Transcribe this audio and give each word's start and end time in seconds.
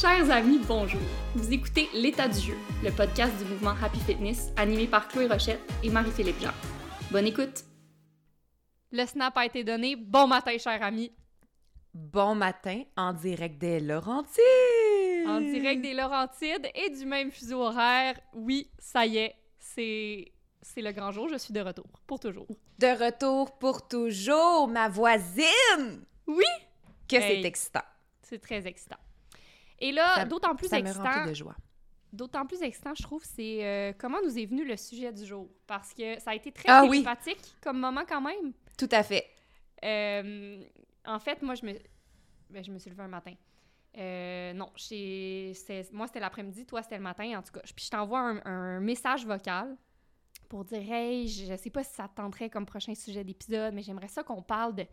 Chers 0.00 0.30
amis, 0.30 0.58
bonjour. 0.66 1.00
Vous 1.34 1.52
écoutez 1.52 1.88
L'état 1.94 2.28
du 2.28 2.38
jeu, 2.40 2.56
le 2.82 2.90
podcast 2.90 3.36
du 3.38 3.44
mouvement 3.44 3.74
Happy 3.82 3.98
Fitness 4.00 4.50
animé 4.56 4.86
par 4.86 5.08
Chloé 5.08 5.26
Rochette 5.28 5.60
et 5.82 5.90
Marie-Philippe 5.90 6.40
Jean. 6.40 6.52
Bonne 7.10 7.26
écoute. 7.26 7.64
Le 8.90 9.06
snap 9.06 9.36
a 9.36 9.46
été 9.46 9.62
donné. 9.64 9.96
Bon 9.96 10.26
matin, 10.26 10.56
chers 10.58 10.82
amis. 10.82 11.12
Bon 11.92 12.34
matin 12.34 12.82
en 12.96 13.12
direct 13.12 13.58
des 13.58 13.78
Laurentides. 13.80 14.40
En 15.28 15.40
direct 15.40 15.80
des 15.82 15.94
Laurentides 15.94 16.68
et 16.74 16.90
du 16.90 17.06
même 17.06 17.30
fuseau 17.30 17.62
horaire. 17.62 18.18
Oui, 18.34 18.68
ça 18.78 19.06
y 19.06 19.18
est, 19.18 19.34
c'est 19.58 20.32
c'est 20.60 20.82
le 20.82 20.92
grand 20.92 21.12
jour. 21.12 21.28
Je 21.28 21.36
suis 21.36 21.52
de 21.52 21.60
retour 21.60 21.86
pour 22.06 22.18
toujours. 22.18 22.46
De 22.78 22.86
retour 23.04 23.56
pour 23.58 23.86
toujours, 23.86 24.66
ma 24.68 24.88
voisine. 24.88 26.04
Oui. 26.26 26.44
Que 27.08 27.16
Hey. 27.16 27.42
c'est 27.42 27.46
excitant. 27.48 27.82
C'est 28.22 28.40
très 28.40 28.66
excitant. 28.66 28.96
Et 29.84 29.92
là, 29.92 30.24
d'autant 30.24 30.56
plus 30.56 30.68
Ça 30.68 30.78
excitant. 30.78 31.26
de 31.26 31.34
joie. 31.34 31.54
D'autant 32.12 32.46
plus 32.46 32.62
excitant, 32.62 32.94
je 32.96 33.02
trouve, 33.02 33.22
c'est 33.24 33.64
euh, 33.66 33.92
comment 33.98 34.18
nous 34.24 34.38
est 34.38 34.46
venu 34.46 34.64
le 34.64 34.76
sujet 34.76 35.12
du 35.12 35.26
jour. 35.26 35.48
Parce 35.66 35.92
que 35.92 36.18
ça 36.20 36.30
a 36.30 36.34
été 36.34 36.52
très 36.52 36.68
Ah 36.68 36.84
oui. 36.88 37.04
comme 37.60 37.78
moment 37.80 38.04
quand 38.08 38.20
même. 38.20 38.52
Tout 38.78 38.88
à 38.92 39.02
fait. 39.02 39.28
Euh, 39.84 40.62
en 41.04 41.18
fait, 41.18 41.42
moi, 41.42 41.54
je 41.54 41.66
me, 41.66 41.74
ben, 42.48 42.64
je 42.64 42.70
me 42.70 42.78
suis 42.78 42.88
levée 42.88 43.02
un 43.02 43.08
matin. 43.08 43.34
Euh, 43.98 44.52
non, 44.54 44.70
moi, 45.92 46.06
c'était 46.06 46.20
l'après-midi, 46.20 46.64
toi, 46.64 46.82
c'était 46.82 46.96
le 46.96 47.02
matin, 47.02 47.38
en 47.38 47.42
tout 47.42 47.52
cas. 47.52 47.60
Puis 47.60 47.84
je 47.84 47.90
t'envoie 47.90 48.20
un, 48.20 48.42
un 48.46 48.80
message 48.80 49.26
vocal 49.26 49.76
pour 50.48 50.64
dire 50.64 50.80
Hey, 50.90 51.28
je 51.28 51.44
je 51.46 51.56
sais 51.56 51.70
pas 51.70 51.84
si 51.84 51.94
ça 51.94 52.08
te 52.08 52.14
tenterait 52.14 52.48
comme 52.48 52.64
prochain 52.64 52.94
sujet 52.94 53.22
d'épisode, 53.22 53.74
mais 53.74 53.82
j'aimerais 53.82 54.08
ça 54.08 54.22
qu'on 54.22 54.40
parle 54.42 54.74
de. 54.76 54.86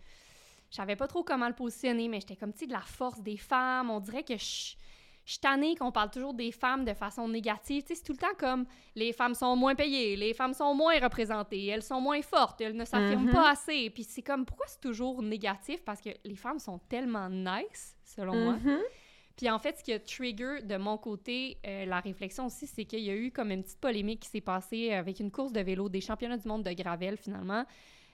Je 0.72 0.78
savais 0.78 0.96
pas 0.96 1.08
trop 1.08 1.22
comment 1.24 1.48
le 1.48 1.54
positionner, 1.54 2.08
mais 2.08 2.20
j'étais 2.22 2.36
comme, 2.38 2.54
tu 2.54 2.60
sais, 2.60 2.68
de 2.68 2.72
la 2.72 2.80
force 2.82 3.22
des 3.22 3.38
femmes. 3.38 3.90
On 3.92 4.00
dirait 4.00 4.24
que 4.24 4.38
je. 4.38 4.76
Je 5.24 5.34
suis 5.34 5.40
tannée 5.40 5.76
qu'on 5.76 5.92
parle 5.92 6.10
toujours 6.10 6.34
des 6.34 6.52
femmes 6.52 6.84
de 6.84 6.96
façon 6.96 7.28
négative. 7.28 7.84
Tu 7.84 7.90
sais, 7.90 7.96
c'est 7.96 8.04
tout 8.04 8.14
le 8.14 8.18
temps 8.18 8.34
comme 8.40 8.66
les 8.96 9.14
femmes 9.14 9.36
sont 9.36 9.56
moins 9.56 9.76
payées, 9.76 10.16
les 10.16 10.34
femmes 10.34 10.56
sont 10.56 10.74
moins 10.74 11.00
représentées, 11.00 11.64
elles 11.68 11.84
sont 11.84 12.02
moins 12.02 12.24
fortes, 12.24 12.60
elles 12.60 12.76
ne 12.76 12.84
s'affirment 12.86 13.28
Mhm. 13.28 13.32
pas 13.32 13.52
assez. 13.52 13.92
Puis 13.92 14.04
c'est 14.04 14.24
comme, 14.24 14.46
pourquoi 14.48 14.66
c'est 14.68 14.82
toujours 14.82 15.22
négatif? 15.22 15.84
Parce 15.86 16.02
que 16.02 16.10
les 16.26 16.36
femmes 16.36 16.58
sont 16.58 16.80
tellement 16.90 17.30
nice, 17.30 17.96
selon 18.04 18.34
moi. 18.36 18.54
Mhm. 18.54 18.80
Puis 19.38 19.48
en 19.52 19.60
fait, 19.60 19.78
ce 19.78 19.84
qui 19.84 19.94
a 19.94 20.00
trigger 20.00 20.64
de 20.64 20.78
mon 20.78 20.98
côté 20.98 21.60
euh, 21.68 21.86
la 21.86 22.00
réflexion 22.00 22.48
aussi, 22.48 22.66
c'est 22.66 22.86
qu'il 22.86 23.02
y 23.02 23.12
a 23.12 23.16
eu 23.16 23.32
comme 23.32 23.52
une 23.52 23.62
petite 23.62 23.80
polémique 23.80 24.22
qui 24.22 24.30
s'est 24.30 24.42
passée 24.42 24.92
avec 24.92 25.20
une 25.20 25.30
course 25.30 25.54
de 25.54 25.62
vélo 25.62 25.88
des 25.88 26.02
championnats 26.02 26.38
du 26.38 26.48
monde 26.48 26.64
de 26.64 26.74
Gravel, 26.74 27.16
finalement. 27.18 27.64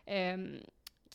Euh, 0.09 0.59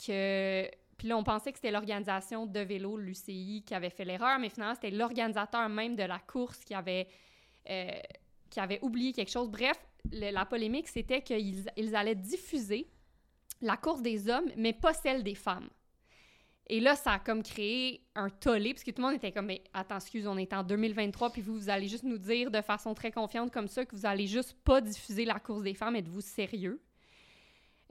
que... 0.07 0.67
Puis 0.99 1.09
là, 1.09 1.17
on 1.17 1.25
pensait 1.25 1.53
que 1.53 1.59
c'était 1.59 1.71
l'organisation 1.71 2.47
de 2.47 2.61
vélo, 2.61 2.97
l'UCI, 2.97 3.63
qui 3.67 3.75
avait 3.75 3.91
fait 3.91 4.05
l'erreur, 4.05 4.39
mais 4.39 4.49
finalement, 4.49 4.75
c'était 4.75 4.91
l'organisateur 4.91 5.69
même 5.69 5.97
de 5.97 6.03
la 6.03 6.19
course 6.19 6.65
qui 6.65 6.75
avait, 6.75 7.09
euh, 7.69 7.91
qui 8.51 8.61
avait 8.61 8.79
oublié 8.83 9.13
quelque 9.13 9.31
chose. 9.31 9.49
Bref, 9.51 9.79
la 10.11 10.45
polémique, 10.45 10.89
c'était 10.89 11.23
qu'ils 11.23 11.65
ils 11.77 11.97
allaient 11.97 12.15
diffuser 12.15 12.89
la 13.61 13.77
course 13.77 14.03
des 14.03 14.29
hommes, 14.29 14.51
mais 14.57 14.73
pas 14.73 14.93
celle 14.93 15.23
des 15.23 15.35
femmes. 15.35 15.69
Et 16.69 16.81
là, 16.81 16.95
ça 16.95 17.13
a 17.13 17.19
comme 17.19 17.43
créé 17.43 18.05
un 18.15 18.31
tollé, 18.31 18.73
parce 18.73 18.85
que 18.85 18.91
tout 18.91 19.03
le 19.03 19.09
monde 19.09 19.17
était 19.17 19.33
comme, 19.33 19.47
mais 19.47 19.63
attends, 19.75 19.97
excuse, 19.97 20.27
on 20.27 20.39
est 20.39 20.53
en 20.53 20.63
2023, 20.63 21.31
puis 21.31 21.43
vous, 21.43 21.55
vous 21.55 21.69
allez 21.69 21.89
juste 21.89 22.05
nous 22.05 22.19
dire 22.19 22.51
de 22.51 22.61
façon 22.63 22.95
très 22.95 23.11
confiante 23.11 23.53
comme 23.53 23.69
ça 23.69 23.85
que 23.85 23.95
vous 23.95 24.07
allez 24.07 24.27
juste 24.27 24.55
pas 24.65 24.81
diffuser 24.81 25.25
la 25.25 25.39
course 25.39 25.63
des 25.63 25.75
femmes, 25.75 25.97
êtes-vous 25.97 26.21
sérieux? 26.21 26.81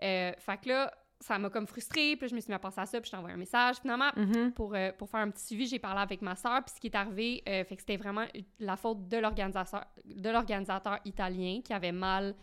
Euh, 0.02 0.32
fait 0.38 0.62
que 0.62 0.70
là, 0.70 0.94
ça 1.22 1.38
m'a 1.40 1.50
comme 1.50 1.68
frustrée, 1.68 2.16
puis 2.18 2.22
là, 2.24 2.28
je 2.28 2.36
me 2.36 2.42
suis 2.42 2.50
mis 2.50 2.56
à 2.56 2.60
penser 2.60 2.82
à 2.82 2.86
ça, 2.86 3.00
puis 3.00 3.08
je 3.08 3.12
t'ai 3.12 3.18
envoyé 3.18 3.36
un 3.36 3.38
message. 3.40 3.78
Finalement, 3.78 4.10
Mhm. 4.18 4.52
pour, 4.54 4.76
euh, 4.76 4.92
pour 4.92 5.10
faire 5.10 5.22
un 5.22 5.30
petit 5.30 5.46
suivi, 5.46 5.68
j'ai 5.68 5.80
parlé 5.80 6.02
avec 6.02 6.22
ma 6.22 6.36
sœur, 6.36 6.64
puis 6.66 6.74
ce 6.76 6.80
qui 6.82 6.88
est 6.88 6.96
arrivé, 6.96 7.42
euh, 7.48 7.64
fait 7.64 7.76
que 7.76 7.82
c'était 7.82 7.98
vraiment 7.98 8.26
la 8.60 8.76
faute 8.76 9.08
de 9.08 9.18
l'organisateur, 9.18 9.86
de 10.04 10.30
l'organisateur 10.30 11.00
italien 11.06 11.62
qui 11.64 11.74
avait 11.74 11.92
mal, 11.92 12.36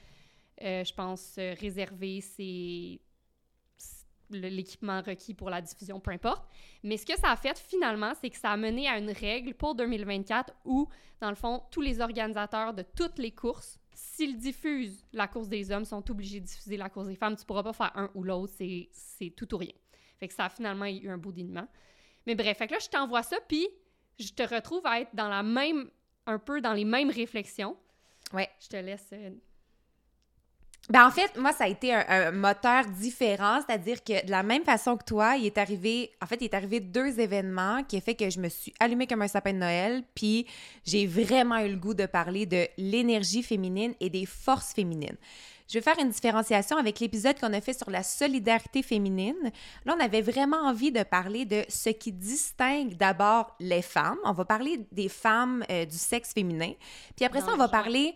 euh, 0.62 0.84
je 0.84 0.94
pense, 0.94 1.34
euh, 1.38 1.54
réservé 1.60 2.20
ses 2.20 3.00
l'équipement 4.30 5.00
requis 5.00 5.32
pour 5.32 5.48
la 5.48 5.62
diffusion, 5.62 6.00
peu 6.00 6.10
importe. 6.10 6.46
Mais 6.82 6.98
ce 6.98 7.06
que 7.06 7.18
ça 7.18 7.30
a 7.30 7.36
fait 7.36 7.58
finalement, 7.58 8.12
c'est 8.20 8.28
que 8.28 8.36
ça 8.36 8.50
a 8.50 8.56
mené 8.58 8.86
à 8.86 8.98
une 8.98 9.10
règle 9.10 9.54
pour 9.54 9.74
2024 9.74 10.52
où, 10.66 10.86
dans 11.20 11.30
le 11.30 11.34
fond, 11.34 11.62
tous 11.70 11.80
les 11.80 12.00
organisateurs 12.02 12.74
de 12.74 12.82
toutes 12.82 13.18
les 13.18 13.30
courses, 13.30 13.78
s'ils 13.98 14.38
diffusent 14.38 15.04
la 15.12 15.26
course 15.26 15.48
des 15.48 15.72
hommes, 15.72 15.84
sont 15.84 16.08
obligés 16.08 16.38
de 16.38 16.46
diffuser 16.46 16.76
la 16.76 16.88
course 16.88 17.08
des 17.08 17.16
femmes. 17.16 17.34
Tu 17.34 17.44
pourras 17.44 17.64
pas 17.64 17.72
faire 17.72 17.90
un 17.96 18.08
ou 18.14 18.22
l'autre, 18.22 18.52
c'est 18.56 19.30
tout 19.36 19.52
ou 19.52 19.58
rien. 19.58 19.72
Fait 20.18 20.28
que 20.28 20.34
ça 20.34 20.44
a 20.44 20.48
finalement 20.48 20.84
eu 20.84 21.08
un 21.08 21.18
bout 21.18 21.32
d'alignement. 21.32 21.66
Mais 22.24 22.36
bref, 22.36 22.58
fait 22.58 22.68
que 22.68 22.74
là, 22.74 22.78
je 22.80 22.88
t'envoie 22.88 23.24
ça, 23.24 23.38
puis 23.48 23.66
je 24.18 24.32
te 24.32 24.42
retrouve 24.42 24.86
à 24.86 25.00
être 25.00 25.14
dans 25.14 25.28
la 25.28 25.42
même, 25.42 25.90
un 26.26 26.38
peu 26.38 26.60
dans 26.60 26.74
les 26.74 26.84
mêmes 26.84 27.10
réflexions. 27.10 27.76
Ouais. 28.32 28.48
Je 28.60 28.68
te 28.68 28.76
laisse. 28.76 29.08
euh, 29.12 29.30
Ben 30.88 31.06
en 31.06 31.10
fait, 31.10 31.36
moi, 31.36 31.52
ça 31.52 31.64
a 31.64 31.68
été 31.68 31.92
un, 31.92 32.04
un 32.08 32.30
moteur 32.30 32.86
différent, 32.86 33.60
c'est-à-dire 33.66 34.02
que 34.02 34.24
de 34.24 34.30
la 34.30 34.42
même 34.42 34.64
façon 34.64 34.96
que 34.96 35.04
toi, 35.04 35.36
il 35.36 35.44
est 35.44 35.58
arrivé, 35.58 36.10
en 36.22 36.26
fait, 36.26 36.36
il 36.40 36.44
est 36.44 36.54
arrivé 36.54 36.80
deux 36.80 37.20
événements 37.20 37.84
qui 37.84 37.98
a 37.98 38.00
fait 38.00 38.14
que 38.14 38.30
je 38.30 38.40
me 38.40 38.48
suis 38.48 38.72
allumée 38.80 39.06
comme 39.06 39.20
un 39.20 39.28
sapin 39.28 39.52
de 39.52 39.58
Noël, 39.58 40.02
puis 40.14 40.46
j'ai 40.86 41.06
vraiment 41.06 41.58
eu 41.58 41.68
le 41.68 41.76
goût 41.76 41.92
de 41.92 42.06
parler 42.06 42.46
de 42.46 42.66
l'énergie 42.78 43.42
féminine 43.42 43.94
et 44.00 44.08
des 44.08 44.24
forces 44.24 44.72
féminines. 44.72 45.16
Je 45.68 45.74
vais 45.74 45.82
faire 45.82 45.98
une 45.98 46.08
différenciation 46.08 46.78
avec 46.78 46.98
l'épisode 46.98 47.38
qu'on 47.38 47.52
a 47.52 47.60
fait 47.60 47.74
sur 47.74 47.90
la 47.90 48.02
solidarité 48.02 48.82
féminine. 48.82 49.36
Là, 49.84 49.94
on 49.98 50.02
avait 50.02 50.22
vraiment 50.22 50.56
envie 50.62 50.90
de 50.90 51.02
parler 51.02 51.44
de 51.44 51.62
ce 51.68 51.90
qui 51.90 52.10
distingue 52.10 52.96
d'abord 52.96 53.54
les 53.60 53.82
femmes. 53.82 54.16
On 54.24 54.32
va 54.32 54.46
parler 54.46 54.86
des 54.92 55.10
femmes 55.10 55.62
euh, 55.70 55.84
du 55.84 55.98
sexe 55.98 56.32
féminin. 56.32 56.72
Puis 57.16 57.26
après 57.26 57.42
ça, 57.42 57.52
on 57.52 57.58
va 57.58 57.68
parler 57.68 58.14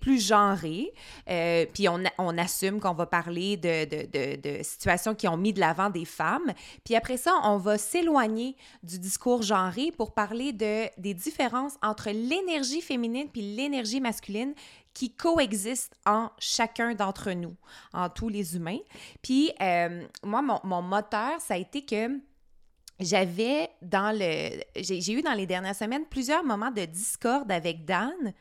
plus 0.00 0.24
genré. 0.24 0.92
Euh, 1.28 1.66
puis 1.72 1.88
on, 1.88 2.02
on 2.18 2.38
assume 2.38 2.80
qu'on 2.80 2.94
va 2.94 3.06
parler 3.06 3.56
de, 3.56 3.84
de, 3.84 4.36
de, 4.40 4.62
situations 4.62 5.14
qui 5.14 5.26
ont 5.28 5.36
mis 5.36 5.52
de 5.52 5.60
l'avant 5.60 5.90
des 5.90 6.04
femmes. 6.04 6.52
Puis 6.84 6.94
après 6.94 7.16
ça, 7.16 7.32
on 7.44 7.56
va 7.56 7.78
s'éloigner 7.78 8.56
du 8.82 8.98
discours 8.98 9.42
genré 9.42 9.90
pour 9.96 10.14
parler 10.14 10.52
de, 10.52 10.88
des 11.00 11.14
différences 11.14 11.74
entre 11.82 12.10
l'énergie 12.10 12.80
féminine 12.80 13.28
puis 13.32 13.42
l'énergie 13.42 14.00
masculine 14.00 14.54
qui 14.92 15.12
coexistent 15.12 15.96
en 16.06 16.30
chacun 16.38 16.94
d'entre 16.94 17.32
nous, 17.32 17.56
en 17.92 18.08
tous 18.08 18.28
les 18.28 18.54
humains. 18.54 18.78
Puis 19.22 19.50
euh, 19.60 20.06
moi, 20.22 20.40
mon, 20.40 20.60
mon 20.62 20.82
moteur, 20.82 21.40
ça 21.40 21.54
a 21.54 21.56
été 21.56 21.84
que 21.84 22.20
j'avais 23.00 23.68
dans 23.82 24.16
le... 24.16 24.60
J'ai 24.76 25.12
eu 25.12 25.22
dans 25.22 25.32
les 25.32 25.46
dernières 25.46 25.74
semaines 25.74 26.04
plusieurs 26.08 26.44
moments 26.44 26.70
de 26.70 26.84
discorde 26.84 27.50
avec 27.50 27.84
Dan 27.84 28.32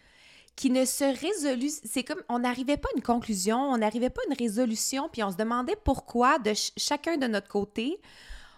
qui 0.55 0.69
ne 0.69 0.85
se 0.85 1.03
résolue. 1.03 1.71
C'est 1.83 2.03
comme 2.03 2.21
on 2.29 2.39
n'arrivait 2.39 2.77
pas 2.77 2.89
à 2.93 2.97
une 2.97 3.03
conclusion, 3.03 3.57
on 3.57 3.77
n'arrivait 3.77 4.09
pas 4.09 4.21
à 4.21 4.31
une 4.31 4.37
résolution, 4.37 5.09
puis 5.11 5.23
on 5.23 5.31
se 5.31 5.37
demandait 5.37 5.77
pourquoi 5.83 6.37
de 6.39 6.53
ch- 6.53 6.71
chacun 6.77 7.17
de 7.17 7.27
notre 7.27 7.47
côté. 7.47 7.99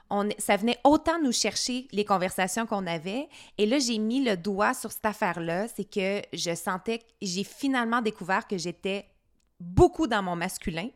On, 0.10 0.30
ça 0.38 0.56
venait 0.56 0.78
autant 0.84 1.20
nous 1.20 1.32
chercher 1.32 1.88
les 1.92 2.06
conversations 2.06 2.68
qu'on 2.68 2.86
avait. 2.86 3.28
Et 3.58 3.66
là, 3.66 3.80
j'ai 3.80 3.98
mis 3.98 4.24
le 4.24 4.38
doigt 4.38 4.74
sur 4.76 4.92
cette 4.92 5.06
affaire-là. 5.06 5.68
C'est 5.68 5.90
que 5.90 6.22
je 6.32 6.54
sentais 6.54 7.00
j'ai 7.22 7.44
finalement 7.44 8.02
découvert 8.02 8.48
que 8.48 8.58
j'étais 8.58 9.08
beaucoup 9.60 10.06
dans 10.06 10.22
mon 10.22 10.36
masculin 10.36 10.90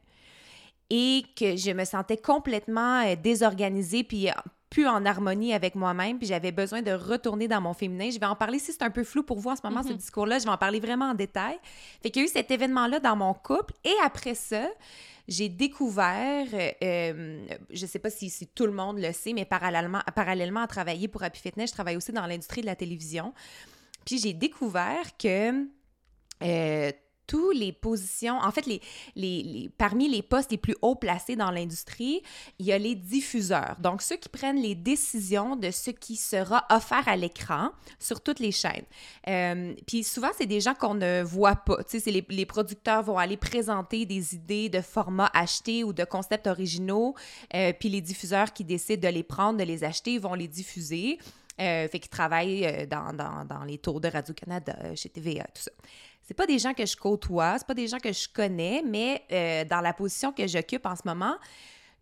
et 0.91 1.23
que 1.35 1.55
je 1.55 1.71
me 1.71 1.85
sentais 1.85 2.17
complètement 2.17 3.01
euh, 3.05 3.15
désorganisée 3.15 4.03
puis 4.03 4.27
euh, 4.27 4.33
plus 4.69 4.87
en 4.87 5.03
harmonie 5.05 5.53
avec 5.53 5.73
moi-même, 5.75 6.17
puis 6.19 6.27
j'avais 6.27 6.51
besoin 6.51 6.81
de 6.81 6.91
retourner 6.91 7.47
dans 7.47 7.59
mon 7.61 7.73
féminin. 7.73 8.09
Je 8.11 8.19
vais 8.19 8.25
en 8.27 8.35
parler 8.35 8.59
si 8.59 8.71
c'est 8.71 8.83
un 8.83 8.91
peu 8.91 9.03
flou 9.03 9.23
pour 9.23 9.39
vous 9.39 9.49
en 9.49 9.55
ce 9.55 9.61
moment, 9.63 9.81
ce 9.83 9.89
Mhm. 9.89 9.97
discours-là. 9.97 10.39
Je 10.39 10.43
vais 10.45 10.49
en 10.51 10.57
parler 10.57 10.79
vraiment 10.79 11.05
en 11.09 11.13
détail. 11.15 11.57
Fait 12.03 12.11
qu'il 12.11 12.21
y 12.21 12.25
a 12.25 12.27
eu 12.27 12.31
cet 12.31 12.51
événement-là 12.51 12.99
dans 12.99 13.15
mon 13.15 13.33
couple. 13.33 13.73
Et 13.83 13.93
après 14.05 14.35
ça, 14.35 14.67
j'ai 15.27 15.49
découvert, 15.49 16.45
euh, 16.83 17.45
je 17.71 17.85
sais 17.85 17.99
pas 17.99 18.09
si, 18.09 18.29
si 18.29 18.47
tout 18.47 18.65
le 18.65 18.71
monde 18.71 18.99
le 18.99 19.11
sait, 19.11 19.33
mais 19.33 19.45
parallèlement, 19.45 20.01
parallèlement 20.15 20.61
à 20.61 20.67
travailler 20.67 21.07
pour 21.07 21.23
Happy 21.23 21.39
Fitness, 21.39 21.69
je 21.69 21.75
travaille 21.75 21.97
aussi 21.97 22.11
dans 22.11 22.25
l'industrie 22.27 22.61
de 22.61 22.65
la 22.67 22.75
télévision. 22.75 23.33
Puis 24.05 24.17
j'ai 24.19 24.33
découvert 24.33 25.17
que 25.17 25.65
euh, 26.43 26.91
tous 27.29 27.51
les 27.51 27.71
positions, 27.71 28.39
en 28.39 28.49
fait, 28.49 28.65
les, 28.65 28.81
les, 29.15 29.69
parmi 29.77 30.09
les 30.09 30.23
postes 30.23 30.49
les 30.49 30.57
plus 30.57 30.75
haut 30.81 30.95
placés 30.95 31.35
dans 31.35 31.51
l'industrie, 31.51 32.23
il 32.57 32.65
y 32.65 32.71
a 32.71 32.77
les 32.79 32.95
diffuseurs. 32.95 33.75
Donc, 33.79 34.01
ceux 34.01 34.15
qui 34.15 34.29
prennent 34.29 34.59
les 34.59 34.73
décisions 34.73 35.55
de 35.55 35.69
ce 35.69 35.91
qui 35.91 36.15
sera 36.15 36.65
offert 36.71 37.07
à 37.07 37.15
l'écran 37.15 37.69
sur 37.99 38.21
toutes 38.21 38.39
les 38.39 38.51
chaînes. 38.51 38.85
Euh, 39.27 39.75
puis 39.85 40.03
souvent, 40.03 40.31
c'est 40.35 40.47
des 40.47 40.59
gens 40.59 40.73
qu'on 40.73 40.95
ne 40.95 41.21
voit 41.21 41.55
pas. 41.55 41.83
Tu 41.83 41.99
sais, 41.99 42.09
les, 42.09 42.25
les 42.29 42.47
producteurs 42.47 43.03
vont 43.03 43.19
aller 43.19 43.37
présenter 43.37 44.07
des 44.07 44.33
idées 44.33 44.69
de 44.69 44.81
formats 44.81 45.29
achetés 45.35 45.83
ou 45.83 45.93
de 45.93 46.05
concepts 46.05 46.47
originaux, 46.47 47.13
euh, 47.53 47.73
puis 47.79 47.89
les 47.89 48.01
diffuseurs 48.01 48.53
qui 48.53 48.63
décident 48.63 49.07
de 49.07 49.13
les 49.13 49.23
prendre, 49.23 49.59
de 49.59 49.63
les 49.63 49.83
acheter, 49.83 50.17
vont 50.17 50.33
les 50.33 50.47
diffuser. 50.47 51.19
Euh, 51.61 51.87
fait 51.89 51.99
qu'ils 51.99 52.09
travaillent 52.09 52.87
dans, 52.87 53.13
dans, 53.13 53.45
dans 53.45 53.63
les 53.65 53.77
tours 53.77 54.01
de 54.01 54.07
Radio-Canada, 54.07 54.95
chez 54.95 55.09
TVA, 55.09 55.43
tout 55.53 55.61
ça. 55.61 55.71
C'est 56.29 56.35
pas 56.35 56.45
des 56.45 56.59
gens 56.59 56.75
que 56.75 56.85
je 56.85 56.95
côtoie, 56.95 57.55
c'est 57.57 57.65
pas 57.65 57.73
des 57.73 57.87
gens 57.87 57.97
que 57.97 58.13
je 58.13 58.27
connais, 58.31 58.83
mais 58.85 59.23
euh, 59.31 59.65
dans 59.65 59.81
la 59.81 59.93
position 59.93 60.31
que 60.31 60.45
j'occupe 60.45 60.85
en 60.85 60.95
ce 60.95 61.01
moment, 61.03 61.35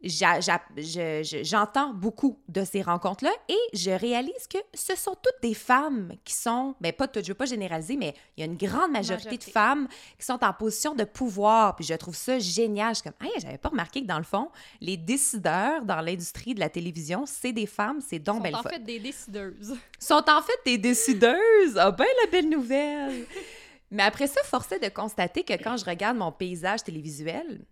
j'entends 0.03 1.93
beaucoup 1.93 2.37
de 2.49 2.65
ces 2.65 2.81
rencontres-là 2.81 3.31
et 3.47 3.57
je 3.71 3.89
réalise 3.89 4.47
que 4.49 4.57
ce 4.73 4.97
sont 4.97 5.15
toutes 5.15 5.41
des 5.41 5.53
femmes 5.53 6.11
qui 6.25 6.33
sont, 6.33 6.75
ben 6.81 6.91
pas 6.91 7.07
toutes, 7.07 7.23
je 7.23 7.29
veux 7.29 7.35
pas 7.35 7.45
généraliser, 7.45 7.95
mais 7.95 8.15
il 8.35 8.41
y 8.41 8.43
a 8.43 8.47
une 8.47 8.57
grande 8.57 8.91
majorité, 8.91 9.37
de 9.37 9.43
femmes 9.45 9.87
qui 10.19 10.25
sont 10.25 10.43
en 10.43 10.51
position 10.51 10.93
de 10.93 11.05
pouvoir. 11.05 11.77
Puis 11.77 11.85
je 11.85 11.93
trouve 11.93 12.17
ça 12.17 12.37
génial. 12.37 12.95
Je 12.95 12.99
suis 12.99 13.09
comme, 13.09 13.27
hey, 13.29 13.39
j'avais 13.39 13.57
pas 13.57 13.69
remarqué 13.69 14.01
que 14.01 14.07
dans 14.07 14.17
le 14.17 14.25
fond, 14.25 14.49
les 14.81 14.97
décideurs 14.97 15.85
dans 15.85 16.01
l'industrie 16.01 16.53
de 16.53 16.59
la 16.59 16.69
télévision, 16.69 17.25
c'est 17.25 17.53
des 17.53 17.65
femmes, 17.65 18.01
c'est 18.05 18.19
donc 18.19 18.43
belle 18.43 18.51
Sont 18.51 18.59
en 18.59 18.69
fait 18.69 18.83
des 18.83 18.99
décideuses. 18.99 19.77
Sont 19.97 20.25
en 20.29 20.41
fait 20.41 20.59
des 20.65 20.77
décideuses. 20.77 21.77
Ah 21.77 21.91
ben 21.91 22.05
la 22.25 22.29
belle 22.29 22.49
nouvelle. 22.49 23.25
Mais 23.91 24.03
après 24.03 24.27
ça, 24.27 24.41
forcé 24.43 24.79
de 24.79 24.89
constater 24.89 25.43
que 25.43 25.53
quand 25.53 25.77
je 25.77 25.85
regarde 25.85 26.17
mon 26.17 26.31
paysage 26.31 26.83
télévisuel, 26.83 27.65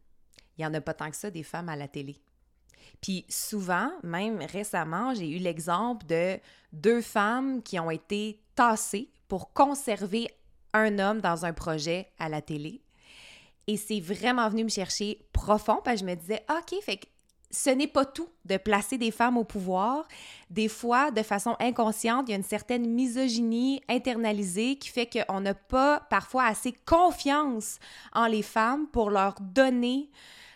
il 0.58 0.62
n'y 0.62 0.66
en 0.66 0.74
a 0.74 0.82
pas 0.82 0.94
tant 0.94 1.10
que 1.10 1.18
ça 1.18 1.30
des 1.30 1.44
femmes 1.44 1.70
à 1.70 1.76
la 1.76 1.88
télé. 1.88 2.22
Puis 3.02 3.26
souvent, 3.30 3.92
même 4.04 4.42
récemment, 4.42 5.14
j'ai 5.14 5.30
eu 5.30 5.38
l'exemple 5.38 6.06
de 6.06 6.40
deux 6.72 7.02
femmes 7.02 7.62
qui 7.62 7.80
ont 7.80 7.92
été 7.92 8.42
tassées 8.56 9.12
pour 9.28 9.54
conserver 9.54 10.30
un 10.74 11.00
homme 11.00 11.22
dans 11.22 11.46
un 11.46 11.54
projet 11.54 12.12
à 12.20 12.30
la 12.30 12.42
télé. 12.42 12.82
Et 13.68 13.78
c'est 13.78 14.00
vraiment 14.00 14.48
venu 14.50 14.64
me 14.64 14.70
chercher 14.70 15.28
profond 15.34 15.82
parce 15.84 16.02
que 16.02 16.08
je 16.08 16.12
me 16.12 16.16
disais, 16.16 16.46
OK, 16.50 16.80
fait 16.84 16.98
que 16.98 17.06
ce 17.52 17.70
n'est 17.70 17.88
pas 17.88 18.06
tout 18.06 18.28
de 18.46 18.58
placer 18.58 18.98
des 18.98 19.12
femmes 19.12 19.38
au 19.38 19.44
pouvoir. 19.44 20.08
Des 20.50 20.68
fois, 20.68 21.12
de 21.12 21.24
façon 21.24 21.56
inconsciente, 21.60 22.26
il 22.28 22.32
y 22.32 22.34
a 22.34 22.38
une 22.38 22.44
certaine 22.44 22.90
misogynie 22.90 23.82
internalisée 23.90 24.78
qui 24.78 24.90
fait 24.90 25.08
qu'on 25.08 25.42
n'a 25.42 25.54
pas 25.54 26.02
parfois 26.10 26.46
assez 26.46 26.74
confiance 26.86 27.80
en 28.14 28.28
les 28.28 28.42
femmes 28.42 28.88
pour 28.88 29.10
leur 29.10 29.36
donner 29.40 30.10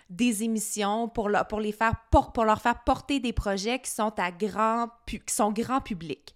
des 0.10 0.44
émissions 0.44 1.08
pour, 1.08 1.30
pour, 1.48 1.60
les 1.60 1.72
faire, 1.72 1.94
pour 2.10 2.44
leur 2.44 2.62
faire 2.62 2.84
porter 2.84 3.20
des 3.20 3.34
projets 3.34 3.80
qui 3.80 3.92
sont 3.92 4.14
à 4.18 4.32
grand, 4.32 4.90
qui 5.06 5.22
sont 5.28 5.52
grand 5.52 5.82
public. 5.82 6.34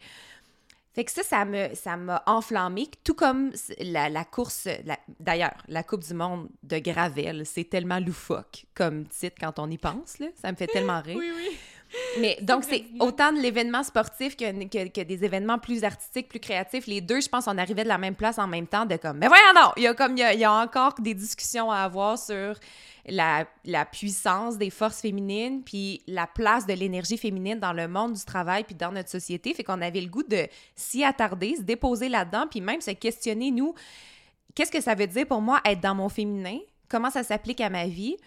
Fait 0.93 1.03
que 1.03 1.11
ça, 1.11 1.23
ça 1.23 1.43
me 1.43 1.73
ça 1.73 1.97
m'a 1.97 2.21
enflammé, 2.27 2.87
tout 3.03 3.15
comme 3.15 3.51
la, 3.79 4.09
la 4.09 4.25
course. 4.25 4.67
D'ailleurs, 5.19 5.63
la 5.67 5.83
Coupe 5.83 6.03
du 6.03 6.13
Monde 6.13 6.49
de 6.61 6.77
Gravel, 6.77 7.45
c'est 7.45 7.63
tellement 7.63 7.99
loufoque 7.99 8.65
comme 8.75 9.07
titre 9.07 9.37
quand 9.39 9.57
on 9.57 9.69
y 9.71 9.77
pense, 9.77 10.19
là. 10.19 10.27
Ça 10.39 10.51
me 10.51 10.55
fait 10.55 10.67
tellement 10.67 11.01
rire. 11.01 11.17
Oui, 11.17 11.31
oui. 11.35 11.57
Mais 12.19 12.37
donc, 12.41 12.63
c'est 12.63 12.85
autant 12.99 13.31
de 13.31 13.39
l'événement 13.39 13.83
sportif 13.83 14.35
que, 14.35 14.65
que, 14.67 14.87
que, 14.89 15.01
des 15.01 15.23
événements 15.23 15.59
plus 15.59 15.83
artistiques, 15.83 16.27
plus 16.27 16.39
créatifs. 16.39 16.87
Les 16.87 17.01
deux, 17.01 17.21
je 17.21 17.29
pense, 17.29 17.47
on 17.47 17.57
arrivait 17.57 17.83
de 17.83 17.89
la 17.89 17.97
même 17.97 18.15
place 18.15 18.39
en 18.39 18.47
même 18.47 18.67
temps, 18.67 18.85
de 18.85 18.95
comme, 18.97 19.17
mais 19.17 19.27
voyons 19.27 19.53
non! 19.55 19.71
Il 19.77 19.83
y 19.83 19.87
a, 19.87 19.93
comme, 19.93 20.17
il 20.17 20.39
y 20.39 20.43
a, 20.43 20.53
encore 20.53 20.93
des 20.99 21.13
discussions 21.13 21.71
à 21.71 21.79
avoir 21.79 22.17
sur 22.17 22.55
la, 23.05 23.45
la, 23.65 23.85
puissance 23.85 24.57
des 24.57 24.69
forces 24.69 25.01
féminines, 25.01 25.61
puis 25.63 26.01
la 26.07 26.27
place 26.27 26.65
de 26.65 26.73
l'énergie 26.73 27.17
féminine 27.17 27.59
dans 27.59 27.73
le 27.73 27.87
monde 27.87 28.13
du 28.13 28.23
travail, 28.23 28.63
puis 28.63 28.75
dans 28.75 28.91
notre 28.91 29.09
société. 29.09 29.53
Fait 29.53 29.63
qu'on 29.63 29.81
avait 29.81 30.01
le 30.01 30.09
goût 30.09 30.23
de 30.23 30.47
s'y 30.75 31.03
attarder, 31.03 31.55
se 31.57 31.61
déposer 31.61 32.09
là-dedans, 32.09 32.45
puis 32.49 32.61
même 32.61 32.81
se 32.81 32.91
questionner, 32.91 33.51
nous, 33.51 33.73
qu'est-ce 34.55 34.71
que 34.71 34.81
ça 34.81 34.95
veut 34.95 35.07
dire 35.07 35.27
pour 35.27 35.41
moi 35.41 35.59
être 35.65 35.81
dans 35.81 35.95
mon 35.95 36.09
féminin? 36.09 36.59
Comment 36.89 37.09
ça 37.09 37.23
s'applique 37.23 37.61
à 37.61 37.69
ma 37.69 37.87
vie? 37.87 38.17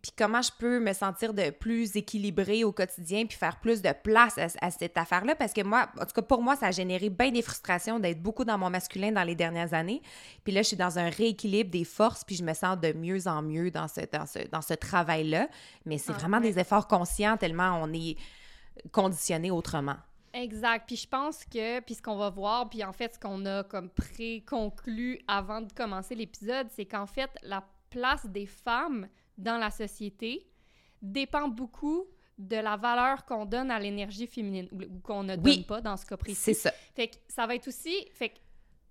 Puis 0.00 0.12
comment 0.16 0.40
je 0.40 0.50
peux 0.58 0.80
me 0.80 0.92
sentir 0.94 1.34
de 1.34 1.50
plus 1.50 1.96
équilibrée 1.96 2.64
au 2.64 2.72
quotidien 2.72 3.26
puis 3.26 3.36
faire 3.36 3.60
plus 3.60 3.82
de 3.82 3.92
place 3.92 4.38
à, 4.38 4.70
cette 4.70 4.96
affaire-là? 4.96 5.34
Parce 5.34 5.52
que 5.52 5.62
moi, 5.62 5.88
en 6.00 6.06
tout 6.06 6.14
cas 6.14 6.22
pour 6.22 6.42
moi, 6.42 6.56
ça 6.56 6.68
a 6.68 6.70
généré 6.70 7.10
bien 7.10 7.30
des 7.30 7.42
frustrations 7.42 7.98
d'être 8.00 8.22
beaucoup 8.22 8.44
dans 8.44 8.56
mon 8.56 8.70
masculin 8.70 9.12
dans 9.12 9.22
les 9.22 9.34
dernières 9.34 9.74
années. 9.74 10.00
Puis 10.44 10.52
là, 10.52 10.62
je 10.62 10.68
suis 10.68 10.76
dans 10.76 10.98
un 10.98 11.10
rééquilibre 11.10 11.70
des 11.70 11.84
forces 11.84 12.24
puis 12.24 12.36
je 12.36 12.42
me 12.42 12.54
sens 12.54 12.80
de 12.80 12.92
mieux 12.94 13.28
en 13.28 13.42
mieux 13.42 13.70
dans 13.70 13.86
ce, 13.86 14.00
dans 14.10 14.26
ce, 14.26 14.38
dans 14.50 14.62
ce 14.62 14.74
travail-là. 14.74 15.48
Mais 15.84 15.98
c'est 15.98 16.12
ah, 16.12 16.18
vraiment 16.18 16.40
des 16.40 16.58
efforts 16.58 16.88
conscients 16.88 17.36
tellement 17.36 17.78
on 17.82 17.92
est 17.92 18.16
conditionné 18.92 19.50
autrement. 19.50 19.96
Exact. 20.32 20.86
Puis 20.86 20.96
je 20.96 21.08
pense 21.08 21.44
que, 21.44 21.80
puis 21.80 21.94
ce 21.94 22.02
qu'on 22.02 22.16
va 22.16 22.30
voir, 22.30 22.70
puis 22.70 22.82
en 22.82 22.92
fait, 22.92 23.14
ce 23.14 23.20
qu'on 23.20 23.44
a 23.44 23.62
comme 23.64 23.90
pré-conclu 23.90 25.20
avant 25.28 25.60
de 25.60 25.72
commencer 25.72 26.14
l'épisode, 26.14 26.68
c'est 26.70 26.86
qu'en 26.86 27.06
fait, 27.06 27.30
la 27.42 27.62
place 27.90 28.24
des 28.26 28.46
femmes 28.46 29.06
dans 29.42 29.58
la 29.58 29.70
société 29.70 30.46
dépend 31.00 31.48
beaucoup 31.48 32.06
de 32.38 32.56
la 32.56 32.76
valeur 32.76 33.24
qu'on 33.24 33.44
donne 33.44 33.70
à 33.70 33.78
l'énergie 33.78 34.26
féminine 34.26 34.68
ou, 34.72 35.00
qu'on 35.00 35.22
ne 35.22 35.36
donne 35.36 35.64
pas 35.64 35.80
dans 35.80 35.96
ce 35.96 36.06
cas 36.06 36.16
précis. 36.16 36.40
C'est 36.40 36.54
ça. 36.54 36.72
Fait 36.94 37.08
que 37.08 37.16
ça 37.28 37.46
va 37.46 37.54
être 37.54 37.68
aussi 37.68 37.94
fait 38.12 38.30
que 38.30 38.38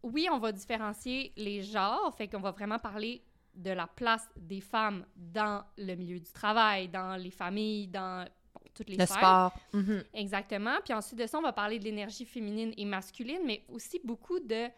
oui, 0.04 0.28
on 0.32 0.40
va 0.40 0.52
différencier 0.52 1.32
les 1.38 1.62
genres, 1.62 2.14
fait 2.16 2.28
qu'on 2.28 2.40
va 2.40 2.52
vraiment 2.52 2.80
parler 2.80 3.24
de 3.54 3.72
la 3.72 3.88
place 3.88 4.28
des 4.36 4.62
femmes 4.62 5.06
dans 5.16 5.64
le 5.78 5.96
milieu 5.96 6.20
du 6.20 6.32
travail, 6.32 6.88
dans 6.88 7.16
les 7.16 7.32
familles, 7.32 7.88
dans 7.88 8.28
toutes 8.74 8.90
les 8.90 8.96
le 8.96 9.06
sport. 9.06 9.54
Mm-hmm. 9.74 10.04
Exactement. 10.14 10.78
Puis 10.84 10.94
ensuite 10.94 11.20
de 11.20 11.28
ça, 11.28 11.38
on 11.38 11.42
va 11.42 11.54
parler 11.54 11.78
de 11.78 11.84
l'énergie 11.84 12.26
féminine 12.26 12.74
et 12.78 12.86
masculine, 12.86 13.42
mais 13.46 13.64
aussi 13.70 14.00
beaucoup 14.04 14.40
de 14.40 14.70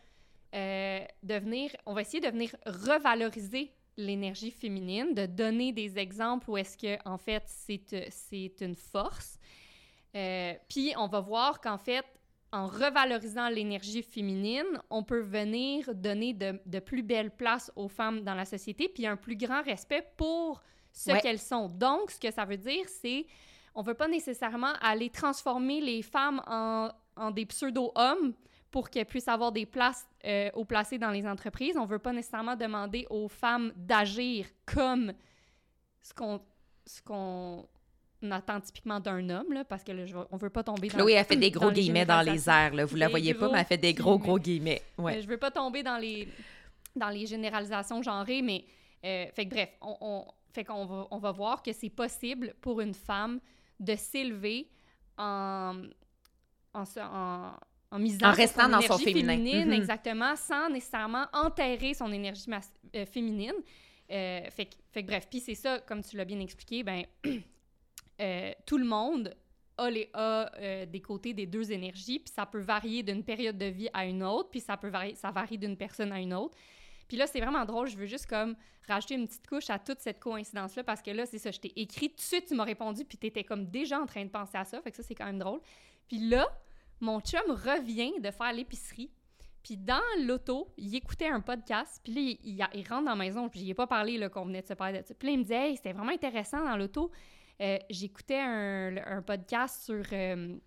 euh, 0.55 0.99
de 1.23 1.33
venir, 1.35 1.71
on 1.87 1.93
va 1.93 2.01
essayer 2.01 2.19
de 2.19 2.27
venir 2.27 2.55
revaloriser 2.65 3.71
l'énergie 3.97 4.51
féminine, 4.51 5.13
de 5.13 5.25
donner 5.25 5.71
des 5.71 5.97
exemples 5.97 6.49
où 6.49 6.57
est-ce 6.57 6.77
que, 6.77 6.97
en 7.07 7.17
fait, 7.17 7.43
c'est, 7.45 8.09
c'est 8.09 8.53
une 8.61 8.75
force. 8.75 9.37
Euh, 10.15 10.53
puis, 10.67 10.93
on 10.97 11.07
va 11.07 11.19
voir 11.19 11.61
qu'en 11.61 11.77
fait, 11.77 12.05
en 12.51 12.67
revalorisant 12.67 13.49
l'énergie 13.49 14.03
féminine, 14.03 14.79
on 14.89 15.03
peut 15.03 15.21
venir 15.21 15.93
donner 15.95 16.33
de, 16.33 16.59
de, 16.65 16.79
plus 16.79 17.01
belles 17.01 17.31
places 17.31 17.71
aux 17.75 17.87
femmes 17.87 18.21
dans 18.21 18.35
la 18.35 18.45
société, 18.45 18.87
puis 18.87 19.07
un 19.07 19.17
plus 19.17 19.35
grand 19.35 19.63
respect 19.63 20.07
pour 20.17 20.61
ce 20.91 21.19
qu'elles 21.19 21.39
sont. 21.39 21.67
Donc, 21.67 22.11
ce 22.11 22.19
que 22.19 22.31
ça 22.31 22.45
veut 22.45 22.57
dire, 22.57 22.85
c'est 22.87 23.25
on 23.75 23.81
ne 23.81 23.87
veut 23.87 23.95
pas 23.95 24.07
nécessairement 24.07 24.73
aller 24.81 25.09
transformer 25.09 25.81
les 25.81 26.03
femmes 26.03 26.41
en, 26.45 26.89
en 27.15 27.31
des 27.31 27.45
pseudo-hommes, 27.45 28.33
pour 28.73 28.89
qu'elles 28.89 29.05
puissent 29.05 29.27
avoir 29.27 29.51
des 29.51 29.67
places 29.67 30.03
euh, 30.25 30.49
au 30.55 30.65
placé 30.65 30.97
dans 30.97 31.11
les 31.11 31.27
entreprises. 31.27 31.77
On 31.77 31.83
ne 31.83 31.87
veut 31.87 31.99
pas 31.99 32.11
nécessairement 32.11 32.55
demander 32.55 33.05
aux 33.11 33.27
femmes 33.27 33.71
d'agir 33.75 34.47
comme 34.65 35.13
ce 36.01 36.11
qu'on 36.11 36.41
ce 36.85 37.01
qu'on 37.01 37.65
attend 38.29 38.59
typiquement 38.59 38.99
d'un 38.99 39.29
homme, 39.29 39.53
là, 39.53 39.63
parce 39.63 39.83
que 39.83 39.91
là, 39.91 40.03
on 40.31 40.37
veut 40.37 40.49
pas 40.49 40.63
tomber 40.63 40.89
dans... 40.89 40.97
Chloé 40.97 41.17
a 41.17 41.23
fait 41.23 41.37
des 41.37 41.51
gros 41.51 41.71
guillemets 41.71 42.05
dans 42.05 42.21
les 42.21 42.49
airs, 42.49 42.73
là. 42.73 42.83
Vous 42.83 42.97
la 42.97 43.07
voyez 43.07 43.33
pas, 43.35 43.49
mais 43.49 43.59
elle 43.59 43.65
fait 43.65 43.77
des 43.77 43.93
gros, 43.93 44.17
gros 44.17 44.39
guillemets. 44.39 44.81
Ouais. 44.97 45.21
Je 45.21 45.27
veux 45.27 45.37
pas 45.37 45.51
tomber 45.51 45.81
dans 45.83 45.97
les, 45.97 46.27
dans 46.95 47.09
les 47.09 47.25
généralisations 47.25 48.01
genrées, 48.01 48.41
mais... 48.41 48.65
Euh, 49.05 49.27
fait 49.33 49.45
que 49.45 49.53
bref, 49.53 49.69
on, 49.81 49.97
on 50.01 50.25
fait 50.51 50.63
qu'on 50.65 50.85
va, 50.85 51.07
on 51.11 51.19
va 51.19 51.31
voir 51.31 51.61
que 51.61 51.71
c'est 51.73 51.89
possible 51.89 52.53
pour 52.59 52.81
une 52.81 52.93
femme 52.93 53.39
de 53.79 53.95
s'élever 53.95 54.69
en, 55.17 55.83
en, 56.74 56.83
en, 56.98 57.51
en 57.93 58.00
misant 58.00 58.31
restant 58.31 58.67
dans 58.67 58.81
son 58.81 58.97
féminin. 58.97 59.35
féminine, 59.35 59.69
mm-hmm. 59.69 59.77
exactement, 59.77 60.35
sans 60.35 60.69
nécessairement 60.69 61.27
enterrer 61.31 61.93
son 61.93 62.12
énergie 62.12 62.50
euh, 62.95 63.05
féminine. 63.05 63.53
Euh, 64.12 64.41
fait, 64.50 64.69
fait, 64.91 65.03
que 65.03 65.07
bref, 65.07 65.27
puis 65.29 65.39
c'est 65.39 65.55
ça, 65.55 65.79
comme 65.79 66.03
tu 66.03 66.17
l'as 66.17 66.25
bien 66.25 66.39
expliqué, 66.39 66.81
ben 66.83 67.03
euh, 68.21 68.51
tout 68.65 68.79
le 68.79 68.85
monde 68.85 69.35
a, 69.77 69.89
les, 69.91 70.09
a 70.13 70.50
des 70.88 71.01
côtés 71.01 71.33
des 71.33 71.45
deux 71.45 71.71
énergies, 71.71 72.19
puis 72.19 72.33
ça 72.33 72.47
peut 72.47 72.59
varier 72.59 73.03
d'une 73.03 73.23
période 73.23 73.57
de 73.57 73.65
vie 73.65 73.89
à 73.93 74.05
une 74.05 74.23
autre, 74.23 74.50
puis 74.50 74.59
ça 74.59 74.75
peut 74.75 74.89
varier, 74.89 75.13
ça 75.13 75.29
varie 75.29 75.59
d'une 75.59 75.77
personne 75.77 76.12
à 76.12 76.19
une 76.19 76.33
autre. 76.33 76.57
Puis 77.07 77.17
là, 77.17 77.27
c'est 77.27 77.41
vraiment 77.41 77.63
drôle, 77.63 77.88
je 77.88 77.97
veux 77.97 78.07
juste 78.07 78.25
comme 78.25 78.55
rajouter 78.88 79.15
une 79.15 79.27
petite 79.27 79.47
couche 79.47 79.69
à 79.69 79.77
toute 79.77 80.00
cette 80.00 80.19
coïncidence-là, 80.19 80.83
parce 80.83 81.01
que 81.01 81.12
là, 81.12 81.27
c'est 81.27 81.38
ça, 81.38 81.51
je 81.51 81.59
t'ai 81.59 81.79
écrit 81.79 82.09
tout 82.09 82.17
de 82.17 82.21
suite, 82.21 82.47
tu 82.47 82.55
m'as 82.55 82.63
répondu, 82.63 83.05
puis 83.05 83.19
t'étais 83.19 83.43
comme 83.43 83.65
déjà 83.65 84.00
en 84.00 84.07
train 84.07 84.25
de 84.25 84.29
penser 84.29 84.57
à 84.57 84.65
ça, 84.65 84.81
fait 84.81 84.89
que 84.89 84.97
ça, 84.97 85.03
c'est 85.03 85.15
quand 85.15 85.25
même 85.25 85.39
drôle. 85.39 85.59
Puis 86.07 86.17
là, 86.17 86.47
mon 87.03 87.19
chum 87.19 87.41
revient 87.50 88.13
de 88.19 88.31
faire 88.31 88.53
l'épicerie. 88.53 89.12
Puis 89.62 89.77
dans 89.77 90.01
l'auto, 90.22 90.74
il 90.77 90.95
écoutait 90.95 91.27
un 91.27 91.41
podcast. 91.41 92.01
Puis 92.03 92.13
là, 92.13 92.69
il, 92.74 92.88
rentre 92.88 93.05
dans 93.05 93.12
la 93.12 93.15
maison. 93.15 93.50
Puis 93.50 93.69
ai 93.69 93.74
pas 93.74 93.88
parlé 93.88 94.29
qu'on 94.29 94.45
venait 94.45 94.62
de 94.62 94.67
se 94.67 94.74
parler 94.74 95.01
de 95.01 95.07
ça. 95.07 95.13
Puis 95.13 95.27
là, 95.27 95.33
il 95.33 95.39
me 95.39 95.43
dit 95.43 95.53
Hey, 95.53 95.75
c'était 95.75 95.93
vraiment 95.93 96.12
intéressant 96.12 96.63
dans 96.65 96.75
l'auto. 96.75 97.12
Euh, 97.62 97.77
j'écoutais 97.89 98.39
un, 98.39 99.22
podcast 99.22 99.83
sur, 99.86 100.03
euh, 100.12 100.57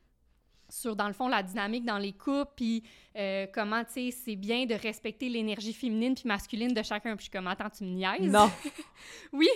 sur, 0.69 0.97
dans 0.97 1.09
le 1.09 1.13
fond, 1.13 1.29
la 1.29 1.43
dynamique 1.43 1.85
dans 1.85 1.99
les 1.99 2.13
couples. 2.13 2.53
Puis 2.57 2.85
euh, 3.17 3.47
comment, 3.53 3.85
tu 3.85 3.93
sais, 3.93 4.11
c'est 4.11 4.37
bien 4.37 4.65
de 4.65 4.75
respecter 4.75 5.29
l'énergie 5.29 5.75
féminine 5.75 6.15
puis 6.15 6.27
masculine 6.27 6.73
de 6.73 6.83
chacun. 6.83 7.17
Puis 7.17 7.27
je 7.27 7.31
suis 7.31 7.31
comme 7.31 7.49
Attends, 7.49 7.71
tu 7.71 7.85
me 7.85 7.91
niaises? 7.91 8.33
Non. 8.33 8.51
oui, 9.33 9.49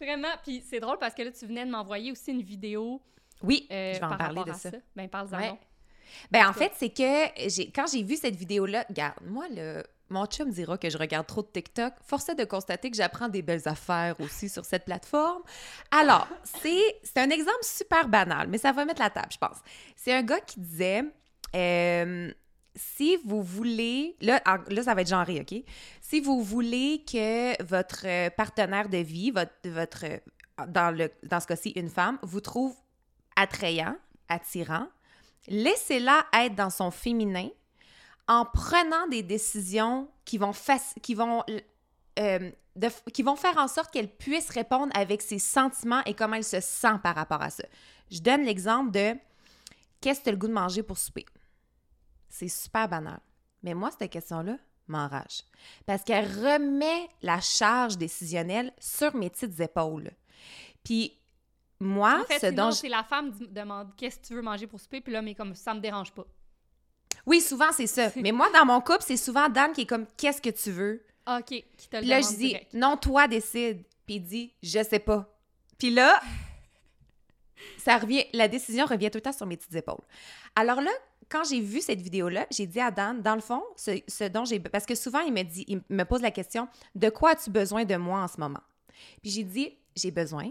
vraiment. 0.00 0.34
Puis 0.42 0.60
c'est 0.66 0.80
drôle 0.80 0.98
parce 0.98 1.14
que 1.14 1.22
là, 1.22 1.30
tu 1.30 1.46
venais 1.46 1.64
de 1.64 1.70
m'envoyer 1.70 2.10
aussi 2.10 2.32
une 2.32 2.42
vidéo. 2.42 3.00
Oui, 3.42 3.66
je 3.70 3.74
vais 3.74 4.02
en 4.02 4.16
parler 4.16 4.42
de 4.44 4.52
ça. 4.54 4.70
Ben, 4.96 5.08
parle-en. 5.08 5.58
Ben, 6.30 6.48
en 6.48 6.52
fait, 6.52 6.72
c'est 6.76 6.90
que 6.90 7.70
quand 7.74 7.86
j'ai 7.92 8.02
vu 8.02 8.16
cette 8.16 8.36
vidéo-là, 8.36 8.84
regarde, 8.88 9.16
moi, 9.26 9.46
le, 9.50 9.82
mon 10.08 10.26
chum 10.26 10.50
dira 10.50 10.78
que 10.78 10.88
je 10.88 10.98
regarde 10.98 11.26
trop 11.26 11.42
de 11.42 11.48
TikTok. 11.48 11.94
Force 12.04 12.26
de 12.26 12.44
constater 12.44 12.90
que 12.90 12.96
j'apprends 12.96 13.28
des 13.28 13.42
belles 13.42 13.66
affaires 13.66 14.18
aussi 14.20 14.48
sur 14.48 14.64
cette 14.64 14.84
plateforme. 14.84 15.42
Alors, 15.90 16.28
c'est, 16.62 17.00
c'est 17.02 17.18
un 17.18 17.30
exemple 17.30 17.62
super 17.62 18.08
banal, 18.08 18.48
mais 18.48 18.58
ça 18.58 18.72
va 18.72 18.84
mettre 18.84 19.02
la 19.02 19.10
table, 19.10 19.28
je 19.32 19.38
pense. 19.38 19.56
C'est 19.96 20.12
un 20.12 20.22
gars 20.22 20.40
qui 20.40 20.60
disait 20.60 21.04
euh, 21.54 22.30
si 22.74 23.16
vous 23.24 23.42
voulez, 23.42 24.16
là, 24.20 24.42
là, 24.68 24.82
ça 24.82 24.94
va 24.94 25.00
être 25.00 25.08
genré, 25.08 25.40
OK? 25.40 25.62
Si 26.00 26.20
vous 26.20 26.42
voulez 26.42 27.04
que 27.10 27.62
votre 27.64 28.30
partenaire 28.36 28.88
de 28.88 28.98
vie, 28.98 29.30
votre, 29.30 29.52
votre 29.64 30.04
dans, 30.68 30.94
le, 30.94 31.10
dans 31.24 31.40
ce 31.40 31.46
cas-ci 31.46 31.70
une 31.70 31.90
femme, 31.90 32.18
vous 32.22 32.40
trouve 32.40 32.76
attrayant, 33.34 33.96
attirant, 34.28 34.88
laissez-la 35.48 36.24
être 36.32 36.54
dans 36.54 36.70
son 36.70 36.90
féminin 36.90 37.48
en 38.28 38.44
prenant 38.44 39.06
des 39.08 39.22
décisions 39.22 40.08
euh, 40.38 42.50
qui 43.12 43.22
vont 43.22 43.36
faire 43.36 43.58
en 43.58 43.68
sorte 43.68 43.92
qu'elle 43.92 44.10
puisse 44.10 44.50
répondre 44.50 44.92
avec 44.96 45.22
ses 45.22 45.38
sentiments 45.38 46.02
et 46.04 46.14
comment 46.14 46.36
elle 46.36 46.44
se 46.44 46.60
sent 46.60 46.98
par 47.02 47.14
rapport 47.14 47.42
à 47.42 47.50
ça. 47.50 47.64
Je 48.10 48.20
donne 48.20 48.44
l'exemple 48.44 48.90
de 48.90 49.14
qu'est-ce 50.00 50.20
que 50.20 50.24
tu 50.24 50.28
as 50.30 50.32
le 50.32 50.38
goût 50.38 50.48
de 50.48 50.52
manger 50.52 50.82
pour 50.82 50.98
souper? 50.98 51.26
C'est 52.28 52.48
super 52.48 52.88
banal. 52.88 53.20
Mais 53.62 53.74
moi, 53.74 53.90
cette 53.90 54.10
question-là 54.10 54.58
m'enrage. 54.88 55.42
Parce 55.86 56.04
qu'elle 56.04 56.26
remet 56.26 57.08
la 57.22 57.40
charge 57.40 57.96
décisionnelle 57.96 58.72
sur 58.78 59.14
mes 59.14 59.30
petites 59.30 59.58
épaules. 59.60 60.10
Puis 60.84 61.18
moi, 61.78 62.20
en 62.22 62.24
fait, 62.24 62.38
ce 62.38 62.46
dont 62.46 62.70
c'est 62.70 62.88
la 62.88 63.02
femme 63.02 63.32
qui 63.32 63.48
demande 63.48 63.94
qu'est-ce 63.96 64.18
que 64.18 64.26
tu 64.26 64.34
veux 64.34 64.42
manger 64.42 64.66
pour 64.66 64.80
souper, 64.80 65.00
puis 65.00 65.12
là, 65.12 65.22
mais 65.22 65.34
comme 65.34 65.54
ça 65.54 65.74
me 65.74 65.80
dérange 65.80 66.12
pas. 66.12 66.26
Oui, 67.26 67.40
souvent 67.40 67.72
c'est 67.72 67.86
ça. 67.86 68.10
mais 68.16 68.32
moi, 68.32 68.48
dans 68.52 68.64
mon 68.64 68.80
couple, 68.80 69.02
c'est 69.02 69.16
souvent 69.16 69.48
Dan 69.48 69.72
qui 69.72 69.82
est 69.82 69.86
comme 69.86 70.06
qu'est-ce 70.16 70.40
que 70.40 70.50
tu 70.50 70.70
veux? 70.70 71.04
OK, 71.28 71.46
qui 71.46 71.88
te 71.90 71.96
le 71.96 72.06
Là, 72.06 72.20
je 72.20 72.36
dis 72.36 72.56
non, 72.72 72.96
toi 72.96 73.28
décide. 73.28 73.82
Puis 74.06 74.16
il 74.16 74.20
dit 74.20 74.54
je 74.62 74.82
sais 74.82 75.00
pas. 75.00 75.28
Puis 75.78 75.90
là, 75.90 76.20
ça 77.78 77.98
revient, 77.98 78.24
la 78.32 78.48
décision 78.48 78.86
revient 78.86 79.10
tout 79.10 79.18
le 79.18 79.22
temps 79.22 79.32
sur 79.32 79.46
mes 79.46 79.56
petites 79.56 79.74
épaules. 79.74 80.04
Alors 80.54 80.80
là, 80.80 80.90
quand 81.28 81.44
j'ai 81.44 81.60
vu 81.60 81.80
cette 81.80 82.00
vidéo-là, 82.00 82.46
j'ai 82.50 82.66
dit 82.66 82.80
à 82.80 82.90
Dan, 82.90 83.20
dans 83.20 83.34
le 83.34 83.40
fond, 83.40 83.62
ce, 83.76 84.28
dont 84.28 84.44
j'ai. 84.44 84.60
Parce 84.60 84.86
que 84.86 84.94
souvent, 84.94 85.20
il 85.20 85.32
me 85.32 85.42
dit, 85.42 85.64
il 85.68 85.82
me 85.90 86.04
pose 86.04 86.22
la 86.22 86.30
question 86.30 86.68
de 86.94 87.08
quoi 87.08 87.30
as-tu 87.30 87.50
besoin 87.50 87.84
de 87.84 87.96
moi 87.96 88.20
en 88.20 88.28
ce 88.28 88.38
moment? 88.38 88.60
Puis 89.22 89.32
j'ai 89.32 89.42
dit, 89.42 89.76
j'ai 89.96 90.10
besoin 90.10 90.50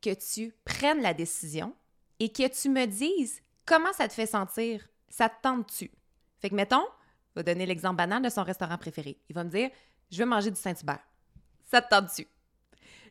que 0.00 0.14
tu 0.14 0.54
prennes 0.64 1.02
la 1.02 1.14
décision 1.14 1.74
et 2.20 2.30
que 2.30 2.48
tu 2.48 2.68
me 2.68 2.86
dises 2.86 3.40
comment 3.66 3.92
ça 3.92 4.08
te 4.08 4.12
fait 4.12 4.26
sentir. 4.26 4.88
Ça 5.08 5.28
te 5.28 5.40
tente-tu? 5.42 5.90
Fait 6.40 6.50
que, 6.50 6.54
mettons, 6.54 6.84
je 7.30 7.40
vais 7.40 7.44
donner 7.44 7.66
l'exemple 7.66 7.96
banal 7.96 8.22
de 8.22 8.28
son 8.28 8.42
restaurant 8.42 8.78
préféré. 8.78 9.18
Il 9.28 9.34
va 9.34 9.44
me 9.44 9.50
dire, 9.50 9.70
je 10.10 10.18
veux 10.18 10.28
manger 10.28 10.50
du 10.50 10.60
Saint-Hubert. 10.60 11.02
Ça 11.64 11.82
te 11.82 11.88
tente-tu? 11.88 12.26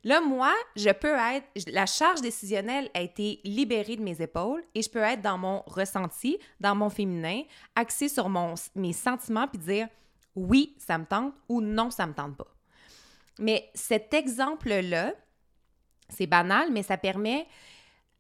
Là, 0.03 0.21
moi, 0.21 0.53
je 0.75 0.89
peux 0.89 1.15
être, 1.15 1.47
la 1.67 1.85
charge 1.85 2.21
décisionnelle 2.21 2.89
a 2.93 3.01
été 3.01 3.41
libérée 3.43 3.95
de 3.95 4.03
mes 4.03 4.21
épaules 4.21 4.63
et 4.75 4.81
je 4.81 4.89
peux 4.89 4.99
être 4.99 5.21
dans 5.21 5.37
mon 5.37 5.63
ressenti, 5.65 6.37
dans 6.59 6.75
mon 6.75 6.89
féminin, 6.89 7.41
axé 7.75 8.07
sur 8.07 8.29
mon, 8.29 8.53
mes 8.75 8.93
sentiments 8.93 9.47
puis 9.47 9.59
dire 9.59 9.87
oui, 10.35 10.75
ça 10.77 10.97
me 10.97 11.05
tente 11.05 11.33
ou 11.49 11.61
non, 11.61 11.89
ça 11.89 12.05
me 12.05 12.13
tente 12.13 12.37
pas. 12.37 12.47
Mais 13.39 13.69
cet 13.73 14.13
exemple-là, 14.13 15.13
c'est 16.09 16.27
banal, 16.27 16.71
mais 16.71 16.83
ça 16.83 16.97
permet 16.97 17.47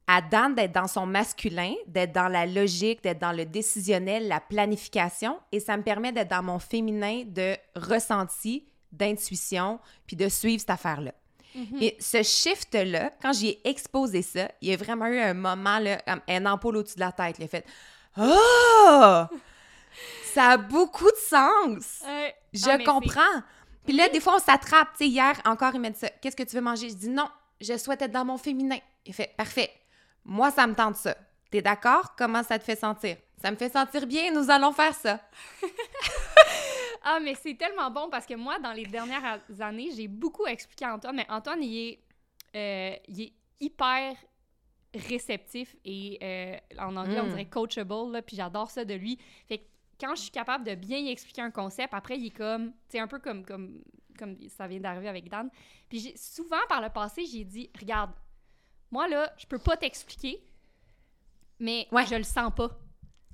à 0.07 0.21
Dan 0.21 0.55
d'être 0.55 0.71
dans 0.71 0.87
son 0.87 1.05
masculin, 1.05 1.73
d'être 1.85 2.13
dans 2.13 2.29
la 2.29 2.45
logique, 2.45 3.03
d'être 3.03 3.19
dans 3.19 3.33
le 3.33 3.45
décisionnel, 3.45 4.27
la 4.29 4.39
planification, 4.39 5.37
et 5.51 5.59
ça 5.59 5.75
me 5.75 5.83
permet 5.83 6.13
d'être 6.13 6.29
dans 6.29 6.43
mon 6.43 6.59
féminin 6.59 7.23
de 7.25 7.57
ressenti, 7.75 8.65
d'intuition, 8.93 9.79
puis 10.05 10.15
de 10.15 10.29
suivre 10.29 10.61
cette 10.61 10.69
affaire-là. 10.69 11.11
Mhm. 11.55 11.77
Et 11.81 11.97
ce 11.99 12.23
shift-là, 12.23 13.11
quand 13.21 13.33
j'y 13.33 13.49
ai 13.49 13.61
exposé 13.67 14.21
ça, 14.21 14.49
il 14.61 14.69
y 14.69 14.73
a 14.73 14.77
vraiment 14.77 15.07
eu 15.07 15.19
un 15.19 15.33
moment, 15.33 15.79
là, 15.79 16.01
un 16.27 16.45
ampoule 16.45 16.77
au-dessus 16.77 16.95
de 16.95 17.01
la 17.01 17.11
tête. 17.11 17.41
A 17.41 17.47
fait 17.47 17.65
Oh! 18.17 19.23
Ça 20.33 20.51
a 20.51 20.57
beaucoup 20.57 21.09
de 21.09 21.17
sens! 21.17 22.03
Je 22.53 22.69
ah, 22.69 22.77
comprends! 22.77 23.43
Puis 23.85 23.95
là, 23.95 24.09
des 24.09 24.19
fois, 24.19 24.35
on 24.35 24.39
s'attrape. 24.39 24.89
Tu 24.97 25.05
sais, 25.05 25.07
hier, 25.07 25.33
encore, 25.45 25.73
il 25.73 25.79
m'a 25.79 25.89
dit 25.89 25.99
ça. 25.99 26.09
Qu'est-ce 26.21 26.35
que 26.35 26.43
tu 26.43 26.55
veux 26.55 26.61
manger? 26.61 26.89
Je 26.89 26.95
dis 26.95 27.09
non, 27.09 27.27
je 27.61 27.77
souhaite 27.77 28.01
être 28.01 28.11
dans 28.11 28.25
mon 28.25 28.37
féminin. 28.37 28.77
Il 29.05 29.13
fait 29.13 29.33
parfait. 29.35 29.71
Moi, 30.23 30.51
ça 30.51 30.67
me 30.67 30.75
tente 30.75 30.95
ça. 30.97 31.15
T'es 31.49 31.61
d'accord? 31.61 32.15
Comment 32.17 32.43
ça 32.43 32.59
te 32.59 32.63
fait 32.63 32.75
sentir? 32.75 33.17
Ça 33.41 33.51
me 33.51 33.55
fait 33.55 33.69
sentir 33.69 34.05
bien, 34.07 34.31
nous 34.31 34.49
allons 34.49 34.71
faire 34.71 34.93
ça. 34.93 35.21
ah, 37.03 37.19
mais 37.21 37.35
c'est 37.35 37.55
tellement 37.55 37.89
bon 37.91 38.09
parce 38.09 38.25
que 38.25 38.33
moi, 38.33 38.59
dans 38.59 38.73
les 38.73 38.85
dernières 38.85 39.41
années, 39.59 39.91
j'ai 39.95 40.07
beaucoup 40.07 40.45
expliqué 40.45 40.85
à 40.85 40.95
Antoine, 40.95 41.15
mais 41.15 41.25
Antoine, 41.29 41.63
il 41.63 41.77
est, 41.77 41.99
euh, 42.55 42.95
il 43.07 43.21
est 43.21 43.33
hyper 43.59 44.15
réceptif 44.93 45.75
et 45.85 46.17
euh, 46.21 46.57
en 46.79 46.95
anglais, 46.95 47.19
on 47.19 47.25
mm. 47.25 47.29
dirait 47.29 47.45
coachable, 47.45 48.21
puis 48.23 48.35
j'adore 48.35 48.71
ça 48.71 48.83
de 48.83 48.93
lui. 48.95 49.19
Fait 49.47 49.59
que 49.59 49.63
quand 49.99 50.15
je 50.15 50.21
suis 50.21 50.31
capable 50.31 50.63
de 50.65 50.75
bien 50.75 50.97
y 50.97 51.09
expliquer 51.09 51.41
un 51.41 51.51
concept, 51.51 51.93
après, 51.93 52.17
il 52.17 52.27
est 52.27 52.37
comme, 52.37 52.73
tu 52.89 52.97
un 52.97 53.07
peu 53.07 53.19
comme, 53.19 53.45
comme, 53.45 53.83
comme 54.17 54.37
ça 54.49 54.67
vient 54.67 54.79
d'arriver 54.79 55.07
avec 55.07 55.29
Dan. 55.29 55.49
Puis 55.89 56.13
souvent, 56.15 56.57
par 56.67 56.81
le 56.81 56.89
passé, 56.89 57.25
j'ai 57.25 57.43
dit, 57.43 57.69
regarde, 57.79 58.11
moi, 58.91 59.07
là, 59.07 59.31
je 59.37 59.45
peux 59.45 59.59
pas 59.59 59.77
t'expliquer, 59.77 60.43
mais 61.59 61.87
je 61.91 62.15
le 62.15 62.23
sens 62.23 62.51
pas. 62.55 62.69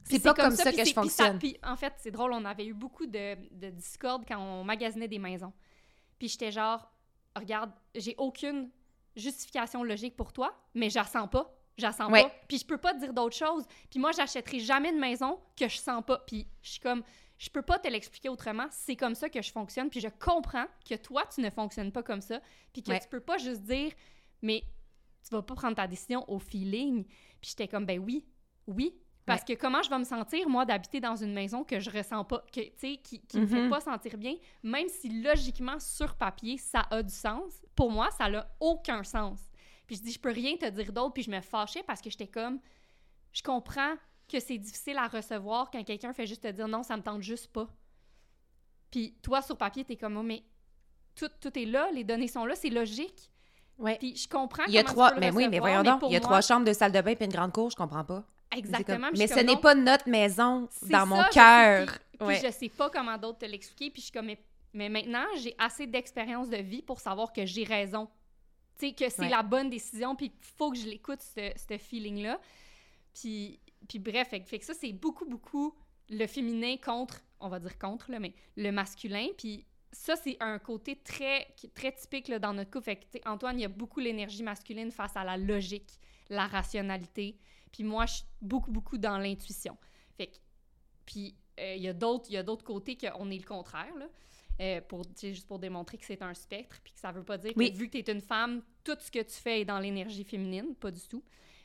C'est 0.06 0.20
pas 0.20 0.34
comme, 0.34 0.56
ça, 0.56 0.72
que 0.72 0.84
je 0.84 0.94
fonctionne. 0.94 1.40
Puis, 1.40 1.58
en 1.64 1.76
fait, 1.76 1.94
c'est 1.98 2.12
drôle, 2.12 2.34
on 2.34 2.44
avait 2.46 2.66
eu 2.66 2.74
beaucoup 2.74 3.06
de, 3.06 3.36
de 3.52 3.70
discorde 3.70 4.26
quand 4.28 4.38
on 4.38 4.64
magasinait 4.64 5.08
des 5.08 5.20
maisons. 5.20 5.54
Puis 6.20 6.28
j'étais 6.28 6.52
genre, 6.52 6.92
regarde, 7.36 7.72
j'ai 7.96 8.16
aucune 8.18 8.70
justification 9.16 9.84
logique 9.84 10.16
pour 10.16 10.34
toi, 10.34 10.54
mais 10.74 10.90
je 10.90 10.96
la 10.96 11.06
sens 11.06 11.30
pas. 11.30 11.54
Je 11.78 11.84
la 11.84 11.92
sens 11.92 12.12
pas. 12.12 12.32
Puis 12.48 12.60
je 12.60 12.66
peux 12.66 12.78
pas 12.78 12.94
te 12.94 13.00
dire 13.00 13.14
d'autre 13.14 13.36
chose. 13.36 13.66
Puis 13.90 14.00
moi, 14.00 14.12
j'achèterai 14.12 14.60
jamais 14.60 14.92
de 14.92 15.00
maison 15.00 15.40
que 15.58 15.68
je 15.68 15.78
sens 15.78 16.04
pas. 16.06 16.20
Puis 16.20 16.48
je 16.62 16.72
suis 16.72 16.80
comme, 16.80 17.04
je 17.44 17.50
peux 17.50 17.62
pas 17.62 17.78
te 17.78 17.90
l'expliquer 17.90 18.30
autrement. 18.30 18.68
C'est 18.72 18.96
comme 18.96 19.16
ça 19.16 19.28
que 19.28 19.42
je 19.42 19.52
fonctionne. 19.52 19.90
Puis 19.90 20.00
je 20.00 20.08
comprends 20.08 20.66
que 20.90 20.96
toi, 20.96 21.26
tu 21.26 21.42
ne 21.42 21.50
fonctionnes 21.50 21.92
pas 21.92 22.02
comme 22.02 22.22
ça. 22.22 22.40
Puis 22.72 22.82
que 22.82 22.92
tu 22.94 23.10
peux 23.10 23.20
pas 23.20 23.38
juste 23.38 23.64
dire, 23.64 23.92
mais 24.42 24.64
tu 25.28 25.36
vas 25.36 25.42
pas 25.42 25.54
prendre 25.54 25.76
ta 25.76 25.86
décision 25.86 26.24
au 26.30 26.40
feeling. 26.40 27.04
Puis 27.04 27.50
j'étais 27.50 27.68
comme, 27.68 27.86
ben 27.86 28.00
oui, 28.00 28.26
oui. 28.66 28.96
Parce 29.26 29.44
que 29.44 29.54
comment 29.54 29.84
je 29.84 29.90
vais 29.90 30.00
me 30.00 30.06
sentir, 30.06 30.48
moi, 30.48 30.64
d'habiter 30.64 31.02
dans 31.02 31.18
une 31.18 31.34
maison 31.34 31.66
que 31.66 31.82
je 31.82 31.90
ressens 31.90 32.24
pas, 32.24 32.46
que, 32.54 32.62
qui, 32.62 32.98
qui 33.02 33.40
me 33.40 33.46
fait 33.46 33.68
mm-hmm. 33.68 33.70
pas 33.70 33.82
sentir 33.82 34.18
bien, 34.18 34.36
même 34.64 34.88
si 34.88 35.22
logiquement, 35.22 35.80
sur 35.80 36.16
papier, 36.16 36.58
ça 36.58 36.86
a 36.92 37.04
du 37.04 37.14
sens, 37.14 37.62
pour 37.76 37.92
moi, 37.92 38.10
ça 38.12 38.30
n'a 38.30 38.50
aucun 38.62 39.04
sens. 39.04 39.40
Puis 39.86 39.98
je 39.98 40.02
dis, 40.02 40.12
je 40.14 40.20
peux 40.20 40.32
rien 40.32 40.56
te 40.56 40.70
dire 40.70 40.94
d'autre, 40.94 41.14
puis 41.14 41.24
je 41.24 41.32
me 41.32 41.42
fâchais 41.42 41.84
parce 41.84 42.02
que 42.02 42.10
j'étais 42.10 42.28
comme, 42.28 42.60
je 43.34 43.42
comprends 43.44 43.96
que 44.34 44.40
c'est 44.40 44.58
difficile 44.58 44.98
à 44.98 45.08
recevoir 45.08 45.70
quand 45.72 45.84
quelqu'un 45.84 46.12
fait 46.14 46.28
juste 46.28 46.44
te 46.44 46.48
dire 46.50 46.68
non, 46.68 46.84
ça 46.84 46.98
me 46.98 47.04
tente 47.04 47.22
juste 47.22 47.52
pas. 47.52 47.68
Puis 48.92 49.16
toi, 49.22 49.42
sur 49.42 49.58
papier, 49.58 49.84
t'es 49.86 49.96
comme, 49.96 50.18
oh, 50.18 50.24
mais 50.24 50.44
tout, 51.16 51.30
tout 51.40 51.58
est 51.58 51.66
là, 51.66 51.90
les 51.94 52.04
données 52.04 52.28
sont 52.28 52.46
là, 52.46 52.56
c'est 52.56 52.70
logique. 52.70 53.30
Ouais. 53.78 53.98
Puis 53.98 54.16
je 54.16 54.28
comprends 54.28 54.64
Il 54.68 54.74
y 54.74 54.80
a 54.80 54.84
trois, 54.84 55.16
mais 55.16 55.32
oui, 55.32 55.48
mais 55.48 55.60
voyons 55.60 55.84
donc, 55.84 56.02
il 56.08 56.14
y 56.14 56.16
a 56.16 56.20
trois 56.20 56.42
chambres 56.42 56.66
de 56.66 56.74
salle 56.74 56.92
de 56.92 57.02
bain 57.02 57.12
et 57.20 57.24
une 57.24 57.32
grande 57.32 57.52
cour, 57.52 57.70
je 57.70 57.76
comprends 57.76 58.04
pas. 58.04 58.24
Exactement. 58.56 59.10
Mais 59.18 59.28
ce 59.28 59.40
n'est 59.40 59.58
pas 59.58 59.76
notre 59.76 60.10
maison 60.10 60.68
dans 60.84 61.06
mon 61.06 61.24
cœur. 61.32 61.98
Puis, 62.20 62.28
ouais. 62.28 62.42
je 62.44 62.52
sais 62.52 62.70
pas 62.70 62.90
comment 62.90 63.18
d'autres 63.18 63.40
te 63.40 63.46
l'expliquer, 63.46 63.90
puis 63.90 64.02
je 64.02 64.06
suis 64.06 64.12
comme, 64.12 64.30
mais, 64.74 64.90
maintenant, 64.90 65.26
j'ai 65.40 65.56
assez 65.58 65.88
d'expérience 65.88 66.50
de 66.50 66.58
vie 66.58 66.82
pour 66.82 67.00
savoir 67.00 67.34
que 67.34 67.46
j'ai 67.46 67.64
raison. 67.64 68.08
Tu 68.80 68.88
sais, 68.88 68.94
que 68.94 69.10
c'est 69.10 69.30
la 69.30 69.44
bonne 69.44 69.70
décision, 69.70 70.16
puis 70.16 70.28
il 70.28 70.46
faut 70.58 70.72
que 70.72 70.78
je 70.78 70.86
l'écoute, 70.86 71.20
ce 71.22 71.78
feeling-là. 71.78 72.40
Puis, 73.14 73.60
puis 73.88 74.00
bref, 74.00 74.30
fait, 74.30 74.48
fait 74.48 74.60
que 74.60 74.66
ça, 74.66 74.74
c'est 74.74 74.94
beaucoup, 74.94 75.26
beaucoup 75.26 75.76
le 76.10 76.28
féminin 76.28 76.76
contre, 76.78 77.22
on 77.40 77.50
va 77.50 77.60
dire 77.60 77.78
contre, 77.78 78.12
là, 78.12 78.20
mais 78.20 78.34
le 78.56 78.72
masculin. 78.72 79.28
Puis 79.38 79.66
ça, 79.92 80.16
c'est 80.16 80.38
un 80.40 80.60
côté 80.60 80.96
très, 80.96 81.48
très 81.74 81.92
typique 81.92 82.28
là, 82.28 82.40
dans 82.40 82.54
notre 82.54 82.72
couple. 82.72 82.86
Fait 82.86 82.96
que, 82.98 83.30
Antoine, 83.30 83.60
il 83.60 83.64
y 83.64 83.66
a 83.66 83.70
beaucoup 83.70 84.00
l'énergie 84.00 84.44
masculine 84.44 84.92
face 84.92 85.16
à 85.16 85.24
la 85.24 85.38
logique, 85.38 86.00
la 86.30 86.48
rationalité. 86.48 87.38
Puis 87.72 87.84
moi, 87.84 88.06
je 88.06 88.16
suis 88.16 88.26
beaucoup, 88.42 88.72
beaucoup 88.72 88.98
dans 88.98 89.18
l'intuition. 89.18 89.78
Fait 90.16 90.28
que, 90.28 90.38
puis 91.06 91.36
euh, 91.60 91.76
il 91.76 91.84
y 91.84 91.88
a 91.88 91.94
d'autres 91.94 92.64
côtés 92.64 92.98
qu'on 92.98 93.30
est 93.30 93.38
le 93.38 93.46
contraire, 93.46 93.96
là. 93.98 94.08
Euh, 94.62 94.82
pour, 94.82 95.02
juste 95.20 95.48
pour 95.48 95.58
démontrer 95.58 95.98
que 95.98 96.06
c'est 96.06 96.22
un 96.22 96.36
spectre, 96.36 96.80
puis 96.84 96.94
que 96.94 97.00
ça 97.00 97.12
veut 97.12 97.24
pas 97.24 97.40
dire 97.40 97.56
que 97.56 97.76
vu 97.76 97.90
que 97.90 97.98
tu 97.98 98.08
es 98.08 98.14
une 98.14 98.22
femme, 98.22 98.62
tout 98.84 98.96
ce 99.00 99.10
que 99.10 99.24
tu 99.24 99.34
fais 99.34 99.62
est 99.62 99.66
dans 99.66 99.80
l'énergie 99.80 100.24
féminine, 100.24 100.76
pas 100.76 100.92
du 100.92 101.02
tout. 101.08 101.24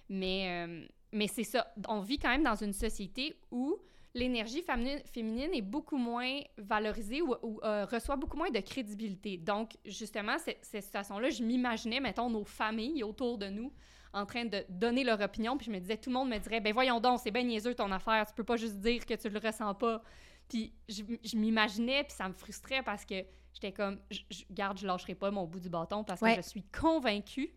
Mais, 0.08 0.66
euh, 0.66 0.86
mais 1.12 1.26
c'est 1.26 1.44
ça, 1.44 1.72
on 1.88 2.00
vit 2.00 2.18
quand 2.18 2.30
même 2.30 2.44
dans 2.44 2.54
une 2.54 2.72
société 2.72 3.36
où 3.50 3.78
l'énergie 4.14 4.62
féminine, 4.62 5.50
est 5.54 5.62
beaucoup 5.62 5.96
moins 5.96 6.40
valorisée 6.56 7.22
ou, 7.22 7.34
euh, 7.62 7.86
reçoit 7.86 8.16
beaucoup 8.16 8.36
moins 8.36 8.50
de 8.50 8.60
crédibilité. 8.60 9.36
Donc, 9.36 9.72
justement, 9.84 10.36
cette, 10.38 10.64
situation-là, 10.64 11.30
je 11.30 11.42
m'imaginais, 11.42 12.00
mettons, 12.00 12.30
nos 12.30 12.44
familles 12.44 13.02
autour 13.02 13.38
de 13.38 13.46
nous 13.46 13.72
en 14.12 14.24
train 14.24 14.46
de 14.46 14.64
donner 14.70 15.04
leur 15.04 15.20
opinion, 15.20 15.56
puis 15.58 15.66
je 15.66 15.70
me 15.70 15.78
disais, 15.78 15.98
tout 15.98 16.08
le 16.08 16.14
monde 16.14 16.30
me 16.30 16.38
dirait, 16.38 16.60
ben 16.60 16.72
voyons 16.72 16.98
donc, 16.98 17.20
c'est 17.22 17.30
bien 17.30 17.42
niaiseux 17.42 17.74
ton 17.74 17.92
affaire, 17.92 18.26
tu 18.26 18.32
peux 18.32 18.44
pas 18.44 18.56
juste 18.56 18.78
dire 18.78 19.04
que 19.04 19.14
tu 19.14 19.28
le 19.28 19.38
ressens 19.38 19.74
pas. 19.74 20.02
Puis 20.48 20.72
je, 20.88 21.36
m'imaginais, 21.36 22.04
puis 22.04 22.14
ça 22.14 22.26
me 22.26 22.32
frustrait 22.32 22.82
parce 22.82 23.04
que 23.04 23.22
j'étais 23.52 23.70
comme, 23.70 24.00
je, 24.10 24.22
garde, 24.50 24.78
je 24.78 24.86
lâcherai 24.86 25.14
pas 25.14 25.30
mon 25.30 25.44
bout 25.44 25.60
du 25.60 25.68
bâton 25.68 26.04
parce 26.04 26.20
que 26.20 26.36
je 26.36 26.40
suis 26.40 26.62
convaincue 26.62 27.50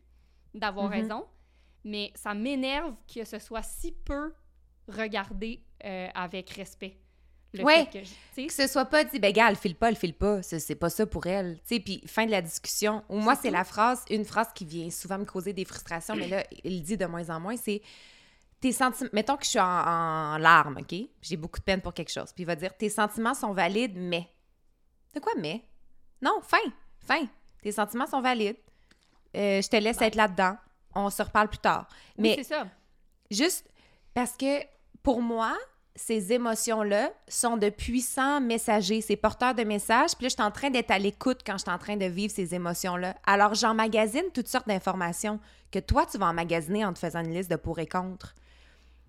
d'avoir 0.53 0.89
mm-hmm. 0.89 0.93
raison, 0.93 1.25
mais 1.83 2.11
ça 2.15 2.33
m'énerve 2.33 2.93
que 3.13 3.23
ce 3.25 3.39
soit 3.39 3.63
si 3.63 3.91
peu 3.91 4.33
regardé 4.87 5.63
euh, 5.85 6.07
avec 6.13 6.49
respect. 6.51 6.97
Le 7.53 7.63
Ouais. 7.65 7.85
fait 7.91 8.03
que 8.03 8.47
Que 8.47 8.53
ce 8.53 8.67
soit 8.67 8.85
pas 8.85 9.03
dit, 9.03 9.19
ben 9.19 9.33
gars, 9.33 9.49
elle 9.49 9.57
file 9.57 9.75
pas, 9.75 9.89
elle 9.89 9.97
file 9.97 10.13
pas. 10.13 10.41
C'est 10.41 10.75
pas 10.75 10.89
ça 10.89 11.05
pour 11.05 11.25
elle. 11.27 11.59
Tu 11.67 11.75
sais, 11.75 11.79
puis 11.81 12.01
fin 12.07 12.25
de 12.25 12.31
la 12.31 12.41
discussion. 12.41 13.03
Ou 13.09 13.17
moi, 13.17 13.35
C'est 13.35 13.51
la 13.51 13.65
phrase, 13.65 14.05
une 14.09 14.23
phrase 14.23 14.47
qui 14.55 14.63
vient 14.65 14.89
souvent 14.89 15.17
me 15.17 15.25
causer 15.25 15.51
des 15.51 15.65
frustrations, 15.65 16.15
mais 16.15 16.27
là, 16.29 16.45
il 16.63 16.81
dit 16.81 16.95
de 16.97 17.05
moins 17.05 17.29
en 17.29 17.39
moins, 17.41 17.57
c'est 17.57 17.81
tes 18.61 18.71
sentiments. 18.71 19.09
Mettons 19.11 19.35
que 19.35 19.43
je 19.43 19.49
suis 19.49 19.59
en, 19.59 19.65
en 19.65 20.37
larmes, 20.37 20.77
OK? 20.79 20.95
J'ai 21.21 21.35
beaucoup 21.35 21.59
de 21.59 21.63
peine 21.65 21.81
pour 21.81 21.93
quelque 21.93 22.11
chose. 22.11 22.31
Puis 22.31 22.43
il 22.43 22.47
va 22.47 22.55
dire, 22.55 22.75
tes 22.77 22.89
sentiments 22.89 23.33
sont 23.33 23.51
valides, 23.51 23.97
mais. 23.97 24.29
De 25.13 25.19
quoi, 25.19 25.33
mais? 25.37 25.61
Non, 26.21 26.39
fin, 26.43 26.57
fin. 27.05 27.27
Tes 27.61 27.73
sentiments 27.73 28.07
sont 28.07 28.21
valides. 28.21 28.55
Euh, 29.35 29.61
je 29.61 29.67
te 29.67 29.75
laisse 29.75 29.99
être 30.01 30.15
là-dedans. 30.15 30.55
On 30.95 31.09
se 31.09 31.21
reparle 31.21 31.47
plus 31.49 31.57
tard. 31.59 31.87
oui, 32.17 32.29
Mais 32.29 32.35
c'est 32.37 32.53
ça. 32.55 32.67
Juste 33.29 33.65
parce 34.13 34.33
que 34.35 34.61
pour 35.03 35.21
moi, 35.21 35.55
ces 35.95 36.31
émotions-là 36.33 37.11
sont 37.27 37.57
de 37.57 37.69
puissants 37.69 38.39
messagers, 38.41 39.01
c'est 39.01 39.15
porteurs 39.15 39.53
de 39.55 39.63
messages. 39.63 40.11
Puis 40.15 40.23
là, 40.23 40.29
je 40.29 40.33
suis 40.35 40.41
en 40.43 40.51
train 40.51 40.69
d'être 40.69 40.91
à 40.91 40.99
l'écoute 40.99 41.39
quand 41.45 41.53
je 41.53 41.63
suis 41.63 41.71
en 41.71 41.77
train 41.77 41.97
de 41.97 42.05
vivre 42.05 42.33
ces 42.33 42.55
émotions-là. 42.55 43.15
Alors, 43.25 43.53
j'emmagasine 43.55 44.23
toutes 44.33 44.47
sortes 44.47 44.67
d'informations 44.67 45.39
que 45.71 45.79
toi, 45.79 46.05
tu 46.05 46.17
vas 46.17 46.27
emmagasiner 46.27 46.85
en 46.85 46.93
te 46.93 46.99
faisant 46.99 47.21
une 47.23 47.33
liste 47.33 47.49
de 47.51 47.55
pour 47.57 47.79
et 47.79 47.87
contre. 47.87 48.33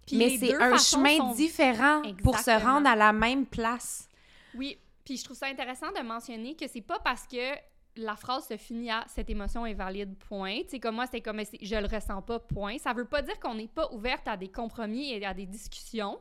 Puis 0.07 0.17
Mais 0.17 0.37
c'est 0.39 0.55
un 0.55 0.77
chemin 0.79 1.17
sont- 1.19 1.35
différent 1.35 2.03
pour 2.23 2.39
se 2.39 2.51
rendre 2.51 2.89
à 2.89 2.97
la 2.97 3.13
même 3.13 3.47
place. 3.47 4.09
Oui, 4.55 4.77
puis 5.05 5.17
je 5.17 5.25
trouve 5.25 5.37
ça 5.37 5.47
intéressant 5.47 5.91
de 5.93 6.03
mentionner 6.03 6.55
que 6.57 6.67
c'est 6.69 6.81
pas 6.81 6.99
parce 6.99 7.23
que 7.27 7.55
la 7.97 8.17
phrase 8.17 8.47
se 8.49 8.57
finit 8.57 8.91
à 8.91 9.05
cette 9.07 9.29
émotion 9.29 9.67
est 9.67 9.75
valide, 9.75 10.17
point. 10.17 10.63
Tu 10.63 10.71
sais, 10.71 10.81
comme 10.81 10.95
moi, 10.95 11.07
c'est 11.11 11.21
comme 11.21 11.41
je 11.41 11.77
le 11.77 11.87
ressens 11.87 12.23
pas, 12.23 12.39
point. 12.39 12.79
Ça 12.79 12.93
veut 12.93 13.05
pas 13.05 13.23
dire 13.23 13.39
qu'on 13.39 13.55
n'est 13.55 13.69
pas 13.69 13.93
ouverte 13.93 14.27
à 14.29 14.37
des 14.37 14.49
compromis 14.49 15.13
et 15.13 15.25
à 15.25 15.35
des 15.35 15.47
discussions, 15.47 16.19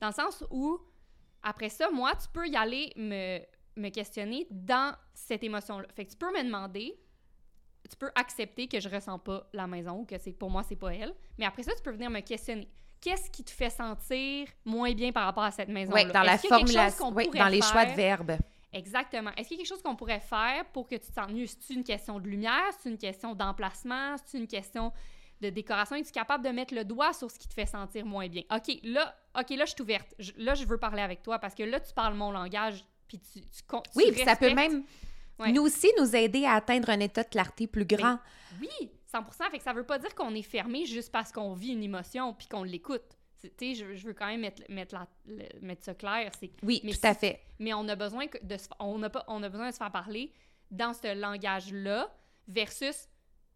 dans 0.00 0.08
le 0.08 0.12
sens 0.12 0.44
où, 0.50 0.78
après 1.42 1.68
ça, 1.70 1.90
moi, 1.90 2.12
tu 2.14 2.28
peux 2.32 2.46
y 2.46 2.56
aller 2.56 2.92
me, 2.96 3.40
me 3.76 3.88
questionner 3.88 4.46
dans 4.50 4.94
cette 5.14 5.42
émotion-là. 5.42 5.86
Fait 5.94 6.04
que 6.04 6.10
tu 6.10 6.16
peux 6.16 6.32
me 6.32 6.44
demander, 6.44 6.98
tu 7.88 7.96
peux 7.96 8.10
accepter 8.14 8.68
que 8.68 8.80
je 8.80 8.88
ressens 8.88 9.18
pas 9.18 9.48
la 9.52 9.66
maison 9.66 10.00
ou 10.00 10.04
que 10.04 10.18
c'est 10.18 10.32
pour 10.32 10.50
moi, 10.50 10.62
c'est 10.62 10.76
pas 10.76 10.94
elle, 10.94 11.14
mais 11.38 11.46
après 11.46 11.62
ça, 11.62 11.74
tu 11.74 11.82
peux 11.82 11.92
venir 11.92 12.10
me 12.10 12.20
questionner. 12.20 12.68
Qu'est-ce 13.00 13.30
qui 13.30 13.44
te 13.44 13.50
fait 13.50 13.70
sentir 13.70 14.48
moins 14.64 14.92
bien 14.92 15.12
par 15.12 15.24
rapport 15.24 15.44
à 15.44 15.52
cette 15.52 15.68
maison-là? 15.68 16.04
Oui, 16.04 16.12
dans 16.12 16.22
la 16.22 16.36
formulation, 16.36 17.12
oui, 17.14 17.30
dans 17.32 17.46
les 17.46 17.62
choix 17.62 17.86
de 17.86 17.92
verbes. 17.92 18.36
Exactement. 18.72 19.30
Est-ce 19.36 19.48
qu'il 19.48 19.56
y 19.56 19.60
a 19.60 19.62
quelque 19.64 19.68
chose 19.74 19.82
qu'on 19.82 19.96
pourrait 19.96 20.20
faire 20.20 20.64
pour 20.72 20.86
que 20.86 20.94
tu 20.96 21.08
te 21.08 21.12
sentes 21.12 21.30
mieux? 21.30 21.46
C'est 21.46 21.74
une 21.74 21.84
question 21.84 22.18
de 22.20 22.28
lumière, 22.28 22.64
c'est 22.80 22.88
une 22.90 22.98
question 22.98 23.34
d'emplacement, 23.34 24.16
c'est 24.24 24.38
une 24.38 24.46
question 24.46 24.92
de 25.40 25.50
décoration? 25.50 25.96
Es-tu 25.96 26.12
capable 26.12 26.44
de 26.44 26.50
mettre 26.50 26.74
le 26.74 26.84
doigt 26.84 27.12
sur 27.12 27.30
ce 27.30 27.38
qui 27.38 27.48
te 27.48 27.54
fait 27.54 27.66
sentir 27.66 28.04
moins 28.04 28.28
bien? 28.28 28.42
OK, 28.52 28.78
là, 28.82 29.14
OK, 29.38 29.50
là, 29.50 29.64
je 29.64 29.72
suis 29.72 29.82
ouverte. 29.82 30.14
Je- 30.18 30.32
là, 30.36 30.54
je 30.54 30.64
veux 30.66 30.78
parler 30.78 31.00
avec 31.02 31.22
toi 31.22 31.38
parce 31.38 31.54
que 31.54 31.62
là, 31.62 31.78
tu 31.80 31.92
parles 31.94 32.14
mon 32.14 32.30
langage, 32.32 32.84
puis 33.06 33.18
tu, 33.20 33.40
tu, 33.40 33.62
Oui, 33.94 34.10
puis 34.12 34.22
ça 34.24 34.36
peut 34.36 34.52
même 34.52 34.84
Ouais. 35.38 35.52
nous 35.52 35.62
aussi 35.62 35.88
nous 36.00 36.16
aider 36.16 36.44
à 36.44 36.54
atteindre 36.54 36.90
un 36.90 36.98
état 36.98 37.22
de 37.22 37.28
clarté 37.28 37.68
plus 37.68 37.84
grand. 37.86 38.18
Oui, 38.60 38.90
100 39.06 39.22
Fait 39.50 39.58
que 39.58 39.62
ça 39.62 39.72
veut 39.72 39.86
pas 39.86 39.98
dire 40.00 40.12
qu'on 40.16 40.34
est 40.34 40.42
fermé 40.42 40.84
juste 40.84 41.12
parce 41.12 41.30
qu'on 41.30 41.54
vit 41.54 41.68
une 41.72 41.84
émotion 41.84 42.34
puis 42.34 42.48
qu'on 42.48 42.64
l'écoute. 42.64 43.16
Tu 43.40 43.50
sais, 43.58 43.74
je, 43.74 43.94
je 43.94 44.06
veux 44.06 44.14
quand 44.14 44.26
même 44.26 44.40
mettre, 44.40 44.62
mettre, 44.68 44.94
la- 44.94 45.06
le- 45.26 45.60
mettre 45.60 45.84
ça 45.84 45.94
clair. 45.94 46.30
Oui, 46.62 46.80
Mais 46.84 46.92
tout 46.92 46.98
à 47.06 47.14
fait. 47.14 47.40
mais 47.58 47.72
on 47.74 47.86
a 47.88 47.94
besoin 47.96 48.26
que 48.26 48.38
de 48.44 48.56
se, 48.56 48.68
on 48.80 49.02
a 49.02 49.10
pas 49.10 49.24
on 49.28 49.42
a 49.42 49.48
besoin 49.48 49.68
de 49.68 49.72
se 49.72 49.78
faire 49.78 49.92
parler 49.92 50.32
dans 50.70 50.92
ce 50.92 51.14
langage 51.18 51.72
là 51.72 52.12
versus 52.48 53.08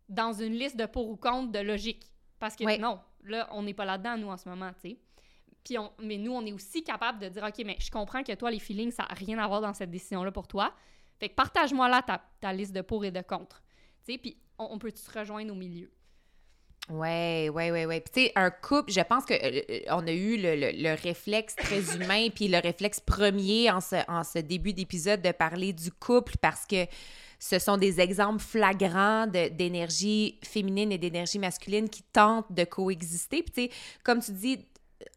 dans 0.08 0.32
une 0.32 0.52
liste 0.54 0.76
de 0.76 0.86
pour 0.86 1.08
ou 1.08 1.16
contre 1.16 1.52
de 1.52 1.58
logique. 1.58 2.04
Parce 2.38 2.54
que 2.56 2.64
non 2.78 3.00
là 3.24 3.48
on 3.52 3.62
n'est 3.62 3.74
pas 3.74 3.84
là-dedans 3.84 4.16
nous 4.18 4.28
en 4.28 4.36
ce 4.36 4.48
moment 4.48 4.70
tu 4.74 4.90
sais. 4.90 4.98
Puis 5.64 5.78
on, 5.78 5.92
mais 6.00 6.16
nous 6.16 6.32
on 6.32 6.44
est 6.46 6.52
aussi 6.52 6.82
capable 6.84 7.18
de 7.20 7.28
dire 7.28 7.42
ok 7.44 7.62
mais 7.64 7.76
je 7.80 7.90
comprends 7.90 8.22
que 8.22 8.32
toi 8.34 8.50
les 8.50 8.58
feelings 8.60 8.90
ça 8.92 9.04
n'a 9.08 9.14
rien 9.14 9.38
à 9.38 9.46
voir 9.48 9.60
dans 9.60 9.74
cette 9.74 9.90
décision 9.90 10.22
là 10.24 10.30
pour 10.32 10.46
toi. 10.46 10.72
Fait 11.18 11.28
que 11.28 11.34
partage-moi 11.34 11.88
là 11.88 12.02
ta, 12.02 12.22
ta 12.40 12.52
liste 12.52 12.72
de 12.72 12.80
pour 12.82 13.04
et 13.04 13.10
de 13.10 13.20
contre. 13.20 13.62
Tu 14.04 14.12
sais 14.12 14.18
puis 14.18 14.36
on, 14.58 14.68
on 14.72 14.78
peut 14.78 14.92
se 14.94 15.10
rejoindre 15.18 15.52
au 15.52 15.56
milieu? 15.56 15.90
Ouais, 16.90 17.48
ouais, 17.54 17.70
ouais, 17.70 17.86
ouais. 17.86 18.00
Puis 18.00 18.12
tu 18.12 18.20
sais, 18.26 18.32
un 18.34 18.50
couple, 18.50 18.90
je 18.92 19.00
pense 19.00 19.24
que 19.24 19.34
euh, 19.34 19.60
euh, 19.70 19.80
on 19.90 20.06
a 20.06 20.10
eu 20.12 20.36
le, 20.36 20.56
le- 20.56 20.72
le 20.82 20.94
réflexe 21.00 21.54
très 21.56 21.80
humain, 21.96 22.28
puis 22.34 22.48
le 22.48 22.58
réflexe 22.58 23.00
premier 23.00 23.70
en 23.70 23.80
ce, 23.80 23.96
en 24.10 24.24
ce 24.24 24.40
début 24.40 24.72
d'épisode 24.72 25.22
de 25.22 25.30
parler 25.30 25.72
du 25.72 25.92
couple 25.92 26.34
parce 26.40 26.66
que 26.66 26.84
ce 27.38 27.58
sont 27.58 27.76
des 27.76 28.00
exemples 28.00 28.42
flagrants 28.42 29.26
de- 29.26 29.48
d'énergie 29.48 30.38
féminine 30.44 30.90
et 30.92 30.98
d'énergie 30.98 31.38
masculine 31.38 31.88
qui 31.88 32.02
tentent 32.12 32.52
de 32.52 32.64
coexister. 32.64 33.42
Puis 33.44 33.52
tu 33.52 33.62
sais, 33.62 33.70
comme 34.02 34.20
tu 34.20 34.32
dis, 34.32 34.58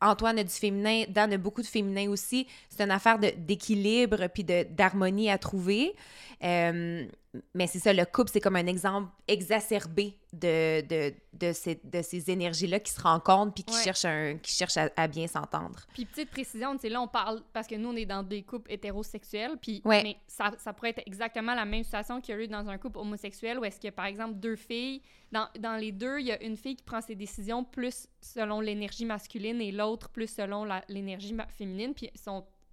Antoine 0.02 0.40
a 0.40 0.44
du 0.44 0.50
féminin, 0.54 1.04
Dan 1.10 1.34
a 1.34 1.38
beaucoup 1.38 1.62
de 1.62 1.68
féminin 1.68 2.10
aussi. 2.10 2.48
C'est 2.70 2.84
une 2.84 2.92
affaire 2.92 3.20
de- 3.20 3.34
d'équilibre 3.38 4.28
puis 4.34 4.44
de- 4.44 4.66
d'harmonie 4.70 5.30
à 5.32 5.38
trouver. 5.40 5.96
Euh, 6.44 7.06
mais 7.54 7.68
c'est 7.68 7.80
ça, 7.80 7.94
le 7.94 8.06
couple, 8.06 8.30
c'est 8.32 8.40
comme 8.42 8.56
un 8.56 8.68
exemple 8.68 9.10
exacerbé 9.28 10.18
de, 10.34 10.82
de, 10.88 11.14
de 11.34 11.54
ces, 11.54 11.80
de 11.84 12.02
ces 12.02 12.30
énergies-là 12.30 12.80
qui 12.80 12.92
se 12.92 13.02
rencontrent 13.02 13.54
puis 13.54 13.64
qui 13.64 13.74
Ouais. 13.74 13.84
cherchent, 13.84 14.06
un, 14.06 14.38
qui 14.38 14.52
cherchent 14.54 14.78
à, 14.78 14.90
à 14.96 15.08
bien 15.08 15.28
s'entendre. 15.28 15.80
Puis 15.94 16.06
petite 16.06 16.30
précision, 16.30 16.78
là, 16.84 17.02
on 17.02 17.08
parle, 17.08 17.42
parce 17.54 17.68
que 17.68 17.76
nous, 17.76 17.90
on 17.90 17.96
est 17.96 18.06
dans 18.06 18.24
des 18.24 18.44
couples 18.44 18.72
hétérosexuels, 18.72 19.58
puis 19.62 19.82
Ouais. 19.86 20.04
mais 20.04 20.18
ça, 20.28 20.52
ça 20.58 20.74
pourrait 20.74 20.90
être 20.92 21.04
exactement 21.06 21.56
la 21.56 21.66
même 21.66 21.84
situation 21.84 22.20
qu'il 22.22 22.36
y 22.36 22.38
a 22.38 22.42
eu 22.42 22.48
dans 22.48 22.68
un 22.70 22.78
couple 22.78 23.00
homosexuel, 23.00 23.60
où 23.60 23.66
est-ce 23.66 23.80
que, 23.80 23.90
par 23.90 24.06
exemple, 24.06 24.36
deux 24.36 24.56
filles, 24.56 25.02
dans, 25.32 25.48
dans 25.60 25.76
les 25.78 25.92
deux, 25.92 26.20
il 26.20 26.28
y 26.28 26.32
a 26.32 26.42
une 26.44 26.58
fille 26.58 26.76
qui 26.76 26.84
prend 26.84 27.02
ses 27.02 27.16
décisions 27.16 27.64
plus 27.64 28.08
selon 28.22 28.60
l'énergie 28.60 29.06
masculine 29.06 29.62
et 29.62 29.72
l'autre 29.72 30.10
plus 30.10 30.28
selon 30.34 30.66
l'énergie 30.90 31.36
féminine, 31.50 31.94
puis 31.94 32.10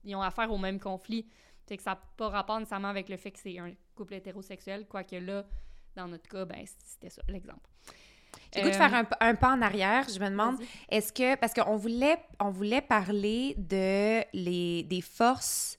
ils 0.04 0.16
ont 0.16 0.22
affaire 0.22 0.50
au 0.50 0.58
même 0.58 0.80
conflit. 0.80 1.26
Fait 1.68 1.76
que 1.76 1.82
ça 1.84 1.90
n'a 1.92 2.00
pas 2.16 2.28
rapport 2.28 2.58
nécessairement 2.58 2.88
avec 2.88 3.08
le 3.08 3.16
fait 3.16 3.30
que 3.30 3.38
c'est 3.38 3.56
un 3.58 3.70
couple 4.02 4.14
hétérosexuel, 4.14 4.86
quoique 4.88 5.16
là, 5.16 5.44
dans 5.96 6.08
notre 6.08 6.28
cas, 6.28 6.44
ben, 6.44 6.64
c'était 6.84 7.10
ça, 7.10 7.22
l'exemple. 7.28 7.60
J'ai 8.54 8.62
goût 8.62 8.68
de 8.70 8.74
Euh, 8.74 8.78
faire 8.78 8.94
un, 8.94 9.06
un 9.20 9.34
pas 9.34 9.50
en 9.52 9.62
arrière. 9.62 10.06
Je 10.08 10.18
me 10.18 10.28
demande, 10.28 10.56
est-ce 10.90 11.12
que... 11.12 11.36
Parce 11.36 11.52
qu'on 11.54 11.76
voulait, 11.76 12.18
on 12.40 12.50
voulait 12.50 12.80
parler 12.80 13.54
de 13.58 14.22
les, 14.32 14.82
des 14.84 15.00
forces 15.00 15.78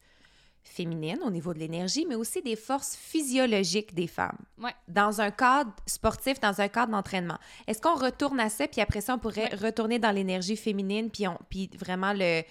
féminines 0.63 1.19
au 1.23 1.29
niveau 1.29 1.53
de 1.53 1.59
l'énergie, 1.59 2.05
mais 2.07 2.15
aussi 2.15 2.41
des 2.41 2.55
forces 2.55 2.95
physiologiques 2.95 3.93
des 3.93 4.07
femmes. 4.07 4.38
Ouais. 4.57 4.73
Dans 4.88 5.21
un 5.21 5.29
cadre 5.29 5.71
sportif, 5.86 6.39
dans 6.39 6.62
un 6.62 6.67
cadre 6.67 6.91
d'entraînement. 6.91 7.38
Est-ce 7.67 7.79
qu'on 7.81 7.95
retourne 7.95 8.39
à 8.39 8.49
ça, 8.49 8.67
puis 8.67 8.81
après 8.81 9.01
ça, 9.01 9.15
on 9.15 9.19
pourrait 9.19 9.51
Ouais. 9.51 9.55
retourner 9.67 9.99
dans 9.99 10.12
l'énergie 10.12 10.55
féminine, 10.57 11.12
puis, 11.12 11.27
on, 11.27 11.38
puis 11.49 11.69
vraiment 11.77 12.13
le 12.13 12.41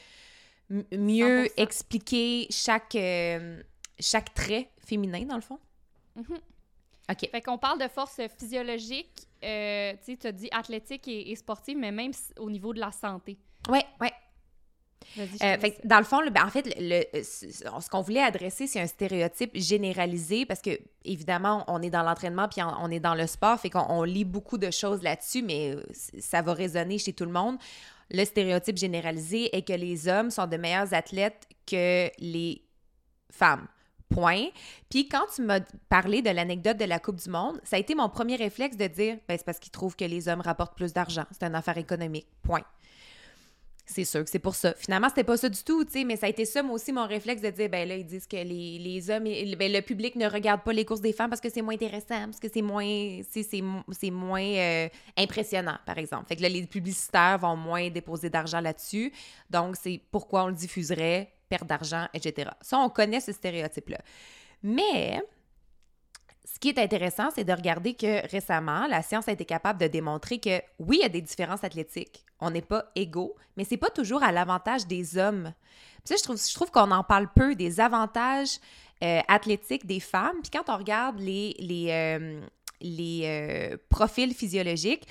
mieux 0.93 1.47
100%. 1.47 1.53
expliquer 1.57 2.47
chaque, 2.51 2.95
euh, 2.95 3.61
chaque 3.99 4.33
trait? 4.35 4.69
Féminin, 4.87 5.23
dans 5.25 5.37
le 5.37 5.41
fond? 5.43 5.59
Mhm. 6.17 6.39
OK. 7.11 7.29
Fait 7.31 7.41
qu'on 7.41 7.59
parle 7.59 7.81
de 7.81 7.89
force 7.89 8.21
physiologique, 8.39 9.27
euh, 9.43 9.93
tu 10.05 10.13
sais, 10.13 10.17
tu 10.17 10.27
as 10.27 10.33
dit 10.33 10.49
athlétique 10.53 11.09
et, 11.09 11.31
et 11.31 11.37
sportive, 11.37 11.77
mais 11.77 11.91
même 11.93 12.13
au 12.39 12.49
niveau 12.51 12.73
de 12.73 12.81
la 12.81 12.93
santé. 12.93 13.37
Ouais, 13.69 13.85
ouais. 14.01 14.13
Vas-y, 15.17 15.27
je 15.33 15.37
te 15.39 15.45
Euh, 15.45 15.47
laisse. 15.53 15.61
fait 15.61 15.71
que 15.73 15.87
dans 15.87 15.99
le 15.99 16.05
fond, 16.05 16.21
le- 16.21 16.31
ben, 16.31 16.45
en 16.47 16.49
fait, 16.51 16.63
le, 16.79 17.03
le- 17.13 17.23
ce 17.25 17.89
qu'on 17.91 18.03
voulait 18.03 18.23
adresser, 18.23 18.69
c'est 18.69 18.81
un 18.81 18.87
stéréotype 18.87 19.51
généralisé 19.57 20.47
parce 20.47 20.63
que, 20.63 20.79
évidemment, 21.05 21.65
on 21.67 21.83
est 21.83 21.91
dans 21.91 22.05
l'entraînement 22.05 22.47
puis 22.49 22.63
on, 22.63 22.69
on 22.81 22.89
est 22.91 23.01
dans 23.01 23.17
le 23.17 23.27
sport, 23.27 23.59
fait 23.59 23.69
qu'on 23.69 23.85
on 23.89 24.05
lit 24.05 24.25
beaucoup 24.25 24.59
de 24.59 24.71
choses 24.71 25.03
là-dessus, 25.03 25.43
mais 25.43 25.75
euh, 25.75 25.83
ça 26.21 26.41
va 26.41 26.55
résonner 26.55 26.99
chez 26.99 27.13
tout 27.13 27.25
le 27.25 27.33
monde. 27.33 27.59
Le 28.11 28.25
stéréotype 28.25 28.77
généralisé 28.79 29.55
est 29.57 29.63
que 29.67 29.73
les 29.73 30.07
hommes 30.07 30.31
sont 30.31 30.47
de 30.47 30.57
meilleurs 30.57 30.95
athlètes 30.95 31.49
que 31.67 32.09
les 32.21 32.63
femmes. 33.31 33.67
Point. 34.13 34.47
Puis 34.91 35.09
quand 35.09 35.27
tu 35.35 35.43
m'as 35.43 35.61
parlé 35.89 36.23
de 36.23 36.31
l'anecdote 36.31 36.77
de 36.77 36.85
la 36.85 36.99
Coupe 36.99 37.17
du 37.17 37.31
Monde, 37.31 37.61
ça 37.65 37.77
a 37.77 37.79
été 37.79 37.95
mon 37.95 38.09
premier 38.09 38.37
réflexe 38.37 38.77
de 38.77 38.87
dire 38.87 39.19
ben, 39.29 39.37
c'est 39.37 39.45
parce 39.45 39.59
qu'ils 39.59 39.73
trouvent 39.73 39.97
que 39.97 40.05
les 40.05 40.29
hommes 40.29 40.41
rapportent 40.41 40.77
plus 40.77 40.93
d'argent. 40.93 41.25
C'est 41.31 41.45
une 41.45 41.55
affaire 41.55 41.79
économique. 41.79 42.27
Point. 42.43 42.65
C'est 43.85 44.05
sûr 44.05 44.25
que 44.25 44.31
c'est 44.31 44.39
pour 44.39 44.55
ça. 44.55 44.75
Finalement, 44.75 45.09
c'était 45.09 45.25
pas 45.25 45.37
ça 45.37 45.49
du 45.49 45.63
tout, 45.63 45.85
tu 45.85 45.93
sais, 45.93 46.05
mais 46.05 46.17
ça 46.17 46.27
a 46.27 46.29
été 46.29 46.45
ça, 46.45 46.63
moi 46.63 46.77
aussi, 46.77 46.93
mon 46.93 47.07
réflexe 47.07 47.43
de 47.43 47.51
dire, 47.51 47.69
ben 47.69 47.87
là, 47.87 47.97
ils 47.97 48.07
disent 48.07 48.27
que 48.27 48.37
les, 48.37 48.79
les 48.79 49.11
hommes, 49.11 49.25
ben, 49.25 49.73
le 49.73 49.81
public 49.81 50.15
ne 50.17 50.29
regarde 50.29 50.63
pas 50.63 50.73
les 50.73 50.85
courses 50.85 51.01
des 51.01 51.13
femmes 51.13 51.29
parce 51.29 51.41
que 51.41 51.51
c'est 51.51 51.63
moins 51.63 51.75
intéressant, 51.75 52.25
parce 52.27 52.39
que 52.39 52.49
c'est 52.53 52.63
moins, 52.63 53.21
c'est 53.29 54.11
moins 54.11 54.43
euh, 54.43 54.89
impressionnant, 55.19 55.79
par 55.85 55.99
exemple. 55.99 56.27
Fait 56.29 56.37
que 56.37 56.43
là, 56.43 56.49
les 56.49 56.67
publicitaires 56.67 57.39
vont 57.39 57.57
moins 57.57 57.91
déposer 57.91 58.31
d'argent 58.31 58.61
là-dessus. 58.61 59.13
Donc, 59.51 59.77
c'est 59.77 60.01
pourquoi 60.11 60.45
on 60.45 60.49
le 60.49 60.55
diffuserait, 60.55 61.33
perte 61.53 61.67
d'argent, 61.67 62.07
etc. 62.15 62.51
Ça, 62.63 62.79
on 62.79 62.89
connaît 62.89 63.21
ce 63.21 63.31
stéréotype-là. 63.31 63.99
Mais, 64.63 65.21
ce 66.47 66.59
qui 66.59 66.71
est 66.71 66.79
intéressant, 66.79 67.29
c'est 67.35 67.45
de 67.45 67.53
regarder 67.53 67.93
que 67.93 68.27
récemment, 68.31 68.87
la 68.87 69.03
science 69.03 69.29
a 69.29 69.33
été 69.33 69.45
capable 69.45 69.79
de 69.79 69.87
démontrer 69.87 70.39
que 70.39 70.63
oui, 70.79 70.99
il 71.01 71.03
y 71.03 71.05
a 71.05 71.11
des 71.11 71.21
différences 71.21 71.63
athlétiques. 71.63 72.25
On 72.41 72.51
n'est 72.51 72.63
pas 72.63 72.87
égaux, 72.95 73.37
mais 73.57 73.65
c'est 73.65 73.77
pas 73.77 73.91
toujours 73.91 74.23
à 74.23 74.33
l'avantage 74.33 74.87
des 74.87 75.19
hommes. 75.19 75.53
Puis 76.05 76.07
ça, 76.07 76.17
je 76.17 76.23
trouve, 76.23 76.41
je 76.41 76.55
trouve 76.55 76.71
qu'on 76.71 76.91
en 76.91 77.05
parle 77.05 77.29
peu 77.35 77.55
des 77.55 77.81
avantages 77.81 78.59
euh, 79.05 79.21
athlétiques 79.29 79.85
des 79.85 80.01
femmes. 80.01 80.41
Puis 80.43 80.51
quand 80.51 80.73
on 80.73 80.79
regarde 80.79 81.19
les, 81.19 81.55
les, 81.59 81.89
euh, 81.91 82.41
les 82.81 83.23
euh, 83.25 83.77
profils 83.91 84.33
physiologiques, 84.33 85.07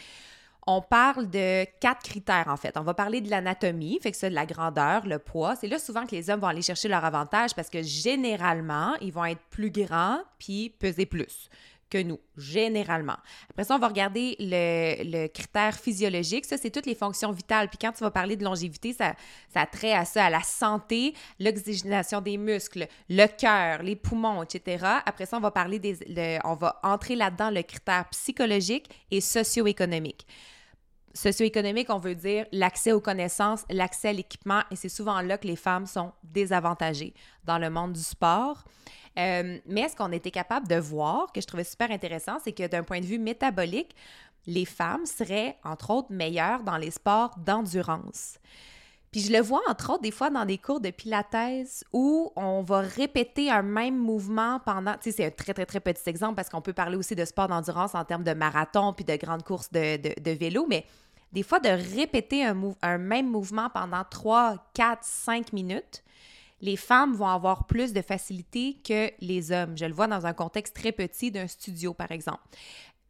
on 0.67 0.81
parle 0.81 1.29
de 1.29 1.65
quatre 1.79 2.03
critères, 2.03 2.47
en 2.47 2.57
fait. 2.57 2.77
On 2.77 2.81
va 2.83 2.93
parler 2.93 3.21
de 3.21 3.29
l'anatomie, 3.29 3.99
fait 4.01 4.11
que 4.11 4.17
ça, 4.17 4.29
de 4.29 4.35
la 4.35 4.45
grandeur, 4.45 5.07
le 5.07 5.17
poids. 5.17 5.55
C'est 5.55 5.67
là 5.67 5.79
souvent 5.79 6.05
que 6.05 6.15
les 6.15 6.29
hommes 6.29 6.39
vont 6.39 6.47
aller 6.47 6.61
chercher 6.61 6.87
leur 6.87 7.03
avantage 7.03 7.55
parce 7.55 7.69
que 7.69 7.81
généralement, 7.81 8.95
ils 9.01 9.11
vont 9.11 9.25
être 9.25 9.41
plus 9.49 9.71
grands 9.71 10.19
puis 10.37 10.69
peser 10.69 11.05
plus 11.05 11.49
que 11.91 12.01
nous, 12.01 12.19
généralement. 12.37 13.17
Après 13.49 13.65
ça, 13.65 13.75
on 13.75 13.79
va 13.79 13.89
regarder 13.89 14.35
le, 14.39 15.27
critère 15.27 15.75
physiologique. 15.77 16.45
Ça, 16.45 16.57
c'est 16.57 16.71
toutes 16.71 16.85
les 16.87 16.95
fonctions 16.95 17.31
vitales. 17.31 17.67
Puis 17.67 17.77
quand 17.79 17.91
tu 17.91 17.99
vas 17.99 18.09
parler 18.09 18.37
de 18.37 18.43
longévité, 18.43 18.93
ça, 18.93 19.13
ça 19.53 19.61
a 19.61 19.99
à 19.99 20.05
ça, 20.05 20.25
à 20.25 20.29
la 20.29 20.41
santé, 20.41 21.13
l'oxygénation 21.39 22.21
des 22.21 22.37
muscles, 22.37 22.87
le 23.09 23.27
cœur, 23.27 23.83
les 23.83 23.95
poumons, 23.95 24.41
etc. 24.41 24.85
Après 25.05 25.25
ça, 25.25 25.37
on 25.37 25.41
va 25.41 25.51
parler 25.51 25.79
des... 25.79 26.39
on 26.45 26.55
va 26.55 26.79
entrer 26.81 27.15
là-dedans 27.15 27.51
le 27.51 27.61
critère 27.61 28.07
psychologique 28.09 28.89
et 29.11 29.19
socio-économique. 29.19 30.25
Socio-économique, 31.13 31.89
on 31.89 31.97
veut 31.97 32.15
dire 32.15 32.45
l'accès 32.53 32.93
aux 32.93 33.01
connaissances, 33.01 33.65
l'accès 33.69 34.09
à 34.09 34.13
l'équipement, 34.13 34.61
et 34.71 34.77
c'est 34.77 34.87
souvent 34.87 35.19
là 35.21 35.37
que 35.37 35.45
les 35.45 35.57
femmes 35.57 35.85
sont 35.85 36.13
désavantagées 36.23 37.13
dans 37.43 37.57
le 37.57 37.69
monde 37.69 37.91
du 37.93 38.01
sport. 38.01 38.63
Euh, 39.19 39.57
mais 39.65 39.89
ce 39.89 39.95
qu'on 39.95 40.11
était 40.11 40.31
capable 40.31 40.67
de 40.67 40.75
voir, 40.75 41.31
que 41.33 41.41
je 41.41 41.47
trouvais 41.47 41.63
super 41.63 41.91
intéressant, 41.91 42.37
c'est 42.43 42.53
que 42.53 42.67
d'un 42.67 42.83
point 42.83 43.01
de 43.01 43.05
vue 43.05 43.19
métabolique, 43.19 43.95
les 44.47 44.65
femmes 44.65 45.05
seraient, 45.05 45.57
entre 45.63 45.91
autres, 45.91 46.11
meilleures 46.11 46.63
dans 46.63 46.77
les 46.77 46.91
sports 46.91 47.37
d'endurance. 47.37 48.39
Puis 49.11 49.19
je 49.21 49.33
le 49.33 49.41
vois, 49.41 49.61
entre 49.67 49.91
autres, 49.91 50.01
des 50.01 50.11
fois 50.11 50.29
dans 50.29 50.45
des 50.45 50.57
cours 50.57 50.79
de 50.79 50.89
pilates 50.89 51.35
où 51.91 52.31
on 52.37 52.61
va 52.61 52.79
répéter 52.79 53.51
un 53.51 53.61
même 53.61 53.97
mouvement 53.97 54.61
pendant... 54.65 54.93
Tu 54.93 55.11
sais, 55.11 55.11
c'est 55.11 55.25
un 55.25 55.31
très, 55.31 55.53
très, 55.53 55.65
très 55.65 55.81
petit 55.81 56.09
exemple 56.09 56.35
parce 56.35 56.47
qu'on 56.47 56.61
peut 56.61 56.71
parler 56.71 56.95
aussi 56.95 57.13
de 57.13 57.25
sport 57.25 57.49
d'endurance 57.49 57.93
en 57.93 58.05
termes 58.05 58.23
de 58.23 58.33
marathon 58.33 58.93
puis 58.93 59.03
de 59.03 59.15
grandes 59.17 59.43
courses 59.43 59.69
de, 59.69 59.97
de, 59.97 60.31
vélo, 60.31 60.65
mais 60.69 60.85
des 61.33 61.43
fois, 61.43 61.59
de 61.59 61.69
répéter 61.69 62.45
un, 62.45 62.57
un 62.81 62.97
même 62.97 63.29
mouvement 63.29 63.69
pendant 63.69 64.03
3, 64.09 64.55
4, 64.73 64.99
5 65.01 65.51
minutes, 65.51 66.03
les 66.61 66.77
femmes 66.77 67.13
vont 67.13 67.27
avoir 67.27 67.65
plus 67.65 67.93
de 67.93 68.01
facilité 68.01 68.77
que 68.87 69.11
les 69.19 69.51
hommes. 69.51 69.77
Je 69.77 69.85
le 69.85 69.93
vois 69.93 70.07
dans 70.07 70.25
un 70.25 70.33
contexte 70.33 70.75
très 70.75 70.91
petit 70.91 71.31
d'un 71.31 71.47
studio, 71.47 71.93
par 71.93 72.11
exemple. 72.11 72.41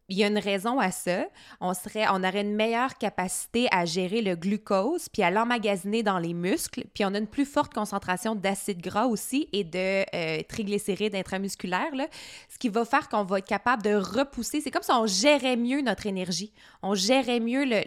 Il 0.10 0.18
y 0.18 0.26
a 0.26 0.28
une 0.28 0.40
raison 0.40 0.78
à 0.78 0.92
ça. 0.92 1.26
On, 1.62 1.74
serait, 1.74 2.06
on 2.10 2.22
aurait 2.22 2.42
une 2.42 2.54
meilleure 2.54 2.98
capacité 2.98 3.70
à 3.72 3.86
gérer 3.86 4.22
le 4.22 4.36
glucose, 4.36 5.08
puis 5.08 5.24
à 5.24 5.32
l'emmagasiner 5.32 6.04
dans 6.04 6.18
les 6.18 6.34
muscles, 6.34 6.84
puis 6.94 7.06
on 7.06 7.14
a 7.14 7.18
une 7.18 7.28
plus 7.28 7.46
forte 7.46 7.74
concentration 7.74 8.36
d'acide 8.36 8.82
gras 8.82 9.06
aussi 9.06 9.48
et 9.54 9.64
de 9.64 10.04
euh, 10.14 10.44
triglycérides 10.50 11.16
intramusculaires, 11.16 11.94
ce 12.50 12.58
qui 12.58 12.68
va 12.68 12.84
faire 12.84 13.08
qu'on 13.08 13.24
va 13.24 13.40
être 13.40 13.48
capable 13.48 13.84
de 13.84 13.94
repousser. 13.94 14.60
C'est 14.60 14.70
comme 14.70 14.84
si 14.84 14.92
on 14.92 15.08
gérait 15.08 15.56
mieux 15.56 15.82
notre 15.82 16.06
énergie, 16.06 16.52
on 16.84 16.94
gérait 16.94 17.40
mieux 17.40 17.64
les, 17.64 17.86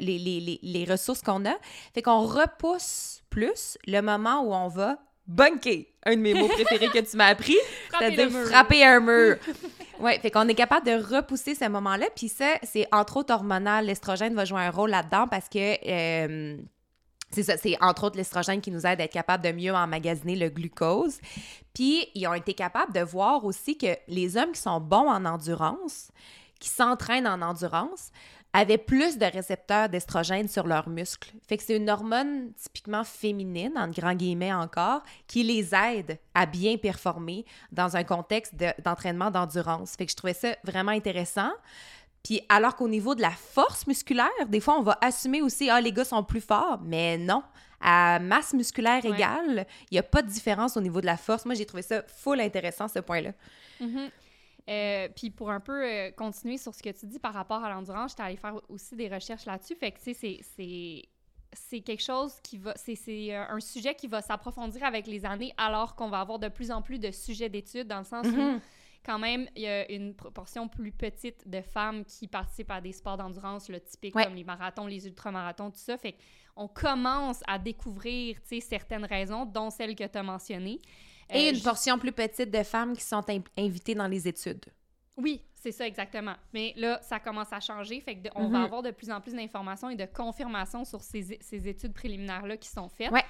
les 0.62 0.84
ressources 0.86 1.20
qu'on 1.20 1.44
a. 1.44 1.54
Fait 1.92 2.00
qu'on 2.00 2.22
repousse 2.22 3.22
plus 3.28 3.76
le 3.86 4.00
moment 4.00 4.40
où 4.44 4.54
on 4.54 4.68
va 4.68 4.98
bunker, 5.26 5.86
un 6.04 6.16
de 6.16 6.20
mes 6.20 6.34
mots 6.34 6.48
préférés 6.48 6.88
que 6.88 6.98
tu 6.98 7.16
m'as 7.16 7.28
appris, 7.28 7.56
c'est-à-dire 7.98 8.30
frapper 8.30 8.84
un 8.84 9.00
mur. 9.00 9.36
ouais, 10.00 10.18
fait 10.18 10.30
qu'on 10.30 10.48
est 10.48 10.54
capable 10.54 10.86
de 10.86 11.16
repousser 11.16 11.54
ce 11.54 11.68
moment-là, 11.68 12.06
puis 12.14 12.28
ça, 12.28 12.54
c'est 12.62 12.86
entre 12.92 13.18
autres 13.18 13.32
hormonal. 13.32 13.86
L'estrogène 13.86 14.34
va 14.34 14.44
jouer 14.44 14.60
un 14.60 14.70
rôle 14.70 14.90
là-dedans 14.90 15.26
parce 15.28 15.48
que 15.48 15.58
euh, 15.86 16.56
c'est 17.30 17.42
ça, 17.42 17.56
c'est 17.56 17.76
entre 17.80 18.04
autres 18.04 18.16
l'estrogène 18.16 18.60
qui 18.60 18.70
nous 18.70 18.86
aide 18.86 19.00
à 19.00 19.04
être 19.04 19.12
capable 19.12 19.44
de 19.44 19.52
mieux 19.52 19.74
emmagasiner 19.74 20.36
le 20.36 20.48
glucose. 20.48 21.20
Puis 21.74 22.06
ils 22.14 22.26
ont 22.28 22.34
été 22.34 22.54
capables 22.54 22.92
de 22.92 23.00
voir 23.00 23.44
aussi 23.44 23.76
que 23.76 23.96
les 24.06 24.36
hommes 24.36 24.52
qui 24.52 24.60
sont 24.60 24.80
bons 24.80 25.08
en 25.08 25.24
endurance, 25.24 26.10
qui 26.60 26.68
s'entraînent 26.68 27.26
en 27.26 27.42
endurance, 27.42 28.10
avaient 28.54 28.78
plus 28.78 29.18
de 29.18 29.26
récepteurs 29.26 29.88
d'estrogène 29.88 30.48
sur 30.48 30.66
leurs 30.66 30.88
muscles. 30.88 31.32
Fait 31.46 31.56
que 31.56 31.62
c'est 31.64 31.76
une 31.76 31.90
hormone 31.90 32.52
typiquement 32.54 33.02
féminine, 33.02 33.72
en 33.76 33.88
grand 33.88 34.14
guillemets 34.14 34.54
encore, 34.54 35.02
qui 35.26 35.42
les 35.42 35.74
aide 35.74 36.18
à 36.34 36.46
bien 36.46 36.76
performer 36.76 37.44
dans 37.72 37.96
un 37.96 38.04
contexte 38.04 38.54
d'entraînement 38.82 39.32
d'endurance. 39.32 39.96
Fait 39.96 40.06
que 40.06 40.12
je 40.12 40.16
trouvais 40.16 40.34
ça 40.34 40.56
vraiment 40.62 40.92
intéressant. 40.92 41.50
Puis 42.22 42.42
alors 42.48 42.76
qu'au 42.76 42.88
niveau 42.88 43.16
de 43.16 43.20
la 43.20 43.32
force 43.32 43.88
musculaire, 43.88 44.30
des 44.48 44.60
fois, 44.60 44.78
on 44.78 44.82
va 44.82 44.96
assumer 45.00 45.42
aussi, 45.42 45.68
ah, 45.68 45.80
les 45.80 45.92
gars 45.92 46.04
sont 46.04 46.22
plus 46.22 46.40
forts, 46.40 46.80
mais 46.82 47.18
non. 47.18 47.42
À 47.80 48.18
masse 48.20 48.54
musculaire 48.54 49.04
égale, 49.04 49.66
il 49.90 49.94
n'y 49.94 49.98
a 49.98 50.02
pas 50.04 50.22
de 50.22 50.28
différence 50.28 50.76
au 50.76 50.80
niveau 50.80 51.00
de 51.00 51.06
la 51.06 51.18
force. 51.18 51.44
Moi, 51.44 51.54
j'ai 51.54 51.66
trouvé 51.66 51.82
ça 51.82 52.02
full 52.06 52.40
intéressant, 52.40 52.88
ce 52.88 53.00
point-là. 53.00 53.32
Mm-hmm. 53.82 54.10
Euh, 54.68 55.08
puis 55.14 55.30
pour 55.30 55.50
un 55.50 55.60
peu 55.60 55.84
euh, 55.84 56.10
continuer 56.12 56.56
sur 56.56 56.74
ce 56.74 56.82
que 56.82 56.88
tu 56.88 57.06
dis 57.06 57.18
par 57.18 57.34
rapport 57.34 57.62
à 57.62 57.70
l'endurance, 57.70 58.12
j'étais 58.12 58.22
allée 58.22 58.36
faire 58.36 58.58
aussi 58.68 58.96
des 58.96 59.08
recherches 59.08 59.44
là-dessus. 59.44 59.74
Fait 59.74 59.92
que, 59.92 60.00
tu 60.02 60.14
sais, 60.14 60.40
c'est 61.52 61.80
quelque 61.80 62.02
chose 62.02 62.40
qui 62.42 62.56
va... 62.56 62.72
C'est 62.76 62.96
euh, 63.06 63.44
un 63.48 63.60
sujet 63.60 63.94
qui 63.94 64.06
va 64.06 64.22
s'approfondir 64.22 64.82
avec 64.84 65.06
les 65.06 65.26
années 65.26 65.52
alors 65.58 65.94
qu'on 65.94 66.08
va 66.08 66.20
avoir 66.20 66.38
de 66.38 66.48
plus 66.48 66.70
en 66.70 66.80
plus 66.80 66.98
de 66.98 67.10
sujets 67.10 67.50
d'études 67.50 67.88
dans 67.88 67.98
le 67.98 68.04
sens 68.04 68.26
où 68.26 68.30
mm-hmm. 68.30 68.60
quand 69.04 69.18
même, 69.18 69.46
il 69.54 69.62
y 69.62 69.66
a 69.66 69.90
une 69.92 70.14
proportion 70.14 70.66
plus 70.66 70.92
petite 70.92 71.46
de 71.46 71.60
femmes 71.60 72.06
qui 72.06 72.26
participent 72.26 72.70
à 72.70 72.80
des 72.80 72.92
sports 72.92 73.18
d'endurance, 73.18 73.68
le 73.68 73.80
typique 73.80 74.14
comme 74.14 74.34
les 74.34 74.44
marathons, 74.44 74.86
les 74.86 75.06
ultramarathons, 75.06 75.70
tout 75.70 75.76
ça. 75.78 75.98
Fait 75.98 76.16
qu'on 76.54 76.68
commence 76.68 77.42
à 77.46 77.58
découvrir, 77.58 78.40
tu 78.40 78.48
sais, 78.48 78.60
certaines 78.60 79.04
raisons, 79.04 79.44
dont 79.44 79.68
celles 79.68 79.94
que 79.94 80.04
tu 80.04 80.16
as 80.16 80.22
mentionnées. 80.22 80.78
Et 81.34 81.48
euh, 81.48 81.52
une 81.52 81.62
portion 81.62 81.98
plus 81.98 82.12
petite 82.12 82.50
de 82.50 82.62
femmes 82.62 82.96
qui 82.96 83.04
sont 83.04 83.24
invitées 83.56 83.94
dans 83.94 84.06
les 84.06 84.26
études. 84.26 84.64
Oui, 85.16 85.42
c'est 85.54 85.72
ça 85.72 85.86
exactement. 85.86 86.34
Mais 86.52 86.72
là, 86.76 87.00
ça 87.02 87.20
commence 87.20 87.52
à 87.52 87.60
changer, 87.60 88.00
fait 88.00 88.16
qu'on 88.16 88.48
va 88.48 88.58
mhm. 88.58 88.64
avoir 88.64 88.82
de 88.82 88.90
plus 88.90 89.10
en 89.10 89.20
plus 89.20 89.34
d'informations 89.34 89.88
et 89.88 89.96
de 89.96 90.06
confirmations 90.06 90.84
sur 90.84 91.02
ces, 91.02 91.38
ces 91.40 91.68
études 91.68 91.92
préliminaires-là 91.92 92.56
qui 92.56 92.68
sont 92.68 92.88
faites. 92.88 93.12
Ouais. 93.12 93.24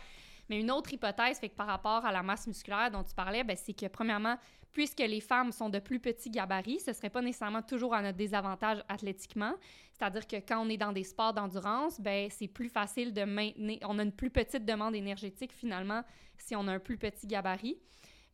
Mais 0.49 0.61
une 0.61 0.71
autre 0.71 0.93
hypothèse, 0.93 1.39
fait 1.39 1.49
que 1.49 1.55
par 1.55 1.67
rapport 1.67 2.05
à 2.05 2.13
la 2.13 2.23
masse 2.23 2.47
musculaire 2.47 2.91
dont 2.91 3.03
tu 3.03 3.15
parlais, 3.15 3.45
ben, 3.45 3.57
c'est 3.57 3.73
que 3.73 3.87
premièrement, 3.87 4.37
puisque 4.73 5.01
les 5.01 5.21
femmes 5.21 5.53
sont 5.53 5.71
de 5.71 5.79
plus 5.79 6.01
petits 6.01 6.31
gabarits, 6.31 6.81
ce 6.81 6.93
serait 6.93 7.09
pas 7.09 7.23
nécessairement 7.23 7.63
toujours 7.63 7.95
à 7.95 8.03
notre 8.03 8.19
désavantage 8.19 8.83
athlétiquement. 8.89 9.55
C'est-à-dire 9.93 10.27
que 10.27 10.37
quand 10.37 10.65
on 10.65 10.69
est 10.69 10.77
dans 10.77 10.93
des 10.93 11.05
sports 11.05 11.33
d'endurance, 11.33 12.01
ben 12.01 12.29
c'est 12.31 12.49
plus 12.49 12.69
facile 12.69 13.15
de 13.15 13.23
maintenir. 13.23 13.79
On 13.83 13.99
a 13.99 14.03
une 14.03 14.13
plus 14.13 14.31
petite 14.31 14.65
demande 14.65 14.95
énergétique 14.95 15.53
finalement 15.53 16.03
si 16.39 16.57
on 16.57 16.67
a 16.69 16.73
un 16.73 16.79
plus 16.79 16.99
petit 16.99 17.27
gabarit. 17.27 17.79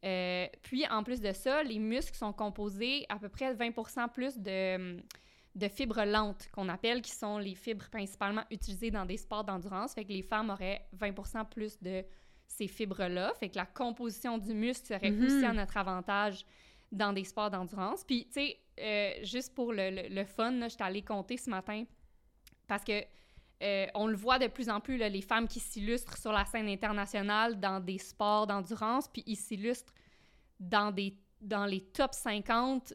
Euh, 0.04 0.46
puis 0.62 0.86
en 0.88 1.02
plus 1.02 1.20
de 1.20 1.32
ça, 1.32 1.62
les 1.62 1.78
muscles 1.78 2.16
sont 2.16 2.32
composés 2.32 3.04
à 3.08 3.18
peu 3.18 3.28
près 3.28 3.54
20% 3.54 4.10
plus 4.10 4.38
de, 4.38 4.96
de 5.54 5.68
fibres 5.68 6.04
lentes 6.04 6.48
qu'on 6.52 6.68
appelle, 6.68 7.02
qui 7.02 7.12
sont 7.12 7.38
les 7.38 7.54
fibres 7.54 7.88
principalement 7.90 8.44
utilisées 8.50 8.90
dans 8.90 9.04
des 9.04 9.18
sports 9.18 9.44
d'endurance. 9.44 9.94
Fait 9.94 10.04
que 10.04 10.12
les 10.12 10.22
femmes 10.22 10.50
auraient 10.50 10.86
20 10.92 11.44
plus 11.50 11.78
de 11.82 12.02
ces 12.46 12.66
fibres-là. 12.66 13.32
Fait 13.38 13.48
que 13.48 13.56
la 13.56 13.66
composition 13.66 14.38
du 14.38 14.54
muscle 14.54 14.86
serait 14.86 15.10
mhm. 15.10 15.24
aussi 15.24 15.44
à 15.44 15.52
notre 15.52 15.76
avantage 15.76 16.44
dans 16.90 17.12
des 17.12 17.24
sports 17.24 17.50
d'endurance. 17.50 18.02
Puis, 18.04 18.26
tu 18.26 18.32
sais, 18.32 18.58
euh, 18.80 19.24
juste 19.24 19.54
pour 19.54 19.72
le, 19.72 20.08
le, 20.08 20.24
fun, 20.24 20.58
je 20.62 20.68
suis 20.68 20.82
allée 20.82 21.02
compter 21.02 21.36
ce 21.36 21.50
matin 21.50 21.84
parce 22.66 22.84
que 22.84 23.04
euh, 23.62 23.87
on 23.94 24.07
le 24.07 24.16
voit 24.16 24.38
de 24.38 24.46
plus 24.46 24.68
en 24.70 24.81
plus, 24.81 24.96
les 24.96 25.20
femmes 25.20 25.46
qui 25.46 25.61
s'illustrent 25.61 26.16
sur 26.16 26.33
la 26.33 26.44
scène 26.44 26.68
internationale 26.68 27.61
dans 27.61 27.81
des 27.81 27.99
sports 27.99 28.46
d'endurance, 28.46 29.09
puis 29.09 29.23
ils 29.27 29.37
s'illustrent 29.37 29.92
dans, 30.59 30.90
des, 30.90 31.14
dans 31.40 31.66
les 31.66 31.81
top 31.81 32.14
50 32.14 32.94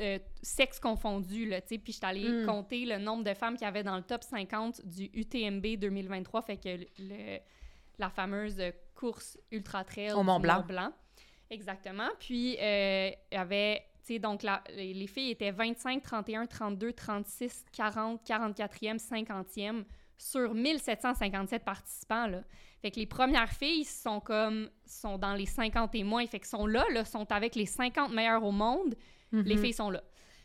euh, 0.00 0.18
sexes 0.42 0.80
confondus, 0.80 1.46
là. 1.46 1.60
Puis 1.60 1.80
je 1.86 1.92
suis 1.92 2.00
allée 2.02 2.28
hmm. 2.28 2.46
compter 2.46 2.84
le 2.86 2.98
nombre 2.98 3.24
de 3.24 3.34
femmes 3.34 3.56
qu'il 3.56 3.64
y 3.64 3.68
avait 3.68 3.82
dans 3.82 3.96
le 3.96 4.02
top 4.02 4.22
50 4.22 4.86
du 4.86 5.10
UTMB 5.12 5.78
2023, 5.78 6.42
fait 6.42 6.56
que 6.56 6.86
le, 6.98 7.38
la 7.98 8.08
fameuse 8.08 8.62
course 8.94 9.38
ultra 9.50 9.84
trail 9.84 10.12
au 10.12 10.22
Mont 10.22 10.40
Blanc. 10.40 10.64
Blanc. 10.66 10.92
Exactement. 11.50 12.08
Puis 12.18 12.56
euh, 12.60 13.10
il 13.30 13.34
y 13.34 13.38
avait 13.38 13.82
donc 14.18 14.42
les, 14.74 15.06
filles 15.06 15.30
étaient 15.30 15.50
25, 15.50 16.02
31, 16.02 16.46
32, 16.46 16.92
36, 16.92 17.64
40, 17.72 18.26
44e, 18.26 18.98
50e 18.98 19.84
sur 20.16 20.54
1757 20.54 21.64
participants. 21.64 22.26
Là. 22.26 22.42
Fait 22.80 22.90
que 22.90 22.98
les 22.98 23.06
premières 23.06 23.52
filles 23.52 23.84
sont 23.84 24.20
comme 24.20 24.70
sont 24.86 25.18
dans 25.18 25.34
les 25.34 25.46
50 25.46 25.94
et 25.94 26.04
moins. 26.04 26.26
Fait 26.26 26.40
que 26.40 26.46
sont 26.46 26.66
là, 26.66 26.84
là 26.92 27.04
sont 27.04 27.30
avec 27.32 27.54
les 27.54 27.66
50 27.66 28.12
meilleures 28.12 28.44
au 28.44 28.52
monde. 28.52 28.94
Les 29.32 29.42
mm-hmm. 29.42 29.60
filles 29.60 29.72
sont 29.74 29.90
là. 29.90 30.02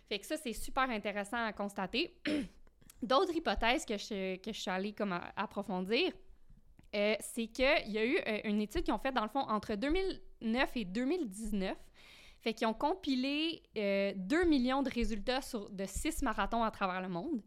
Fait 0.10 0.20
que 0.20 0.26
ça, 0.26 0.38
c'est 0.38 0.54
super 0.54 0.90
intéressant 0.90 1.44
à 1.44 1.54
constater. 1.54 2.16
D'autres 3.02 3.36
hypothèses 3.36 3.86
que 3.86 3.98
je, 3.98 4.38
que 4.38 4.54
je 4.54 4.60
suis 4.60 4.72
allée 4.72 4.94
comme 4.94 5.20
approfondir, 5.36 6.12
euh, 6.96 7.16
c'est 7.20 7.48
qu'il 7.48 7.92
y 7.92 7.98
a 7.98 8.06
eu 8.06 8.18
euh, 8.28 8.40
une 8.44 8.62
étude 8.62 8.84
qu'ils 8.84 8.94
ont 8.94 9.00
faite, 9.00 9.16
dans 9.16 9.24
le 9.24 9.30
fond, 9.30 9.40
entre 9.40 9.76
2009 9.76 10.78
et 10.78 10.86
2019. 10.86 11.76
Fait 12.44 12.54
qu'ils 12.54 12.68
ont 12.68 12.74
compilé 12.74 13.64
2 13.76 13.82
euh, 13.82 14.46
millions 14.46 14.84
de 14.84 14.90
résultats 14.90 15.42
sur, 15.42 15.70
de 15.70 15.86
6 15.86 16.22
marathons 16.24 16.64
à 16.64 16.72
travers 16.72 17.02
le 17.02 17.08
monde. 17.08 17.42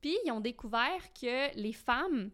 Puis, 0.00 0.16
ils 0.24 0.32
ont 0.32 0.40
découvert 0.40 1.12
que 1.12 1.54
les 1.54 1.72
femmes 1.74 2.30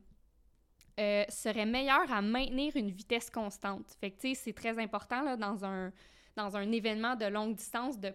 seraient 0.96 1.66
meilleures 1.66 2.12
à 2.12 2.22
maintenir 2.22 2.76
une 2.76 2.90
vitesse 2.90 3.28
constante. 3.28 3.96
Fait 4.00 4.12
que, 4.12 4.20
tu 4.20 4.28
sais, 4.28 4.34
c'est 4.34 4.52
très 4.52 4.78
important 4.78 5.22
là, 5.22 5.36
dans, 5.36 5.64
un, 5.64 5.92
dans 6.36 6.56
un 6.56 6.70
événement 6.70 7.16
de 7.16 7.24
longue 7.24 7.56
distance 7.56 7.98
de, 7.98 8.12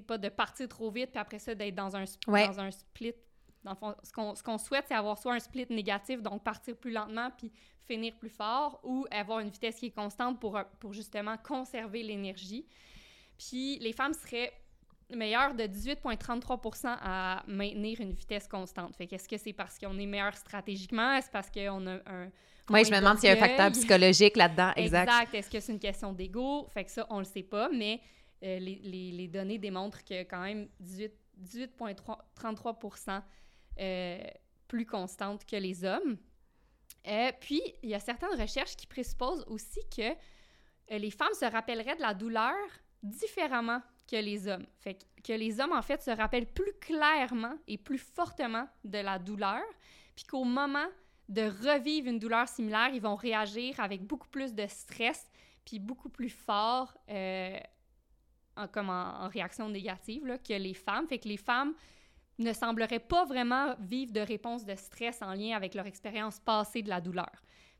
pas 0.00 0.18
de 0.18 0.28
partir 0.28 0.68
trop 0.68 0.90
vite, 0.90 1.10
puis 1.10 1.18
après 1.18 1.38
ça, 1.38 1.54
d'être 1.54 1.74
dans 1.74 1.96
un, 1.96 2.04
dans 2.26 2.60
un 2.60 2.70
split 2.70 3.14
Dans 3.62 3.72
le 3.72 3.76
fond, 3.76 3.94
ce 4.02 4.12
qu'on, 4.12 4.34
ce 4.34 4.42
qu'on 4.42 4.58
souhaite, 4.58 4.84
c'est 4.88 4.94
avoir 4.94 5.18
soit 5.18 5.34
un 5.34 5.40
split 5.40 5.66
négatif, 5.70 6.22
donc 6.22 6.42
partir 6.42 6.76
plus 6.76 6.92
lentement 6.92 7.30
puis 7.36 7.52
finir 7.82 8.14
plus 8.16 8.30
fort, 8.30 8.80
ou 8.82 9.06
avoir 9.10 9.40
une 9.40 9.50
vitesse 9.50 9.76
qui 9.76 9.86
est 9.86 9.94
constante 9.94 10.40
pour, 10.40 10.58
pour 10.78 10.92
justement 10.92 11.36
conserver 11.36 12.02
l'énergie. 12.02 12.66
Puis 13.38 13.78
les 13.78 13.92
femmes 13.92 14.14
seraient 14.14 14.52
meilleures 15.10 15.54
de 15.54 15.64
18,33% 15.64 16.96
à 17.00 17.42
maintenir 17.46 18.00
une 18.00 18.12
vitesse 18.12 18.48
constante. 18.48 18.96
Fait 18.96 19.06
qu'est-ce 19.06 19.28
que 19.28 19.36
c'est 19.36 19.52
parce 19.52 19.78
qu'on 19.78 19.98
est 19.98 20.06
meilleur 20.06 20.34
stratégiquement? 20.36 21.12
Est-ce 21.12 21.30
parce 21.30 21.50
qu'on 21.50 21.86
a 21.86 21.98
un. 22.06 22.30
Oui, 22.70 22.82
je 22.84 22.90
me 22.90 22.98
demande 22.98 23.18
s'il 23.18 23.28
y 23.28 23.32
a 23.32 23.34
un 23.34 23.38
facteur 23.38 23.70
psychologique 23.72 24.36
là-dedans. 24.36 24.72
Exact. 24.76 25.02
Exact. 25.02 25.34
Est-ce 25.34 25.50
que 25.50 25.60
c'est 25.60 25.72
une 25.72 25.78
question 25.78 26.14
d'ego? 26.14 26.66
Fait 26.72 26.84
que 26.84 26.90
ça, 26.90 27.06
on 27.10 27.18
le 27.18 27.24
sait 27.24 27.42
pas, 27.42 27.68
mais 27.68 28.00
euh, 28.42 28.58
les, 28.58 28.80
les, 28.82 29.12
les, 29.12 29.28
données 29.28 29.58
démontrent 29.58 30.02
que 30.02 30.22
quand 30.22 30.42
même 30.42 30.68
18,33% 30.82 33.20
euh, 33.80 34.18
plus 34.66 34.86
constante 34.86 35.44
que 35.44 35.56
les 35.56 35.84
hommes. 35.84 36.16
Euh, 37.06 37.32
puis, 37.40 37.62
il 37.82 37.90
y 37.90 37.94
a 37.94 38.00
certaines 38.00 38.40
recherches 38.40 38.76
qui 38.76 38.86
présupposent 38.86 39.44
aussi 39.46 39.80
que 39.94 40.10
euh, 40.10 40.98
les 40.98 41.10
femmes 41.10 41.34
se 41.38 41.44
rappelleraient 41.44 41.96
de 41.96 42.00
la 42.00 42.14
douleur 42.14 42.56
différemment 43.04 43.80
que 44.10 44.16
les 44.16 44.48
hommes. 44.48 44.66
Fait 44.80 44.98
que, 45.22 45.32
les 45.32 45.60
hommes, 45.60 45.72
en 45.72 45.82
fait, 45.82 46.02
se 46.02 46.10
rappellent 46.10 46.52
plus 46.52 46.72
clairement 46.80 47.54
et 47.66 47.78
plus 47.78 47.98
fortement 47.98 48.68
de 48.84 48.98
la 48.98 49.18
douleur, 49.18 49.62
puis 50.16 50.24
qu'au 50.24 50.44
moment 50.44 50.86
de 51.28 51.42
revivre 51.42 52.08
une 52.08 52.18
douleur 52.18 52.48
similaire, 52.48 52.90
ils 52.92 53.00
vont 53.00 53.14
réagir 53.14 53.80
avec 53.80 54.02
beaucoup 54.02 54.28
plus 54.28 54.54
de 54.54 54.66
stress, 54.66 55.26
puis 55.64 55.78
beaucoup 55.78 56.10
plus 56.10 56.28
fort 56.28 56.94
euh, 57.08 57.58
en, 58.56 58.68
comme 58.68 58.90
en, 58.90 59.28
réaction 59.28 59.68
négative 59.68 60.38
que 60.46 60.52
les 60.52 60.74
femmes. 60.74 61.08
Fait 61.08 61.18
que 61.18 61.28
les 61.28 61.38
femmes 61.38 61.72
ne 62.38 62.52
sembleraient 62.52 63.00
pas 63.00 63.24
vraiment 63.24 63.74
vivre 63.78 64.12
de 64.12 64.20
réponses 64.20 64.64
de 64.64 64.74
stress 64.74 65.22
en 65.22 65.32
lien 65.32 65.56
avec 65.56 65.74
leur 65.74 65.86
expérience 65.86 66.40
passée 66.40 66.82
de 66.82 66.90
la 66.90 67.00
douleur. 67.00 67.32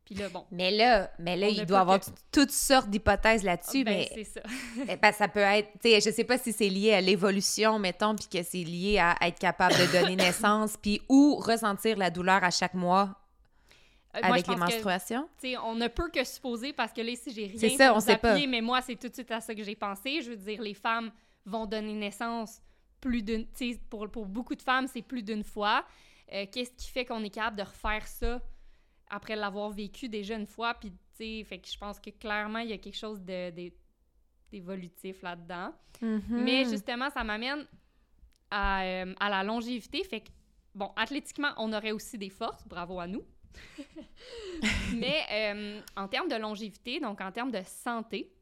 Puis 0.04 0.14
là, 0.14 0.28
bon. 0.28 0.44
Mais 0.50 0.70
là, 0.70 1.10
mais 1.18 1.36
là 1.36 1.48
il 1.48 1.64
doit 1.64 1.78
y 1.78 1.80
avoir 1.80 2.00
toutes 2.30 2.50
sortes 2.50 2.88
d'hypothèses 2.90 3.42
là-dessus. 3.42 3.84
Ben, 3.84 3.96
mais 3.96 4.10
c'est 4.14 4.24
ça. 4.24 4.42
ben, 5.02 5.12
ça 5.12 5.28
peut 5.28 5.40
être, 5.40 5.70
tu 5.82 5.90
sais, 5.90 6.00
je 6.00 6.14
sais 6.14 6.24
pas 6.24 6.36
si 6.36 6.52
c'est 6.52 6.68
lié 6.68 6.92
à 6.92 7.00
l'évolution, 7.00 7.78
mettons, 7.78 8.14
puis 8.14 8.26
que 8.28 8.42
c'est 8.42 8.64
lié 8.64 8.98
à 8.98 9.16
être 9.26 9.38
capable 9.38 9.74
de 9.74 9.92
donner 9.92 10.16
naissance, 10.24 10.76
puis 10.80 11.00
ou 11.08 11.36
ressentir 11.36 11.96
la 11.96 12.10
douleur 12.10 12.44
à 12.44 12.50
chaque 12.50 12.74
mois 12.74 13.18
euh, 14.14 14.20
avec 14.22 14.46
les 14.46 14.56
menstruations. 14.56 15.26
Que, 15.40 15.58
on 15.64 15.74
ne 15.74 15.88
peut 15.88 16.10
que 16.10 16.22
supposer 16.22 16.74
parce 16.74 16.92
que 16.92 17.00
là, 17.00 17.10
ici, 17.10 17.32
j'ai 17.34 17.46
rien 17.46 17.76
ça, 17.76 17.94
on 17.94 18.00
sait 18.00 18.18
pas. 18.18 18.38
Mais 18.46 18.60
moi, 18.60 18.82
c'est 18.82 18.96
tout 18.96 19.08
de 19.08 19.14
suite 19.14 19.30
à 19.30 19.40
ça 19.40 19.54
que 19.54 19.62
j'ai 19.62 19.76
pensé. 19.76 20.20
Je 20.20 20.30
veux 20.30 20.36
dire, 20.36 20.60
les 20.60 20.74
femmes 20.74 21.10
vont 21.46 21.64
donner 21.64 21.94
naissance 21.94 22.60
plus 23.00 23.22
d'une. 23.22 23.46
Pour, 23.88 24.08
pour 24.10 24.26
beaucoup 24.26 24.54
de 24.54 24.62
femmes, 24.62 24.86
c'est 24.86 25.02
plus 25.02 25.22
d'une 25.22 25.44
fois. 25.44 25.84
Euh, 26.32 26.44
Qu'est-ce 26.50 26.72
qui 26.72 26.90
fait 26.90 27.06
qu'on 27.06 27.22
est 27.24 27.30
capable 27.30 27.56
de 27.56 27.62
refaire 27.62 28.06
ça 28.06 28.40
après 29.14 29.36
l'avoir 29.36 29.70
vécu 29.70 30.08
déjà 30.08 30.34
une 30.34 30.46
fois? 30.46 30.74
Puis, 30.74 30.90
tu 30.90 30.96
sais, 31.12 31.44
fait 31.44 31.58
que 31.58 31.68
je 31.68 31.78
pense 31.78 32.00
que 32.00 32.10
clairement, 32.10 32.58
il 32.58 32.70
y 32.70 32.72
a 32.72 32.78
quelque 32.78 32.96
chose 32.96 33.20
de, 33.22 33.50
de 33.50 33.72
d'évolutif 34.50 35.22
là-dedans. 35.22 35.74
Mm-hmm. 36.00 36.22
Mais 36.28 36.64
justement, 36.64 37.10
ça 37.10 37.24
m'amène 37.24 37.66
à, 38.50 38.84
euh, 38.84 39.14
à, 39.18 39.28
la 39.28 39.42
longévité. 39.42 40.04
Fait 40.04 40.20
que, 40.20 40.28
bon, 40.74 40.92
athlétiquement, 40.94 41.52
on 41.56 41.72
aurait 41.72 41.90
aussi 41.90 42.16
des 42.18 42.30
forces. 42.30 42.66
Bravo 42.68 43.00
à 43.00 43.06
nous. 43.08 43.24
Mais 44.94 45.22
euh, 45.30 45.80
en 45.96 46.06
termes 46.06 46.28
de 46.28 46.36
longévité, 46.36 47.00
donc 47.00 47.20
en 47.20 47.32
termes 47.32 47.50
de 47.50 47.62
santé, 47.66 48.32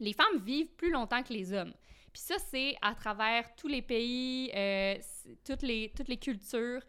les 0.00 0.12
femmes 0.12 0.38
vivent 0.38 0.74
plus 0.76 0.90
longtemps 0.90 1.22
que 1.22 1.32
les 1.32 1.52
hommes. 1.52 1.72
Puis 2.12 2.22
ça, 2.22 2.38
c'est 2.38 2.76
à 2.82 2.94
travers 2.94 3.54
tous 3.54 3.68
les 3.68 3.82
pays, 3.82 4.50
euh, 4.54 4.96
toutes, 5.44 5.62
les, 5.62 5.92
toutes 5.96 6.08
les 6.08 6.16
cultures. 6.16 6.82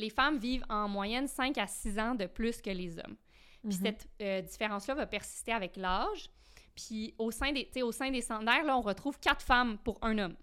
Les 0.00 0.08
femmes 0.10 0.38
vivent 0.38 0.64
en 0.70 0.88
moyenne 0.88 1.28
5 1.28 1.58
à 1.58 1.66
6 1.66 1.98
ans 1.98 2.14
de 2.14 2.24
plus 2.26 2.62
que 2.62 2.70
les 2.70 2.98
hommes. 2.98 3.16
Puis 3.62 3.76
Mhm. 3.78 3.84
cette 3.84 4.08
euh, 4.22 4.40
différence-là 4.40 4.94
va 4.94 5.06
persister 5.06 5.52
avec 5.52 5.76
l'âge. 5.76 6.30
Puis 6.74 7.14
au 7.18 7.30
sein 7.30 7.52
des, 7.52 7.68
au 7.82 7.92
sein 7.92 8.10
des 8.10 8.22
centenaires, 8.22 8.64
là, 8.64 8.76
on 8.78 8.80
retrouve 8.80 9.18
4 9.20 9.42
femmes 9.42 9.76
pour 9.84 9.98
un 10.00 10.16
homme. 10.16 10.34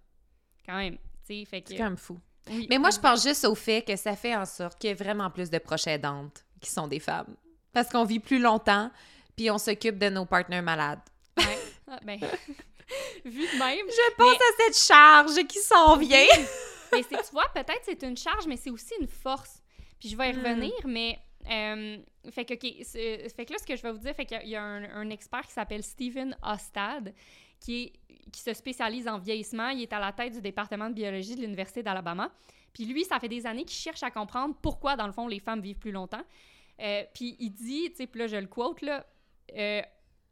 Quand 0.65 0.77
même. 0.77 0.97
C'est 1.23 1.43
quand 1.51 1.83
même 1.83 1.97
fou. 1.97 2.19
oui, 2.51 2.67
Mais 2.69 2.77
moi, 2.77 2.91
je 2.91 2.99
pense 2.99 3.23
juste 3.23 3.43
au 3.45 3.55
fait 3.55 3.81
que 3.81 3.95
ça 3.95 4.15
fait 4.15 4.35
en 4.35 4.45
sorte 4.45 4.77
qu'il 4.79 4.89
y 4.89 4.91
ait 4.91 4.95
vraiment 4.95 5.29
plus 5.31 5.49
de 5.49 5.57
proches 5.57 5.87
aidantes 5.87 6.45
qui 6.61 6.69
sont 6.69 6.87
des 6.87 6.99
femmes. 6.99 7.35
Parce 7.73 7.89
qu'on 7.89 8.05
vit 8.05 8.19
plus 8.19 8.39
longtemps, 8.39 8.91
puis 9.35 9.49
on 9.51 9.57
s'occupe 9.57 9.97
de 9.97 10.09
nos 10.09 10.25
partenaires 10.25 10.63
malades. 10.63 11.01
Ouais. 11.37 11.57
Ah, 11.89 11.99
ben, 12.05 12.19
vu 13.25 13.41
de 13.41 13.57
même. 13.59 13.85
Je 13.89 14.15
pense 14.15 14.35
à 14.35 14.63
cette 14.65 14.77
charge 14.77 15.47
qui 15.47 15.59
s'en 15.59 15.97
vient. 15.97 16.25
mais 16.91 17.03
c'est, 17.03 17.17
tu 17.23 17.31
vois, 17.31 17.45
peut-être 17.53 17.81
c'est 17.83 18.01
une 18.03 18.17
charge, 18.17 18.45
mais 18.47 18.57
c'est 18.57 18.69
aussi 18.69 18.93
une 18.99 19.07
force. 19.07 19.61
Puis 19.99 20.09
je 20.09 20.17
vais 20.17 20.29
y 20.31 20.33
Hmm. 20.33 20.37
revenir, 20.45 20.73
mais. 20.85 21.19
euh, 21.49 21.97
fait 22.31 22.43
que, 22.45 22.53
fait 22.55 23.45
que 23.45 23.53
là, 23.53 23.57
ce 23.59 23.65
que 23.65 23.75
je 23.75 23.81
vais 23.81 23.91
vous 23.91 23.99
dire, 23.99 24.13
fait 24.13 24.25
qu'il 24.25 24.47
y 24.49 24.55
a 24.55 24.61
un, 24.63 24.83
un 24.83 25.09
expert 25.09 25.45
qui 25.47 25.53
s'appelle 25.53 25.81
Stephen 25.83 26.35
Ostad, 26.43 27.13
qui, 27.59 27.83
est, 27.83 27.93
qui 28.31 28.41
se 28.41 28.53
spécialise 28.53 29.07
en 29.07 29.17
vieillissement. 29.17 29.69
Il 29.69 29.81
est 29.81 29.93
à 29.93 29.99
la 29.99 30.11
tête 30.11 30.33
du 30.33 30.41
département 30.41 30.89
de 30.89 30.93
biologie 30.93 31.35
de 31.35 31.41
l'Université 31.41 31.81
d'Alabama. 31.83 32.29
Puis 32.73 32.85
lui, 32.85 33.05
ça 33.05 33.19
fait 33.19 33.29
des 33.29 33.45
années 33.47 33.63
qu'il 33.63 33.77
cherche 33.77 34.03
à 34.03 34.11
comprendre 34.11 34.55
pourquoi, 34.61 34.95
dans 34.95 35.07
le 35.07 35.13
fond, 35.13 35.27
les 35.27 35.39
femmes 35.39 35.61
vivent 35.61 35.79
plus 35.79 35.91
longtemps. 35.91 36.23
Euh, 36.79 37.03
puis 37.13 37.35
il 37.39 37.49
dit, 37.51 37.89
tu 37.91 37.95
sais, 37.95 38.07
puis 38.07 38.19
là, 38.19 38.27
je 38.27 38.35
le 38.35 38.47
quote, 38.47 38.81
là, 38.81 39.05
euh, 39.55 39.81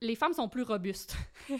les 0.05 0.15
femmes 0.15 0.33
sont 0.33 0.49
plus 0.49 0.63
robustes. 0.63 1.15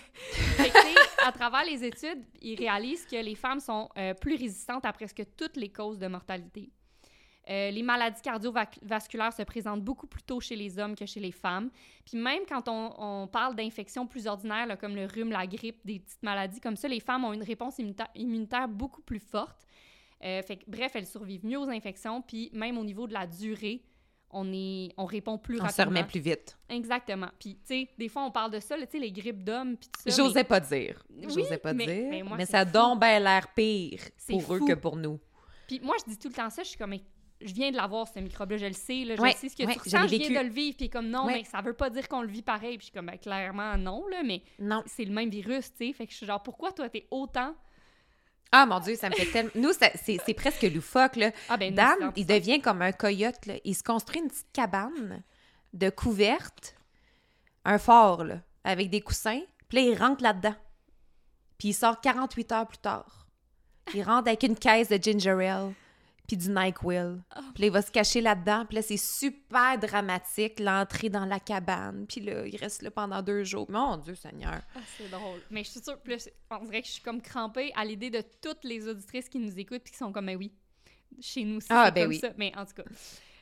À 1.26 1.32
travers 1.32 1.66
les 1.66 1.84
études, 1.84 2.24
ils 2.42 2.56
réalisent 2.56 3.06
que 3.08 3.16
les 3.16 3.34
femmes 3.34 3.60
sont 3.60 3.90
euh, 3.98 4.14
plus 4.14 4.36
résistantes 4.36 4.86
à 4.86 4.94
presque 4.94 5.24
toutes 5.36 5.58
les 5.58 5.70
causes 5.70 5.98
de 5.98 6.06
mortalité. 6.06 6.70
Euh, 7.50 7.72
les 7.72 7.84
maladies 7.84 8.22
cardiovasculaires 8.22 9.34
se 9.34 9.44
présentent 9.44 9.84
beaucoup 9.84 10.08
plus 10.08 10.24
tôt 10.24 10.40
chez 10.40 10.56
les 10.56 10.80
hommes 10.80 10.96
que 10.96 11.06
chez 11.06 11.20
les 11.20 11.32
femmes. 11.32 11.70
Puis 12.06 12.18
même 12.18 12.44
quand 12.48 12.68
on, 12.68 13.28
parle 13.28 13.56
d'infections 13.56 14.08
plus 14.08 14.28
ordinaires, 14.28 14.78
comme 14.80 14.96
le 14.96 15.06
rhume, 15.06 15.32
la 15.32 15.46
grippe, 15.46 15.80
des 15.86 16.00
petites 16.00 16.24
maladies 16.24 16.60
comme 16.60 16.76
ça, 16.76 16.88
les 16.88 17.00
femmes 17.00 17.26
ont 17.26 17.34
une 17.34 17.44
réponse 17.44 17.78
immunita- 17.80 18.10
immunitaire 18.16 18.68
beaucoup 18.68 19.02
plus 19.02 19.20
forte. 19.20 19.66
Euh, 20.24 20.42
bref, 20.68 20.92
elles 20.96 21.08
survivent 21.08 21.46
mieux 21.46 21.60
aux 21.60 21.70
infections. 21.70 22.22
Puis 22.22 22.50
même 22.54 22.78
au 22.78 22.84
niveau 22.84 23.08
de 23.08 23.14
la 23.14 23.28
durée, 23.28 23.84
on, 24.32 24.52
est, 24.54 24.90
on 24.98 25.06
répond 25.06 25.38
plus 25.38 25.56
On 25.56 25.60
se 25.60 25.64
rapidement. 25.78 25.86
remet 26.00 26.04
plus 26.04 26.20
vite. 26.20 26.58
Exactement. 26.70 27.30
Puis, 27.40 27.56
tu 27.56 27.62
sais, 27.66 27.90
des 27.98 28.10
fois, 28.10 28.24
on 28.26 28.32
parle 28.32 28.52
de 28.52 28.60
ça, 28.60 28.76
là, 28.76 28.86
tu 28.86 28.94
sais, 28.94 29.00
les 29.00 29.12
grippes 29.12 29.44
d'hommes, 29.44 29.78
puis 29.78 29.90
tout 29.90 30.10
ça. 30.10 30.24
J'osais 30.24 30.44
pas 30.44 30.60
dire. 30.60 31.02
Oui, 31.10 31.26
J'osais 31.30 31.58
pas 31.58 31.74
mais- 31.74 31.86
dire. 31.86 32.08
mais 32.10 32.24
moi, 32.24 32.38
mais 32.38 32.46
ça 32.46 32.66
donc 32.66 33.00
ben 33.00 33.24
l'air 33.24 33.48
pire 33.54 34.02
pour 34.28 34.54
eux 34.56 34.60
que 34.68 34.74
pour 34.74 34.96
nous. 34.98 35.20
Puis 35.68 35.80
moi, 35.82 35.96
je 36.06 36.12
dis 36.12 36.18
tout 36.18 36.28
le 36.28 36.34
temps 36.34 36.50
ça, 36.50 36.64
je 36.64 36.70
suis 36.70 36.78
comme, 36.78 36.90
mais 36.92 37.02
je 37.42 37.54
viens 37.54 37.70
de 37.72 37.76
l'avoir, 37.76 38.08
ce 38.08 38.20
microbe-là, 38.20 38.58
je 38.58 38.66
le 38.68 38.74
sais, 38.74 39.04
là, 39.04 39.16
je 39.16 39.22
Ouais, 39.22 39.32
sais 39.34 39.50
ce 39.50 39.56
que 39.56 39.64
ouais, 39.64 39.74
tu 39.74 39.80
ressens, 39.80 40.08
je 40.08 40.16
viens 40.16 40.42
de 40.42 40.48
le 40.48 40.54
vivre, 40.54 40.78
puis 40.78 40.90
comme, 40.90 41.08
non, 41.10 41.26
mais 41.26 41.44
ça 41.44 41.62
veut 41.62 41.74
pas 41.74 41.90
dire 41.90 42.08
qu'on 42.08 42.22
le 42.22 42.28
vit 42.28 42.42
pareil. 42.42 42.78
Puis 42.78 42.88
je 42.88 42.92
suis 42.92 42.92
comme, 42.94 43.08
ben, 43.08 43.18
clairement, 43.18 43.78
non, 43.78 44.06
là, 44.08 44.22
mais 44.24 44.42
Non. 44.60 44.84
c'est 44.86 45.06
le 45.06 45.14
même 45.14 45.30
virus, 45.30 45.72
tu 45.72 45.88
sais. 45.88 45.94
Fait 45.94 46.06
que 46.06 46.12
je 46.12 46.18
suis 46.18 46.26
genre, 46.26 46.42
pourquoi 46.44 46.72
toi, 46.72 46.90
t'es 46.90 47.08
autant... 47.12 47.56
Ah 48.52 48.66
mon 48.66 48.80
Dieu, 48.80 48.96
ça 48.96 49.10
me 49.10 49.16
fait 49.16 49.26
tellement. 49.26 49.52
Nous, 49.56 49.72
c'est 49.74 50.34
presque 50.34 50.64
loufoque, 50.64 51.18
là. 51.18 51.32
Ah, 51.50 51.58
ben, 51.58 51.74
Dan, 51.74 52.12
il 52.16 52.26
devient 52.26 52.62
comme 52.62 52.82
un 52.82 52.92
coyote, 52.92 53.46
là. 53.46 53.56
Il 53.66 53.76
se 53.76 53.84
construit 53.84 54.22
une 54.22 54.30
petite 54.30 54.52
cabane 54.54 55.24
de 55.74 55.90
couverte, 55.90 56.76
un 57.66 57.78
fort, 57.78 58.24
là, 58.24 58.40
avec 58.64 58.90
des 58.90 59.02
coussins. 59.02 59.42
Puis 59.68 59.78
là, 59.78 59.84
il 59.84 59.98
rentre 59.98 60.24
là-dedans. 60.24 60.56
Puis 61.58 61.70
il 61.70 61.74
sort 61.74 62.00
48 62.00 62.52
heures 62.52 62.68
plus 62.68 62.78
tard. 62.78 63.28
Il 63.94 64.04
rentre 64.04 64.28
avec 64.28 64.44
une 64.44 64.56
caisse 64.56 64.90
de 64.90 64.98
ginger 65.02 65.48
ale, 65.48 65.74
puis 66.28 66.38
du 66.38 66.50
NyQuil. 66.50 67.18
Puis 67.54 67.62
là, 67.62 67.68
il 67.68 67.72
va 67.72 67.82
se 67.82 67.92
cacher 67.92 68.22
là-dedans. 68.22 68.66
Puis 68.66 68.76
là, 68.76 68.82
c'est 68.82 68.98
super 68.98 69.78
dramatique, 69.78 70.60
l'entrée 70.60 71.10
dans 71.10 71.26
la 71.26 71.40
cabane. 71.40 72.06
Puis 72.08 72.22
là, 72.22 72.46
il 72.48 72.56
reste 72.58 72.82
là 72.82 72.92
pendant 72.92 73.22
deux 73.22 73.44
jours. 73.44 73.70
Mon 73.70 73.98
Dieu 73.98 74.16
Seigneur. 74.16 74.62
Ah, 74.76 74.80
c'est 74.98 75.10
drôle. 75.10 75.42
Mais 75.50 75.64
je 75.64 75.70
suis 75.72 75.82
sûre, 75.82 76.00
plus, 76.02 76.30
on 76.52 76.64
dirait 76.66 76.82
que 76.82 76.88
je 76.88 76.94
suis 76.94 77.02
comme 77.04 77.22
crampée 77.22 77.72
à 77.76 77.86
l'idée 77.86 78.10
de 78.10 78.22
toutes 78.42 78.64
les 78.64 78.88
auditrices 78.88 79.30
qui 79.30 79.40
nous 79.40 79.58
écoutent 79.60 79.84
puis 79.84 79.92
qui 79.94 79.98
sont 80.00 80.12
comme, 80.12 80.26
mais 80.26 80.36
oui, 80.36 80.52
chez 81.22 81.44
nous 81.44 81.58
aussi, 81.58 81.68
Ah, 81.70 81.92
ben 81.92 82.02
comme 82.04 82.10
oui. 82.10 82.20
ça. 82.20 82.30
Mais 82.38 82.52
en 82.58 82.66
tout 82.66 82.74
cas. 82.76 82.84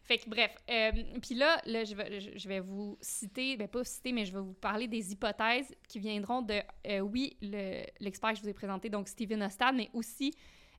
Fait 0.05 0.17
que 0.17 0.29
bref, 0.29 0.51
euh, 0.69 0.91
puis 1.21 1.33
là, 1.35 1.61
là 1.65 1.85
je, 1.85 1.95
vais, 1.95 2.19
je- 2.37 2.49
vais 2.49 2.59
vous 2.59 2.97
citer, 2.99 3.55
ben 3.55 3.69
pas 3.69 3.85
citer, 3.85 4.11
mais 4.11 4.25
je 4.25 4.33
vais 4.33 4.41
vous 4.41 4.51
parler 4.53 4.85
des 4.89 5.13
hypothèses 5.13 5.73
qui 5.87 5.97
viendront 5.99 6.41
de, 6.41 6.59
euh, 6.87 6.99
oui, 6.99 7.37
le- 7.41 7.85
l'expert 8.01 8.31
que 8.31 8.35
je 8.35 8.41
vous 8.41 8.49
ai 8.49 8.53
présenté, 8.53 8.89
donc 8.89 9.07
Stephen 9.07 9.41
Ostad, 9.41 9.73
mais 9.73 9.89
aussi 9.93 10.33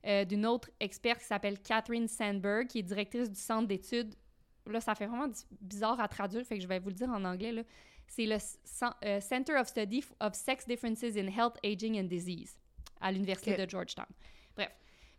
euh, 0.05 0.25
d'une 0.25 0.45
autre 0.45 0.69
experte 0.79 1.19
qui 1.19 1.25
s'appelle 1.25 1.59
Catherine 1.61 2.07
Sandberg, 2.07 2.67
qui 2.67 2.79
est 2.79 2.83
directrice 2.83 3.29
du 3.29 3.39
centre 3.39 3.67
d'études. 3.67 4.15
Là, 4.67 4.81
ça 4.81 4.95
fait 4.95 5.05
vraiment 5.05 5.31
bizarre 5.61 5.99
à 5.99 6.07
traduire, 6.07 6.45
fait 6.45 6.57
que 6.57 6.63
je 6.63 6.67
vais 6.67 6.79
vous 6.79 6.89
le 6.89 6.95
dire 6.95 7.09
en 7.09 7.23
anglais, 7.23 7.51
là. 7.51 7.63
C'est 8.07 8.27
le 8.27 8.35
euh, 8.35 9.19
Center 9.19 9.55
of 9.55 9.67
Study 9.67 10.03
of 10.19 10.35
Sex 10.35 10.67
Differences 10.67 11.03
in 11.03 11.27
Health, 11.27 11.57
Aging 11.63 11.99
and 11.99 12.03
Disease 12.03 12.55
à 13.01 13.11
l'Université 13.11 13.57
de 13.57 13.67
Georgetown. 13.67 14.05
Bref. 14.55 14.69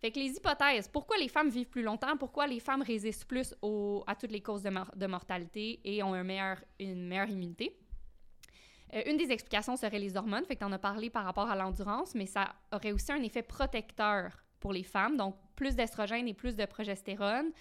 Fait 0.01 0.13
que 0.13 0.21
les 0.21 0.31
hypothèses, 0.31 0.87
pourquoi 0.87 1.17
les 1.17 1.29
femmes 1.29 1.49
vivent 1.49 1.69
plus 1.69 1.83
longtemps, 1.83 2.17
pourquoi 2.17 2.47
les 2.47 2.61
femmes 2.61 2.83
résistent 2.83 3.25
plus 3.25 3.55
au- 3.63 4.05
à 4.07 4.15
toutes 4.15 4.31
les 4.31 4.41
causes 4.41 4.63
de, 4.63 4.71
mor- 4.71 4.93
de 4.95 5.07
mortalité 5.07 5.81
et 5.85 6.03
ont 6.03 6.15
un 6.15 6.23
meilleur, 6.23 6.63
une 6.79 7.09
meilleure 7.09 7.29
immunité? 7.29 7.77
Euh, 8.95 9.03
une 9.07 9.17
des 9.17 9.33
explications 9.33 9.77
serait 9.77 9.99
les 9.99 10.17
hormones, 10.17 10.45
fait 10.45 10.55
que 10.55 10.61
tu 10.61 10.65
en 10.65 10.73
as 10.73 10.79
parlé 10.79 11.11
par 11.11 11.25
rapport 11.25 11.51
à 11.51 11.57
l'endurance, 11.57 12.15
mais 12.15 12.27
ça 12.27 12.55
aurait 12.73 12.93
aussi 12.93 13.11
un 13.11 13.23
effet 13.23 13.43
protecteur 13.43 14.45
pour 14.67 14.73
les 14.73 14.83
femmes, 14.83 15.17
donc 15.17 15.37
plus 15.55 15.77
d'estrogène 15.77 16.27
et 16.27 16.35
plus 16.35 16.57
de 16.57 16.65
progestérone, 16.65 17.53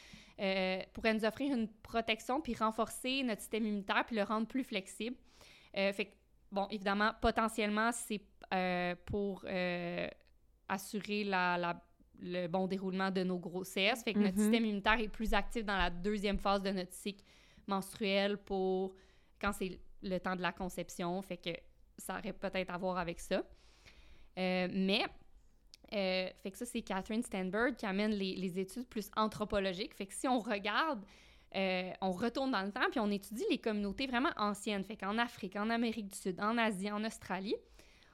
euh, 0.41 0.82
pourrait 0.91 1.13
nous 1.13 1.24
offrir 1.24 1.56
une 1.56 1.68
protection 1.84 2.41
puis 2.41 2.56
renforcer 2.56 3.22
notre 3.22 3.41
système 3.41 3.63
immunitaire 3.63 4.06
puis 4.08 4.15
le 4.15 4.24
rendre 4.24 4.48
plus 4.48 4.63
flexible. 4.63 5.15
Euh, 5.78 5.94
fait 5.94 6.06
que, 6.06 6.15
bon, 6.52 6.65
évidemment, 6.72 7.12
potentiellement, 7.22 7.91
c'est 7.91 8.22
euh, 8.52 8.96
pour 9.06 9.46
assurer 10.68 11.26
la, 11.26 11.80
le 12.20 12.48
bon 12.48 12.65
déroulement 12.65 13.12
de 13.12 13.22
nos 13.22 13.38
grossesses. 13.38 14.04
Fait 14.04 14.15
que 14.15 14.18
notre 14.18 14.38
mm-hmm. 14.38 14.41
système 14.41 14.65
immunitaire 14.65 15.00
est 15.00 15.08
plus 15.08 15.36
actif 15.36 15.63
dans 15.63 15.78
la 15.78 15.91
deuxième 15.91 16.39
phase 16.39 16.63
de 16.63 16.72
notre 16.72 16.94
cycle 16.94 17.24
menstruel 17.68 18.38
pour 18.39 18.96
quand 19.39 19.52
c'est 19.52 19.80
le 20.02 20.18
temps 20.18 20.36
de 20.36 20.41
la 20.41 20.54
conception. 20.54 21.22
Fait 21.22 21.38
que 21.38 21.52
ça 22.00 22.18
aurait 22.18 22.34
peut-être 22.34 22.72
à 22.72 22.80
voir 22.80 22.98
avec 22.98 23.20
ça. 23.20 23.44
mais 24.36 25.06
euh, 25.93 26.30
fait 26.41 26.52
que 26.52 26.58
ça, 26.58 26.65
c'est 26.65 26.82
Catherine 26.82 27.24
Stanberg 27.24 27.76
qui 27.76 27.86
amène 27.86 28.12
les, 28.12 28.60
études 28.60 28.88
plus 28.88 29.10
anthropologiques. 29.15 29.93
Fait 29.93 30.06
que 30.06 30.13
si 30.13 30.28
on 30.28 30.39
regarde, 30.39 31.04
euh, 31.56 31.91
on 32.02 32.12
retourne 32.12 32.52
dans 32.52 32.63
le 32.63 32.71
temps, 32.71 32.89
puis 32.89 33.00
on 33.00 33.10
étudie 33.12 33.45
les 33.50 33.58
communautés 33.58 34.08
vraiment 34.08 34.32
anciennes. 34.38 34.84
Fait 34.84 34.98
qu'en 34.98 35.17
Afrique, 35.17 35.56
en 35.56 35.69
Amérique 35.69 36.08
du 36.08 36.17
Sud, 36.17 36.39
en 36.41 36.58
Asie, 36.58 36.91
en 36.91 37.04
Australie, 37.04 37.56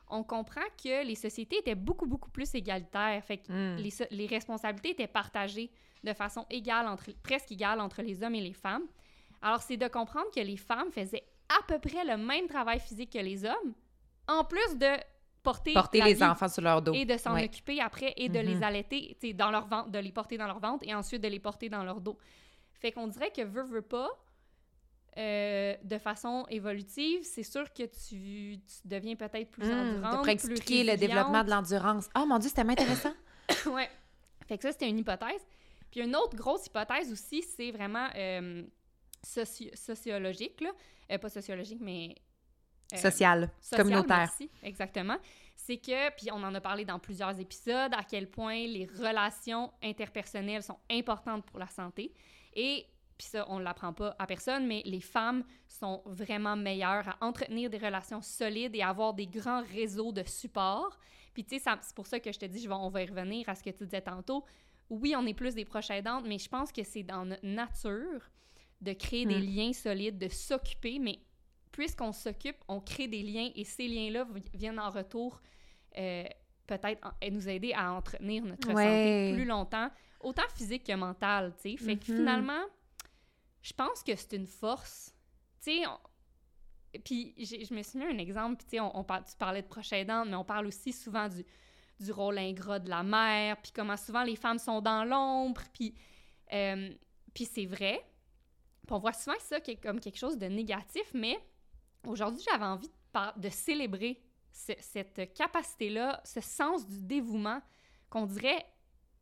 on 0.09 0.23
comprend 0.23 0.61
que 0.83 1.05
les 1.05 1.15
sociétés 1.15 1.59
étaient 1.59 1.75
beaucoup, 1.75 2.05
beaucoup 2.05 2.29
plus 2.29 2.53
égalitaires. 2.53 3.23
Fait 3.23 3.37
que 3.37 3.51
hmm. 3.51 3.77
les, 3.77 3.91
les, 4.11 4.27
responsabilités 4.27 4.91
étaient 4.91 5.07
partagées 5.07 5.71
de 6.03 6.13
façon 6.13 6.45
égale, 6.49 6.87
entre, 6.87 7.11
presque 7.23 7.51
égale 7.51 7.79
entre 7.79 8.01
les 8.01 8.21
hommes 8.21 8.35
et 8.35 8.41
les 8.41 8.53
femmes. 8.53 8.85
Alors, 9.41 9.61
c'est 9.61 9.77
de 9.77 9.87
comprendre 9.87 10.29
que 10.35 10.41
les 10.41 10.57
femmes 10.57 10.91
faisaient 10.91 11.23
à 11.49 11.63
peu 11.67 11.79
près 11.79 12.03
le 12.03 12.17
même 12.17 12.47
travail 12.47 12.79
physique 12.79 13.13
que 13.13 13.19
les 13.19 13.45
hommes, 13.45 13.73
en 14.27 14.43
plus 14.43 14.77
de 14.77 14.97
porter, 15.43 16.01
les 16.01 16.23
enfants 16.23 16.47
sur 16.47 16.61
leur 16.61 16.81
dos. 16.81 16.93
Et 16.93 17.05
de 17.05 17.17
s'en 17.17 17.37
occuper 17.37 17.79
après 17.79 18.13
et 18.17 18.29
de 18.29 18.39
les 18.39 18.57
mm-hmm. 18.57 18.63
allaiter 18.63 19.33
dans 19.33 19.51
leur 19.51 19.67
ventre, 19.67 19.89
de 19.89 19.99
les 19.99 20.11
porter 20.11 20.37
dans 20.37 20.47
leur 20.47 20.59
ventre 20.59 20.85
et 20.87 20.93
ensuite 20.93 21.21
de 21.21 21.27
les 21.27 21.39
porter 21.39 21.69
dans 21.69 21.83
leur 21.83 22.01
dos. 22.01 22.17
Fait 22.73 22.91
qu'on 22.91 23.07
dirait 23.07 23.31
que 23.31 23.41
veut, 23.41 23.63
veut 23.63 23.81
pas, 23.81 24.09
euh, 25.17 25.75
de 25.83 25.97
façon 25.97 26.45
évolutive, 26.49 27.23
c'est 27.23 27.43
sûr 27.43 27.71
que 27.73 27.83
tu, 27.83 28.59
deviens 28.85 29.15
peut-être 29.15 29.51
plus 29.51 29.67
mm, 29.67 29.71
endurante, 29.71 30.25
De 30.25 30.29
expliquer 30.29 30.83
le 30.83 30.95
développement 30.95 31.43
de 31.43 31.49
l'endurance. 31.49 32.09
Oh 32.17 32.25
mon 32.25 32.39
Dieu, 32.39 32.49
c'était 32.49 32.61
intéressant! 32.61 33.13
ouais. 33.67 33.89
Fait 34.47 34.57
que 34.57 34.63
ça, 34.63 34.71
c'était 34.71 34.89
une 34.89 34.99
hypothèse. 34.99 35.41
Puis 35.91 36.01
une 36.01 36.15
autre 36.15 36.35
grosse 36.37 36.67
hypothèse 36.67 37.11
aussi, 37.11 37.43
c'est 37.43 37.71
vraiment 37.71 38.07
euh, 38.15 38.63
sociologique, 39.23 40.61
là. 40.61 40.71
Euh, 41.11 41.17
pas 41.17 41.29
sociologique, 41.29 41.79
mais 41.81 42.15
euh, 42.93 42.97
social, 42.97 43.49
communautaire. 43.75 44.17
Merci, 44.17 44.49
exactement. 44.63 45.17
C'est 45.55 45.77
que, 45.77 46.09
puis 46.15 46.31
on 46.31 46.43
en 46.43 46.53
a 46.55 46.61
parlé 46.61 46.85
dans 46.85 46.99
plusieurs 46.99 47.39
épisodes, 47.39 47.93
à 47.93 48.03
quel 48.03 48.29
point 48.29 48.65
les 48.65 48.85
relations 48.85 49.71
interpersonnelles 49.83 50.63
sont 50.63 50.79
importantes 50.89 51.45
pour 51.45 51.59
la 51.59 51.67
santé. 51.67 52.13
Et, 52.53 52.85
puis 53.17 53.27
ça, 53.27 53.45
on 53.49 53.59
ne 53.59 53.63
l'apprend 53.63 53.93
pas 53.93 54.15
à 54.17 54.25
personne, 54.25 54.65
mais 54.65 54.81
les 54.85 55.01
femmes 55.01 55.43
sont 55.67 56.01
vraiment 56.05 56.55
meilleures 56.55 57.07
à 57.07 57.17
entretenir 57.21 57.69
des 57.69 57.77
relations 57.77 58.21
solides 58.21 58.75
et 58.75 58.81
avoir 58.81 59.13
des 59.13 59.27
grands 59.27 59.63
réseaux 59.63 60.11
de 60.11 60.23
support. 60.23 60.97
Puis 61.33 61.45
tu 61.45 61.59
sais, 61.59 61.71
c'est 61.81 61.95
pour 61.95 62.07
ça 62.07 62.19
que 62.19 62.31
je 62.31 62.39
te 62.39 62.45
dis, 62.45 62.61
je 62.61 62.67
vais, 62.67 62.73
on 62.73 62.89
va 62.89 63.03
y 63.03 63.05
revenir 63.05 63.47
à 63.47 63.55
ce 63.55 63.63
que 63.63 63.69
tu 63.69 63.85
disais 63.85 64.01
tantôt. 64.01 64.43
Oui, 64.89 65.13
on 65.15 65.25
est 65.25 65.33
plus 65.33 65.55
des 65.55 65.63
proches 65.63 65.91
aidantes, 65.91 66.25
mais 66.27 66.37
je 66.37 66.49
pense 66.49 66.71
que 66.71 66.83
c'est 66.83 67.03
dans 67.03 67.25
notre 67.25 67.45
nature 67.45 68.29
de 68.81 68.93
créer 68.93 69.25
des 69.25 69.39
mm. 69.39 69.55
liens 69.55 69.73
solides, 69.73 70.17
de 70.17 70.27
s'occuper, 70.27 70.99
mais 70.99 71.19
puisqu'on 71.71 72.11
s'occupe, 72.11 72.57
on 72.67 72.79
crée 72.79 73.07
des 73.07 73.23
liens 73.23 73.49
et 73.55 73.63
ces 73.63 73.87
liens-là 73.87 74.27
viennent 74.53 74.79
en 74.79 74.89
retour 74.89 75.41
euh, 75.97 76.25
peut-être 76.67 77.01
nous 77.29 77.49
aider 77.49 77.73
à 77.73 77.91
entretenir 77.93 78.45
notre 78.45 78.67
santé 78.67 79.33
plus 79.33 79.45
longtemps, 79.45 79.89
autant 80.21 80.47
physique 80.55 80.85
que 80.85 80.93
mentale, 80.93 81.53
tu 81.61 81.71
sais. 81.71 81.77
Fait 81.77 81.97
que 81.97 82.03
mm-hmm. 82.03 82.17
finalement, 82.17 82.63
je 83.61 83.73
pense 83.73 84.03
que 84.03 84.15
c'est 84.15 84.35
une 84.35 84.47
force. 84.47 85.13
Tu 85.63 85.71
sais, 85.71 85.83
puis 87.03 87.33
je 87.37 87.73
me 87.73 87.83
suis 87.83 87.99
mis 87.99 88.05
un 88.05 88.17
exemple, 88.17 88.63
tu 88.63 88.71
sais, 88.71 88.79
on, 88.79 89.03
tu 89.03 89.37
parlais 89.37 89.61
de 89.61 89.67
proche 89.67 89.93
aidante, 89.93 90.27
mais 90.29 90.35
on 90.35 90.43
parle 90.43 90.67
aussi 90.67 90.91
souvent 90.91 91.29
du, 91.29 91.45
du 91.99 92.11
rôle 92.11 92.37
ingrat 92.37 92.79
de 92.79 92.89
la 92.89 93.03
mère, 93.03 93.57
puis 93.61 93.71
comment 93.73 93.97
souvent 93.97 94.23
les 94.23 94.35
femmes 94.35 94.59
sont 94.59 94.81
dans 94.81 95.05
l'ombre, 95.05 95.61
puis, 95.73 95.93
euh, 96.53 96.89
puis 97.33 97.45
c'est 97.45 97.65
vrai. 97.65 98.03
Puis 98.85 98.95
on 98.95 98.99
voit 98.99 99.13
souvent 99.13 99.37
ça 99.39 99.59
comme 99.81 99.99
quelque 99.99 100.17
chose 100.17 100.37
de 100.37 100.47
négatif, 100.47 101.11
mais 101.13 101.39
Aujourd'hui, 102.05 102.43
j'avais 102.49 102.65
envie 102.65 102.89
de, 103.37 103.49
célébrer 103.49 104.21
cette 104.51 105.33
capacité-là, 105.33 106.21
ce 106.23 106.41
sens 106.41 106.87
du 106.87 107.01
dévouement 107.01 107.61
qu'on 108.09 108.25
dirait 108.25 108.65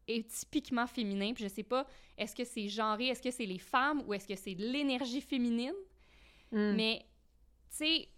est 0.07 0.27
typiquement 0.27 0.87
féminin. 0.87 1.33
Puis 1.33 1.43
je 1.43 1.49
sais 1.49 1.63
pas, 1.63 1.85
est-ce 2.17 2.35
que 2.35 2.43
c'est 2.43 2.67
genré, 2.67 3.07
est-ce 3.07 3.21
que 3.21 3.31
c'est 3.31 3.45
les 3.45 3.59
femmes 3.59 4.03
ou 4.07 4.13
est-ce 4.13 4.27
que 4.27 4.35
c'est 4.35 4.55
l'énergie 4.55 5.21
féminine? 5.21 5.73
Hmm. 6.51 6.73
Mais, 6.75 7.05
tu 7.69 7.77
sais, 7.77 8.09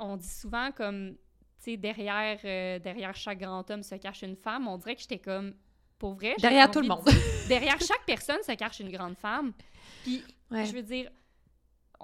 on 0.00 0.16
dit 0.16 0.28
souvent 0.28 0.70
comme, 0.70 1.16
tu 1.58 1.72
sais, 1.72 1.76
derrière, 1.76 2.38
euh, 2.44 2.78
derrière 2.78 3.14
chaque 3.16 3.40
grand 3.40 3.68
homme 3.70 3.82
se 3.82 3.96
cache 3.96 4.22
une 4.22 4.36
femme. 4.36 4.68
On 4.68 4.78
dirait 4.78 4.94
que 4.94 5.00
j'étais 5.00 5.18
comme, 5.18 5.54
pour 5.98 6.14
vrai. 6.14 6.36
Derrière 6.38 6.70
tout 6.70 6.80
le 6.80 6.88
monde. 6.88 7.08
derrière 7.48 7.80
chaque 7.86 8.04
personne 8.06 8.42
se 8.42 8.52
cache 8.52 8.80
une 8.80 8.90
grande 8.90 9.16
femme. 9.16 9.52
Puis, 10.04 10.22
je 10.50 10.72
veux 10.72 10.82
dire, 10.82 11.10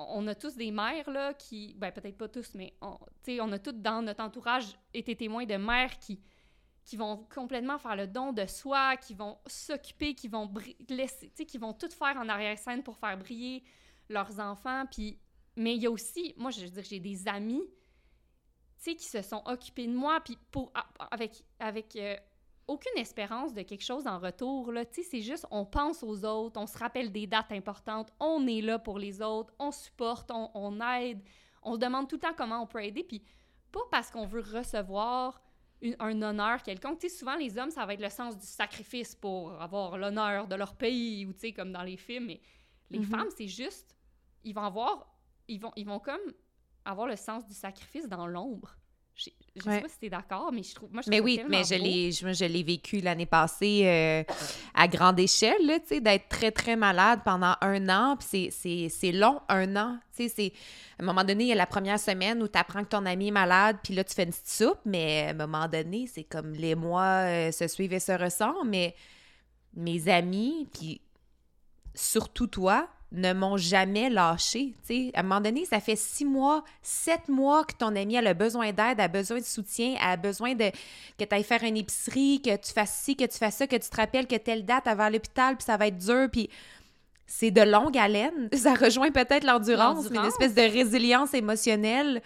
on 0.08 0.26
a 0.26 0.34
tous 0.34 0.56
des 0.56 0.70
mères, 0.70 1.08
là, 1.10 1.34
qui... 1.34 1.74
Ben, 1.74 1.92
peut-être 1.92 2.16
pas 2.16 2.28
tous, 2.28 2.54
mais 2.54 2.74
on, 2.80 2.98
on 3.40 3.52
a 3.52 3.58
toutes 3.58 3.82
dans 3.82 4.02
notre 4.02 4.22
entourage 4.22 4.78
été 4.94 5.16
témoins 5.16 5.44
de 5.44 5.56
mères 5.56 5.98
qui, 5.98 6.20
qui 6.84 6.96
vont 6.96 7.26
complètement 7.34 7.78
faire 7.78 7.96
le 7.96 8.06
don 8.06 8.32
de 8.32 8.46
soi, 8.46 8.96
qui 8.96 9.14
vont 9.14 9.38
s'occuper, 9.46 10.14
qui 10.14 10.28
vont 10.28 10.52
laisser, 10.88 11.28
qui 11.30 11.58
vont 11.58 11.72
tout 11.72 11.90
faire 11.90 12.16
en 12.16 12.28
arrière-scène 12.28 12.82
pour 12.82 12.96
faire 12.96 13.16
briller 13.18 13.62
leurs 14.08 14.40
enfants. 14.40 14.84
Puis... 14.90 15.18
Mais 15.56 15.74
il 15.74 15.82
y 15.82 15.86
a 15.86 15.90
aussi... 15.90 16.34
Moi, 16.36 16.50
je 16.50 16.60
veux 16.62 16.70
dire, 16.70 16.84
j'ai 16.84 17.00
des 17.00 17.28
amis, 17.28 17.62
tu 18.82 18.94
qui 18.94 19.06
se 19.06 19.20
sont 19.20 19.42
occupés 19.46 19.86
de 19.86 19.94
moi, 19.94 20.20
puis 20.20 20.38
pour... 20.50 20.72
avec... 21.10 21.44
avec 21.58 21.96
euh, 21.96 22.16
aucune 22.70 22.96
espérance 22.96 23.52
de 23.52 23.62
quelque 23.62 23.82
chose 23.82 24.06
en 24.06 24.20
retour. 24.20 24.70
Là. 24.70 24.84
C'est 24.92 25.22
juste, 25.22 25.44
on 25.50 25.64
pense 25.64 26.04
aux 26.04 26.24
autres, 26.24 26.60
on 26.60 26.66
se 26.66 26.78
rappelle 26.78 27.10
des 27.10 27.26
dates 27.26 27.50
importantes, 27.50 28.12
on 28.20 28.46
est 28.46 28.60
là 28.60 28.78
pour 28.78 28.98
les 28.98 29.20
autres, 29.20 29.52
on 29.58 29.72
supporte, 29.72 30.30
on, 30.30 30.80
aide, 30.80 31.20
on 31.62 31.74
se 31.74 31.80
demande 31.80 32.08
tout 32.08 32.14
le 32.16 32.20
temps 32.20 32.34
comment 32.36 32.62
on 32.62 32.66
peut 32.66 32.82
aider, 32.84 33.02
puis 33.02 33.22
pas 33.72 33.80
parce 33.90 34.10
qu'on 34.10 34.24
veut 34.24 34.40
recevoir 34.40 35.42
un 35.98 36.22
honneur 36.22 36.62
quelconque. 36.62 37.02
souvent, 37.08 37.34
les 37.34 37.58
hommes, 37.58 37.70
ça 37.70 37.84
va 37.86 37.94
être 37.94 38.02
le 38.02 38.10
sens 38.10 38.38
du 38.38 38.46
sacrifice 38.46 39.16
pour 39.16 39.60
avoir 39.60 39.98
l'honneur 39.98 40.46
de 40.46 40.54
leur 40.54 40.76
pays, 40.76 41.26
ou 41.26 41.32
comme 41.56 41.72
dans 41.72 41.82
les 41.82 41.96
films, 41.96 42.26
mais 42.26 42.40
les 42.90 43.00
mm-hmm. 43.00 43.04
femmes, 43.04 43.28
c'est 43.36 43.48
juste, 43.48 43.96
ils 44.44 44.54
vont 44.54 44.64
avoir, 44.64 45.12
ils 45.48 45.60
vont, 45.60 45.72
ils 45.74 45.86
vont 45.86 45.98
comme 45.98 46.20
avoir 46.84 47.08
le 47.08 47.16
sens 47.16 47.44
du 47.46 47.54
sacrifice 47.54 48.08
dans 48.08 48.28
l'ombre. 48.28 48.76
Je, 49.14 49.30
je 49.56 49.62
sais 49.62 49.80
pas 49.80 49.88
si 49.88 49.98
tu 49.98 50.06
es 50.06 50.10
d'accord, 50.10 50.50
mais 50.52 50.62
je 50.62 50.74
trouve. 50.74 50.92
Moi, 50.92 51.02
je 51.04 51.10
mais 51.10 51.20
oui, 51.20 51.40
mais 51.48 51.64
je 51.64 51.74
l'ai, 51.74 52.12
je, 52.12 52.44
l'ai 52.44 52.62
vécu 52.62 53.00
l'année 53.00 53.26
passée 53.26 53.82
euh, 53.84 54.22
à 54.74 54.88
grande 54.88 55.18
échelle, 55.18 55.56
tu 55.82 55.88
sais, 55.88 56.00
d'être 56.00 56.28
très, 56.28 56.50
très 56.50 56.76
malade 56.76 57.20
pendant 57.24 57.54
un 57.60 57.88
an. 57.88 58.16
Puis 58.16 58.50
c'est 58.50 59.12
long, 59.12 59.40
un 59.48 59.76
an. 59.76 59.98
Tu 60.16 60.28
sais, 60.28 60.34
c'est. 60.34 60.52
À 60.98 61.02
un 61.02 61.06
moment 61.06 61.24
donné, 61.24 61.44
il 61.44 61.48
y 61.48 61.52
a 61.52 61.56
la 61.56 61.66
première 61.66 61.98
semaine 61.98 62.42
où 62.42 62.48
tu 62.48 62.58
apprends 62.58 62.84
que 62.84 62.90
ton 62.90 63.06
ami 63.06 63.28
est 63.28 63.32
malade, 63.32 63.78
puis 63.82 63.94
là, 63.94 64.04
tu 64.04 64.14
fais 64.14 64.24
une 64.24 64.30
petite 64.30 64.48
soupe, 64.48 64.80
mais 64.84 65.26
à 65.26 65.30
un 65.30 65.34
moment 65.34 65.66
donné, 65.66 66.06
c'est 66.06 66.24
comme 66.24 66.52
les 66.52 66.74
mois 66.74 67.24
euh, 67.24 67.52
se 67.52 67.66
suivent 67.68 67.92
et 67.92 68.00
se 68.00 68.12
ressemblent. 68.12 68.68
Mais 68.68 68.94
mes 69.74 70.08
amis, 70.08 70.68
puis 70.72 71.00
surtout 71.94 72.46
toi, 72.46 72.88
ne 73.12 73.32
m'ont 73.32 73.56
jamais 73.56 74.08
lâché. 74.08 74.74
sais. 74.82 75.10
À 75.14 75.20
un 75.20 75.22
moment 75.22 75.40
donné, 75.40 75.64
ça 75.64 75.80
fait 75.80 75.96
six 75.96 76.24
mois, 76.24 76.64
sept 76.82 77.28
mois 77.28 77.64
que 77.64 77.74
ton 77.74 77.94
ami 77.96 78.16
a 78.16 78.34
besoin 78.34 78.72
d'aide, 78.72 79.00
a 79.00 79.08
besoin 79.08 79.38
de 79.38 79.44
soutien, 79.44 79.96
a 80.00 80.16
besoin 80.16 80.54
de 80.54 80.70
que 81.18 81.24
tu 81.24 81.34
ailles 81.34 81.44
faire 81.44 81.64
une 81.64 81.76
épicerie, 81.76 82.40
que 82.40 82.56
tu 82.56 82.72
fasses 82.72 82.94
ci, 83.02 83.16
que 83.16 83.24
tu 83.24 83.38
fasses 83.38 83.56
ça, 83.56 83.66
que 83.66 83.76
tu 83.76 83.88
te 83.88 83.96
rappelles 83.96 84.26
que 84.26 84.36
telle 84.36 84.64
date, 84.64 84.86
avant 84.86 85.08
l'hôpital, 85.08 85.56
puis 85.56 85.64
ça 85.64 85.76
va 85.76 85.88
être 85.88 85.98
dur, 85.98 86.28
puis 86.30 86.48
c'est 87.26 87.50
de 87.50 87.62
longue 87.62 87.96
haleine. 87.96 88.48
Ça 88.54 88.74
rejoint 88.74 89.12
peut-être 89.12 89.44
l'endurance, 89.44 90.06
une 90.10 90.24
espèce 90.24 90.54
de 90.54 90.62
résilience 90.62 91.32
émotionnelle 91.32 92.22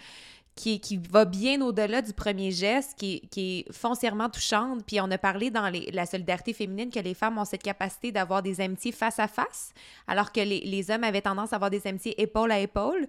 qui, 0.55 0.79
qui 0.79 0.97
va 0.97 1.25
bien 1.25 1.61
au-delà 1.61 2.01
du 2.01 2.13
premier 2.13 2.49
geste, 2.51 2.97
qui, 2.97 3.21
qui, 3.29 3.59
est 3.59 3.73
foncièrement 3.73 4.29
touchante. 4.29 4.85
Puis 4.85 5.01
on 5.01 5.11
a 5.11 5.17
parlé 5.17 5.51
dans 5.51 5.69
les, 5.69 5.91
la 5.91 6.05
solidarité 6.05 6.53
féminine 6.53 6.89
que 6.89 6.99
les 6.99 7.13
femmes 7.13 7.37
ont 7.37 7.45
cette 7.45 7.63
capacité 7.63 8.11
d'avoir 8.11 8.41
des 8.41 8.61
amitiés 8.61 8.93
face 8.93 9.19
à 9.19 9.27
face, 9.27 9.73
alors 10.07 10.31
que 10.31 10.39
les, 10.39 10.61
les, 10.61 10.91
hommes 10.91 11.03
avaient 11.03 11.21
tendance 11.21 11.51
à 11.51 11.57
avoir 11.57 11.69
des 11.69 11.85
amitiés 11.85 12.19
épaule 12.21 12.51
à 12.51 12.59
épaule. 12.59 13.05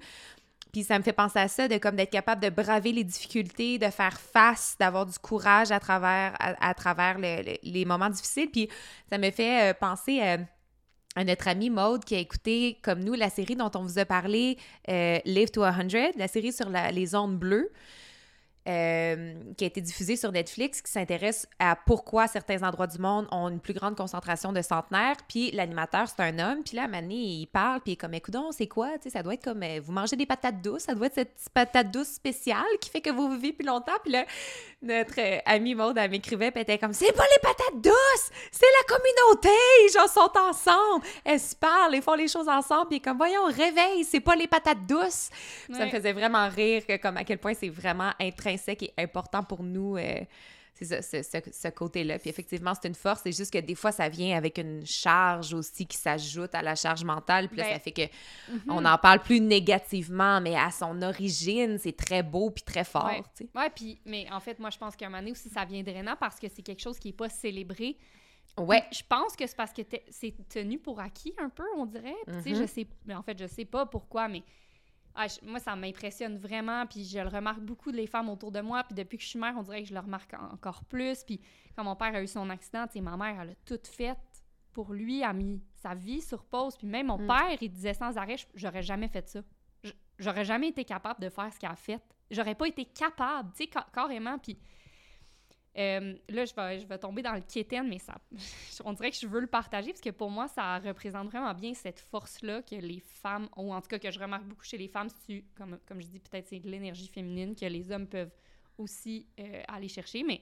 Puis 0.72 0.82
ça 0.82 0.98
me 0.98 1.04
fait 1.04 1.12
penser 1.12 1.38
à 1.38 1.48
ça, 1.48 1.68
de 1.68 1.78
comme 1.78 1.96
d'être 1.96 2.10
capable 2.10 2.42
de 2.42 2.50
braver 2.50 2.92
les 2.92 3.04
difficultés, 3.04 3.78
de 3.78 3.86
faire 3.86 4.20
face, 4.20 4.76
d'avoir 4.78 5.06
du 5.06 5.18
courage 5.18 5.70
à 5.70 5.80
travers, 5.80 6.34
à, 6.38 6.74
travers 6.74 7.16
les 7.18 7.84
moments 7.86 8.10
difficiles. 8.10 8.50
Puis 8.50 8.68
ça 9.08 9.18
me 9.18 9.30
fait 9.30 9.70
euh, 9.70 9.74
penser... 9.74 10.20
à 10.20 10.38
à 11.16 11.24
notre 11.24 11.48
amie 11.48 11.70
Maude 11.70 12.04
qui 12.04 12.14
a 12.14 12.18
écouté, 12.18 12.78
comme 12.82 13.02
nous, 13.02 13.14
la 13.14 13.30
série 13.30 13.56
dont 13.56 13.70
on 13.74 13.82
vous 13.82 13.98
a 13.98 14.04
parlé, 14.04 14.58
euh, 14.88 15.18
Live 15.24 15.50
to 15.50 15.62
100, 15.62 16.16
la 16.16 16.28
série 16.28 16.52
sur 16.52 16.68
les 16.68 17.14
ondes 17.14 17.38
bleues. 17.38 17.70
Euh, 18.66 19.34
qui 19.56 19.64
a 19.64 19.66
été 19.66 19.80
diffusée 19.80 20.16
sur 20.16 20.32
Netflix 20.32 20.82
qui 20.82 20.90
s'intéresse 20.90 21.46
à 21.58 21.76
pourquoi 21.76 22.26
certains 22.26 22.62
endroits 22.62 22.86
du 22.86 22.98
monde 22.98 23.26
ont 23.30 23.48
une 23.48 23.60
plus 23.60 23.74
grande 23.74 23.96
concentration 23.96 24.52
de 24.52 24.62
centenaires. 24.62 25.16
Puis 25.28 25.50
l'animateur, 25.52 26.08
c'est 26.08 26.22
un 26.22 26.38
homme. 26.38 26.62
Puis 26.64 26.76
là, 26.76 26.86
donné, 26.86 27.14
il 27.14 27.46
parle, 27.46 27.80
puis 27.80 27.92
il 27.92 27.94
est 27.94 27.96
comme, 27.96 28.14
écoute, 28.14 28.36
c'est 28.52 28.66
quoi? 28.66 28.98
Tu 28.98 29.04
sais, 29.04 29.10
ça 29.10 29.22
doit 29.22 29.34
être 29.34 29.44
comme, 29.44 29.62
euh, 29.62 29.80
vous 29.82 29.92
mangez 29.92 30.16
des 30.16 30.26
patates 30.26 30.60
douces, 30.62 30.82
ça 30.82 30.94
doit 30.94 31.06
être 31.06 31.14
cette 31.14 31.36
patate 31.52 31.90
douce 31.90 32.08
spéciale 32.08 32.64
qui 32.80 32.90
fait 32.90 33.00
que 33.00 33.10
vous 33.10 33.30
vivez 33.30 33.52
plus 33.52 33.66
longtemps. 33.66 33.96
Puis 34.02 34.12
là, 34.12 34.24
notre 34.82 35.18
euh, 35.18 35.38
amie 35.46 35.74
Maude, 35.74 35.96
elle 35.98 36.10
m'écrivait, 36.10 36.50
puis 36.50 36.60
elle 36.60 36.74
était 36.74 36.78
comme, 36.78 36.92
c'est 36.92 37.12
pas 37.12 37.24
les 37.24 37.40
patates 37.42 37.82
douces, 37.82 38.30
c'est 38.50 38.66
la 38.66 38.96
communauté, 38.96 39.56
ils 39.84 39.90
sont 40.08 40.32
ensemble, 40.48 41.04
elles 41.24 41.40
se 41.40 41.54
parlent, 41.54 41.94
ils 41.94 42.02
font 42.02 42.14
les 42.14 42.28
choses 42.28 42.48
ensemble, 42.48 42.88
puis 42.88 43.00
comme, 43.00 43.16
voyons, 43.16 43.44
réveille, 43.44 44.04
c'est 44.04 44.20
pas 44.20 44.34
les 44.34 44.46
patates 44.46 44.86
douces. 44.86 45.30
Ça 45.72 45.86
me 45.86 45.90
faisait 45.90 46.12
vraiment 46.12 46.48
rire, 46.48 46.86
que, 46.86 46.96
comme 46.96 47.16
à 47.16 47.24
quel 47.24 47.38
point 47.38 47.54
c'est 47.54 47.68
vraiment 47.68 48.10
intrinsèque 48.20 48.55
qui 48.56 48.86
est 48.86 48.94
important 48.98 49.42
pour 49.42 49.62
nous. 49.62 49.96
Euh, 49.96 50.20
c'est 50.78 51.22
ça, 51.22 51.40
ce, 51.52 51.68
côté-là. 51.68 52.18
Puis 52.18 52.28
effectivement, 52.28 52.72
c'est 52.74 52.88
une 52.88 52.94
force. 52.94 53.22
C'est 53.22 53.32
juste 53.34 53.50
que 53.50 53.58
des 53.58 53.74
fois, 53.74 53.92
ça 53.92 54.10
vient 54.10 54.36
avec 54.36 54.58
une 54.58 54.84
charge 54.84 55.54
aussi 55.54 55.86
qui 55.86 55.96
s'ajoute 55.96 56.54
à 56.54 56.60
la 56.60 56.74
charge 56.74 57.02
mentale. 57.02 57.48
Puis 57.48 57.56
là, 57.56 57.64
ça 57.64 57.70
ben, 57.70 57.80
fait 57.80 57.92
que 57.92 58.02
mhm. 58.52 58.60
on 58.68 58.84
en 58.84 58.98
parle 58.98 59.20
plus 59.20 59.40
négativement, 59.40 60.40
mais 60.40 60.54
à 60.54 60.70
son 60.70 61.00
origine, 61.00 61.78
c'est 61.78 61.96
très 61.96 62.22
beau 62.22 62.50
puis 62.50 62.62
très 62.62 62.84
fort. 62.84 63.06
Ouais, 63.06 63.22
ouais 63.54 63.70
puis, 63.74 63.98
mais 64.04 64.26
en 64.30 64.40
fait, 64.40 64.58
moi, 64.58 64.68
je 64.68 64.76
pense 64.76 64.94
qu'à 64.96 65.06
un 65.06 65.08
moment 65.08 65.20
donné 65.20 65.32
aussi, 65.32 65.48
ça 65.48 65.64
vient 65.64 65.82
drainant 65.82 66.16
parce 66.20 66.38
que 66.38 66.46
c'est 66.54 66.62
quelque 66.62 66.82
chose 66.82 66.98
qui 66.98 67.08
n'est 67.08 67.14
pas 67.14 67.30
célébré. 67.30 67.96
Ouais. 68.58 68.84
je 68.90 69.02
pense 69.06 69.36
que 69.36 69.46
c'est 69.46 69.56
parce 69.56 69.72
que 69.72 69.82
c'est 70.08 70.34
tenu 70.48 70.78
pour 70.78 70.98
acquis 71.00 71.34
un 71.38 71.48
peu, 71.48 71.64
on 71.76 71.84
dirait. 71.84 72.14
Tu 72.26 72.42
sais, 72.42 72.54
je 72.54 72.62
mhm. 72.62 72.66
sais, 72.66 72.86
mais 73.06 73.14
en 73.14 73.22
fait, 73.22 73.38
je 73.38 73.46
sais 73.46 73.64
pas 73.64 73.86
pourquoi, 73.86 74.28
mais 74.28 74.42
ah, 75.16 75.26
moi, 75.42 75.58
ça 75.58 75.74
m'impressionne 75.74 76.36
vraiment, 76.36 76.84
puis 76.86 77.04
je 77.04 77.18
le 77.18 77.28
remarque 77.28 77.60
beaucoup 77.60 77.90
les 77.90 78.06
femmes 78.06 78.28
autour 78.28 78.52
de 78.52 78.60
moi, 78.60 78.84
puis 78.84 78.94
depuis 78.94 79.16
que 79.16 79.24
je 79.24 79.28
suis 79.30 79.38
mère, 79.38 79.54
on 79.56 79.62
dirait 79.62 79.82
que 79.82 79.88
je 79.88 79.94
le 79.94 80.00
remarque 80.00 80.34
encore 80.34 80.84
plus, 80.84 81.24
puis 81.24 81.40
quand 81.74 81.84
mon 81.84 81.96
père 81.96 82.14
a 82.14 82.22
eu 82.22 82.26
son 82.26 82.48
accident, 82.50 82.86
tu 82.86 83.00
ma 83.00 83.16
mère, 83.16 83.40
elle 83.40 83.50
a 83.50 83.54
tout 83.64 83.80
fait 83.84 84.16
pour 84.72 84.92
lui, 84.92 85.22
a 85.22 85.32
mis 85.32 85.62
sa 85.74 85.94
vie 85.94 86.20
sur 86.20 86.44
pause, 86.44 86.76
puis 86.76 86.86
même 86.86 87.06
mon 87.06 87.18
mm. 87.18 87.26
père, 87.26 87.58
il 87.62 87.70
disait 87.70 87.94
sans 87.94 88.16
arrêt, 88.18 88.36
j'aurais 88.54 88.82
jamais 88.82 89.08
fait 89.08 89.26
ça. 89.26 89.40
J'aurais 90.18 90.44
jamais 90.44 90.68
été 90.68 90.84
capable 90.84 91.20
de 91.20 91.30
faire 91.30 91.50
ce 91.52 91.58
qu'il 91.58 91.68
a 91.68 91.76
fait. 91.76 92.00
J'aurais 92.30 92.54
pas 92.54 92.68
été 92.68 92.84
capable, 92.84 93.50
tu 93.56 93.64
sais, 93.64 93.70
carrément, 93.92 94.38
puis 94.38 94.58
euh, 95.78 96.14
là, 96.30 96.44
je 96.46 96.54
vais, 96.54 96.80
je 96.80 96.86
vais 96.86 96.98
tomber 96.98 97.22
dans 97.22 97.34
le 97.34 97.42
quétaine, 97.42 97.88
mais 97.88 97.98
ça, 97.98 98.14
on 98.84 98.92
dirait 98.94 99.10
que 99.10 99.16
je 99.16 99.26
veux 99.26 99.40
le 99.40 99.46
partager 99.46 99.90
parce 99.90 100.00
que 100.00 100.10
pour 100.10 100.30
moi, 100.30 100.48
ça 100.48 100.78
représente 100.78 101.28
vraiment 101.28 101.52
bien 101.52 101.74
cette 101.74 102.00
force-là 102.00 102.62
que 102.62 102.76
les 102.76 103.00
femmes 103.00 103.48
ont, 103.56 103.72
en 103.72 103.80
tout 103.82 103.88
cas 103.88 103.98
que 103.98 104.10
je 104.10 104.18
remarque 104.18 104.44
beaucoup 104.44 104.64
chez 104.64 104.78
les 104.78 104.88
femmes. 104.88 105.08
Tu, 105.26 105.44
comme, 105.54 105.78
comme 105.86 106.00
je 106.00 106.06
dis, 106.06 106.18
peut-être 106.18 106.46
c'est 106.48 106.60
de 106.60 106.70
l'énergie 106.70 107.08
féminine 107.08 107.54
que 107.54 107.66
les 107.66 107.90
hommes 107.92 108.06
peuvent 108.06 108.32
aussi 108.78 109.26
euh, 109.38 109.62
aller 109.68 109.88
chercher, 109.88 110.22
mais 110.22 110.40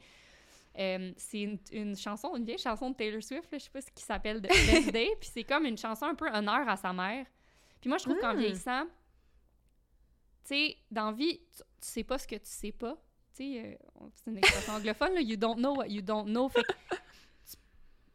euh, 0.78 1.12
c'est 1.16 1.59
une, 1.72 1.97
chanson, 1.97 2.37
une 2.37 2.45
vieille 2.45 2.59
chanson 2.59 2.91
de 2.91 2.97
Taylor 2.97 3.22
Swift, 3.22 3.51
là, 3.51 3.59
je 3.59 3.64
sais 3.64 3.70
pas 3.70 3.80
ce 3.80 3.91
qui 3.91 4.03
s'appelle 4.05 4.41
Best 4.41 4.93
Day, 4.93 5.09
puis 5.20 5.30
c'est 5.32 5.45
comme 5.45 5.66
une 5.66 5.78
chanson 5.78 6.07
un 6.07 6.14
peu 6.14 6.28
honneur 6.28 6.68
à 6.68 6.76
sa 6.76 6.93
mère. 6.93 7.26
Puis 7.80 7.89
moi, 7.89 7.99
je 7.99 8.05
trouve 8.05 8.18
qu'en 8.18 8.35
hmm. 8.35 8.39
vieillissant, 8.39 8.85
tu 10.45 10.55
sais, 10.55 10.76
dans 10.91 11.12
vie, 11.12 11.39
tu, 11.39 11.59
tu 11.59 11.64
sais 11.80 12.05
pas 12.05 12.18
ce 12.18 12.26
que 12.26 12.37
tu 12.37 12.43
sais 12.45 12.72
pas 12.72 12.97
euh, 13.43 13.74
c'est 14.14 14.30
une 14.30 14.39
expression 14.39 14.72
anglophone, 14.76 15.14
là, 15.14 15.20
you 15.20 15.37
don't 15.37 15.57
know 15.57 15.76
what 15.76 15.89
you 15.89 16.03
don't 16.03 16.26
know. 16.26 16.51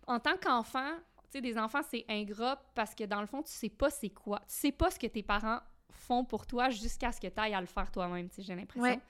en 0.07 0.19
tant 0.19 0.37
qu'enfant, 0.37 0.91
tu 1.23 1.31
sais, 1.33 1.41
des 1.41 1.57
enfants, 1.57 1.81
c'est 1.89 2.05
ingrat 2.07 2.61
parce 2.73 2.95
que 2.95 3.03
dans 3.03 3.21
le 3.21 3.27
fond, 3.27 3.43
tu 3.43 3.51
sais 3.51 3.69
pas 3.69 3.89
c'est 3.89 4.09
quoi. 4.09 4.39
Tu 4.39 4.55
sais 4.55 4.71
pas 4.71 4.89
ce 4.89 4.99
que 4.99 5.07
tes 5.07 5.23
parents 5.23 5.59
font 5.91 6.23
pour 6.23 6.47
toi 6.47 6.69
jusqu'à 6.69 7.11
ce 7.11 7.19
que 7.19 7.27
tu 7.27 7.39
ailles 7.39 7.53
à 7.53 7.61
le 7.61 7.67
faire 7.67 7.91
toi-même, 7.91 8.29
tu 8.29 8.35
sais, 8.35 8.41
j'ai 8.43 8.55
l'impression. 8.55 9.01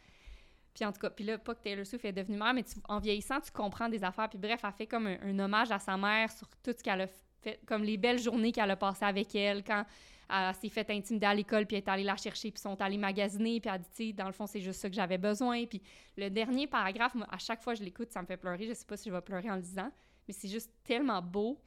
Puis 0.74 0.86
en 0.86 0.92
tout 0.92 1.00
cas, 1.00 1.10
puis 1.10 1.26
là, 1.26 1.38
pas 1.38 1.56
que 1.56 1.62
Taylor 1.62 1.86
Swift 1.86 2.06
est 2.06 2.14
devenue 2.14 2.38
mère, 2.38 2.54
mais 2.54 2.64
en 2.88 3.00
vieillissant, 3.00 3.42
tu 3.42 3.52
comprends 3.52 3.90
des 3.90 4.04
affaires. 4.04 4.30
Puis 4.30 4.38
bref, 4.38 4.62
elle 4.64 4.72
fait 4.72 4.88
comme 4.88 5.08
un, 5.08 5.40
hommage 5.40 5.72
à 5.72 5.80
sa 5.80 5.98
mère 5.98 6.32
sur 6.32 6.48
tout 6.64 6.74
ce 6.78 6.84
qu'elle 6.84 7.02
a 7.02 7.08
fait, 7.08 7.60
comme 7.66 7.84
les 7.84 7.98
belles 7.98 8.20
journées 8.20 8.52
qu'elle 8.52 8.72
a 8.72 8.76
passées 8.76 9.06
avec 9.06 9.34
elle, 9.36 9.64
quand 9.64 9.84
elle 10.30 10.54
s'est 10.56 10.70
fait 10.70 10.90
intimider 10.92 11.26
à 11.26 11.34
l'école, 11.34 11.66
puis 11.66 11.78
elle 11.78 11.84
est 11.84 11.90
allée 11.90 12.04
la 12.04 12.16
chercher, 12.16 12.52
puis 12.52 12.62
sont 12.62 12.80
allés 12.82 12.98
magasiner, 12.98 13.60
puis 13.60 13.70
elle 13.70 13.76
a 13.76 13.84
dit, 13.96 14.14
dans 14.14 14.28
le 14.28 14.32
fond, 14.32 14.46
c'est 14.46 14.62
juste 14.62 14.80
ça 14.80 14.90
que 14.90 14.96
j'avais 14.96 15.18
besoin. 15.18 15.66
Puis 15.66 15.82
le 16.18 16.30
dernier 16.30 16.68
paragraphe, 16.68 17.16
à 17.30 17.38
chaque 17.38 17.62
fois 17.62 17.74
que 17.74 17.80
je 17.80 17.84
l'écoute, 17.84 18.12
ça 18.12 18.22
me 18.22 18.28
fait 18.28 18.38
pleurer. 18.38 18.68
Je 18.68 18.74
sais 18.74 18.86
pas 18.86 18.98
si 18.98 19.10
je 19.10 19.14
vais 19.14 19.22
pleurer 19.22 19.50
en 19.50 19.56
le 19.56 19.62
disant, 19.62 19.92
mais 20.28 20.34
c'est 20.34 20.48
juste 20.48 20.72
tellement 20.84 21.22
beau. 21.22 21.60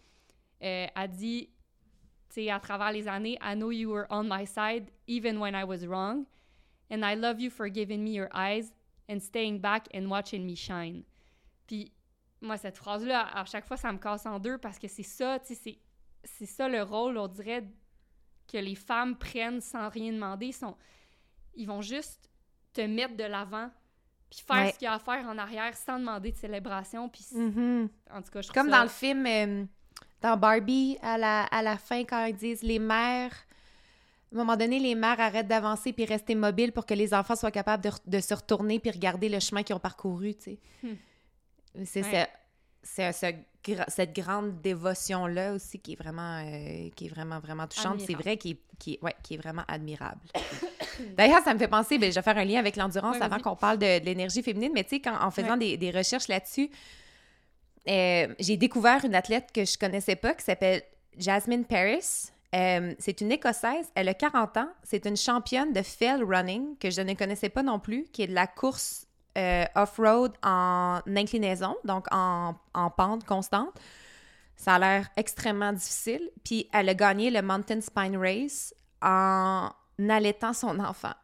Euh, 0.62 0.86
elle 0.94 1.10
dit, 1.10 1.48
tu 2.28 2.34
sais, 2.34 2.50
à 2.50 2.60
travers 2.60 2.92
les 2.92 3.08
années, 3.08 3.36
I 3.42 3.54
know 3.54 3.72
you 3.72 3.90
were 3.90 4.06
on 4.10 4.24
my 4.24 4.46
side, 4.46 4.90
even 5.08 5.38
when 5.38 5.54
I 5.54 5.64
was 5.64 5.84
wrong. 5.86 6.24
And 6.90 7.02
I 7.04 7.16
love 7.16 7.40
you 7.40 7.50
for 7.50 7.68
giving 7.68 8.04
me 8.04 8.10
your 8.10 8.28
eyes 8.32 8.72
and 9.08 9.18
staying 9.18 9.60
back 9.60 9.88
and 9.94 10.08
watching 10.08 10.46
me 10.46 10.54
shine. 10.54 11.02
Puis 11.66 11.90
moi, 12.40 12.56
cette 12.56 12.76
phrase-là, 12.76 13.28
à 13.34 13.44
chaque 13.44 13.66
fois, 13.66 13.76
ça 13.76 13.92
me 13.92 13.98
casse 13.98 14.26
en 14.26 14.38
deux 14.38 14.58
parce 14.58 14.78
que 14.78 14.88
c'est 14.88 15.02
ça, 15.02 15.38
tu 15.40 15.54
sais, 15.54 15.78
c'est 16.24 16.46
ça 16.46 16.68
le 16.68 16.82
rôle, 16.82 17.18
on 17.18 17.28
dirait, 17.28 17.64
que 18.52 18.58
les 18.58 18.74
femmes 18.74 19.16
prennent 19.16 19.60
sans 19.60 19.88
rien 19.88 20.12
demander. 20.12 20.52
Sont, 20.52 20.76
ils 21.54 21.66
vont 21.66 21.82
juste 21.82 22.28
te 22.72 22.82
mettre 22.82 23.16
de 23.16 23.24
l'avant 23.24 23.70
puis 24.30 24.40
faire 24.46 24.72
ce 24.72 24.78
qu'il 24.78 24.86
y 24.86 24.88
a 24.88 24.94
à 24.94 24.98
faire 24.98 25.26
en 25.26 25.36
arrière 25.38 25.74
sans 25.76 25.98
demander 25.98 26.32
de 26.32 26.36
célébration. 26.36 27.08
Puis 27.08 27.26
mm-hmm. 27.34 27.88
en 28.12 28.22
tout 28.22 28.30
cas, 28.30 28.40
je 28.40 28.52
Comme 28.52 28.70
dans 28.70 28.82
le 28.82 28.88
film, 28.88 29.26
euh, 29.26 29.64
dans 30.20 30.36
Barbie, 30.36 30.98
à 31.02 31.18
la, 31.18 31.44
à 31.44 31.62
la 31.62 31.76
fin, 31.76 32.04
quand 32.04 32.24
ils 32.26 32.36
disent 32.36 32.62
les 32.62 32.78
mères... 32.78 33.46
À 34.30 34.34
un 34.34 34.38
moment 34.38 34.56
donné, 34.56 34.78
les 34.78 34.94
mères 34.94 35.20
arrêtent 35.20 35.48
d'avancer 35.48 35.92
puis 35.92 36.06
rester 36.06 36.34
mobiles 36.34 36.72
pour 36.72 36.86
que 36.86 36.94
les 36.94 37.12
enfants 37.12 37.36
soient 37.36 37.50
capables 37.50 37.84
de, 37.84 37.90
de 38.06 38.18
se 38.18 38.32
retourner 38.32 38.80
puis 38.80 38.90
regarder 38.90 39.28
le 39.28 39.38
chemin 39.40 39.62
qu'ils 39.62 39.76
ont 39.76 39.78
parcouru, 39.78 40.34
tu 40.34 40.42
sais. 40.42 40.58
Hmm. 40.82 41.84
C'est 41.84 42.28
c'est 42.82 43.46
cette 43.88 44.14
grande 44.14 44.60
dévotion 44.60 45.26
là 45.26 45.52
aussi 45.52 45.78
qui 45.78 45.92
est 45.92 45.96
vraiment 45.96 46.38
euh, 46.38 46.88
qui 46.96 47.06
est 47.06 47.08
vraiment 47.08 47.38
vraiment 47.38 47.66
touchante. 47.66 48.00
C'est 48.00 48.14
vrai 48.14 48.36
qui, 48.36 48.58
qui, 48.78 48.98
ouais, 49.02 49.14
qui 49.22 49.34
est 49.34 49.36
vraiment 49.36 49.62
admirable. 49.68 50.20
D'ailleurs 51.16 51.42
ça 51.42 51.54
me 51.54 51.58
fait 51.58 51.68
penser 51.68 51.98
ben, 51.98 52.10
je 52.10 52.16
vais 52.16 52.22
faire 52.22 52.38
un 52.38 52.44
lien 52.44 52.58
avec 52.58 52.76
l'endurance 52.76 53.20
avant 53.20 53.38
qu'on 53.38 53.56
parle 53.56 53.78
de, 53.78 54.04
l'énergie 54.04 54.42
féminine 54.42 54.72
mais 54.74 54.84
tu 54.84 54.96
sais 54.96 55.08
en 55.08 55.30
faisant 55.30 55.56
des, 55.56 55.76
des, 55.76 55.90
recherches 55.90 56.28
là-dessus 56.28 56.70
euh, 57.88 58.32
j'ai 58.38 58.56
découvert 58.56 59.04
une 59.04 59.14
athlète 59.14 59.50
que 59.52 59.64
je 59.64 59.76
connaissais 59.76 60.16
pas 60.16 60.34
qui 60.34 60.44
s'appelle 60.44 60.82
Jasmine 61.18 61.64
Paris. 61.64 62.30
Euh, 62.54 62.94
c'est 62.98 63.22
une 63.22 63.32
Écossaise, 63.32 63.90
elle 63.94 64.08
a 64.08 64.14
40 64.14 64.58
ans, 64.58 64.68
c'est 64.82 65.06
une 65.06 65.16
championne 65.16 65.72
de 65.72 65.80
fell 65.80 66.22
running 66.22 66.76
que 66.76 66.90
je 66.90 67.00
ne 67.00 67.14
connaissais 67.14 67.48
pas 67.48 67.62
non 67.62 67.78
plus, 67.78 68.04
qui 68.12 68.22
est 68.22 68.26
de 68.26 68.34
la 68.34 68.46
course 68.46 69.06
euh, 69.38 69.64
off-road 69.74 70.32
en 70.42 71.00
inclinaison, 71.06 71.76
donc 71.84 72.06
en, 72.10 72.54
pente 72.96 73.24
constante. 73.24 73.72
Ça 74.56 74.74
a 74.74 74.78
l'air 74.78 75.08
extrêmement 75.16 75.72
difficile. 75.72 76.30
Puis 76.44 76.68
elle 76.72 76.88
a 76.88 76.94
gagné 76.94 77.30
le 77.30 77.42
Mountain 77.42 77.80
Spine 77.80 78.16
Race 78.16 78.74
en 79.00 79.70
allaitant 79.98 80.52
son 80.52 80.78
enfant. 80.78 81.14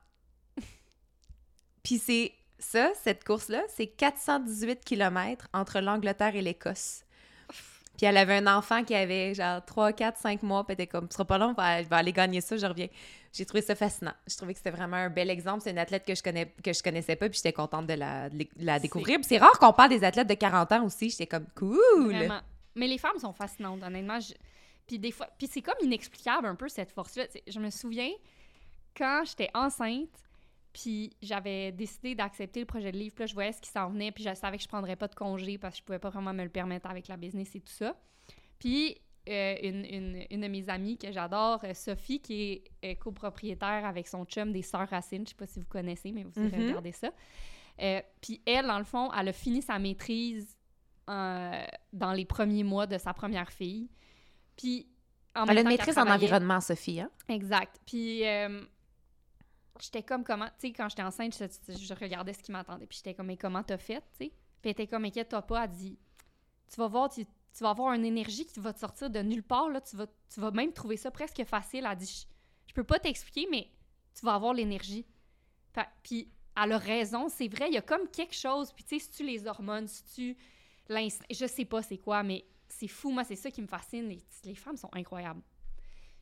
Puis 1.83 1.99
c'est 1.99 2.33
ça, 2.59 2.91
cette 3.03 3.25
course-là, 3.25 3.63
c'est 3.69 3.87
418 3.87 4.85
km 4.85 5.47
entre 5.53 5.81
l'Angleterre 5.81 6.35
et 6.35 6.43
l'Écosse. 6.43 7.05
Puis 7.99 8.07
elle 8.07 8.17
avait 8.17 8.37
un 8.37 8.47
enfant 8.47 8.85
qui 8.85 8.95
avait 8.95 9.35
genre 9.35 9.63
3, 9.65 9.93
4, 9.93 10.17
5 10.17 10.43
mois, 10.45 10.65
puis 10.65 10.73
elle 10.79 10.85
était 10.85 10.87
comme, 10.87 11.09
ce 11.11 11.15
sera 11.15 11.25
pas 11.25 11.37
long, 11.37 11.53
elle 11.59 11.85
va 11.87 11.97
aller 11.97 12.13
gagner 12.13 12.41
ça, 12.41 12.57
je 12.57 12.65
reviens. 12.65 12.87
J'ai 13.33 13.45
trouvé 13.45 13.61
ça 13.61 13.75
fascinant. 13.75 14.15
Je 14.25 14.37
trouvais 14.37 14.53
que 14.53 14.59
c'était 14.59 14.71
vraiment 14.71 14.97
un 14.97 15.11
bel 15.11 15.29
exemple. 15.31 15.63
C'est 15.65 15.73
une 15.73 15.79
athlète 15.79 16.07
que 16.07 16.15
je 16.15 16.23
connais 16.23 16.55
que 16.63 16.73
je 16.73 16.81
connaissais 16.81 17.17
pas, 17.17 17.29
puis 17.29 17.39
j'étais 17.39 17.53
contente 17.53 17.89
de 17.89 17.95
la, 17.95 18.29
la 18.57 18.79
découvrir. 18.79 19.19
C'est 19.23 19.39
rare 19.39 19.59
qu'on 19.59 19.73
parle 19.73 19.91
des 19.91 20.05
athlètes 20.05 20.29
de 20.29 20.35
40 20.35 20.73
ans 20.73 20.85
aussi. 20.85 21.11
J'étais 21.11 21.27
comme, 21.27 21.47
cool! 21.57 22.15
Vraiment. 22.15 22.41
Mais 22.77 22.87
les 22.87 22.99
femmes 22.99 23.19
sont 23.19 23.33
fascinantes, 23.33 23.83
honnêtement. 23.83 24.21
Puis 24.87 25.01
des 25.01 25.11
fois, 25.11 25.27
puis 25.37 25.49
c'est 25.51 25.61
comme 25.61 25.75
inexplicable 25.83 26.47
un 26.47 26.55
peu 26.55 26.69
cette 26.69 26.93
force-là. 26.93 27.25
Je 27.49 27.59
me 27.59 27.71
souviens 27.71 28.11
quand 28.97 29.25
j'étais 29.27 29.51
enceinte, 29.55 30.09
puis 30.79 31.11
j'avais 31.21 31.73
décidé 31.73 32.15
d'accepter 32.15 32.61
le 32.61 32.67
projet 32.67 32.93
de 32.93 32.97
livre. 32.97 33.13
Puis 33.13 33.25
là, 33.25 33.27
je 33.27 33.35
voyais 33.35 33.51
ce 33.51 33.61
qui 33.61 33.69
s'en 33.69 33.91
venait. 33.91 34.13
Puis 34.13 34.23
je 34.23 34.33
savais 34.35 34.59
que 34.59 34.63
je 34.63 34.69
prendrais 34.69 34.95
pas 34.95 35.09
de 35.09 35.15
congé 35.17 35.59
parce 35.59 35.75
que 35.75 35.79
je 35.79 35.85
pouvais 35.85 35.99
pas 35.99 36.11
vraiment 36.11 36.33
me 36.33 36.45
le 36.45 36.51
permettre 36.51 36.89
avec 36.89 37.09
la 37.09 37.17
business 37.17 37.53
et 37.57 37.61
tout 37.61 37.73
ça. 37.73 37.97
Puis 38.61 38.97
euh, 39.29 39.57
une, 39.61 39.85
une, 39.85 40.25
une, 40.31 40.41
de 40.41 40.47
mes 40.47 40.69
amies 40.69 40.97
que 40.97 41.11
j'adore, 41.11 41.61
euh, 41.65 41.75
Sophie, 41.75 42.21
qui 42.21 42.63
est 42.81 42.95
copropriétaire 42.95 43.85
avec 43.85 44.07
son 44.07 44.25
chum 44.25 44.53
des 44.53 44.63
Sœurs 44.63 44.89
Racines. 44.89 45.25
Je 45.25 45.31
sais 45.31 45.35
pas 45.35 45.49
si 45.49 45.59
vous 45.59 45.67
connaissez, 45.67 46.13
mais 46.13 46.23
vous 46.23 46.41
irez 46.41 46.57
mm-hmm. 46.57 46.69
regarder 46.69 46.93
ça. 46.93 47.11
Euh, 47.81 48.01
puis 48.21 48.41
elle, 48.47 48.69
dans 48.69 48.79
le 48.79 48.85
fond, 48.85 49.11
elle 49.13 49.29
a 49.29 49.33
fini 49.33 49.63
sa 49.63 49.81
maîtrise 49.81 50.57
dans 51.09 52.13
les 52.15 52.25
premiers 52.25 52.65
mois 52.65 52.87
de 52.87 52.99
sa 52.99 53.15
première 53.15 53.51
fille. 53.51 53.89
Puis 54.57 54.87
en 55.35 55.47
elle 55.47 55.59
a 55.59 55.61
une 55.63 55.69
maîtrise 55.69 55.99
en 55.99 56.07
environnement, 56.07 56.61
Sophie, 56.61 57.01
hein? 57.01 57.11
Exact. 57.29 57.81
Puis 57.85 58.23
j'étais 59.81 60.03
comme 60.03 60.25
comment, 60.25 60.47
tu 60.47 60.69
sais, 60.69 60.73
quand 60.73 60.89
j'étais 60.89 61.03
enceinte, 61.03 61.35
je, 61.37 61.95
regardais 61.95 62.33
ce 62.33 62.43
qui 62.43 62.53
m'attendait, 62.53 62.87
puis 62.87 62.99
j'étais 62.99 63.15
comme, 63.15 63.27
mais 63.27 63.37
comment 63.37 63.63
t'as 63.63 63.79
fait, 63.79 64.01
tu 64.13 64.27
sais? 64.27 64.29
Puis 64.29 64.65
elle 64.65 64.71
était 64.71 64.87
comme, 64.87 65.05
inquiète-toi 65.05 65.43
pas, 65.43 65.65
elle 65.65 65.71
dit, 65.71 65.99
tu 66.69 66.77
vas 66.77 66.89
voir, 66.89 67.11
tu, 67.11 67.27
vas 67.61 67.71
avoir 67.71 67.93
une 67.93 68.05
énergie 68.05 68.47
qui 68.47 68.61
va 68.61 68.73
te 68.73 68.79
sortir 68.79 69.11
de 69.11 69.21
nulle 69.21 69.43
part, 69.43 69.69
là, 69.69 69.81
tu 69.81 69.97
vas, 69.97 70.07
tu 70.33 70.41
vas 70.41 70.51
même 70.51 70.73
trouver 70.73 70.97
ça 70.97 71.11
presque 71.11 71.43
facile. 71.45 71.87
Elle 71.91 71.97
dit, 71.97 72.27
je, 72.67 72.75
peux 72.75 72.85
pas 72.85 72.99
t'expliquer, 72.99 73.49
mais 73.51 73.69
tu 74.15 74.25
vas 74.25 74.35
avoir 74.35 74.55
l'énergie. 74.55 75.07
Puis 76.03 76.29
elle 76.61 76.73
a 76.73 76.79
raison, 76.79 77.29
c'est 77.29 77.49
vrai, 77.49 77.69
il 77.69 77.75
y 77.75 77.79
a 77.79 77.83
comme 77.83 78.09
quelque 78.09 78.35
chose, 78.35 78.73
puis 78.73 78.85
tu 78.85 78.99
sais, 78.99 79.05
si 79.05 79.11
tu 79.11 79.25
les 79.25 79.47
hormones, 79.47 79.87
si 79.87 80.05
tu 80.05 80.37
l'instinct, 80.89 81.27
je 81.31 81.47
sais 81.47 81.65
pas 81.65 81.83
c'est 81.83 81.99
quoi, 81.99 82.23
mais 82.23 82.45
c'est 82.69 82.89
fou, 82.89 83.11
moi, 83.11 83.25
c'est 83.25 83.37
ça 83.37 83.51
qui 83.51 83.63
me 83.63 83.67
fascine, 83.67 84.09
les, 84.09 84.23
les 84.45 84.55
femmes 84.55 84.77
sont 84.77 84.91
incroyables. 84.93 85.43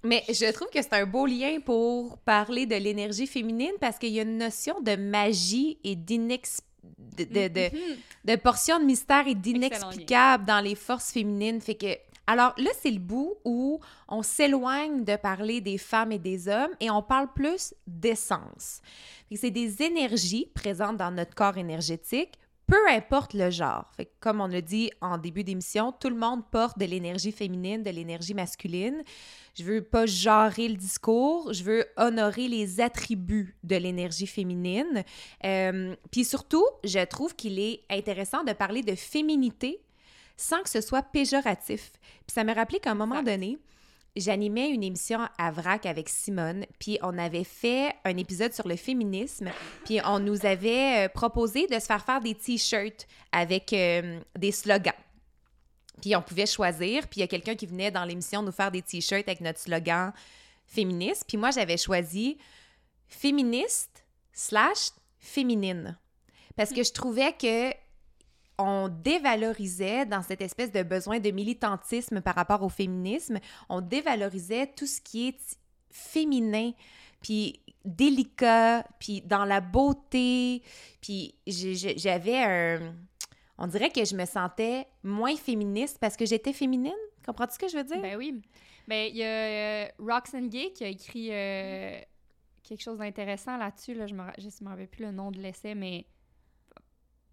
Mais 0.07 0.23
je 0.29 0.51
trouve 0.53 0.69
que 0.69 0.81
c'est 0.81 0.93
un 0.93 1.07
beau 1.07 1.27
lien 1.27 1.59
pour 1.65 2.19
parler 2.19 2.65
de 2.67 2.77
l'énergie 2.77 3.27
féminine 3.27 3.73
parce 3.81 3.99
qu'il 3.99 4.11
y 4.11 4.21
a 4.21 4.23
une 4.23 4.39
notion 4.39 4.81
de 4.81 4.95
magie 4.97 5.79
et. 5.85 5.97
De, 5.97 7.25
de, 7.25 7.49
de, 7.49 7.75
Mhm. 7.75 7.97
de 8.25 8.37
portion 8.37 8.79
de 8.79 8.85
mystère 8.85 9.27
et 9.27 9.35
d'inexplicable 9.35 10.45
dans 10.45 10.61
les 10.61 10.75
forces 10.75 11.11
féminines. 11.13 11.61
Fait 11.61 11.75
que 11.75 11.97
alors 12.29 12.55
là, 12.59 12.71
c'est 12.81 12.91
le 12.91 12.99
bout 12.99 13.35
où 13.45 13.81
on 14.09 14.23
s'éloigne 14.23 15.05
de 15.05 15.17
parler 15.17 15.61
des 15.61 15.79
femmes 15.79 16.13
et 16.13 16.19
des 16.19 16.49
hommes 16.49 16.73
et 16.81 16.91
on 16.91 17.03
parle 17.03 17.33
plus 17.33 17.75
d'essence. 17.87 18.81
C'est 19.35 19.51
des 19.51 19.83
énergies 19.83 20.47
présentes 20.55 20.97
dans 20.97 21.11
notre 21.11 21.35
corps 21.35 21.57
énergétique, 21.59 22.39
peu 22.67 22.89
importe 22.89 23.35
le 23.35 23.51
genre. 23.51 23.91
Fait 23.97 24.07
que 24.07 24.11
comme 24.21 24.41
on 24.41 24.47
l'a 24.47 24.61
dit 24.61 24.91
en 25.01 25.19
début 25.19 25.45
d'émission, 25.45 25.93
tout 25.93 26.09
le 26.09 26.17
monde 26.17 26.43
porte 26.51 26.79
de 26.79 26.85
l'énergie 26.85 27.33
féminine, 27.33 27.83
de 27.83 27.91
l'énergie 27.91 28.35
masculine. 28.35 29.03
Je 29.55 29.65
veux 29.65 29.83
pas 29.83 30.07
genrer 30.07 30.69
le 30.69 30.75
discours, 30.77 31.53
je 31.53 31.63
veux 31.63 31.87
honorer 31.97 32.49
les 32.49 32.81
attributs 32.81 33.57
de 33.63 33.77
l'énergie 33.77 34.27
féminine. 34.27 35.05
Euh, 35.45 35.95
Puis 36.11 36.25
surtout, 36.25 36.65
je 36.83 37.05
trouve 37.05 37.37
qu'il 37.37 37.59
est 37.59 37.83
intéressant 37.89 38.43
de 38.43 38.53
parler 38.53 38.83
de 38.83 38.95
féminité 38.95 39.81
sans 40.37 40.63
que 40.63 40.69
ce 40.69 40.81
soit 40.81 41.03
péjoratif. 41.03 41.93
Puis 42.27 42.35
ça 42.35 42.45
me 42.45 42.55
rappelait 42.55 42.81
qu'à 42.81 42.91
un 42.91 42.95
moment 42.95 43.23
donné, 43.23 43.59
j'animais 44.17 44.71
une 44.71 44.83
émission 44.83 45.21
à 45.39 45.51
VRAC 45.51 45.87
avec 45.87 46.09
Simone, 46.09 46.65
puis 46.79 46.99
on 47.03 47.17
avait 47.19 47.45
fait 47.45 47.95
un 48.05 48.17
épisode 48.17 48.53
sur 48.53 48.67
le 48.67 48.77
féminisme, 48.77 49.51
puis 49.85 50.01
on 50.05 50.19
nous 50.19 50.47
avait 50.47 51.07
euh, 51.07 51.09
proposé 51.09 51.67
de 51.67 51.79
se 51.79 51.87
faire 51.87 52.05
faire 52.05 52.21
des 52.21 52.35
t-shirts 52.35 53.07
avec 53.33 53.73
euh, 53.73 54.21
des 54.37 54.53
slogans. 54.53 54.95
Puis 56.01 56.17
on 56.17 56.23
pouvait 56.23 56.47
choisir, 56.47 57.07
puis 57.09 57.19
il 57.19 57.21
y 57.21 57.25
a 57.25 57.29
quelqu'un 57.29 57.55
qui 57.55 57.67
venait 57.67 57.91
dans 57.91 58.05
l'émission 58.05 58.43
nous 58.43 58.53
faire 58.53 58.71
des 58.71 58.83
t-shirts 58.83 59.29
avec 59.29 59.41
notre 59.41 59.61
slogan 59.61 60.13
féministe, 60.67 61.25
puis 61.27 61.37
moi 61.37 61.51
j'avais 61.51 61.77
choisi 61.77 62.39
féministe 63.07 64.05
slash 64.33 64.91
féminine. 65.19 65.99
Parce 66.57 66.73
que 66.73 66.83
je 66.83 66.93
trouvais 66.93 67.33
que 67.33 67.73
on 68.59 68.89
dévalorisait 68.89 70.07
dans 70.07 70.23
cette 70.23 70.41
espèce 70.41 70.73
de 70.73 70.83
besoin 70.83 71.21
de 71.21 71.31
militantisme 71.31 72.21
par 72.21 72.35
rapport 72.35 72.63
au 72.63 72.69
féminisme, 72.69 73.39
on 73.69 73.81
dévalorisait 73.81 74.69
tout 74.69 74.87
ce 74.87 75.01
qui 75.01 75.29
est 75.29 75.59
féminin, 75.91 76.73
puis 77.23 77.61
délicat, 77.85 78.85
puis 78.99 79.21
dans 79.21 79.45
la 79.45 79.61
beauté, 79.61 80.63
puis 81.01 81.35
j'avais 81.47 82.39
un... 82.43 82.95
On 83.59 83.67
dirait 83.67 83.91
que 83.91 84.05
je 84.05 84.15
me 84.15 84.27
sentais 84.27 84.87
moins 85.03 85.35
féministe 85.37 85.99
parce 85.99 86.17
que 86.17 86.27
j'étais 86.27 86.53
féminine. 86.53 86.93
Comprends-tu 87.25 87.55
ce 87.55 87.59
que 87.59 87.69
je 87.69 87.77
veux 87.79 87.85
dire? 87.85 88.03
Ben 88.03 88.17
oui. 88.17 88.43
Ben, 88.87 89.09
il 89.11 89.17
y 89.17 89.23
a 89.23 89.27
euh, 89.27 89.89
Roxane 89.99 90.49
Gay 90.49 90.73
qui 90.73 90.85
a 90.85 90.89
écrit 90.89 91.29
euh, 91.33 91.99
quelque 92.63 92.83
chose 92.83 92.99
d'intéressant 92.99 93.57
là-dessus. 93.57 93.95
Là. 93.95 94.07
Je 94.07 94.15
ne 94.15 94.65
me 94.65 94.69
rappelle 94.69 94.89
plus 94.89 95.05
le 95.05 95.13
nom 95.13 95.31
de 95.31 95.41
l'essai, 95.41 95.75
mais... 95.75 96.05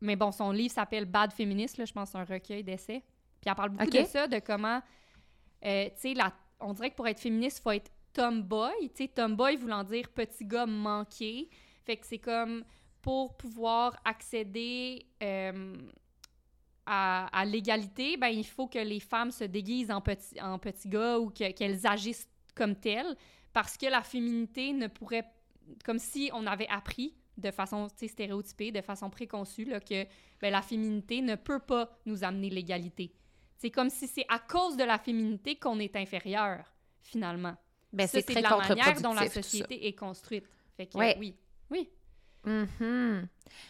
Mais 0.03 0.15
bon, 0.15 0.31
son 0.31 0.51
livre 0.51 0.73
s'appelle 0.73 1.05
Bad 1.05 1.31
Feminist, 1.33 1.77
là, 1.77 1.85
je 1.85 1.93
pense, 1.93 2.13
un 2.13 2.23
recueil 2.25 2.63
d'essais. 2.63 3.03
Puis 3.41 3.49
elle 3.49 3.55
parle 3.55 3.69
beaucoup 3.69 3.83
de 4.03 4.07
ça, 4.07 4.27
de 4.27 4.39
comment, 4.39 4.81
euh, 5.65 5.85
tu 5.99 6.13
sais, 6.13 6.21
on 6.59 6.73
dirait 6.73 6.91
que 6.91 6.95
pour 6.95 7.07
être 7.07 7.19
féministe, 7.19 7.59
il 7.59 7.61
faut 7.63 7.71
être 7.71 7.91
tomboy. 8.13 8.71
Tu 8.89 9.03
sais, 9.03 9.07
tomboy 9.07 9.55
voulant 9.55 9.83
dire 9.83 10.09
petit 10.09 10.45
gars 10.45 10.65
manqué. 10.65 11.49
Fait 11.85 11.97
que 11.97 12.05
c'est 12.05 12.19
comme 12.19 12.63
pour 13.01 13.35
pouvoir 13.35 13.99
accéder 14.05 15.05
euh, 15.21 15.75
à, 16.85 17.27
à 17.37 17.45
l'égalité, 17.45 18.17
ben, 18.17 18.27
il 18.27 18.45
faut 18.45 18.67
que 18.67 18.79
les 18.79 18.99
femmes 18.99 19.31
se 19.31 19.43
déguisent 19.45 19.91
en 19.91 20.01
petits 20.01 20.39
en 20.41 20.59
petit 20.59 20.87
gars 20.87 21.17
ou 21.19 21.29
que- 21.29 21.51
qu'elles 21.51 21.85
agissent 21.87 22.29
comme 22.55 22.75
telles 22.75 23.15
parce 23.51 23.77
que 23.77 23.85
la 23.85 24.01
féminité 24.03 24.73
ne 24.73 24.87
pourrait... 24.87 25.25
Comme 25.85 25.99
si 25.99 26.29
on 26.33 26.45
avait 26.45 26.67
appris 26.67 27.15
de 27.37 27.51
façon 27.51 27.87
stéréotypée, 27.89 28.71
de 28.71 28.81
façon 28.81 29.09
préconçue, 29.09 29.65
là, 29.65 29.79
que 29.79 30.05
ben, 30.41 30.51
la 30.51 30.61
féminité 30.61 31.21
ne 31.21 31.35
peut 31.35 31.59
pas 31.59 31.89
nous 32.05 32.23
amener 32.23 32.49
l'égalité. 32.49 33.13
C'est 33.57 33.71
comme 33.71 33.89
si 33.89 34.07
c'est 34.07 34.25
à 34.29 34.39
cause 34.39 34.77
de 34.77 34.83
la 34.83 34.97
féminité 34.97 35.55
qu'on 35.55 35.79
est 35.79 35.95
inférieur, 35.95 36.73
finalement. 37.01 37.55
Ben, 37.91 38.07
c'est 38.07 38.27
la 38.41 38.57
manière 38.57 39.01
dont 39.01 39.13
la 39.13 39.29
société 39.29 39.87
est 39.87 39.93
construite. 39.93 40.45
Fait 40.75 40.87
que, 40.87 40.97
Ouais. 40.97 41.15
oui. 41.19 41.35
Oui. 41.69 41.89
Mhm. 42.45 43.27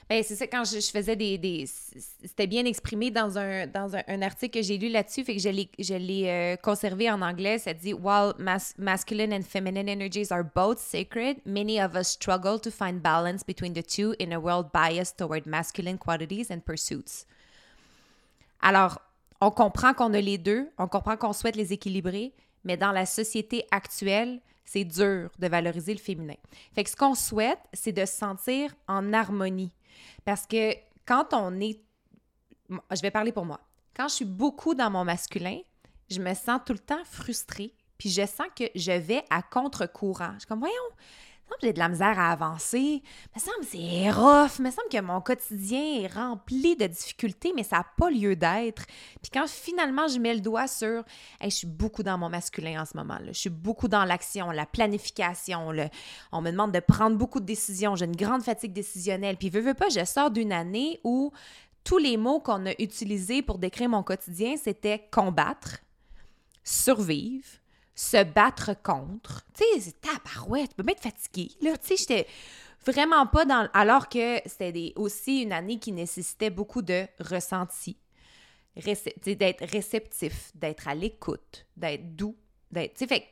Ben, 0.09 0.23
c'est 0.23 0.35
ça, 0.35 0.47
quand 0.47 0.63
je, 0.63 0.79
je 0.79 0.89
faisais 0.89 1.15
des... 1.15 1.37
des- 1.37 1.65
C'était 1.67 2.47
bien 2.47 2.65
exprimé 2.65 3.11
dans 3.11 3.37
un, 3.37 3.67
dans 3.67 3.95
un, 3.95 4.01
un 4.07 4.21
article 4.21 4.59
que 4.59 4.65
j'ai 4.65 4.77
lu 4.77 4.89
là-dessus, 4.89 5.23
fait 5.23 5.35
que 5.35 5.41
je 5.41 5.49
l'ai, 5.49 5.69
je 5.77 5.93
l'ai 5.93 6.29
euh, 6.29 6.55
conservé 6.55 7.11
en 7.11 7.21
anglais. 7.21 7.59
Ça 7.59 7.73
dit 7.73 7.93
«While 7.93 8.33
mas- 8.39 8.73
masculine 8.77 9.33
and 9.33 9.43
feminine 9.43 9.89
energies 9.89 10.31
are 10.31 10.43
both 10.43 10.79
sacred, 10.79 11.37
many 11.45 11.81
of 11.81 11.95
us 11.95 12.07
struggle 12.09 12.59
to 12.59 12.71
find 12.71 13.01
balance 13.01 13.43
between 13.45 13.73
the 13.73 13.83
two 13.85 14.13
in 14.19 14.31
a 14.31 14.39
world 14.39 14.67
biased 14.73 15.17
toward 15.17 15.45
masculine 15.45 15.97
qualities 15.97 16.49
and 16.49 16.59
pursuits.» 16.59 17.25
Alors, 18.61 18.99
on 19.41 19.51
comprend 19.51 19.93
qu'on 19.93 20.13
a 20.13 20.21
les 20.21 20.37
deux, 20.37 20.69
on 20.77 20.87
comprend 20.87 21.17
qu'on 21.17 21.33
souhaite 21.33 21.57
les 21.57 21.73
équilibrer, 21.73 22.31
mais 22.63 22.77
dans 22.77 22.93
la 22.93 23.05
société 23.05 23.65
actuelle, 23.71 24.39
c'est 24.65 24.85
dur 24.85 25.29
de 25.39 25.47
valoriser 25.47 25.93
le 25.93 25.99
féminin. 25.99 26.35
Fait 26.73 26.83
que 26.83 26.89
ce 26.89 26.95
qu'on 26.95 27.15
souhaite, 27.15 27.59
c'est 27.73 27.91
de 27.91 28.05
se 28.05 28.13
sentir 28.13 28.73
en 28.87 29.13
harmonie. 29.13 29.73
Parce 30.25 30.45
que 30.45 30.73
quand 31.05 31.33
on 31.33 31.59
est... 31.59 31.81
Je 32.69 33.01
vais 33.01 33.11
parler 33.11 33.31
pour 33.31 33.45
moi. 33.45 33.59
Quand 33.95 34.07
je 34.07 34.15
suis 34.15 34.25
beaucoup 34.25 34.73
dans 34.73 34.89
mon 34.89 35.03
masculin, 35.03 35.59
je 36.09 36.19
me 36.19 36.33
sens 36.33 36.61
tout 36.65 36.73
le 36.73 36.79
temps 36.79 37.03
frustrée, 37.05 37.73
puis 37.97 38.09
je 38.09 38.25
sens 38.25 38.47
que 38.55 38.65
je 38.75 38.91
vais 38.91 39.23
à 39.29 39.41
contre-courant. 39.41 40.35
Je 40.39 40.45
comme, 40.45 40.59
voyons, 40.59 40.75
j'ai 41.61 41.73
de 41.73 41.79
la 41.79 41.89
misère 41.89 42.19
à 42.19 42.31
avancer. 42.31 43.01
Me 43.35 43.39
semble 43.39 43.65
c'est 43.65 44.11
rough. 44.11 44.59
Me 44.59 44.69
semble 44.71 44.89
que 44.91 45.01
mon 45.01 45.21
quotidien 45.21 46.01
est 46.01 46.07
rempli 46.07 46.75
de 46.75 46.87
difficultés, 46.87 47.53
mais 47.55 47.63
ça 47.63 47.77
n'a 47.77 47.85
pas 47.97 48.09
lieu 48.09 48.35
d'être. 48.35 48.85
Puis 49.21 49.31
quand 49.31 49.47
finalement 49.47 50.07
je 50.07 50.19
mets 50.19 50.33
le 50.33 50.41
doigt 50.41 50.67
sur, 50.67 51.03
je 51.41 51.49
suis 51.49 51.67
beaucoup 51.67 52.03
dans 52.03 52.17
mon 52.17 52.29
masculin 52.29 52.81
en 52.81 52.85
ce 52.85 52.97
moment. 52.97 53.17
Je 53.27 53.33
suis 53.33 53.49
beaucoup 53.49 53.87
dans 53.87 54.05
l'action, 54.05 54.51
la 54.51 54.65
planification. 54.65 55.71
On 56.31 56.41
me 56.41 56.51
demande 56.51 56.71
de 56.71 56.79
prendre 56.79 57.17
beaucoup 57.17 57.39
de 57.39 57.45
décisions. 57.45 57.95
J'ai 57.95 58.05
une 58.05 58.15
grande 58.15 58.43
fatigue 58.43 58.73
décisionnelle. 58.73 59.37
Puis 59.37 59.49
veux, 59.49 59.61
veux 59.61 59.73
pas, 59.73 59.89
je 59.89 60.03
sors 60.05 60.31
d'une 60.31 60.51
année 60.51 60.99
où 61.03 61.31
tous 61.83 61.97
les 61.97 62.17
mots 62.17 62.39
qu'on 62.39 62.65
a 62.65 62.71
utilisés 62.79 63.41
pour 63.41 63.57
décrire 63.57 63.89
mon 63.89 64.03
quotidien, 64.03 64.55
c'était 64.57 65.07
combattre, 65.11 65.79
survivre, 66.63 67.45
se 67.95 68.23
battre 68.23 68.71
contre. 68.81 69.45
Tu 69.53 69.63
sais, 69.63 69.79
c'est 69.91 70.01
tabarouette, 70.01 70.69
tu 70.69 70.75
peux 70.75 70.83
même 70.83 70.95
être 70.95 71.03
fatigué. 71.03 71.51
Là, 71.61 71.77
tu 71.77 71.87
sais, 71.89 71.95
j'étais 71.97 72.27
vraiment 72.85 73.27
pas 73.27 73.45
dans... 73.45 73.69
Alors 73.73 74.09
que 74.09 74.39
c'était 74.45 74.93
aussi 74.95 75.43
une 75.43 75.53
année 75.53 75.79
qui 75.79 75.91
nécessitait 75.91 76.49
beaucoup 76.49 76.81
de 76.81 77.05
ressenti, 77.19 77.97
réce- 78.77 79.13
d'être 79.25 79.65
réceptif, 79.69 80.51
d'être 80.55 80.87
à 80.87 80.95
l'écoute, 80.95 81.65
d'être 81.77 82.15
doux, 82.15 82.35
d'être... 82.71 82.93
Tu 82.93 82.99
sais, 82.99 83.07
fait 83.07 83.27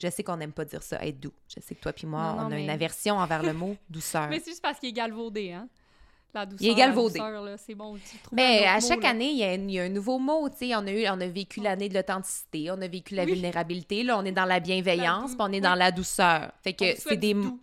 je 0.00 0.08
sais 0.08 0.22
qu'on 0.22 0.36
n'aime 0.36 0.52
pas 0.52 0.64
dire 0.64 0.80
ça, 0.84 1.04
être 1.04 1.18
doux. 1.18 1.32
Je 1.48 1.60
sais 1.60 1.74
que 1.74 1.80
toi 1.80 1.92
puis 1.92 2.06
moi, 2.06 2.32
Non, 2.34 2.42
non, 2.42 2.46
on 2.46 2.52
a 2.52 2.58
une 2.60 2.70
aversion 2.70 3.16
envers 3.18 3.42
le 3.42 3.52
mot 3.52 3.76
douceur. 3.90 4.28
Mais 4.28 4.38
c'est 4.38 4.50
juste 4.52 4.62
parce 4.62 4.78
qu'il 4.78 4.90
est 4.90 4.92
galvaudé, 4.92 5.50
hein? 5.50 5.68
La 6.38 6.46
douceur. 6.46 6.66
Il 6.66 6.70
est 6.70 6.74
galvaudé. 6.74 7.20
C'est 7.58 7.74
bon. 7.74 7.96
tu 7.96 8.16
Mais 8.32 8.66
à 8.66 8.80
chaque 8.80 9.00
mot, 9.02 9.06
année, 9.08 9.30
il 9.30 9.38
y, 9.38 9.44
a, 9.44 9.54
il 9.54 9.70
y 9.70 9.78
a 9.80 9.84
un 9.84 9.88
nouveau 9.88 10.18
mot. 10.18 10.48
On 10.48 10.86
a, 10.86 10.90
eu, 10.92 11.06
on 11.08 11.20
a 11.20 11.26
vécu 11.26 11.60
l'année 11.60 11.88
de 11.88 11.94
l'authenticité, 11.94 12.70
on 12.70 12.80
a 12.80 12.88
vécu 12.88 13.14
la 13.14 13.24
Oui. 13.24 13.32
vulnérabilité. 13.32 14.02
Là, 14.04 14.18
on 14.18 14.24
est 14.24 14.32
dans 14.32 14.44
la 14.44 14.60
bienveillance, 14.60 15.30
La 15.32 15.36
puis 15.36 15.46
on 15.48 15.52
est 15.52 15.60
dans 15.60 15.74
la 15.74 15.90
douceur. 15.90 16.52
Fait 16.62 16.70
On 16.80 16.84
que 16.84 16.90
souhaite 17.00 17.02
c'est 17.08 17.16
des 17.16 17.34
du 17.34 17.40
mots. 17.40 17.50
doux. 17.50 17.60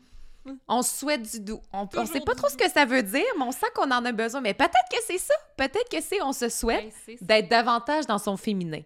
On 0.67 0.81
souhaite 0.83 1.23
du 1.31 1.39
doux. 1.39 1.61
On, 1.73 1.87
Toujours 1.87 2.07
sait 2.07 2.19
pas 2.21 2.35
trop 2.35 2.49
ce 2.49 2.55
que 2.57 2.69
ça 2.69 2.85
veut 2.85 3.01
dire, 3.01 3.25
mais 3.37 3.43
on 3.45 3.51
sent 3.51 3.65
qu'on 3.73 3.89
en 3.89 4.05
a 4.05 4.11
besoin. 4.11 4.41
Mais 4.41 4.53
peut-être 4.53 4.73
que 4.91 4.97
c'est 5.07 5.17
ça. 5.17 5.33
Peut-être 5.57 5.89
que 5.89 6.01
c'est 6.01 6.21
on 6.21 6.33
se 6.33 6.49
souhaite 6.49 6.93
Ben, 7.07 7.17
d'être 7.21 7.49
davantage 7.49 8.05
dans 8.05 8.19
son 8.19 8.37
féminin. 8.37 8.81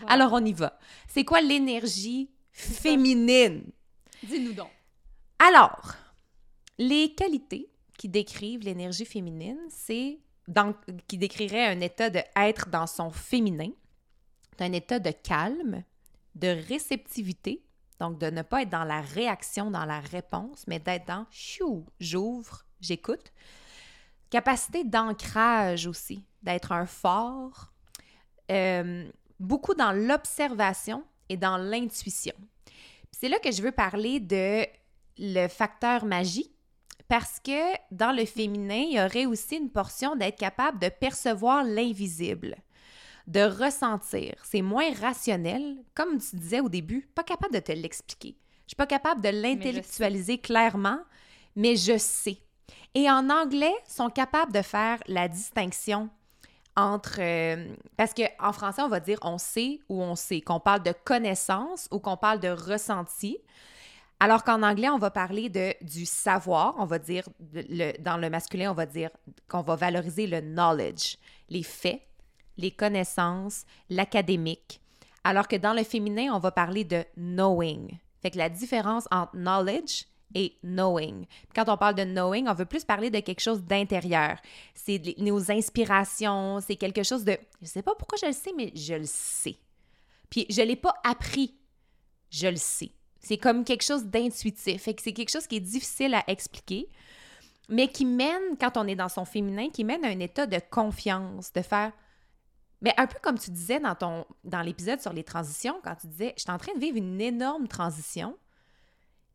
Voilà. 0.00 0.12
Alors, 0.14 0.32
on 0.34 0.44
y 0.44 0.52
va. 0.52 0.78
C'est 1.08 1.24
quoi 1.24 1.40
l'énergie 1.40 2.28
féminine? 2.52 3.62
Dis-nous 4.22 4.52
donc. 4.52 4.68
Alors, 5.38 5.94
les 6.78 7.14
qualités 7.14 7.70
qui 7.98 8.08
décrivent 8.08 8.62
l'énergie 8.62 9.04
féminine, 9.04 9.58
c'est 9.68 10.18
dans- 10.46 10.74
qui 11.06 11.18
décrirait 11.18 11.66
un 11.66 11.80
état 11.80 12.08
de 12.08 12.20
être 12.36 12.70
dans 12.70 12.86
son 12.86 13.10
féminin, 13.10 13.70
un 14.60 14.72
état 14.72 14.98
de 14.98 15.10
calme, 15.10 15.84
de 16.34 16.48
réceptivité, 16.68 17.62
donc 18.00 18.18
de 18.18 18.30
ne 18.30 18.42
pas 18.42 18.62
être 18.62 18.70
dans 18.70 18.84
la 18.84 19.02
réaction, 19.02 19.70
dans 19.70 19.84
la 19.84 20.00
réponse, 20.00 20.64
mais 20.66 20.78
d'être 20.78 21.06
dans 21.06 21.26
chou, 21.30 21.84
j'ouvre, 22.00 22.64
j'écoute. 22.80 23.32
Capacité 24.30 24.84
d'ancrage 24.84 25.86
aussi, 25.86 26.24
d'être 26.42 26.72
un 26.72 26.86
fort, 26.86 27.72
euh, 28.50 29.10
beaucoup 29.40 29.74
dans 29.74 29.92
l'observation 29.92 31.04
et 31.28 31.36
dans 31.36 31.56
l'intuition. 31.56 32.34
C'est 33.10 33.28
là 33.28 33.38
que 33.38 33.50
je 33.50 33.62
veux 33.62 33.72
parler 33.72 34.20
de 34.20 34.64
le 35.18 35.48
facteur 35.48 36.04
magie, 36.04 36.52
Parce 37.08 37.40
que 37.40 37.74
dans 37.90 38.12
le 38.14 38.26
féminin, 38.26 38.84
il 38.88 38.96
y 38.96 39.00
aurait 39.00 39.26
aussi 39.26 39.56
une 39.56 39.70
portion 39.70 40.14
d'être 40.14 40.38
capable 40.38 40.78
de 40.78 40.90
percevoir 40.90 41.64
l'invisible, 41.64 42.56
de 43.26 43.40
ressentir. 43.40 44.34
C'est 44.44 44.62
moins 44.62 44.92
rationnel, 44.94 45.76
comme 45.94 46.18
tu 46.18 46.36
disais 46.36 46.60
au 46.60 46.68
début, 46.68 47.08
pas 47.14 47.24
capable 47.24 47.54
de 47.54 47.60
te 47.60 47.72
l'expliquer. 47.72 48.36
Je 48.64 48.70
suis 48.72 48.76
pas 48.76 48.86
capable 48.86 49.22
de 49.22 49.30
l'intellectualiser 49.30 50.38
clairement, 50.38 50.98
mais 51.56 51.76
je 51.76 51.96
sais. 51.96 52.38
Et 52.94 53.10
en 53.10 53.30
anglais, 53.30 53.74
sont 53.88 54.10
capables 54.10 54.52
de 54.52 54.60
faire 54.60 54.98
la 55.06 55.28
distinction 55.28 56.10
entre 56.76 57.16
euh, 57.18 57.74
parce 57.96 58.14
que 58.14 58.22
en 58.40 58.52
français 58.52 58.82
on 58.82 58.88
va 58.88 59.00
dire 59.00 59.18
on 59.22 59.36
sait 59.36 59.80
ou 59.88 60.00
on 60.00 60.14
sait 60.14 60.40
qu'on 60.40 60.60
parle 60.60 60.84
de 60.84 60.92
connaissance 61.04 61.88
ou 61.90 61.98
qu'on 61.98 62.16
parle 62.16 62.38
de 62.38 62.50
ressenti 62.50 63.38
alors 64.20 64.44
qu'en 64.44 64.62
anglais 64.62 64.88
on 64.88 64.98
va 64.98 65.10
parler 65.10 65.48
de 65.48 65.74
du 65.82 66.06
savoir 66.06 66.74
on 66.78 66.86
va 66.86 66.98
dire 66.98 67.28
dans 68.00 68.16
le 68.16 68.30
masculin 68.30 68.70
on 68.70 68.74
va 68.74 68.86
dire 68.86 69.10
qu'on 69.48 69.62
va 69.62 69.76
valoriser 69.76 70.26
le 70.26 70.40
knowledge 70.40 71.16
les 71.48 71.62
faits 71.62 72.00
les 72.56 72.70
connaissances 72.70 73.64
l'académique 73.90 74.80
alors 75.24 75.48
que 75.48 75.56
dans 75.56 75.74
le 75.74 75.84
féminin 75.84 76.32
on 76.32 76.38
va 76.38 76.50
parler 76.50 76.84
de 76.84 77.04
knowing 77.16 77.98
fait 78.20 78.30
que 78.30 78.38
la 78.38 78.48
différence 78.48 79.06
entre 79.10 79.36
knowledge 79.36 80.04
et 80.34 80.58
knowing. 80.62 81.26
Quand 81.54 81.68
on 81.68 81.76
parle 81.76 81.94
de 81.94 82.04
knowing, 82.04 82.48
on 82.48 82.54
veut 82.54 82.66
plus 82.66 82.84
parler 82.84 83.10
de 83.10 83.20
quelque 83.20 83.40
chose 83.40 83.62
d'intérieur. 83.62 84.38
C'est 84.74 85.00
nos 85.18 85.50
inspirations, 85.50 86.60
c'est 86.60 86.76
quelque 86.76 87.02
chose 87.02 87.24
de... 87.24 87.38
Je 87.62 87.66
sais 87.66 87.82
pas 87.82 87.94
pourquoi 87.94 88.18
je 88.20 88.26
le 88.26 88.32
sais, 88.32 88.52
mais 88.56 88.72
je 88.74 88.94
le 88.94 89.06
sais. 89.06 89.56
Puis 90.30 90.46
je 90.50 90.60
l'ai 90.62 90.76
pas 90.76 90.94
appris, 91.04 91.54
je 92.30 92.48
le 92.48 92.56
sais. 92.56 92.90
C'est 93.20 93.38
comme 93.38 93.64
quelque 93.64 93.84
chose 93.84 94.04
d'intuitif. 94.04 94.82
Fait 94.82 94.94
que 94.94 95.02
c'est 95.02 95.12
quelque 95.12 95.30
chose 95.30 95.46
qui 95.46 95.56
est 95.56 95.60
difficile 95.60 96.14
à 96.14 96.24
expliquer, 96.28 96.88
mais 97.68 97.88
qui 97.88 98.04
mène, 98.04 98.56
quand 98.60 98.76
on 98.76 98.86
est 98.86 98.96
dans 98.96 99.08
son 99.08 99.24
féminin, 99.24 99.70
qui 99.70 99.84
mène 99.84 100.04
à 100.04 100.08
un 100.08 100.20
état 100.20 100.46
de 100.46 100.60
confiance, 100.70 101.52
de 101.52 101.62
faire... 101.62 101.92
Mais 102.80 102.94
un 102.96 103.08
peu 103.08 103.18
comme 103.20 103.38
tu 103.38 103.50
disais 103.50 103.80
dans, 103.80 103.96
ton, 103.96 104.24
dans 104.44 104.62
l'épisode 104.62 105.00
sur 105.00 105.12
les 105.12 105.24
transitions, 105.24 105.80
quand 105.82 105.96
tu 105.96 106.06
disais, 106.06 106.32
je 106.36 106.42
suis 106.42 106.50
en 106.50 106.58
train 106.58 106.72
de 106.74 106.80
vivre 106.80 106.96
une 106.96 107.20
énorme 107.20 107.66
transition, 107.66 108.38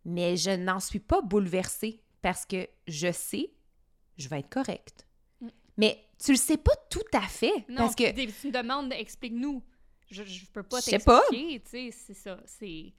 mais 0.05 0.37
je 0.37 0.51
n'en 0.51 0.79
suis 0.79 0.99
pas 0.99 1.21
bouleversée 1.21 2.01
parce 2.21 2.45
que 2.45 2.67
je 2.87 3.11
sais, 3.11 3.51
je 4.17 4.29
vais 4.29 4.39
être 4.39 4.49
correcte. 4.49 5.05
Mm. 5.41 5.47
Mais 5.77 6.05
tu 6.23 6.31
le 6.31 6.37
sais 6.37 6.57
pas 6.57 6.75
tout 6.89 7.03
à 7.13 7.21
fait. 7.21 7.65
Non, 7.67 7.77
parce 7.77 7.95
que 7.95 8.11
tu 8.11 8.47
me 8.47 8.51
demandes, 8.51 8.93
explique-nous. 8.93 9.61
Je, 10.09 10.23
je 10.23 10.45
peux 10.45 10.63
pas 10.63 10.81
t'expliquer, 10.81 11.59
tu 11.61 11.69
sais, 11.69 11.89
c'est 11.91 12.13
ça. 12.13 12.39
C'est. 12.45 12.93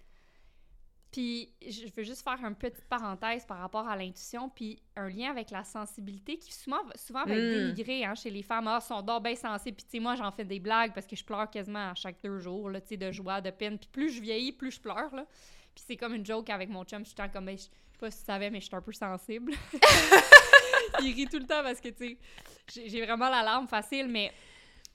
Puis, 1.14 1.48
je 1.64 1.86
veux 1.96 2.02
juste 2.02 2.24
faire 2.24 2.44
une 2.44 2.56
petite 2.56 2.88
parenthèse 2.88 3.46
par 3.46 3.58
rapport 3.58 3.86
à 3.86 3.94
l'intuition, 3.94 4.48
puis 4.48 4.82
un 4.96 5.08
lien 5.08 5.30
avec 5.30 5.52
la 5.52 5.62
sensibilité 5.62 6.38
qui 6.38 6.52
souvent, 6.52 6.80
souvent 6.96 7.24
va 7.24 7.36
être 7.36 7.40
mm. 7.40 7.72
dénigré 7.72 8.04
hein, 8.04 8.16
chez 8.16 8.30
les 8.30 8.42
femmes. 8.42 8.66
Ah, 8.66 8.80
sont 8.80 9.00
d'or 9.00 9.20
bien 9.20 9.36
sensibles. 9.36 9.76
Puis, 9.76 9.84
tu 9.84 9.90
sais, 9.92 10.00
moi, 10.00 10.16
j'en 10.16 10.32
fais 10.32 10.44
des 10.44 10.58
blagues 10.58 10.92
parce 10.92 11.06
que 11.06 11.14
je 11.14 11.24
pleure 11.24 11.48
quasiment 11.48 11.90
à 11.90 11.94
chaque 11.94 12.16
deux 12.20 12.40
jours, 12.40 12.68
tu 12.72 12.80
sais, 12.88 12.96
de 12.96 13.12
joie, 13.12 13.40
de 13.40 13.50
peine. 13.50 13.78
Puis, 13.78 13.88
plus 13.92 14.10
je 14.10 14.20
vieillis, 14.20 14.50
plus 14.50 14.72
je 14.72 14.80
pleure, 14.80 15.14
là. 15.14 15.24
Puis 15.72 15.84
c'est 15.86 15.96
comme 15.96 16.14
une 16.14 16.26
joke 16.26 16.50
avec 16.50 16.68
mon 16.68 16.82
chum. 16.82 17.04
Je 17.04 17.10
suis 17.10 17.30
comme, 17.32 17.46
ben, 17.46 17.56
je 17.56 17.62
sais 17.62 17.70
pas 18.00 18.10
si 18.10 18.18
tu 18.18 18.24
savais, 18.24 18.50
mais 18.50 18.58
je 18.58 18.66
suis 18.66 18.74
un 18.74 18.82
peu 18.82 18.92
sensible. 18.92 19.52
il 21.00 21.14
rit 21.14 21.28
tout 21.28 21.38
le 21.38 21.46
temps 21.46 21.62
parce 21.62 21.80
que, 21.80 21.90
tu 21.90 22.18
sais, 22.66 22.88
j'ai 22.88 23.06
vraiment 23.06 23.28
la 23.28 23.44
larme 23.44 23.68
facile, 23.68 24.08
mais, 24.08 24.32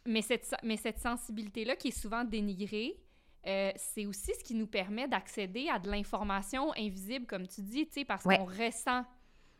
mais 0.05 0.21
cette, 0.21 0.53
mais 0.63 0.75
cette 0.75 0.99
sensibilité-là 0.99 1.77
qui 1.77 1.87
est 1.89 1.97
souvent 1.97 2.25
dénigrée, 2.25 2.97
euh, 3.47 3.71
c'est 3.75 4.05
aussi 4.05 4.33
ce 4.35 4.43
qui 4.43 4.53
nous 4.53 4.67
permet 4.67 5.07
d'accéder 5.07 5.69
à 5.69 5.79
de 5.79 5.89
l'information 5.89 6.71
invisible, 6.77 7.25
comme 7.25 7.47
tu 7.47 7.61
dis, 7.61 7.87
tu 7.87 7.93
sais, 7.93 8.05
parce 8.05 8.23
qu'on 8.23 8.45
ressent 8.45 9.03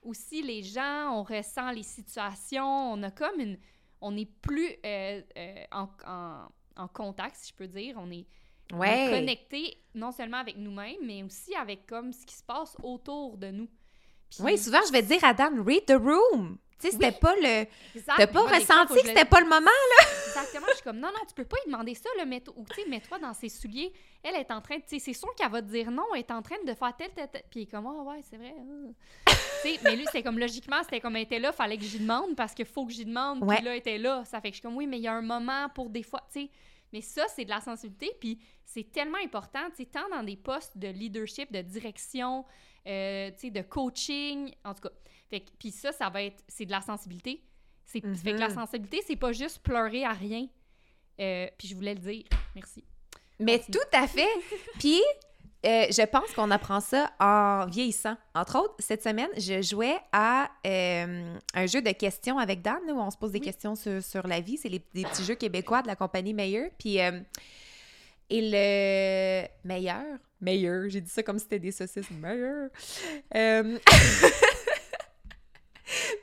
aussi 0.01 0.41
les 0.41 0.63
gens, 0.63 1.11
on 1.13 1.23
ressent 1.23 1.71
les 1.71 1.83
situations, 1.83 2.93
on 2.93 3.03
a 3.03 3.11
comme 3.11 3.39
une... 3.39 3.57
On 4.01 4.15
est 4.15 4.31
plus 4.41 4.69
euh, 4.85 5.21
euh, 5.37 5.63
en, 5.73 5.89
en, 6.07 6.47
en, 6.77 6.87
contact, 6.87 7.35
si 7.35 7.49
je 7.49 7.53
peux 7.53 7.67
dire, 7.67 7.95
on 7.97 8.09
est 8.11 8.25
Ouais. 8.73 9.09
Connecter 9.09 9.77
non 9.95 10.11
seulement 10.11 10.37
avec 10.37 10.57
nous-mêmes, 10.57 10.97
mais 11.03 11.23
aussi 11.23 11.55
avec 11.55 11.87
comme 11.87 12.13
ce 12.13 12.25
qui 12.25 12.35
se 12.35 12.43
passe 12.43 12.77
autour 12.83 13.37
de 13.37 13.47
nous. 13.49 13.67
Oui, 14.39 14.57
souvent 14.57 14.79
je 14.85 14.91
vais 14.91 15.01
dire 15.01 15.23
à 15.23 15.33
Dan, 15.33 15.59
read 15.61 15.85
the 15.85 15.97
room. 15.99 16.59
Tu 16.79 16.87
sais, 16.87 16.91
c'était 16.93 17.11
pas 17.11 17.35
le. 17.35 17.65
T'as 18.05 18.27
pas 18.27 18.41
ressenti 18.41 18.93
que 18.93 19.07
c'était 19.07 19.25
pas 19.25 19.41
le 19.41 19.47
moment, 19.47 19.65
là? 19.65 20.05
Exactement. 20.27 20.67
Je 20.69 20.75
suis 20.75 20.83
comme, 20.83 20.99
non, 20.99 21.09
non, 21.09 21.25
tu 21.27 21.33
peux 21.33 21.43
pas 21.43 21.57
lui 21.65 21.71
demander 21.71 21.93
ça, 21.93 22.09
le 22.17 22.25
mets 22.25 22.43
ou 22.55 22.65
tu 22.65 22.81
sais, 22.81 22.89
mets-toi 22.89 23.19
dans 23.19 23.33
ses 23.33 23.49
souliers. 23.49 23.91
Elle 24.23 24.35
est 24.35 24.49
en 24.49 24.61
train 24.61 24.77
de. 24.77 24.81
Tu 24.83 24.89
sais, 24.91 24.99
c'est 24.99 25.13
sûr 25.13 25.33
qu'elle 25.35 25.51
va 25.51 25.61
te 25.61 25.67
dire 25.67 25.91
non, 25.91 26.05
elle 26.13 26.21
est 26.21 26.31
en 26.31 26.41
train 26.41 26.55
de 26.65 26.73
faire 26.73 26.95
tel, 26.95 27.09
tel, 27.13 27.27
tel. 27.29 27.43
Puis 27.49 27.61
il 27.61 27.63
est 27.63 27.65
comme, 27.65 27.85
oh, 27.85 28.09
ouais, 28.09 28.21
c'est 28.29 28.37
vrai. 28.37 28.53
Tu 29.27 29.33
sais, 29.61 29.79
mais 29.83 29.97
lui, 29.97 30.05
c'est 30.11 30.23
comme, 30.23 30.39
logiquement, 30.39 30.81
c'était 30.83 31.01
comme, 31.01 31.17
elle 31.17 31.23
était 31.23 31.39
là, 31.39 31.51
fallait 31.51 31.77
que 31.77 31.83
j'y 31.83 31.99
demande 31.99 32.35
parce 32.35 32.53
qu'il 32.53 32.65
faut 32.65 32.85
que 32.85 32.93
j'y 32.93 33.05
demande. 33.05 33.45
Puis 33.45 33.63
là, 33.63 33.71
elle 33.71 33.79
était 33.79 33.97
là. 33.97 34.23
Ça 34.23 34.39
fait 34.39 34.49
que 34.49 34.55
je 34.55 34.59
suis 34.59 34.63
comme, 34.63 34.77
oui, 34.77 34.87
mais 34.87 34.99
il 34.99 35.03
y 35.03 35.07
a 35.07 35.13
un 35.13 35.21
moment 35.21 35.67
pour 35.75 35.89
des 35.89 36.03
fois, 36.03 36.21
tu 36.31 36.41
sais. 36.41 36.49
Mais 36.91 37.01
ça, 37.01 37.23
c'est 37.35 37.45
de 37.45 37.49
la 37.49 37.61
sensibilité, 37.61 38.11
puis 38.19 38.39
c'est 38.65 38.91
tellement 38.91 39.19
important, 39.23 39.59
tu 39.69 39.83
sais, 39.83 39.85
tant 39.85 40.07
dans 40.09 40.23
des 40.23 40.37
postes 40.37 40.77
de 40.77 40.87
leadership, 40.87 41.51
de 41.51 41.61
direction, 41.61 42.45
euh, 42.87 43.29
tu 43.31 43.39
sais, 43.39 43.51
de 43.51 43.61
coaching, 43.61 44.51
en 44.63 44.73
tout 44.73 44.83
cas. 44.83 44.93
Fait 45.29 45.43
puis 45.59 45.71
ça, 45.71 45.91
ça 45.91 46.09
va 46.09 46.23
être, 46.23 46.43
c'est 46.47 46.65
de 46.65 46.71
la 46.71 46.81
sensibilité. 46.81 47.43
C'est, 47.85 48.01
Fait 48.01 48.33
que 48.33 48.37
la 48.37 48.49
mm-hmm. 48.49 48.53
sensibilité, 48.53 49.01
c'est 49.05 49.15
pas 49.15 49.31
juste 49.31 49.59
pleurer 49.59 50.05
à 50.05 50.13
rien. 50.13 50.47
Euh, 51.19 51.47
puis 51.57 51.67
je 51.67 51.75
voulais 51.75 51.95
le 51.95 51.99
dire. 51.99 52.23
Merci. 52.55 52.83
Mais 53.39 53.59
tout 53.59 53.79
à 53.93 54.07
fait. 54.07 54.27
puis 54.79 55.01
euh, 55.65 55.87
je 55.89 56.05
pense 56.05 56.31
qu'on 56.31 56.51
apprend 56.51 56.79
ça 56.79 57.11
en 57.19 57.65
vieillissant. 57.65 58.15
Entre 58.33 58.57
autres, 58.57 58.75
cette 58.79 59.03
semaine, 59.03 59.29
je 59.37 59.61
jouais 59.61 59.97
à 60.13 60.49
euh, 60.65 61.35
un 61.53 61.65
jeu 61.65 61.81
de 61.81 61.91
questions 61.91 62.37
avec 62.37 62.61
Dan, 62.61 62.79
où 62.87 62.99
on 62.99 63.11
se 63.11 63.17
pose 63.17 63.33
des 63.33 63.41
questions 63.41 63.75
sur, 63.75 64.25
la 64.25 64.39
vie. 64.39 64.57
C'est 64.57 64.69
les, 64.69 64.81
des 64.93 65.03
petits 65.03 65.25
jeux 65.25 65.35
québécois 65.35 65.81
de 65.81 65.87
la 65.87 65.97
compagnie 65.97 66.33
Meilleur. 66.33 66.69
Puis, 66.77 67.01
euh, 67.01 67.19
et 68.29 68.41
le 68.41 69.67
meilleur, 69.67 70.05
meilleur, 70.39 70.87
j'ai 70.87 71.01
dit 71.01 71.09
ça 71.09 71.23
comme 71.23 71.39
si 71.39 71.43
c'était 71.43 71.59
des 71.59 71.71
saucisses, 71.71 72.09
meilleur. 72.11 72.69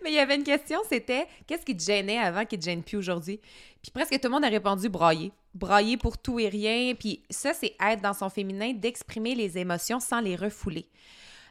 Mais 0.03 0.11
il 0.11 0.15
y 0.15 0.19
avait 0.19 0.37
une 0.37 0.45
question, 0.45 0.79
c'était 0.89 1.27
qu'est-ce 1.47 1.65
qui 1.65 1.77
te 1.77 1.83
gênait 1.83 2.19
avant 2.19 2.45
qui 2.45 2.59
te 2.59 2.65
gêne 2.65 2.83
plus 2.83 2.97
aujourd'hui? 2.97 3.41
Puis 3.83 3.91
presque 3.93 4.13
tout 4.13 4.29
le 4.29 4.31
monde 4.31 4.45
a 4.45 4.49
répondu 4.49 4.89
brailler. 4.89 5.33
Brailler 5.55 5.97
pour 5.97 6.19
tout 6.19 6.39
et 6.39 6.49
rien. 6.49 6.95
Puis 6.95 7.23
ça, 7.31 7.53
c'est 7.55 7.75
être 7.81 8.03
dans 8.03 8.15
son 8.15 8.29
féminin, 8.29 8.73
d'exprimer 8.73 9.35
les 9.35 9.59
émotions 9.59 10.01
sans 10.01 10.21
les 10.21 10.37
refouler. 10.37 10.89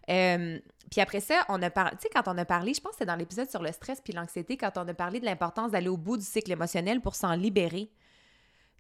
Euh, 0.09 0.59
puis 0.91 1.01
après 1.01 1.19
ça, 1.19 1.45
on 1.49 1.61
a 1.61 1.69
parlé, 1.69 1.91
tu 1.97 2.03
sais, 2.03 2.09
quand 2.13 2.27
on 2.27 2.37
a 2.37 2.45
parlé, 2.45 2.73
je 2.73 2.81
pense 2.81 2.91
que 2.91 2.97
c'est 2.99 3.05
dans 3.05 3.15
l'épisode 3.15 3.49
sur 3.49 3.61
le 3.61 3.71
stress 3.71 3.99
puis 4.01 4.13
l'anxiété, 4.13 4.57
quand 4.57 4.77
on 4.77 4.87
a 4.87 4.93
parlé 4.93 5.19
de 5.19 5.25
l'importance 5.25 5.71
d'aller 5.71 5.87
au 5.87 5.97
bout 5.97 6.17
du 6.17 6.25
cycle 6.25 6.51
émotionnel 6.51 7.01
pour 7.01 7.15
s'en 7.15 7.33
libérer. 7.33 7.89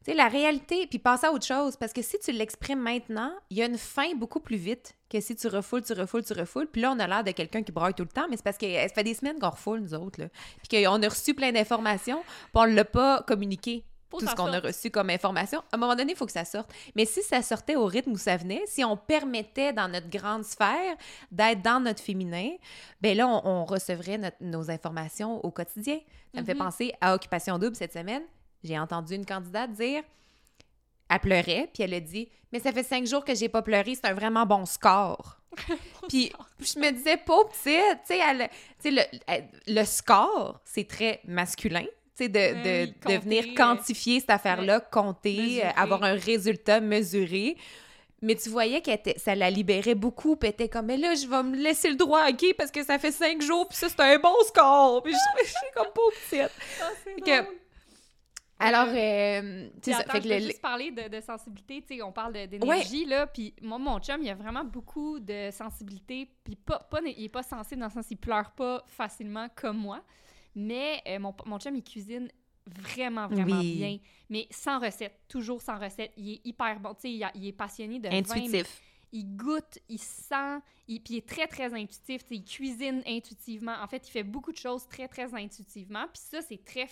Tu 0.05 0.11
sais, 0.11 0.17
la 0.17 0.27
réalité, 0.27 0.85
puis 0.85 0.99
passer 0.99 1.25
à 1.25 1.31
autre 1.31 1.47
chose, 1.47 1.77
parce 1.77 1.91
que 1.91 2.03
si 2.03 2.19
tu 2.19 2.31
l'exprimes 2.31 2.79
maintenant, 2.79 3.33
il 3.49 3.57
y 3.57 3.63
a 3.63 3.65
une 3.65 3.77
fin 3.77 4.13
beaucoup 4.13 4.39
plus 4.39 4.55
vite 4.55 4.95
que 5.09 5.19
si 5.19 5.35
tu 5.35 5.47
refoules, 5.47 5.81
tu 5.81 5.93
refoules, 5.93 6.23
tu 6.23 6.33
refoules. 6.33 6.67
Puis 6.67 6.79
là, 6.83 6.93
on 6.95 6.99
a 6.99 7.07
l'air 7.07 7.23
de 7.23 7.31
quelqu'un 7.31 7.63
qui 7.63 7.71
braille 7.71 7.95
tout 7.95 8.03
le 8.03 8.09
temps, 8.09 8.27
mais 8.29 8.37
c'est 8.37 8.43
parce 8.43 8.59
que 8.59 8.71
ça 8.71 8.87
fait 8.89 9.03
des 9.03 9.15
semaines 9.15 9.39
qu'on 9.39 9.49
refoule, 9.49 9.79
nous 9.79 9.95
autres, 9.95 10.21
là. 10.21 10.27
Puis 10.61 10.83
qu'on 10.83 11.01
a 11.01 11.09
reçu 11.09 11.33
plein 11.33 11.51
d'informations, 11.51 12.21
puis 12.21 12.51
on 12.53 12.67
ne 12.67 12.75
l'a 12.75 12.85
pas 12.85 13.23
communiqué 13.23 13.83
tout 14.11 14.27
ce 14.27 14.35
qu'on 14.35 14.53
a 14.53 14.59
reçu 14.59 14.91
comme 14.91 15.09
information. 15.09 15.59
À 15.71 15.75
un 15.75 15.77
moment 15.79 15.95
donné, 15.95 16.13
il 16.13 16.15
faut 16.15 16.27
que 16.27 16.31
ça 16.31 16.45
sorte. 16.45 16.71
Mais 16.95 17.05
si 17.05 17.23
ça 17.23 17.41
sortait 17.41 17.75
au 17.75 17.85
rythme 17.85 18.11
où 18.11 18.17
ça 18.17 18.37
venait, 18.37 18.61
si 18.67 18.83
on 18.83 18.95
permettait 18.95 19.73
dans 19.73 19.87
notre 19.87 20.09
grande 20.09 20.43
sphère 20.43 20.95
d'être 21.31 21.63
dans 21.63 21.79
notre 21.79 22.01
féminin, 22.01 22.51
ben 23.01 23.17
là, 23.17 23.27
on, 23.27 23.65
recevrait 23.65 24.19
nos 24.39 24.69
informations 24.69 25.43
au 25.43 25.49
quotidien. 25.49 25.99
Ça 26.33 26.41
me 26.41 26.45
fait 26.45 26.53
mm-hmm. 26.53 26.57
penser 26.57 26.93
à 27.01 27.15
Occupation 27.15 27.57
Double 27.57 27.75
cette 27.75 27.93
semaine. 27.93 28.21
J'ai 28.65 28.79
entendu 28.79 29.15
une 29.15 29.25
candidate 29.25 29.71
dire 29.71 30.03
elle 31.09 31.19
pleurait, 31.19 31.69
puis 31.73 31.83
elle 31.83 31.93
a 31.93 31.99
dit 31.99 32.29
Mais 32.51 32.59
ça 32.59 32.71
fait 32.71 32.83
cinq 32.83 33.05
jours 33.05 33.23
que 33.23 33.35
j'ai 33.35 33.49
pas 33.49 33.61
pleuré, 33.61 33.95
c'est 33.95 34.07
un 34.07 34.13
vraiment 34.13 34.45
bon 34.45 34.65
score. 34.65 35.39
puis 36.09 36.31
je 36.59 36.79
me 36.79 36.91
disais, 36.91 37.17
pauvre 37.17 37.49
petite, 37.49 37.99
tu 38.05 38.15
sais, 38.15 38.91
le, 38.91 39.01
le, 39.67 39.85
score, 39.85 40.59
c'est 40.65 40.85
très 40.85 41.21
masculin. 41.25 41.85
Tu 42.17 42.25
sais, 42.25 42.29
de, 42.29 42.85
de, 43.07 43.19
venir 43.19 43.45
quantifier 43.55 44.19
cette 44.19 44.31
affaire-là, 44.31 44.81
compter, 44.81 45.63
avoir 45.77 46.03
un 46.03 46.15
résultat 46.15 46.81
mesuré. 46.81 47.55
Mais 48.21 48.35
tu 48.35 48.49
voyais 48.49 48.81
que 48.81 48.91
ça 49.17 49.35
la 49.35 49.49
libérait 49.49 49.95
beaucoup, 49.95 50.35
puis 50.35 50.47
elle 50.47 50.53
était 50.53 50.69
comme, 50.69 50.87
mais 50.87 50.97
là, 50.97 51.13
je 51.13 51.27
vais 51.27 51.43
me 51.43 51.55
laisser 51.55 51.89
le 51.89 51.95
droit, 51.95 52.27
OK, 52.29 52.53
parce 52.57 52.71
que 52.71 52.83
ça 52.83 52.97
fait 52.97 53.11
cinq 53.11 53.41
jours, 53.41 53.67
puis 53.67 53.77
ça, 53.77 53.87
c'est 53.87 53.99
un 53.99 54.17
bon 54.17 54.35
score. 54.47 55.03
Puis 55.03 55.13
je 55.13 55.47
suis 55.47 55.57
comme 55.75 55.91
pauvre 55.93 56.15
petite. 56.29 56.51
Ah, 56.81 57.45
alors, 58.57 58.87
euh, 58.87 59.69
tu 59.81 59.91
sais, 59.91 60.03
fait 60.03 60.21
que 60.21 60.27
le... 60.27 60.39
juste 60.39 60.61
parler 60.61 60.91
de, 60.91 61.09
de 61.09 61.19
sensibilité, 61.19 61.81
tu 61.81 61.95
sais, 61.95 62.01
on 62.01 62.11
parle 62.11 62.33
d'énergie, 62.47 63.05
là, 63.05 63.27
puis 63.27 63.53
moi, 63.61 63.77
mon 63.77 63.99
chum, 63.99 64.21
il 64.21 64.29
a 64.29 64.35
vraiment 64.35 64.63
beaucoup 64.63 65.19
de 65.19 65.49
sensibilité, 65.51 66.29
puis 66.43 66.55
pas, 66.55 66.79
pas, 66.79 67.01
il 67.01 67.23
est 67.23 67.29
pas 67.29 67.43
sensible 67.43 67.81
dans 67.81 67.87
le 67.87 67.91
sens 67.91 68.07
il 68.09 68.17
pleure 68.17 68.51
pas 68.51 68.83
facilement 68.87 69.47
comme 69.55 69.77
moi, 69.77 70.01
mais 70.55 71.01
euh, 71.07 71.19
mon, 71.19 71.35
mon 71.45 71.59
chum, 71.59 71.75
il 71.75 71.83
cuisine 71.83 72.29
vraiment, 72.65 73.27
vraiment 73.27 73.59
bien, 73.59 73.99
mais 74.29 74.47
sans 74.51 74.79
recette, 74.79 75.19
toujours 75.27 75.61
sans 75.61 75.77
recette. 75.77 76.11
Il 76.15 76.33
est 76.33 76.41
hyper 76.45 76.79
bon, 76.79 76.93
tu 76.93 77.01
sais, 77.01 77.29
il, 77.35 77.47
est 77.47 77.53
passionné 77.53 77.99
de 77.99 78.07
Intuitif. 78.09 78.81
il 79.11 79.35
goûte, 79.35 79.79
il 79.89 79.99
sent, 79.99 80.59
il, 80.87 81.01
puis 81.01 81.15
il 81.15 81.17
est 81.17 81.27
très, 81.27 81.47
très 81.47 81.73
intuitif. 81.73 82.23
Il 82.31 82.43
cuisine 82.43 83.03
intuitivement. 83.05 83.75
En 83.81 83.87
fait, 83.87 84.07
il 84.07 84.11
fait 84.11 84.23
beaucoup 84.23 84.51
de 84.51 84.57
choses 84.57 84.87
très, 84.87 85.07
très 85.07 85.33
intuitivement. 85.35 86.05
Puis 86.11 86.23
ça, 86.23 86.41
c'est 86.41 86.63
très 86.63 86.87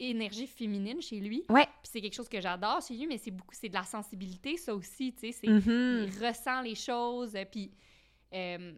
énergie 0.00 0.46
féminine 0.46 1.00
chez 1.00 1.20
lui. 1.20 1.44
Ouais. 1.48 1.66
Puis 1.82 1.90
c'est 1.92 2.00
quelque 2.00 2.14
chose 2.14 2.28
que 2.28 2.40
j'adore 2.40 2.80
chez 2.80 2.94
lui, 2.94 3.06
mais 3.06 3.18
c'est 3.18 3.30
beaucoup, 3.30 3.54
c'est 3.54 3.68
de 3.68 3.74
la 3.74 3.84
sensibilité, 3.84 4.56
ça 4.56 4.74
aussi, 4.74 5.12
tu 5.12 5.32
sais. 5.32 5.46
Mm-hmm. 5.46 6.04
Il 6.04 6.26
ressent 6.26 6.60
les 6.62 6.74
choses, 6.74 7.36
puis... 7.50 7.70
Euh, 8.34 8.72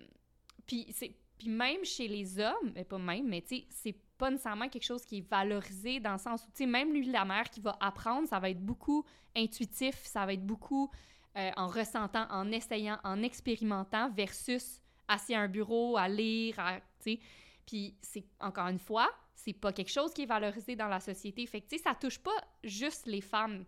puis 0.66 0.86
c'est... 0.90 1.14
Puis 1.38 1.50
même 1.50 1.84
chez 1.84 2.06
les 2.06 2.38
hommes, 2.38 2.72
mais 2.72 2.84
pas 2.84 2.98
même, 2.98 3.26
mais 3.26 3.42
tu 3.42 3.56
sais, 3.56 3.64
c'est 3.68 3.96
pas 4.16 4.30
nécessairement 4.30 4.68
quelque 4.68 4.84
chose 4.84 5.04
qui 5.04 5.18
est 5.18 5.28
valorisé 5.28 5.98
dans 5.98 6.12
le 6.12 6.18
sens 6.18 6.44
où, 6.44 6.50
tu 6.52 6.58
sais, 6.58 6.66
même 6.66 6.92
lui, 6.92 7.04
la 7.06 7.24
mère 7.24 7.50
qui 7.50 7.58
va 7.60 7.76
apprendre, 7.80 8.28
ça 8.28 8.38
va 8.38 8.48
être 8.48 8.64
beaucoup 8.64 9.04
intuitif, 9.34 9.96
ça 10.04 10.24
va 10.24 10.34
être 10.34 10.46
beaucoup 10.46 10.88
euh, 11.36 11.50
en 11.56 11.66
ressentant, 11.66 12.28
en 12.30 12.52
essayant, 12.52 12.98
en 13.02 13.24
expérimentant 13.24 14.08
versus 14.10 14.80
assis 15.08 15.34
à 15.34 15.40
un 15.40 15.48
bureau, 15.48 15.96
à 15.96 16.08
lire, 16.08 16.54
tu 17.02 17.14
sais. 17.14 17.20
Puis 17.66 17.96
c'est, 18.02 18.24
encore 18.38 18.68
une 18.68 18.78
fois, 18.78 19.10
c'est 19.44 19.52
pas 19.52 19.72
quelque 19.72 19.90
chose 19.90 20.12
qui 20.12 20.22
est 20.22 20.26
valorisé 20.26 20.76
dans 20.76 20.88
la 20.88 21.00
société. 21.00 21.46
Fait 21.46 21.64
ça 21.82 21.94
touche 21.94 22.18
pas 22.18 22.30
juste 22.62 23.06
les 23.06 23.20
femmes, 23.20 23.64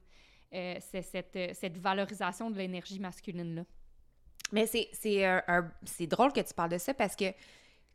euh, 0.53 0.77
c'est 0.81 1.03
cette, 1.03 1.37
euh, 1.37 1.51
cette 1.53 1.79
valorisation 1.79 2.51
de 2.51 2.57
l'énergie 2.57 3.01
masculine-là. 3.01 3.65
Mais 4.53 4.67
c'est, 4.67 6.07
drôle 6.07 6.33
que 6.33 6.41
tu 6.41 6.55
parles 6.55 6.71
de 6.71 6.79
ça 6.79 6.95
parce 6.95 7.17
que 7.17 7.25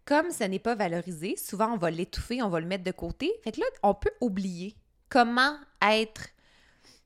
comme 0.04 0.32
ce 0.32 0.44
n'est 0.44 0.60
pas 0.60 0.76
valorisé, 0.76 1.36
souvent 1.38 1.74
on 1.74 1.78
va 1.78 1.92
l'étouffer, 1.92 2.42
on 2.42 2.50
va 2.50 2.60
le 2.60 2.66
mettre 2.66 2.84
de 2.84 2.92
côté. 2.92 3.32
Fait 3.44 3.52
que 3.52 3.60
là, 3.60 3.66
on 3.84 3.94
peut 3.94 4.12
oublier 4.20 4.76
comment 5.08 5.56
être 5.82 6.30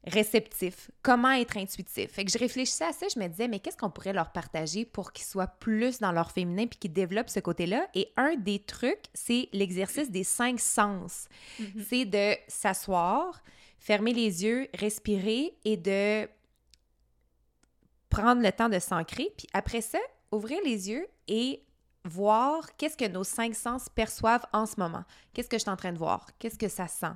réceptif, 0.06 0.92
comment 1.02 1.32
être 1.32 1.58
intuitif. 1.58 2.12
Fait 2.12 2.26
que 2.26 2.32
je 2.32 2.38
réfléchissais 2.38 2.86
à 2.86 2.92
ça, 2.92 3.08
je 3.14 3.20
me 3.20 3.28
disais, 3.28 3.48
mais 3.48 3.60
qu'est-ce 3.60 3.78
qu'on 3.78 3.90
pourrait 3.90 4.14
leur 4.14 4.32
partager 4.32 4.86
pour 4.86 5.14
qu'ils 5.14 5.26
soient 5.26 5.48
plus 5.48 6.00
dans 6.00 6.12
leur 6.12 6.32
féminin 6.32 6.68
puis 6.68 6.78
qu'ils 6.78 6.94
développent 6.94 7.30
ce 7.30 7.40
côté-là? 7.40 7.88
Et 7.96 8.12
un 8.18 8.36
des 8.36 8.60
trucs, 8.60 9.06
c'est 9.14 9.48
l'exercice 9.54 10.12
des 10.12 10.24
cinq 10.24 10.60
sens. 10.60 11.28
Mm-hmm. 11.60 11.86
C'est 11.88 12.06
de 12.06 12.36
s'asseoir, 12.48 13.42
fermer 13.80 14.14
les 14.14 14.44
yeux, 14.44 14.68
respirer 14.74 15.58
et 15.64 15.78
de 15.78 16.28
prendre 18.10 18.42
le 18.42 18.52
temps 18.52 18.70
de 18.70 18.80
s'ancrer. 18.80 19.34
Puis 19.38 19.48
après 19.54 19.82
ça, 19.82 20.00
ouvrir 20.32 20.60
les 20.66 20.90
yeux 20.90 21.08
et 21.28 21.64
voir 22.06 22.76
qu'est-ce 22.76 22.98
que 22.98 23.08
nos 23.08 23.24
cinq 23.24 23.56
sens 23.56 23.88
perçoivent 23.88 24.46
en 24.52 24.66
ce 24.66 24.78
moment. 24.78 25.06
Qu'est-ce 25.34 25.48
que 25.48 25.58
je 25.58 25.62
suis 25.62 25.72
en 25.72 25.78
train 25.78 25.94
de 25.94 25.98
voir? 25.98 26.28
Qu'est-ce 26.38 26.58
que 26.58 26.68
ça 26.68 26.88
sent? 26.88 27.16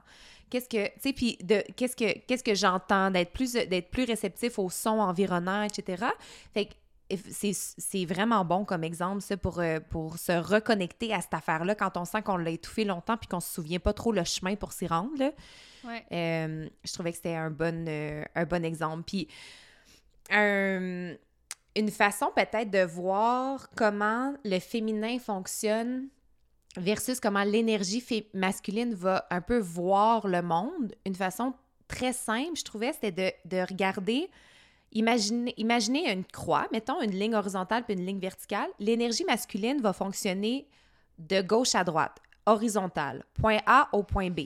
Qu'est-ce 0.49 0.69
que, 0.69 0.85
tu 0.85 0.99
sais, 0.99 1.13
puis 1.13 1.37
de, 1.43 1.63
qu'est-ce 1.75 1.95
que, 1.95 2.19
qu'est-ce 2.19 2.43
que 2.43 2.55
j'entends? 2.55 3.11
D'être 3.11 3.31
plus, 3.31 3.53
d'être 3.53 3.89
plus 3.89 4.05
réceptif 4.05 4.59
au 4.59 4.69
son 4.69 4.99
environnant, 4.99 5.63
etc. 5.63 6.05
Fait 6.53 6.65
que 6.65 6.73
c'est 7.09 8.05
vraiment 8.05 8.43
bon 8.43 8.65
comme 8.65 8.83
exemple, 8.83 9.21
ça, 9.21 9.37
pour, 9.37 9.59
euh, 9.59 9.79
pour 9.89 10.17
se 10.17 10.33
reconnecter 10.33 11.13
à 11.13 11.21
cette 11.21 11.33
affaire-là 11.33 11.73
quand 11.73 11.95
on 11.95 12.03
sent 12.05 12.21
qu'on 12.21 12.37
l'a 12.37 12.49
étouffé 12.49 12.83
longtemps 12.83 13.15
puis 13.15 13.27
qu'on 13.27 13.39
se 13.39 13.53
souvient 13.53 13.79
pas 13.79 13.93
trop 13.93 14.11
le 14.11 14.23
chemin 14.25 14.55
pour 14.55 14.73
s'y 14.73 14.87
rendre. 14.87 15.17
Là. 15.17 15.31
Ouais. 15.85 16.05
Euh, 16.11 16.67
je 16.83 16.93
trouvais 16.93 17.11
que 17.11 17.17
c'était 17.17 17.35
un 17.35 17.49
bon, 17.49 17.87
euh, 17.87 18.25
un 18.35 18.45
bon 18.45 18.65
exemple. 18.65 19.03
Puis, 19.05 19.27
un 20.29 21.13
une 21.77 21.91
façon 21.91 22.31
peut-être 22.35 22.71
de 22.71 22.83
voir 22.83 23.69
comment 23.75 24.33
le 24.43 24.59
féminin 24.59 25.19
fonctionne 25.19 26.07
versus 26.77 27.19
comment 27.19 27.43
l'énergie 27.43 28.03
masculine 28.33 28.93
va 28.93 29.25
un 29.29 29.41
peu 29.41 29.59
voir 29.59 30.27
le 30.27 30.41
monde. 30.41 30.93
Une 31.05 31.15
façon 31.15 31.53
très 31.87 32.13
simple, 32.13 32.57
je 32.57 32.63
trouvais, 32.63 32.93
c'était 32.93 33.37
de, 33.45 33.61
regarder, 33.61 34.29
imaginer 34.91 36.11
une 36.11 36.25
croix, 36.25 36.67
mettons 36.71 37.01
une 37.01 37.11
ligne 37.11 37.35
horizontale 37.35 37.83
puis 37.83 37.95
une 37.95 38.05
ligne 38.05 38.19
verticale. 38.19 38.69
L'énergie 38.79 39.25
masculine 39.25 39.81
va 39.81 39.93
fonctionner 39.93 40.67
de 41.17 41.41
gauche 41.41 41.75
à 41.75 41.83
droite, 41.83 42.17
horizontale, 42.45 43.23
point 43.33 43.59
A 43.65 43.89
au 43.91 44.03
point 44.03 44.29
B. 44.29 44.41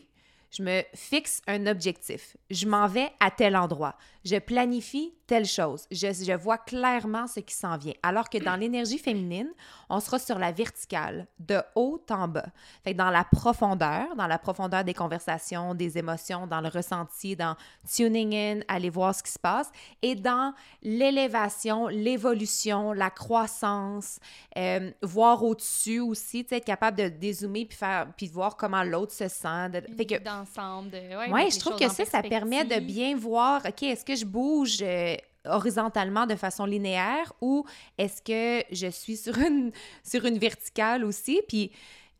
Je 0.51 0.63
me 0.63 0.83
fixe 0.93 1.41
un 1.47 1.65
objectif. 1.65 2.35
Je 2.49 2.67
m'en 2.67 2.87
vais 2.87 3.09
à 3.21 3.31
tel 3.31 3.55
endroit. 3.55 3.95
Je 4.25 4.37
planifie 4.37 5.13
telle 5.25 5.45
chose. 5.45 5.87
Je, 5.91 6.35
vois 6.35 6.57
clairement 6.57 7.25
ce 7.25 7.39
qui 7.39 7.55
s'en 7.55 7.77
vient. 7.77 7.93
Alors 8.03 8.29
que 8.29 8.37
dans 8.37 8.57
l'énergie 8.57 8.97
féminine, 8.97 9.49
on 9.89 10.01
sera 10.01 10.19
sur 10.19 10.37
la 10.37 10.51
verticale, 10.51 11.25
de 11.39 11.61
haut 11.75 12.03
en 12.09 12.27
bas. 12.27 12.47
Fait 12.83 12.91
que 12.91 12.97
dans 12.97 13.09
la 13.09 13.23
profondeur, 13.23 14.13
dans 14.17 14.27
la 14.27 14.37
profondeur 14.37 14.83
des 14.83 14.93
conversations, 14.93 15.73
des 15.73 15.97
émotions, 15.97 16.47
dans 16.47 16.59
le 16.59 16.67
ressenti, 16.67 17.37
dans 17.37 17.55
tuning 17.89 18.35
in, 18.35 18.59
aller 18.67 18.89
voir 18.89 19.15
ce 19.15 19.23
qui 19.23 19.31
se 19.31 19.39
passe, 19.39 19.71
et 20.01 20.15
dans 20.15 20.53
l'élévation, 20.83 21.87
l'évolution, 21.87 22.91
la 22.91 23.09
croissance, 23.09 24.19
euh, 24.57 24.91
voir 25.01 25.43
au-dessus 25.45 26.01
aussi, 26.01 26.45
être 26.51 26.65
capable 26.65 26.97
de 26.97 27.07
dézoomer 27.07 27.65
puis 27.65 27.77
faire 27.77 28.07
puis 28.17 28.27
voir 28.27 28.57
comment 28.57 28.83
l'autre 28.83 29.13
se 29.13 29.29
sent. 29.29 29.71
fait 29.95 30.05
que, 30.05 30.40
d'ensemble. 30.41 30.91
Ouais, 31.31 31.49
je 31.49 31.59
trouve 31.59 31.75
que 31.77 31.89
ça, 31.89 32.05
ça 32.05 32.21
permet 32.21 32.65
de 32.65 32.79
bien 32.79 33.15
voir, 33.15 33.61
OK, 33.65 33.83
est-ce 33.83 34.05
que 34.05 34.15
je 34.15 34.25
bouge 34.25 34.79
euh, 34.81 35.15
horizontalement 35.45 36.25
de 36.25 36.35
façon 36.35 36.65
linéaire 36.65 37.33
ou 37.41 37.65
est-ce 37.97 38.21
que 38.21 38.65
je 38.73 38.87
suis 38.87 39.17
sur 39.17 39.37
une, 39.37 39.71
sur 40.03 40.25
une 40.25 40.37
verticale 40.37 41.03
aussi? 41.03 41.41
Puis 41.47 41.71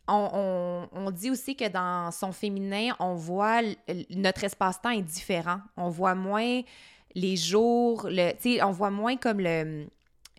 on, 0.08 0.88
on, 0.92 1.12
dit 1.12 1.30
aussi 1.30 1.56
que 1.56 1.68
dans 1.68 2.12
son 2.12 2.32
féminin, 2.32 2.96
on 3.00 3.14
voit 3.14 3.62
notre 4.10 4.44
espace-temps 4.44 4.90
est 4.90 5.02
différent. 5.02 5.62
On 5.78 5.90
voit 5.90 6.16
moins 6.16 6.62
les 7.16 7.38
jours, 7.38 8.08
le, 8.10 8.34
on 8.64 8.72
voit 8.72 8.90
moins 8.90 9.16
comme 9.16 9.40
le, 9.40 9.88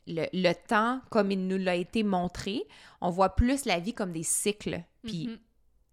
le, 0.06 0.26
le, 0.32 0.52
temps 0.52 1.00
comme 1.10 1.30
il 1.30 1.46
nous 1.46 1.58
l'a 1.58 1.76
été 1.76 2.02
montré. 2.02 2.64
On 3.00 3.10
voit 3.10 3.34
plus 3.34 3.64
la 3.64 3.78
vie 3.78 3.94
comme 3.94 4.12
des 4.12 4.24
cycles. 4.24 4.82
Puis 5.04 5.28
mm-hmm 5.28 5.38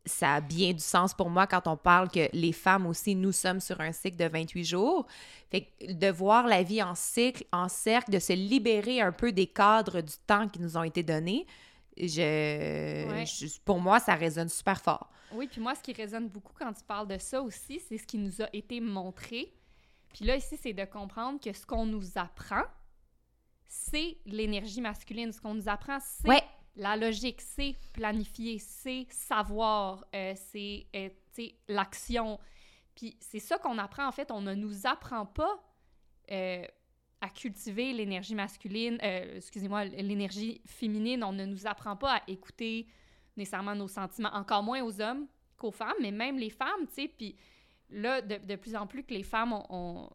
ça 0.06 0.36
a 0.36 0.41
bien 0.41 0.74
du 0.74 0.80
sens 0.80 1.14
pour 1.14 1.30
moi 1.30 1.47
quand 1.47 1.68
on 1.68 1.78
parle 1.78 2.10
que 2.10 2.30
les 2.34 2.52
femmes 2.52 2.86
aussi, 2.86 3.16
nous 3.16 3.32
sommes 3.32 3.60
sur 3.60 3.80
un 3.82 3.91
cycle 3.91 4.18
de 4.18 4.26
28 4.26 4.64
jours. 4.64 5.06
Fait 5.52 5.68
de 5.82 6.10
voir 6.10 6.47
la 6.47 6.64
vie 6.64 6.82
en 6.82 6.95
cycle, 6.95 7.45
en 7.52 7.70
cercle, 7.70 8.12
de 8.12 8.20
se 8.20 8.34
libérer 8.34 9.02
un 9.02 9.12
peu 9.12 9.32
des 9.32 9.47
cadres 9.47 10.02
du 10.02 10.14
temps 10.26 10.47
qui 10.47 10.60
nous 10.60 10.78
ont 10.78 10.84
été 10.84 11.04
donnés, 11.04 11.45
je, 11.97 13.60
pour 13.66 13.80
moi, 13.80 14.00
ça 14.00 14.16
résonne 14.16 14.50
super 14.50 14.80
fort. 14.80 15.10
Oui, 15.32 15.47
puis 15.47 15.62
moi, 15.62 15.76
ce 15.76 15.82
qui 15.82 15.93
résonne 15.93 16.28
beaucoup 16.28 16.54
quand 16.58 16.72
tu 16.74 16.84
parles 16.84 17.08
de 17.08 17.18
ça 17.18 17.41
aussi, 17.41 17.80
c'est 17.88 17.97
ce 17.97 18.08
qui 18.08 18.18
nous 18.18 18.41
a 18.41 18.47
été 18.54 18.80
montré. 18.80 19.54
Puis 20.14 20.26
là, 20.26 20.36
ici, 20.36 20.58
c'est 20.60 20.74
de 20.74 20.86
comprendre 20.86 21.39
que 21.39 21.54
ce 21.54 21.66
qu'on 21.66 21.86
nous 21.86 22.06
apprend, 22.16 22.64
c'est 23.68 24.18
l'énergie 24.26 24.82
masculine. 24.82 25.32
Ce 25.32 25.39
qu'on 25.39 25.54
nous 25.54 25.70
apprend, 25.70 26.00
c'est 26.00 26.43
la 26.76 26.95
logique, 26.95 27.41
c'est 27.41 27.76
planifier, 27.93 28.59
c'est 28.59 29.07
savoir, 29.09 30.05
euh, 30.15 30.34
c'est 30.36 30.88
euh, 30.95 31.09
l'action. 31.67 32.39
Puis 32.95 33.17
c'est 33.20 33.39
ça 33.39 33.57
qu'on 33.57 33.78
apprend, 33.78 34.07
en 34.07 34.11
fait. 34.11 34.32
On 34.32 34.41
ne 34.41 34.53
nous 34.53 34.86
apprend 34.86 35.26
pas 35.26 35.61
euh, 36.32 36.63
à 37.22 37.30
cultiver 37.30 37.91
l'énergie 37.93 38.36
masculine, 38.36 38.97
excusez-moi, 39.01 39.86
l'énergie 39.86 40.61
féminine. 40.65 41.24
On 41.24 41.34
ne 41.34 41.45
nous 41.45 41.67
apprend 41.67 41.97
pas 41.97 42.17
à 42.17 42.22
écouter 42.28 42.88
nécessairement 43.36 43.76
nos 43.76 43.88
sentiments, 43.88 44.34
encore 44.34 44.63
moins 44.63 44.82
aux 44.84 45.01
hommes 45.01 45.28
qu'aux 45.57 45.72
femmes, 45.72 45.95
mais 46.01 46.11
même 46.11 46.38
les 46.38 46.49
femmes, 46.49 46.88
tu 46.88 46.93
sais. 46.93 47.07
Puis 47.07 47.36
là, 47.89 48.22
de, 48.22 48.55
plus 48.55 48.76
en 48.76 48.88
plus 48.88 49.03
que 49.03 49.13
les 49.13 49.24
femmes 49.24 49.53
ont, 49.53 50.09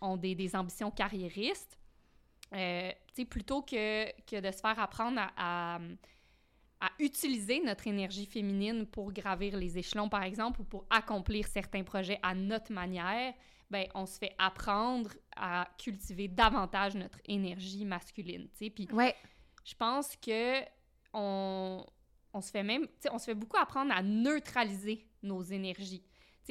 ont, 0.00 0.16
des, 0.16 0.34
des 0.34 0.54
ambitions 0.54 0.90
carriéristes, 0.90 1.79
euh, 2.54 2.92
plutôt 3.28 3.62
que, 3.62 4.10
que 4.22 4.40
de 4.40 4.50
se 4.50 4.60
faire 4.60 4.78
apprendre 4.78 5.20
à, 5.36 5.78
à, 6.80 6.88
utiliser 6.98 7.60
notre 7.60 7.86
énergie 7.86 8.26
féminine 8.26 8.86
pour 8.86 9.12
gravir 9.12 9.56
les 9.56 9.78
échelons, 9.78 10.08
par 10.08 10.22
exemple, 10.22 10.62
ou 10.62 10.64
pour 10.64 10.86
accomplir 10.90 11.46
certains 11.46 11.84
projets 11.84 12.18
à 12.22 12.34
notre 12.34 12.72
manière, 12.72 13.34
ben, 13.70 13.86
on 13.94 14.06
se 14.06 14.18
fait 14.18 14.34
apprendre 14.38 15.10
à 15.36 15.68
cultiver 15.78 16.28
davantage 16.28 16.94
notre 16.94 17.18
énergie 17.26 17.84
masculine. 17.84 18.48
Puis 18.58 18.88
ouais. 18.92 19.14
je 19.64 19.74
pense 19.74 20.16
que 20.16 20.60
on, 21.12 21.84
on 22.32 22.40
se 22.40 22.50
fait 22.50 22.62
même, 22.62 22.86
on 23.12 23.18
se 23.18 23.26
fait 23.26 23.34
beaucoup 23.34 23.58
apprendre 23.58 23.92
à 23.94 24.02
neutraliser 24.02 25.06
nos 25.22 25.42
énergies. 25.42 26.04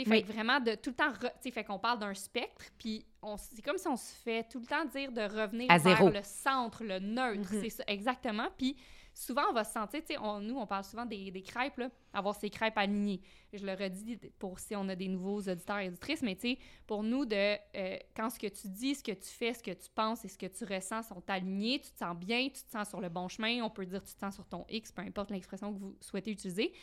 Fait 0.06 0.22
vraiment 0.22 0.60
de 0.60 0.76
tout 0.76 0.92
le 0.92 0.96
temps, 0.96 1.12
tu 1.42 1.52
fait 1.52 1.64
qu'on 1.64 1.80
parle 1.80 2.00
d'un 2.00 2.14
spectre, 2.14 2.66
puis 2.78 3.06
c'est 3.38 3.62
comme 3.62 3.78
si 3.78 3.88
on 3.88 3.98
se 3.98 4.14
fait 4.14 4.48
tout 4.50 4.60
le 4.60 4.66
temps 4.66 4.86
dire 4.86 5.12
de 5.12 5.22
revenir 5.22 5.68
vers 5.78 6.10
le 6.10 6.22
centre, 6.24 6.84
le 6.84 7.00
neutre, 7.00 7.54
mm-hmm. 7.54 7.62
c'est 7.62 7.70
ça, 7.70 7.84
exactement. 7.88 8.48
Puis 8.58 8.78
souvent, 9.14 9.44
on 9.50 9.54
va 9.54 9.64
se 9.64 9.74
sentir, 9.74 10.02
tu 10.02 10.14
sais, 10.14 10.20
nous, 10.42 10.56
on 10.56 10.66
parle 10.66 10.84
souvent 10.84 11.06
des, 11.06 11.30
des 11.32 11.42
crêpes, 11.42 11.78
là, 11.78 11.90
avoir 12.14 12.36
ces 12.36 12.50
crêpes 12.50 12.78
alignées. 12.78 13.22
Je 13.52 13.66
le 13.66 13.74
redis 13.74 14.18
pour 14.38 14.60
si 14.60 14.76
on 14.76 14.88
a 14.88 14.96
des 14.96 15.08
nouveaux 15.08 15.42
auditeurs 15.42 15.80
et 15.80 15.90
auditrices, 15.90 16.22
mais 16.22 16.36
tu 16.36 16.42
sais, 16.42 16.58
pour 16.88 17.04
nous, 17.04 17.26
de 17.26 17.58
euh, 17.76 17.98
quand 18.16 18.30
ce 18.30 18.40
que 18.40 18.48
tu 18.48 18.70
dis, 18.70 18.96
ce 18.96 19.04
que 19.04 19.12
tu 19.12 19.30
fais, 19.30 19.54
ce 19.54 19.64
que 19.64 19.72
tu 19.72 19.90
penses 19.94 20.24
et 20.24 20.30
ce 20.30 20.38
que 20.38 20.46
tu 20.46 20.64
ressens 20.64 21.04
sont 21.04 21.24
alignés, 21.28 21.80
tu 21.80 21.92
te 21.92 21.98
sens 21.98 22.16
bien, 22.16 22.48
tu 22.48 22.64
te 22.64 22.72
sens 22.72 22.88
sur 22.88 23.02
le 23.02 23.10
bon 23.10 23.28
chemin, 23.28 23.62
on 23.64 23.70
peut 23.70 23.86
dire 23.86 24.04
tu 24.04 24.14
te 24.14 24.20
sens 24.20 24.36
sur 24.36 24.46
ton 24.46 24.66
X, 24.70 24.92
peu 24.92 25.02
importe 25.02 25.32
l'expression 25.32 25.74
que 25.74 25.80
vous 25.80 25.98
souhaitez 26.00 26.32
utiliser. 26.32 26.74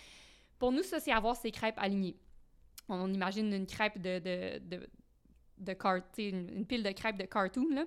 Pour 0.58 0.72
nous, 0.72 0.82
ça, 0.82 1.00
c'est 1.00 1.12
avoir 1.12 1.36
ces 1.36 1.50
crêpes 1.50 1.78
alignées 1.78 2.16
on 2.88 3.12
imagine 3.12 3.52
une 3.52 3.66
crêpe 3.66 4.00
de, 4.00 4.18
de, 4.18 4.58
de, 4.58 4.88
de 5.58 6.20
une, 6.20 6.66
pile 6.66 6.82
de 6.82 6.90
crêpes 6.90 7.18
de 7.18 7.24
cartoon, 7.24 7.68
là. 7.70 7.84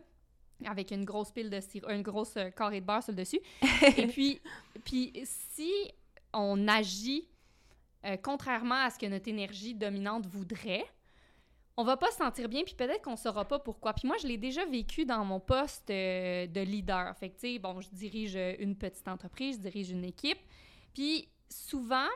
avec 0.66 0.91
une 0.91 1.06
grosse 1.06 1.32
pile 1.32 1.50
de 1.50 1.60
sirop, 1.60 1.89
une 1.89 2.02
grosse 2.02 2.36
euh, 2.38 2.50
carré 2.50 2.82
de 2.82 2.86
beurre 2.86 3.04
sur 3.04 3.14
le 3.14 3.18
dessus. 3.18 3.39
Et 3.97 4.08
puis, 4.08 4.41
puis 4.84 5.14
si 5.24 5.72
on 6.34 6.68
agit 6.68 7.28
euh, 8.06 8.18
contrairement 8.22 8.84
à 8.84 8.89
ce 8.89 9.00
que 9.00 9.06
notre 9.06 9.28
énergie 9.28 9.74
dominante 9.74 10.26
voudrait, 10.28 10.86
on 11.78 11.84
va 11.84 11.95
pas 11.95 12.12
se 12.12 12.18
sentir 12.18 12.50
bien, 12.50 12.64
puis 12.64 12.76
peut-être 12.76 13.02
qu'on 13.02 13.16
saura 13.16 13.45
pas 13.47 13.60
pourquoi. 13.60 13.93
Puis 13.93 14.06
moi, 14.06 14.18
je 14.22 14.28
l'ai 14.28 14.38
déjà 14.38 14.66
vécu 14.66 15.06
dans 15.06 15.24
mon 15.24 15.39
poste 15.39 15.89
euh, 15.89 16.45
de 16.45 16.60
leader. 16.60 17.16
Fait 17.18 17.30
que, 17.30 17.36
tu 17.36 17.54
sais, 17.54 17.60
bon, 17.60 17.80
je 17.80 17.89
dirige 17.89 18.38
une 18.60 18.76
petite 18.76 19.08
entreprise, 19.08 19.56
je 19.56 19.62
dirige 19.62 19.91
une 19.91 20.04
équipe. 20.04 20.39
Puis 20.93 21.30
souvent, 21.50 22.08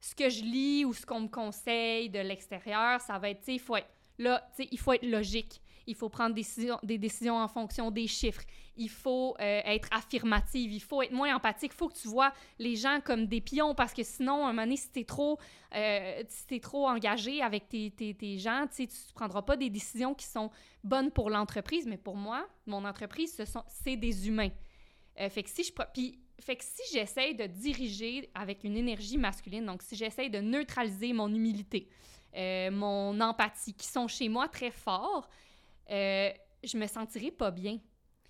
ce 0.00 0.14
que 0.14 0.28
je 0.28 0.42
lis 0.42 0.84
ou 0.84 0.92
ce 0.92 1.04
qu'on 1.04 1.20
me 1.20 1.28
conseille 1.28 2.08
de 2.08 2.20
l'extérieur, 2.20 3.00
ça 3.00 3.18
va 3.18 3.30
être, 3.30 3.40
tu 3.40 3.52
sais, 3.52 3.58
faut 3.58 3.76
être 3.76 3.90
là, 4.20 4.48
il 4.58 4.78
faut 4.78 4.92
être 4.92 5.06
logique. 5.06 5.60
Il 5.86 5.96
faut 5.96 6.08
prendre 6.08 6.34
des 6.34 6.98
décisions, 6.98 7.36
en 7.36 7.48
fonction 7.48 7.90
des 7.90 8.06
chiffres. 8.06 8.42
Il 8.76 8.90
faut 8.90 9.34
euh, 9.40 9.60
être 9.64 9.88
affirmative. 9.90 10.72
Il 10.72 10.80
faut 10.80 11.02
être 11.02 11.12
moins 11.12 11.34
empathique. 11.34 11.72
Il 11.74 11.76
faut 11.76 11.88
que 11.88 11.98
tu 11.98 12.06
vois 12.06 12.32
les 12.58 12.76
gens 12.76 13.00
comme 13.02 13.26
des 13.26 13.40
pions 13.40 13.74
parce 13.74 13.92
que 13.92 14.04
sinon, 14.04 14.44
à 14.44 14.50
un 14.50 14.52
moment 14.52 14.62
donné, 14.62 14.76
si 14.76 14.90
tu 14.92 15.00
es, 15.00 15.06
euh, 15.74 16.22
si 16.28 16.60
trop 16.60 16.86
engagé 16.86 17.42
avec 17.42 17.68
tes, 17.68 17.90
tes, 17.90 18.14
tes 18.14 18.38
gens, 18.38 18.66
tu 18.72 18.82
ne 18.82 19.14
prendras 19.14 19.42
pas 19.42 19.56
des 19.56 19.70
décisions 19.70 20.14
qui 20.14 20.26
sont 20.26 20.50
bonnes 20.84 21.10
pour 21.10 21.28
l'entreprise. 21.28 21.86
Mais 21.86 21.98
pour 21.98 22.14
moi, 22.14 22.46
mon 22.66 22.84
entreprise, 22.84 23.42
c'est 23.66 23.96
des 23.96 24.28
humains. 24.28 24.50
Euh, 25.18 25.28
fait 25.28 25.42
que 25.42 25.50
si 25.50 25.64
je... 25.64 25.72
Puis, 25.92 26.20
fait 26.40 26.56
que 26.56 26.64
si 26.64 26.82
j'essaye 26.92 27.34
de 27.34 27.46
diriger 27.46 28.30
avec 28.34 28.64
une 28.64 28.76
énergie 28.76 29.18
masculine, 29.18 29.66
donc 29.66 29.82
si 29.82 29.96
j'essaye 29.96 30.30
de 30.30 30.40
neutraliser 30.40 31.12
mon 31.12 31.28
humilité, 31.32 31.88
mon 32.34 33.20
empathie, 33.20 33.74
qui 33.74 33.86
sont 33.86 34.08
chez 34.08 34.28
moi 34.28 34.48
très 34.48 34.70
forts, 34.70 35.28
euh, 35.90 36.30
je 36.62 36.76
me 36.76 36.86
sentirais 36.86 37.30
pas 37.30 37.50
bien. 37.50 37.78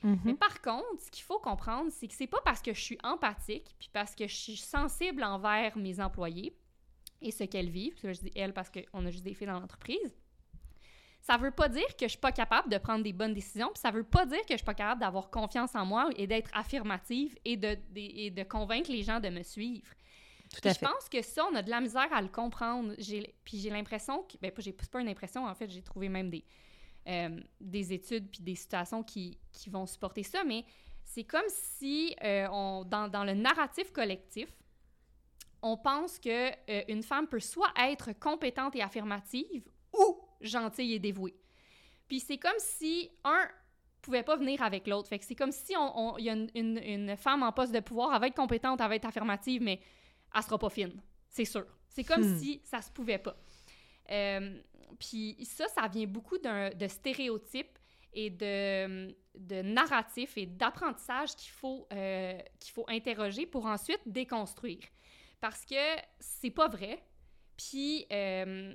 Mhm. 0.03 0.21
Mais 0.25 0.35
par 0.35 0.63
contre, 0.63 1.03
ce 1.05 1.11
qu'il 1.11 1.25
faut 1.25 1.39
comprendre, 1.39 1.91
c'est 1.91 2.09
que 2.09 2.15
c'est 2.15 2.27
pas 2.27 2.41
parce 2.45 2.63
que 2.63 2.73
je 2.73 2.81
suis 2.81 2.99
empathique, 3.03 3.75
puis 3.79 3.91
parce 3.93 4.15
que 4.15 4.27
je 4.27 4.35
suis 4.35 4.57
sensible 4.57 5.23
envers 5.23 5.77
mes 5.77 6.01
employés 6.01 6.57
et 7.21 7.31
ce 7.31 7.45
qu'elles 7.45 7.69
vivent, 7.69 7.99
je 8.03 8.11
dis 8.13 8.33
elles 8.35 8.55
parce 8.55 8.71
qu'on 8.71 9.05
a 9.05 9.11
juste 9.11 9.25
des 9.25 9.35
filles 9.35 9.49
dans 9.49 9.61
l'entreprise, 9.61 10.17
ça 11.21 11.37
veut 11.37 11.51
pas 11.51 11.69
dire 11.69 11.97
que 11.97 12.07
je 12.07 12.11
suis 12.11 12.19
pas 12.19 12.33
capable 12.33 12.71
de 12.71 12.79
prendre 12.79 13.05
des 13.05 13.13
bonnes 13.13 13.35
décisions, 13.35 13.69
puis 13.69 13.81
ça 13.81 13.91
veut 13.91 14.05
pas 14.05 14.25
dire 14.27 14.41
que 14.41 14.53
je 14.53 14.57
suis 14.57 14.65
pas 14.65 14.75
capable 14.75 15.01
d'avoir 15.01 15.31
confiance 15.31 15.75
en 15.75 15.85
moi 15.85 16.09
et 16.17 16.27
d'être 16.27 16.51
affirmative 16.55 17.37
et 17.45 17.57
de, 17.57 17.77
et 17.95 18.31
de 18.31 18.43
convaincre 18.43 18.91
les 18.91 19.03
gens 19.03 19.21
de 19.21 19.29
me 19.29 19.43
suivre. 19.43 19.89
Tout 20.53 20.67
à 20.67 20.73
je 20.73 20.79
fait. 20.79 20.87
pense 20.87 21.09
que 21.09 21.23
ça, 21.23 21.47
on 21.51 21.55
a 21.55 21.63
de 21.63 21.71
la 21.71 21.81
misère 21.81 22.13
à 22.13 22.21
le 22.21 22.29
comprendre. 22.29 22.95
Puis 23.45 23.59
j'ai 23.59 23.71
l'impression 23.71 24.23
que. 24.25 24.37
Ben, 24.41 24.51
c'est 24.59 24.91
pas 24.91 25.01
une 25.01 25.09
impression, 25.09 25.47
en 25.47 25.55
fait, 25.55 25.71
j'ai 25.71 25.83
trouvé 25.83 26.09
même 26.09 26.31
des, 26.31 26.45
euh, 27.07 27.41
des 27.61 27.93
études 27.93 28.29
puis 28.31 28.43
des 28.43 28.57
situations 28.57 29.03
qui, 29.03 29.39
qui 29.53 29.71
vont 29.71 29.87
supporter 29.87 30.23
ça, 30.23 30.43
mais 30.45 30.65
c'est 31.05 31.25
comme 31.25 31.49
si, 31.49 32.17
euh, 32.25 32.49
on, 32.51 32.85
dans, 32.85 33.09
dans 33.09 33.25
le 33.25 33.35
narratif 33.35 33.93
collectif, 33.93 34.49
on 35.63 35.77
pense 35.77 36.19
que 36.19 36.51
euh, 36.51 36.83
une 36.89 37.03
femme 37.03 37.29
peut 37.29 37.41
soit 37.41 37.73
être 37.79 38.13
compétente 38.19 38.75
et 38.75 38.83
affirmative 38.83 39.70
gentille 40.41 40.95
et 40.95 40.99
dévouée. 40.99 41.35
Puis 42.09 42.21
c'est 42.21 42.39
comme 42.39 42.59
si 42.59 43.11
un 43.25 43.49
pouvait 44.03 44.23
pas 44.23 44.37
venir 44.37 44.63
avec 44.63 44.87
l'autre. 44.87 45.09
Fait 45.09 45.19
que 45.19 45.25
c'est 45.25 45.35
comme 45.35 45.53
si 45.53 45.77
on, 45.77 46.15
on- 46.15 46.19
y 46.19 46.31
a 46.31 46.33
une, 46.33 46.51
une- 46.55 46.79
une 46.83 47.17
femme 47.17 47.43
en 47.43 47.53
poste 47.53 47.73
de 47.73 47.81
pouvoir, 47.81 48.15
elle 48.15 48.21
va 48.21 48.27
être 48.29 48.35
compétente, 48.37 48.81
elle 48.81 48.89
va 48.89 48.97
être 48.97 49.05
affirmative, 49.05 49.61
mais 49.63 49.79
elle 50.35 50.43
sera 50.43 50.59
pas 50.59 50.71
fine. 50.71 51.01
C'est 51.29 51.45
sûr. 51.45 51.67
C'est 51.89 52.05
comme 52.05 52.23
Hmm. 52.23 52.39
si 52.39 52.61
ça 52.65 52.81
se 52.81 52.91
pouvait 52.91 53.19
pas. 53.19 53.37
Euh, 54.11 54.59
puis 54.99 55.37
ça, 55.45 55.69
ça 55.69 55.87
vient 55.89 56.07
beaucoup 56.07 56.39
d'un- 56.39 56.71
de 56.71 56.89
stéréotypes 56.89 57.79
et 58.13 58.31
de, 58.31 59.15
de 59.37 59.63
narratifs 59.63 60.37
et 60.37 60.47
d'apprentissage 60.47 61.37
qu'il 61.37 61.51
faut, 61.53 61.87
euh, 61.93 62.39
qu'il 62.59 62.73
faut 62.73 62.85
interroger 62.89 63.47
pour 63.47 63.67
ensuite 63.67 64.01
déconstruire. 64.07 64.83
Parce 65.41 65.65
que 65.65 65.77
c'est 66.19 66.51
pas 66.51 66.69
vrai. 66.69 67.03
Puis, 67.57 68.07
euh, 68.11 68.75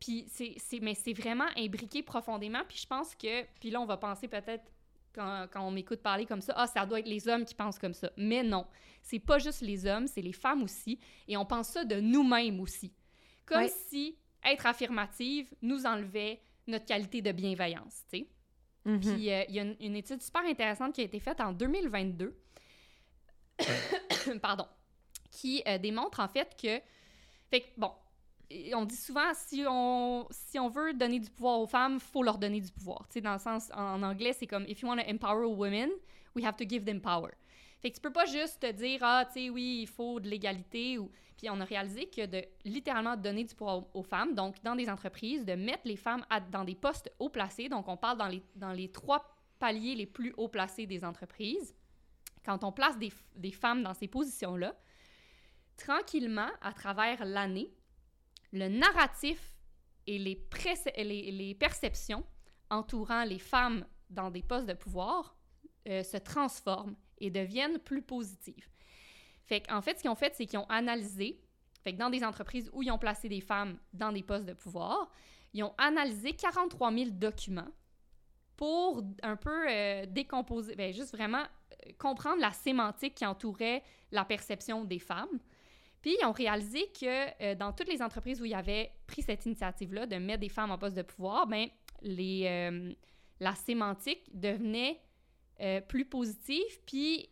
puis 0.00 0.26
c'est, 0.28 0.80
mais 0.80 0.94
c'est 0.94 1.12
vraiment 1.12 1.48
imbriqué 1.56 2.02
profondément. 2.02 2.62
Puis 2.68 2.78
je 2.78 2.86
pense 2.86 3.14
que, 3.14 3.44
puis 3.60 3.70
là, 3.70 3.80
on 3.80 3.86
va 3.86 3.96
penser 3.96 4.28
peut-être, 4.28 4.64
quand, 5.12 5.46
quand 5.52 5.66
on 5.66 5.70
m'écoute 5.70 6.00
parler 6.00 6.26
comme 6.26 6.40
ça, 6.40 6.54
ah, 6.56 6.66
ça 6.66 6.86
doit 6.86 7.00
être 7.00 7.08
les 7.08 7.28
hommes 7.28 7.44
qui 7.44 7.54
pensent 7.54 7.78
comme 7.78 7.94
ça. 7.94 8.10
Mais 8.16 8.42
non, 8.42 8.66
c'est 9.02 9.18
pas 9.18 9.38
juste 9.38 9.60
les 9.60 9.86
hommes, 9.86 10.06
c'est 10.06 10.22
les 10.22 10.32
femmes 10.32 10.62
aussi. 10.62 10.98
Et 11.28 11.36
on 11.36 11.44
pense 11.44 11.68
ça 11.68 11.84
de 11.84 12.00
nous-mêmes 12.00 12.60
aussi. 12.60 12.92
Comme 13.44 13.66
si 13.68 14.16
être 14.44 14.66
affirmative 14.66 15.52
nous 15.60 15.86
enlevait 15.86 16.40
notre 16.66 16.84
qualité 16.84 17.20
de 17.20 17.32
bienveillance, 17.32 18.04
tu 18.10 18.20
sais. 18.20 18.28
Mhm. 18.84 19.00
Puis 19.00 19.30
euh, 19.30 19.44
il 19.48 19.54
y 19.54 19.58
a 19.58 19.62
une, 19.62 19.76
une 19.80 19.96
étude 19.96 20.22
super 20.22 20.42
intéressante 20.44 20.94
qui 20.94 21.02
a 21.02 21.04
été 21.04 21.20
faite 21.20 21.40
en 21.40 21.52
2022, 21.52 22.34
pardon, 24.42 24.66
qui 25.30 25.62
euh, 25.66 25.78
démontre 25.78 26.20
en 26.20 26.28
fait 26.28 26.56
que, 26.56 26.80
fait 27.50 27.60
que, 27.62 27.66
bon, 27.76 27.92
on 28.74 28.84
dit 28.84 28.96
souvent 28.96 29.32
si 29.34 29.64
on 29.68 30.26
si 30.30 30.58
on 30.58 30.68
veut 30.68 30.92
donner 30.92 31.20
du 31.20 31.30
pouvoir 31.30 31.60
aux 31.60 31.66
femmes, 31.66 32.00
faut 32.00 32.22
leur 32.22 32.38
donner 32.38 32.60
du 32.60 32.70
pouvoir. 32.72 33.06
Tu 33.08 33.14
sais, 33.14 33.20
dans 33.20 33.32
le 33.32 33.38
sens 33.38 33.70
en, 33.74 34.02
anglais, 34.02 34.32
c'est 34.32 34.46
comme 34.46 34.64
if 34.66 34.82
you 34.82 34.88
want 34.88 34.96
to 34.96 35.08
empower 35.08 35.46
women, 35.46 35.90
we 36.34 36.44
have 36.44 36.56
to 36.56 36.64
give 36.68 36.84
them 36.84 37.00
power. 37.00 37.30
Fait 37.80 37.90
que 37.90 37.96
tu 37.96 38.00
peux 38.00 38.12
pas 38.12 38.26
juste 38.26 38.60
te 38.60 38.70
dire 38.72 39.00
ah 39.02 39.24
tu 39.24 39.32
sais 39.32 39.50
oui 39.50 39.80
il 39.82 39.86
faut 39.86 40.20
de 40.20 40.28
l'égalité 40.28 40.98
ou 40.98 41.10
puis 41.38 41.48
on 41.48 41.58
a 41.60 41.64
réalisé 41.64 42.06
que 42.06 42.26
de 42.26 42.44
littéralement 42.64 43.16
donner 43.16 43.44
du 43.44 43.54
pouvoir 43.54 43.84
aux, 43.94 44.02
femmes 44.02 44.34
donc 44.34 44.62
dans 44.62 44.76
des 44.76 44.90
entreprises 44.90 45.46
de 45.46 45.54
mettre 45.54 45.86
les 45.86 45.96
femmes 45.96 46.22
dans 46.50 46.64
des 46.64 46.74
postes 46.74 47.10
haut 47.18 47.30
placés 47.30 47.70
donc 47.70 47.88
on 47.88 47.96
parle 47.96 48.18
dans 48.18 48.28
les 48.28 48.42
dans 48.54 48.72
les 48.72 48.92
trois 48.92 49.24
paliers 49.58 49.94
les 49.94 50.04
plus 50.04 50.34
haut 50.36 50.48
placés 50.48 50.84
des 50.84 51.06
entreprises 51.06 51.74
quand 52.44 52.64
on 52.64 52.72
place 52.72 52.98
des, 52.98 53.12
des 53.36 53.52
femmes 53.52 53.82
dans 53.82 53.94
ces 53.94 54.08
positions 54.08 54.56
là 54.56 54.74
tranquillement 55.78 56.50
à 56.60 56.74
travers 56.74 57.24
l'année 57.24 57.72
le 58.52 58.68
narratif 58.68 59.56
et 60.06 60.18
les, 60.18 61.54
perceptions 61.54 62.24
entourant 62.68 63.24
les 63.24 63.38
femmes 63.38 63.86
dans 64.08 64.30
des 64.30 64.42
postes 64.42 64.66
de 64.66 64.74
pouvoir 64.74 65.36
euh, 65.88 66.02
se 66.02 66.16
transforment 66.16 66.96
et 67.18 67.30
deviennent 67.30 67.78
plus 67.78 68.02
positives. 68.02 68.68
Qu'en 69.48 69.82
fait, 69.82 69.96
ce 69.96 70.02
qu'ils 70.02 70.10
ont 70.10 70.16
fait, 70.16 70.34
c'est 70.34 70.46
qu'ils 70.46 70.58
ont 70.58 70.68
analysé, 70.68 71.40
dans 71.98 72.10
des 72.10 72.24
entreprises 72.24 72.70
où 72.72 72.82
ils 72.82 72.90
ont 72.90 72.98
placé 72.98 73.28
des 73.28 73.40
femmes 73.40 73.78
dans 73.92 74.12
des 74.12 74.22
postes 74.22 74.46
de 74.46 74.52
pouvoir, 74.52 75.10
ils 75.52 75.64
ont 75.64 75.74
analysé 75.78 76.32
43 76.32 76.92
000 76.92 77.10
documents 77.10 77.68
pour 78.56 79.02
un 79.22 79.36
peu 79.36 79.66
euh, 79.68 80.06
décomposer, 80.06 80.74
ben, 80.76 80.92
juste 80.92 81.12
vraiment 81.12 81.42
euh, 81.42 81.92
comprendre 81.98 82.40
la 82.40 82.52
sémantique 82.52 83.14
qui 83.14 83.26
entourait 83.26 83.82
la 84.12 84.24
perception 84.24 84.84
des 84.84 84.98
femmes. 84.98 85.40
Puis 86.00 86.16
ils 86.20 86.24
ont 86.24 86.32
réalisé 86.32 86.90
que 86.98 87.42
euh, 87.42 87.54
dans 87.54 87.72
toutes 87.72 87.88
les 87.88 88.02
entreprises 88.02 88.40
où 88.40 88.44
ils 88.44 88.54
avaient 88.54 88.90
pris 89.06 89.22
cette 89.22 89.44
initiative-là 89.44 90.06
de 90.06 90.16
mettre 90.16 90.40
des 90.40 90.48
femmes 90.48 90.70
en 90.70 90.78
poste 90.78 90.96
de 90.96 91.02
pouvoir, 91.02 91.46
ben, 91.46 91.68
les, 92.02 92.46
euh, 92.46 92.92
la 93.40 93.54
sémantique 93.54 94.24
devenait 94.32 95.00
euh, 95.60 95.80
plus 95.80 96.06
positive, 96.06 96.80
puis 96.86 97.28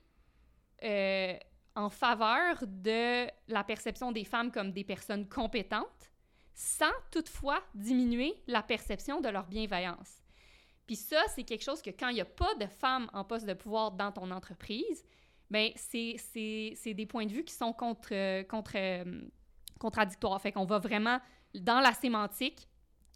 en 1.74 1.90
faveur 1.90 2.62
de 2.66 3.26
la 3.48 3.64
perception 3.64 4.12
des 4.12 4.24
femmes 4.24 4.52
comme 4.52 4.70
des 4.70 4.84
personnes 4.84 5.28
compétentes, 5.28 6.12
sans 6.54 6.86
toutefois 7.10 7.60
diminuer 7.74 8.34
la 8.46 8.62
perception 8.62 9.20
de 9.20 9.28
leur 9.28 9.46
bienveillance. 9.46 10.22
Puis 10.86 10.96
ça, 10.96 11.22
c'est 11.34 11.44
quelque 11.44 11.62
chose 11.62 11.82
que 11.82 11.90
quand 11.90 12.08
il 12.08 12.14
n'y 12.14 12.20
a 12.20 12.24
pas 12.24 12.54
de 12.56 12.66
femmes 12.66 13.10
en 13.12 13.24
poste 13.24 13.46
de 13.46 13.54
pouvoir 13.54 13.92
dans 13.92 14.10
ton 14.10 14.30
entreprise, 14.30 15.04
ben 15.50 15.70
c'est 15.76 16.94
des 16.94 17.06
points 17.06 17.26
de 17.26 17.32
vue 17.32 17.44
qui 17.44 17.54
sont 17.54 17.72
contre, 17.72 18.10
euh, 18.12 18.42
contre, 18.44 18.72
euh, 18.76 19.22
contradictoires. 19.78 20.40
Fait 20.40 20.52
qu'on 20.52 20.64
va 20.64 20.78
vraiment, 20.78 21.20
dans 21.54 21.80
la 21.80 21.92
sémantique, 21.92 22.68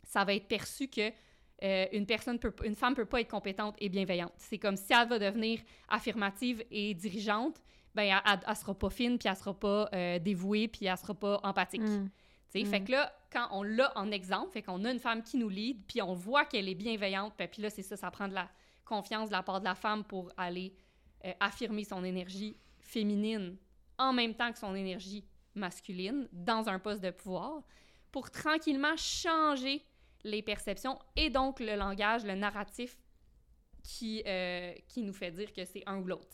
ça 0.05 0.24
va 0.24 0.35
être 0.35 0.49
perçu 0.49 0.89
que 0.89 1.11
euh, 1.62 1.87
une 1.93 2.07
personne 2.07 2.39
peut, 2.39 2.55
une 2.64 2.74
femme 2.74 2.95
peut 2.95 3.05
pas 3.05 3.20
être 3.20 3.30
compétente 3.30 3.76
et 3.78 3.89
bienveillante. 3.89 4.33
C'est 4.37 4.59
comme 4.59 4.76
si 4.76 4.93
elle 4.93 5.09
va 5.09 5.18
devenir 5.18 5.61
affirmative 5.89 6.64
et 6.70 6.95
dirigeante, 6.95 7.62
ben 7.95 8.05
elle, 8.05 8.33
elle, 8.33 8.41
elle 8.49 8.57
sera 8.57 8.74
pas 8.74 8.91
fine, 8.91 9.18
puis 9.18 9.28
elle 9.28 9.37
sera 9.37 9.55
pas 9.55 9.89
euh, 9.93 10.18
dévouée, 10.18 10.66
puis 10.66 10.87
elle 10.87 10.97
sera 10.97 11.14
pas 11.14 11.41
empathique. 11.45 11.83
Mm. 11.83 12.09
Sais, 12.49 12.62
Mm. 12.64 12.66
Fait 12.66 12.80
que 12.83 12.91
là, 12.93 13.12
quand 13.33 13.49
on 13.53 13.62
l'a 13.62 13.93
en 13.97 14.11
exemple, 14.11 14.53
fait 14.53 14.62
qu'on 14.62 14.85
a 14.85 14.91
une 14.91 14.99
femme 14.99 15.22
qui 15.22 15.39
nous 15.39 15.49
lead, 15.49 15.85
puis 15.87 16.03
on 16.03 16.14
voit 16.14 16.45
qu'elle 16.45 16.68
est 16.68 16.74
bienveillante, 16.74 17.35
puis 17.37 17.49
puis 17.49 17.62
là, 17.62 17.70
c'est 17.70 17.83
ça, 17.83 17.97
ça 17.97 18.11
prend 18.11 18.28
de 18.28 18.35
la 18.35 18.51
confiance 18.85 19.28
de 19.28 19.33
la 19.33 19.43
part 19.43 19.61
de 19.61 19.64
la 19.64 19.74
femme 19.74 20.05
pour 20.05 20.30
aller 20.37 20.74
euh, 21.25 21.33
affirmer 21.41 21.85
son 21.85 22.03
énergie 22.05 22.57
féminine 22.81 23.57
en 23.99 24.12
même 24.12 24.35
temps 24.35 24.53
que 24.53 24.59
son 24.59 24.75
énergie 24.75 25.25
masculine 25.55 26.29
dans 26.33 26.68
un 26.68 26.79
poste 26.79 27.03
de 27.03 27.11
pouvoir 27.11 27.62
pour 28.11 28.31
tranquillement 28.31 28.97
changer 28.97 29.85
les 30.25 30.43
perceptions 30.43 30.99
et 31.16 31.31
donc 31.31 31.61
le 31.61 31.75
langage, 31.77 32.25
le 32.25 32.35
narratif 32.35 32.97
qui, 33.83 34.23
euh, 34.27 34.73
qui 34.89 35.03
nous 35.03 35.12
fait 35.12 35.31
dire 35.31 35.53
que 35.53 35.64
c'est 35.64 35.83
un 35.87 35.99
ou 35.99 36.05
l'autre. 36.05 36.29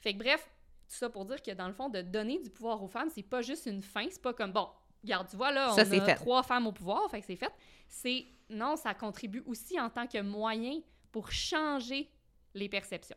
Fait 0.00 0.14
que 0.14 0.18
bref, 0.18 0.48
tout 0.88 0.94
ça 0.96 1.10
pour 1.10 1.24
dire 1.24 1.42
que 1.42 1.50
dans 1.52 1.68
le 1.68 1.74
fond, 1.74 1.88
de 1.88 2.00
donner 2.02 2.38
du 2.38 2.50
pouvoir 2.50 2.82
aux 2.82 2.88
femmes, 2.88 3.10
c'est 3.14 3.22
pas 3.22 3.42
juste 3.42 3.66
une 3.66 3.82
fin, 3.82 4.06
c'est 4.10 4.22
pas 4.22 4.32
comme 4.32 4.52
bon, 4.52 4.68
regarde, 5.02 5.28
tu 5.28 5.36
vois 5.36 5.52
là, 5.52 5.72
on 5.72 5.74
Ça, 5.74 5.82
a 5.82 5.84
fait. 5.84 6.14
trois 6.14 6.42
femmes 6.42 6.66
au 6.66 6.72
pouvoir, 6.72 7.10
fait 7.10 7.20
que 7.20 7.26
c'est 7.26 7.36
fait. 7.36 7.52
C'est 7.88 8.26
non, 8.48 8.76
ça 8.76 8.94
contribue 8.94 9.42
aussi 9.46 9.78
en 9.78 9.90
tant 9.90 10.06
que 10.06 10.20
moyen 10.20 10.80
pour 11.12 11.30
changer 11.30 12.10
les 12.54 12.68
perceptions. 12.68 13.16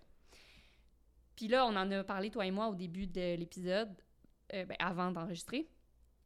Puis 1.36 1.48
là, 1.48 1.66
on 1.66 1.76
en 1.76 1.90
a 1.92 2.04
parlé, 2.04 2.30
toi 2.30 2.46
et 2.46 2.52
moi, 2.52 2.68
au 2.68 2.76
début 2.76 3.08
de 3.08 3.36
l'épisode, 3.36 3.94
euh, 4.54 4.66
ben, 4.66 4.76
avant 4.80 5.12
d'enregistrer. 5.12 5.68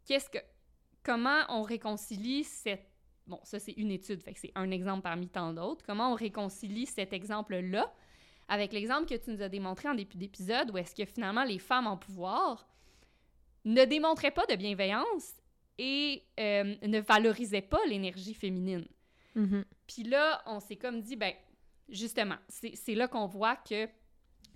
Qu'est-ce 0.05 0.29
que. 0.29 0.39
Comment 1.03 1.45
on 1.49 1.61
réconcilie 1.61 2.43
cette. 2.43 2.85
Bon, 3.25 3.39
ça, 3.43 3.59
c'est 3.59 3.73
une 3.73 3.91
étude, 3.91 4.21
fait 4.21 4.33
que 4.33 4.39
c'est 4.39 4.53
un 4.55 4.71
exemple 4.71 5.03
parmi 5.03 5.27
tant 5.27 5.53
d'autres. 5.53 5.83
Comment 5.85 6.11
on 6.11 6.15
réconcilie 6.15 6.85
cet 6.85 7.11
exemple-là 7.13 7.93
avec 8.47 8.71
l'exemple 8.71 9.05
que 9.05 9.15
tu 9.15 9.31
nous 9.31 9.41
as 9.41 9.49
démontré 9.49 9.89
en 9.89 9.93
début 9.93 10.17
d'épisode, 10.17 10.71
où 10.71 10.77
est-ce 10.77 10.95
que 10.95 11.05
finalement 11.05 11.43
les 11.43 11.59
femmes 11.59 11.87
en 11.87 11.97
pouvoir 11.97 12.67
ne 13.65 13.83
démontraient 13.83 14.31
pas 14.31 14.45
de 14.45 14.55
bienveillance 14.55 15.33
et 15.77 16.23
euh, 16.39 16.75
ne 16.81 16.99
valorisaient 16.99 17.61
pas 17.61 17.79
l'énergie 17.87 18.33
féminine. 18.33 18.87
Mhm. 19.35 19.65
Puis 19.85 20.03
là, 20.03 20.41
on 20.45 20.59
s'est 20.59 20.77
comme 20.77 21.01
dit, 21.01 21.15
ben, 21.15 21.33
justement, 21.89 22.37
c'est 22.47 22.75
c'est 22.75 22.95
là 22.95 23.07
qu'on 23.07 23.27
voit 23.27 23.57
que 23.57 23.87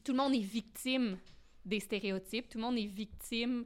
tout 0.03 0.11
le 0.13 0.17
monde 0.17 0.33
est 0.35 0.39
victime 0.39 1.17
des 1.65 1.79
stéréotypes, 1.79 2.49
tout 2.49 2.57
le 2.57 2.63
monde 2.63 2.77
est 2.77 2.85
victime 2.87 3.65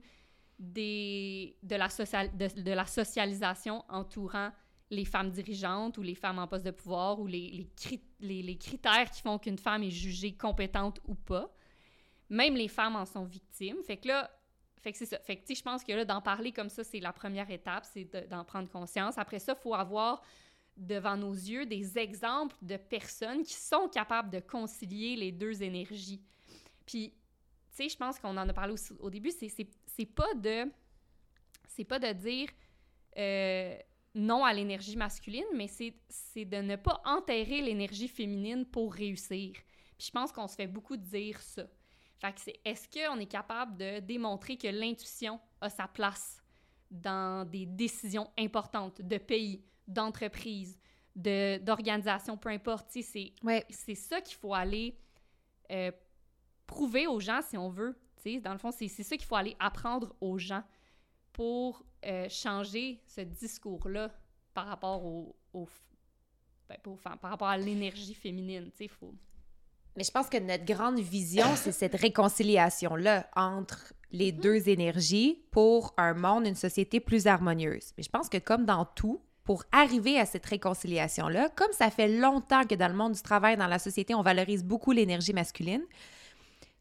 des, 0.59 1.57
de, 1.63 1.75
la 1.75 2.85
socialisation 2.85 3.83
entourant 3.89 4.51
les 4.89 5.05
femmes 5.05 5.31
dirigeantes 5.31 5.97
ou 5.97 6.01
les 6.01 6.15
femmes 6.15 6.39
en 6.39 6.47
poste 6.47 6.65
de 6.65 6.71
pouvoir 6.71 7.19
ou 7.19 7.27
les, 7.27 7.49
les, 7.51 7.69
cri- 7.75 8.01
les- 8.19 8.43
les 8.43 8.57
critères 8.57 9.09
qui 9.11 9.21
font 9.21 9.37
qu'une 9.39 9.57
femme 9.57 9.83
est 9.83 9.89
jugée 9.91 10.35
compétente 10.35 10.99
ou 11.07 11.15
pas. 11.15 11.53
Même 12.29 12.55
les 12.55 12.67
femmes 12.67 12.95
en 12.95 13.05
sont 13.05 13.25
victimes. 13.25 13.83
Fait 13.83 13.97
que 13.97 14.07
là, 14.07 14.31
fait 14.81 14.91
que 14.91 14.97
c'est 14.97 15.05
ça. 15.07 15.19
Fait 15.19 15.37
que, 15.37 15.53
je 15.53 15.61
pense 15.61 15.83
que 15.83 15.91
là, 15.91 16.05
d'en 16.05 16.21
parler 16.21 16.51
comme 16.51 16.69
ça, 16.69 16.83
c'est 16.83 16.99
la 16.99 17.11
première 17.13 17.49
étape, 17.49 17.85
c'est 17.85 18.05
de- 18.05 18.27
d'en 18.27 18.43
prendre 18.45 18.69
conscience. 18.69 19.17
Après 19.17 19.39
ça, 19.39 19.55
il 19.57 19.61
faut 19.61 19.73
avoir 19.73 20.21
devant 20.75 21.15
nos 21.17 21.33
yeux 21.33 21.65
des 21.65 21.97
exemples 21.97 22.55
de 22.61 22.77
personnes 22.77 23.43
qui 23.43 23.53
sont 23.53 23.87
capables 23.87 24.29
de 24.29 24.39
concilier 24.39 25.15
les 25.15 25.31
deux 25.31 25.63
énergies. 25.63 26.21
Puis, 26.85 27.11
tu 27.11 27.83
sais, 27.83 27.89
je 27.89 27.97
pense 27.97 28.19
qu'on 28.19 28.35
en 28.37 28.47
a 28.49 28.53
parlé 28.53 28.73
aussi 28.73 28.93
au 28.99 29.09
début, 29.09 29.31
c'est- 29.31 30.05
pas 30.13 30.33
de... 30.35 30.71
C'est 31.67 31.83
pas 31.85 31.99
de 31.99 32.11
dire 32.13 32.49
euh, 33.17 33.75
non 34.13 34.45
à 34.45 34.53
l'énergie 34.53 34.95
masculine, 34.95 35.45
mais 35.53 35.67
c'est 35.67 36.45
de 36.45 36.57
ne 36.57 36.75
pas 36.77 37.01
enterrer 37.05 37.61
l'énergie 37.61 38.07
féminine 38.07 38.65
pour 38.65 38.93
réussir. 38.93 39.53
Puis 39.97 40.07
je 40.07 40.11
pense 40.11 40.31
qu'on 40.31 40.47
se 40.47 40.55
fait 40.55 40.67
beaucoup 40.67 40.95
dire 40.95 41.41
ça. 41.41 41.65
Fait 42.19 42.31
que 42.33 42.39
c'est 42.39 42.59
est-ce 42.63 42.87
qu'on 42.87 43.19
est 43.19 43.25
capable 43.25 43.75
de 43.77 43.99
démontrer 43.99 44.57
que 44.57 44.67
l'intuition 44.67 45.39
a 45.59 45.69
sa 45.69 45.87
place 45.87 46.41
dans 46.89 47.45
des 47.49 47.65
décisions 47.65 48.29
importantes 48.37 49.01
de 49.01 49.17
pays, 49.17 49.61
d'entreprises, 49.87 50.77
de- 51.15 51.57
d'organisations, 51.59 52.37
peu 52.37 52.49
importe. 52.49 52.89
Tu 52.91 53.01
sais, 53.01 53.09
c'est 53.41 53.45
Ouais. 53.45 53.65
c'est 53.69 53.95
ça 53.95 54.21
qu'il 54.21 54.35
faut 54.37 54.53
aller 54.53 54.97
euh, 55.71 55.91
prouver 56.67 57.07
aux 57.07 57.19
gens 57.19 57.41
si 57.41 57.57
on 57.57 57.69
veut. 57.69 57.97
Tu 58.17 58.33
sais, 58.33 58.39
dans 58.39 58.51
le 58.53 58.57
fond, 58.59 58.71
c'est 58.71 58.87
c'est 58.87 59.03
ça 59.03 59.15
qu'il 59.17 59.25
faut 59.25 59.35
aller 59.35 59.55
apprendre 59.59 60.15
aux 60.21 60.37
gens 60.37 60.63
pour 61.33 61.83
euh, 62.05 62.27
changer 62.29 63.01
ce 63.07 63.21
discours-là 63.21 64.11
par 64.53 64.67
rapport 64.67 65.03
au, 65.05 65.35
au- 65.53 65.67
ben, 66.69 66.77
par 67.21 67.29
rapport 67.31 67.47
à 67.47 67.57
l'énergie 67.57 68.13
féminine. 68.13 68.69
Tu 68.71 68.77
sais, 68.77 68.87
faut... 68.87 69.13
Mais 69.97 70.03
je 70.03 70.11
pense 70.11 70.27
que 70.29 70.37
notre 70.37 70.65
grande 70.65 70.99
vision, 70.99 71.45
c'est 71.55 71.71
cette 71.71 71.95
réconciliation-là 71.95 73.29
entre 73.35 73.93
les 74.11 74.31
deux 74.31 74.67
énergies 74.69 75.43
pour 75.51 75.93
un 75.97 76.13
monde, 76.13 76.47
une 76.47 76.55
société 76.55 76.99
plus 76.99 77.27
harmonieuse. 77.27 77.93
Mais 77.97 78.03
je 78.03 78.09
pense 78.09 78.27
que 78.29 78.37
comme 78.37 78.65
dans 78.65 78.85
tout, 78.85 79.21
pour 79.45 79.63
arriver 79.71 80.19
à 80.19 80.25
cette 80.25 80.45
réconciliation-là, 80.45 81.49
comme 81.55 81.71
ça 81.71 81.89
fait 81.91 82.09
longtemps 82.09 82.63
que 82.63 82.75
dans 82.75 82.87
le 82.87 82.95
monde 82.95 83.13
du 83.13 83.21
travail, 83.21 83.55
dans 83.55 83.67
la 83.67 83.79
société, 83.79 84.15
on 84.15 84.23
valorise 84.23 84.63
beaucoup 84.63 84.91
l'énergie 84.91 85.33
masculine, 85.33 85.83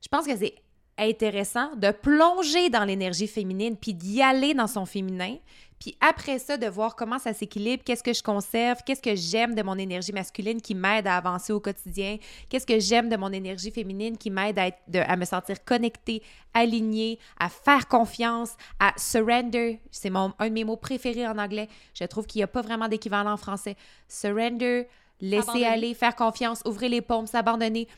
je 0.03 0.09
pense 0.09 0.27
que 0.27 0.37
c'est 0.37 0.55
intéressant 0.99 1.77
de 1.77 1.91
plonger 1.91 2.71
dans 2.71 2.85
l'énergie 2.85 3.27
féminine, 3.27 3.77
puis 3.77 3.95
d'y 3.95 4.23
aller 4.23 4.55
dans 4.55 4.67
son 4.67 4.87
féminin, 4.87 5.37
puis 5.81 5.97
après 6.01 6.39
ça, 6.39 6.57
de 6.57 6.67
voir 6.67 6.97
comment 6.97 7.19
ça 7.19 7.35
s'équilibre, 7.35 7.83
qu'est-ce 7.85 8.03
que 8.03 8.13
je 8.15 8.23
conserve, 8.23 8.79
qu'est-ce 8.87 9.03
que 9.03 9.15
j'aime 9.15 9.55
de 9.55 9.63
mon 9.63 9.77
énergie 9.77 10.13
masculine 10.13 10.61
qui 10.63 10.75
m'aide 10.75 11.07
à 11.07 11.17
avancer 11.17 11.53
au 11.53 11.61
quotidien, 11.61 12.17
qu'est-ce 12.49 12.67
que 12.67 12.79
j'aime 12.79 13.09
de 13.09 13.17
mon 13.17 13.31
énergie 13.33 13.71
féminine 13.71 14.17
qui 14.17 14.31
m'aide 14.31 14.59
à, 14.59 14.69
être- 14.69 14.79
de- 14.89 15.01
à 15.01 15.17
me 15.17 15.25
sentir 15.25 15.63
connectée, 15.65 16.23
alignée, 16.55 17.19
à 17.39 17.49
faire 17.49 17.87
confiance, 17.89 18.55
à 18.79 18.93
surrender. 18.97 19.81
C'est 19.91 20.11
mon, 20.11 20.33
un 20.39 20.49
de 20.49 20.55
mes 20.55 20.65
mots 20.65 20.77
préférés 20.77 21.27
en 21.27 21.37
anglais. 21.39 21.69
Je 21.93 22.05
trouve 22.05 22.27
qu'il 22.27 22.39
n'y 22.39 22.45
a 22.45 22.49
pas 22.49 22.63
vraiment 22.63 22.89
d'équivalent 22.89 23.33
en 23.33 23.37
français. 23.37 23.77
Surrender, 24.09 24.89
laisser 25.21 25.43
Abandonner. 25.49 25.67
aller, 25.67 25.95
faire 25.95 26.15
confiance, 26.17 26.63
ouvrir 26.65 26.91
les 26.91 27.03
paumes, 27.03 27.27
s'abandonner. 27.27 27.89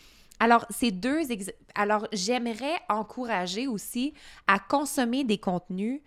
Alors, 0.40 0.66
ces 0.70 0.90
deux... 0.90 1.30
ex- 1.30 1.52
Alors, 1.74 2.06
j'aimerais 2.12 2.74
encourager 2.88 3.66
aussi 3.66 4.12
à 4.46 4.58
consommer 4.58 5.24
des 5.24 5.38
contenus 5.38 6.00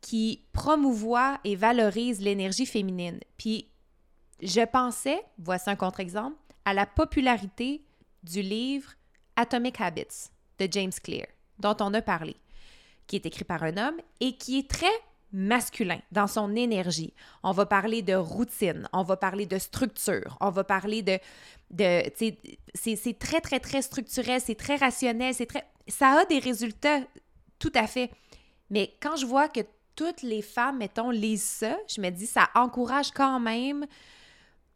qui 0.00 0.44
promouvoient 0.52 1.40
et 1.44 1.56
valorisent 1.56 2.20
l'énergie 2.20 2.66
féminine. 2.66 3.20
Puis, 3.36 3.68
je 4.40 4.64
pensais, 4.64 5.20
voici 5.38 5.68
un 5.68 5.76
contre-exemple, 5.76 6.36
à 6.64 6.74
la 6.74 6.86
popularité 6.86 7.82
du 8.22 8.42
livre 8.42 8.92
Atomic 9.36 9.80
Habits 9.80 10.30
de 10.58 10.68
James 10.70 10.92
Clear, 11.02 11.26
dont 11.58 11.76
on 11.80 11.94
a 11.94 12.02
parlé, 12.02 12.36
qui 13.06 13.16
est 13.16 13.26
écrit 13.26 13.44
par 13.44 13.62
un 13.62 13.76
homme 13.76 13.96
et 14.20 14.36
qui 14.36 14.58
est 14.58 14.70
très 14.70 14.86
masculin 15.32 16.00
dans 16.10 16.26
son 16.26 16.56
énergie. 16.56 17.12
On 17.42 17.52
va 17.52 17.66
parler 17.66 18.02
de 18.02 18.14
routine, 18.14 18.88
on 18.92 19.02
va 19.02 19.16
parler 19.16 19.46
de 19.46 19.58
structure, 19.58 20.36
on 20.40 20.50
va 20.50 20.64
parler 20.64 21.02
de... 21.02 21.18
de 21.70 22.02
c'est 22.74 23.18
très, 23.18 23.40
très, 23.40 23.60
très 23.60 23.82
structurel, 23.82 24.40
c'est 24.40 24.54
très 24.54 24.76
rationnel, 24.76 25.34
c'est 25.34 25.46
très... 25.46 25.64
Ça 25.86 26.20
a 26.20 26.24
des 26.24 26.38
résultats, 26.38 27.00
tout 27.58 27.72
à 27.74 27.86
fait. 27.86 28.10
Mais 28.70 28.94
quand 29.00 29.16
je 29.16 29.26
vois 29.26 29.48
que 29.48 29.60
toutes 29.98 30.22
les 30.22 30.42
femmes, 30.42 30.78
mettons, 30.78 31.10
lisent 31.10 31.42
ça, 31.42 31.76
je 31.92 32.00
me 32.00 32.10
dis, 32.10 32.26
ça 32.26 32.48
encourage 32.54 33.10
quand 33.10 33.40
même 33.40 33.84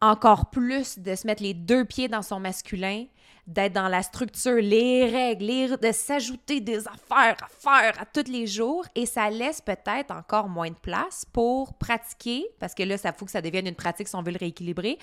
encore 0.01 0.49
plus 0.49 0.99
de 0.99 1.15
se 1.15 1.25
mettre 1.25 1.41
les 1.41 1.53
deux 1.53 1.85
pieds 1.85 2.09
dans 2.09 2.21
son 2.21 2.41
masculin, 2.41 3.05
d'être 3.47 3.71
dans 3.71 3.87
la 3.87 4.03
structure, 4.03 4.55
les 4.61 5.09
règles, 5.09 5.45
les- 5.45 5.77
de 5.77 5.91
s'ajouter 5.93 6.59
des 6.59 6.85
affaires 6.85 7.37
à 7.41 7.47
faire 7.47 8.01
à 8.01 8.05
tous 8.05 8.29
les 8.29 8.45
jours, 8.47 8.85
et 8.95 9.05
ça 9.05 9.29
laisse 9.29 9.61
peut-être 9.61 10.11
encore 10.11 10.49
moins 10.49 10.69
de 10.69 10.75
place 10.75 11.25
pour 11.31 11.73
pratiquer, 11.77 12.45
parce 12.59 12.73
que 12.73 12.83
là, 12.83 12.97
ça 12.97 13.13
faut 13.13 13.23
que 13.23 13.31
ça 13.31 13.41
devienne 13.41 13.67
une 13.67 13.75
pratique 13.75 14.09
si 14.09 14.15
on 14.17 14.23
veut 14.23 14.31
le 14.33 14.37
rééquilibrer, 14.39 14.97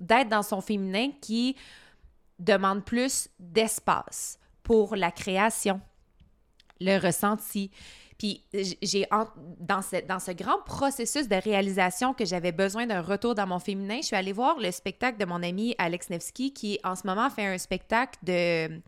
d'être 0.00 0.28
dans 0.28 0.42
son 0.42 0.60
féminin 0.60 1.10
qui 1.20 1.54
demande 2.40 2.84
plus 2.84 3.28
d'espace 3.38 4.38
pour 4.64 4.96
la 4.96 5.12
création, 5.12 5.80
le 6.80 6.98
ressenti. 6.98 7.70
Puis 8.20 8.44
j'ai 8.82 9.06
dans 9.60 9.80
ce, 9.80 10.04
dans 10.06 10.18
ce 10.18 10.32
grand 10.32 10.58
processus 10.66 11.26
de 11.26 11.36
réalisation 11.36 12.12
que 12.12 12.26
j'avais 12.26 12.52
besoin 12.52 12.86
d'un 12.86 13.00
retour 13.00 13.34
dans 13.34 13.46
mon 13.46 13.58
féminin, 13.58 14.00
je 14.02 14.08
suis 14.08 14.16
allée 14.16 14.34
voir 14.34 14.58
le 14.58 14.70
spectacle 14.72 15.16
de 15.18 15.24
mon 15.24 15.42
ami 15.42 15.74
Alex 15.78 16.10
Nevsky 16.10 16.52
qui 16.52 16.78
en 16.84 16.94
ce 16.96 17.06
moment 17.06 17.30
fait 17.30 17.46
un 17.46 17.56
spectacle 17.56 18.18
de 18.22 18.78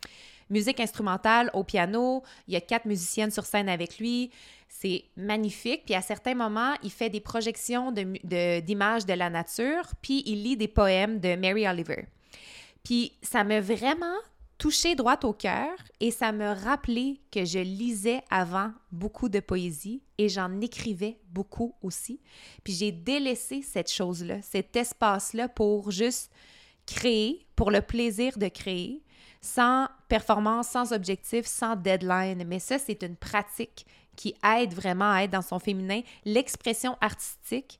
musique 0.51 0.79
instrumentale 0.79 1.49
au 1.55 1.63
piano. 1.63 2.21
Il 2.47 2.53
y 2.53 2.57
a 2.57 2.61
quatre 2.61 2.85
musiciennes 2.85 3.31
sur 3.31 3.45
scène 3.45 3.69
avec 3.69 3.97
lui. 3.97 4.29
C'est 4.69 5.05
magnifique. 5.17 5.81
Puis 5.85 5.95
à 5.95 6.03
certains 6.03 6.35
moments, 6.35 6.75
il 6.83 6.91
fait 6.91 7.09
des 7.09 7.19
projections 7.19 7.91
mu- 7.91 8.19
de- 8.23 8.59
d'images 8.59 9.07
de, 9.07 9.13
la 9.13 9.31
nature, 9.31 9.87
puis 10.03 10.21
il 10.27 10.43
lit 10.43 10.57
des 10.57 10.67
poèmes 10.67 11.19
de 11.19 11.35
Mary 11.35 11.67
Oliver. 11.67 12.05
Puis 12.83 13.13
ça 13.23 13.43
m'a 13.43 13.61
vraiment 13.61 14.13
touché 14.57 14.95
droit 14.95 15.19
au 15.23 15.33
cœur 15.33 15.71
et 15.99 16.11
ça 16.11 16.31
me 16.31 16.53
rappelait 16.53 17.19
que 17.31 17.45
je 17.45 17.59
lisais 17.59 18.23
avant 18.29 18.71
beaucoup 18.91 19.29
de 19.29 19.39
poésie 19.39 20.01
et 20.17 20.29
j'en 20.29 20.61
écrivais 20.61 21.19
beaucoup 21.29 21.75
aussi. 21.81 22.21
Puis 22.63 22.73
j'ai 22.73 22.91
délaissé 22.91 23.61
cette 23.61 23.91
chose-là, 23.91 24.41
cet 24.41 24.75
espace-là 24.75 25.49
pour 25.49 25.91
juste 25.91 26.31
créer, 26.85 27.45
pour 27.55 27.71
le 27.71 27.81
plaisir 27.81 28.37
de 28.37 28.47
créer, 28.47 29.03
sans 29.41 29.87
performance, 30.07 30.69
sans 30.69 30.93
objectif, 30.93 31.45
sans 31.45 31.75
deadline. 31.75 32.43
Mais 32.45 32.59
ça, 32.59 32.79
c'est 32.79 33.03
une 33.03 33.15
pratique 33.15 33.85
qui 34.15 34.35
aide 34.43 34.73
vraiment 34.73 35.11
à 35.11 35.23
être 35.23 35.31
dans 35.31 35.41
son 35.41 35.59
féminin, 35.59 36.01
l'expression 36.23 36.97
artistique. 37.01 37.79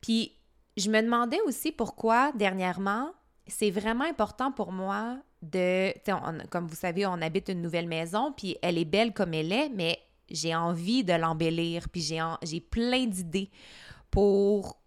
Puis 0.00 0.32
je 0.76 0.90
me 0.90 1.00
demandais 1.00 1.40
aussi 1.42 1.70
pourquoi, 1.70 2.32
dernièrement, 2.32 3.12
c'est 3.46 3.70
vraiment 3.70 4.04
important 4.04 4.50
pour 4.50 4.72
moi 4.72 5.18
de... 5.50 5.92
Comme 6.48 6.66
vous 6.66 6.76
savez, 6.76 7.06
on 7.06 7.20
habite 7.20 7.48
une 7.48 7.62
nouvelle 7.62 7.88
maison, 7.88 8.32
puis 8.36 8.56
elle 8.62 8.78
est 8.78 8.84
belle 8.84 9.12
comme 9.12 9.34
elle 9.34 9.52
est, 9.52 9.68
mais 9.68 9.98
j'ai 10.30 10.54
envie 10.54 11.04
de 11.04 11.12
l'embellir, 11.12 11.88
puis 11.88 12.00
j'ai 12.42 12.60
plein 12.60 13.06
d'idées 13.06 13.50
pour 14.10 14.80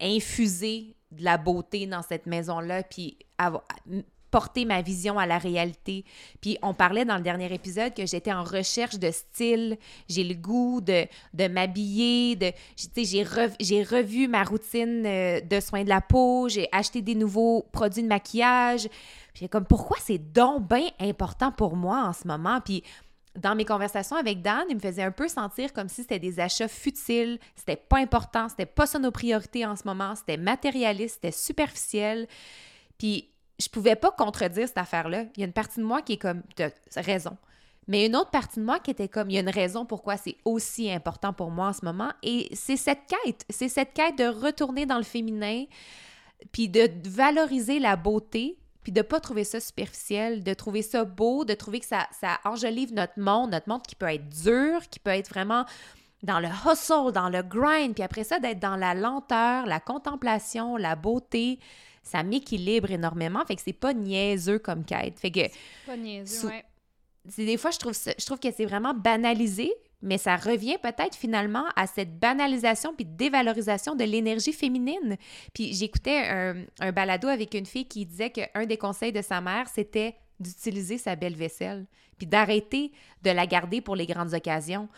infuser 0.00 0.96
de 1.10 1.24
la 1.24 1.36
beauté 1.36 1.86
dans 1.86 2.02
cette 2.02 2.26
maison-là, 2.26 2.82
puis 2.82 3.18
avoir- 3.38 3.64
porter 4.32 4.64
ma 4.64 4.82
vision 4.82 5.18
à 5.18 5.26
la 5.26 5.38
réalité. 5.38 6.04
Puis 6.40 6.58
on 6.62 6.74
parlait 6.74 7.04
dans 7.04 7.16
le 7.16 7.22
dernier 7.22 7.52
épisode 7.52 7.94
que 7.94 8.06
j'étais 8.06 8.32
en 8.32 8.42
recherche 8.42 8.98
de 8.98 9.10
style, 9.12 9.76
j'ai 10.08 10.24
le 10.24 10.34
goût 10.34 10.80
de, 10.80 11.06
m'habiller, 11.48 12.36
j'ai 12.96 13.82
revu 13.84 14.26
ma 14.26 14.42
routine 14.42 15.04
euh, 15.06 15.40
de 15.40 15.60
soins 15.60 15.84
de 15.84 15.90
la 15.90 16.00
peau, 16.00 16.48
j'ai 16.48 16.66
acheté 16.72 17.02
des 17.02 17.14
nouveaux 17.14 17.66
produits 17.72 18.02
de 18.02 18.08
maquillage. 18.08 18.88
Puis 19.34 19.48
comme 19.48 19.64
pourquoi 19.64 19.96
c'est 20.00 20.18
donc 20.18 20.68
bien 20.68 20.88
important 21.00 21.52
pour 21.52 21.76
moi 21.76 22.04
en 22.04 22.12
ce 22.12 22.26
moment? 22.26 22.60
Puis 22.60 22.82
dans 23.36 23.54
mes 23.54 23.64
conversations 23.64 24.16
avec 24.16 24.42
Dan, 24.42 24.64
il 24.68 24.76
me 24.76 24.80
faisait 24.80 25.02
un 25.02 25.10
peu 25.10 25.28
sentir 25.28 25.72
comme 25.72 25.88
si 25.88 26.02
c'était 26.02 26.18
des 26.18 26.38
achats 26.38 26.68
futiles, 26.68 27.38
c'était 27.56 27.76
pas 27.76 27.98
important, 27.98 28.48
c'était 28.48 28.66
pas 28.66 28.86
ça 28.86 28.98
nos 28.98 29.10
priorités 29.10 29.64
en 29.64 29.76
ce 29.76 29.84
moment, 29.86 30.14
c'était 30.14 30.36
matérialiste, 30.36 31.14
c'était 31.14 31.32
superficiel. 31.32 32.28
Puis 32.98 33.30
je 33.58 33.68
pouvais 33.68 33.96
pas 33.96 34.10
contredire 34.10 34.68
cette 34.68 34.78
affaire-là. 34.78 35.24
Il 35.36 35.40
y 35.40 35.42
a 35.42 35.46
une 35.46 35.52
partie 35.52 35.80
de 35.80 35.84
moi 35.84 36.02
qui 36.02 36.14
est 36.14 36.18
comme, 36.18 36.42
de 36.56 36.70
raison. 36.96 37.36
Mais 37.88 38.06
une 38.06 38.16
autre 38.16 38.30
partie 38.30 38.60
de 38.60 38.64
moi 38.64 38.78
qui 38.78 38.90
était 38.90 39.08
comme, 39.08 39.30
il 39.30 39.34
y 39.34 39.38
a 39.38 39.40
une 39.40 39.48
raison 39.48 39.86
pourquoi 39.86 40.16
c'est 40.16 40.36
aussi 40.44 40.90
important 40.90 41.32
pour 41.32 41.50
moi 41.50 41.68
en 41.68 41.72
ce 41.72 41.84
moment. 41.84 42.10
Et 42.22 42.48
c'est 42.54 42.76
cette 42.76 43.06
quête, 43.06 43.44
c'est 43.50 43.68
cette 43.68 43.92
quête 43.92 44.16
de 44.18 44.26
retourner 44.26 44.86
dans 44.86 44.98
le 44.98 45.02
féminin, 45.02 45.64
puis 46.52 46.68
de 46.68 46.88
valoriser 47.08 47.78
la 47.78 47.96
beauté, 47.96 48.56
puis 48.82 48.92
de 48.92 49.02
pas 49.02 49.20
trouver 49.20 49.44
ça 49.44 49.60
superficiel, 49.60 50.42
de 50.42 50.54
trouver 50.54 50.82
ça 50.82 51.04
beau, 51.04 51.44
de 51.44 51.54
trouver 51.54 51.80
que 51.80 51.86
ça, 51.86 52.08
ça 52.18 52.40
enjolive 52.44 52.92
notre 52.92 53.18
monde, 53.18 53.50
notre 53.50 53.68
monde 53.68 53.82
qui 53.82 53.94
peut 53.94 54.12
être 54.12 54.28
dur, 54.28 54.80
qui 54.90 54.98
peut 54.98 55.10
être 55.10 55.28
vraiment 55.28 55.64
dans 56.22 56.40
le 56.40 56.48
hustle, 56.48 57.12
dans 57.12 57.28
le 57.28 57.42
grind, 57.42 57.94
puis 57.94 58.02
après 58.02 58.24
ça, 58.24 58.38
d'être 58.38 58.60
dans 58.60 58.76
la 58.76 58.94
lenteur, 58.94 59.66
la 59.66 59.80
contemplation, 59.80 60.76
la 60.76 60.94
beauté, 60.94 61.58
ça 62.02 62.22
m'équilibre 62.22 62.90
énormément, 62.90 63.44
fait 63.44 63.56
que 63.56 63.62
c'est 63.62 63.72
pas 63.72 63.92
niaiseux 63.92 64.58
comme 64.58 64.84
quête. 64.84 65.18
Fait 65.18 65.30
que... 65.30 65.48
Pas 65.86 65.96
niaiseux, 65.96 66.48
ouais. 66.48 66.64
Des 67.36 67.56
fois, 67.56 67.70
je 67.70 67.78
trouve, 67.78 67.92
je 67.94 68.26
trouve 68.26 68.40
que 68.40 68.50
c'est 68.50 68.64
vraiment 68.64 68.94
banalisé, 68.94 69.72
mais 70.02 70.18
ça 70.18 70.36
revient 70.36 70.76
peut-être 70.82 71.14
finalement 71.14 71.64
à 71.76 71.86
cette 71.86 72.18
banalisation 72.18 72.94
puis 72.94 73.04
dévalorisation 73.04 73.94
de 73.94 74.04
l'énergie 74.04 74.52
féminine. 74.52 75.16
Puis 75.54 75.72
j'écoutais 75.74 76.26
un, 76.28 76.64
un, 76.80 76.92
balado 76.92 77.28
avec 77.28 77.54
une 77.54 77.66
fille 77.66 77.86
qui 77.86 78.04
disait 78.04 78.30
qu'un 78.30 78.66
des 78.66 78.76
conseils 78.76 79.12
de 79.12 79.22
sa 79.22 79.40
mère, 79.40 79.68
c'était 79.68 80.16
d'utiliser 80.42 80.98
sa 80.98 81.16
belle 81.16 81.36
vaisselle, 81.36 81.86
puis 82.18 82.26
d'arrêter 82.26 82.92
de 83.22 83.30
la 83.30 83.46
garder 83.46 83.80
pour 83.80 83.96
les 83.96 84.06
grandes 84.06 84.34
occasions, 84.34 84.88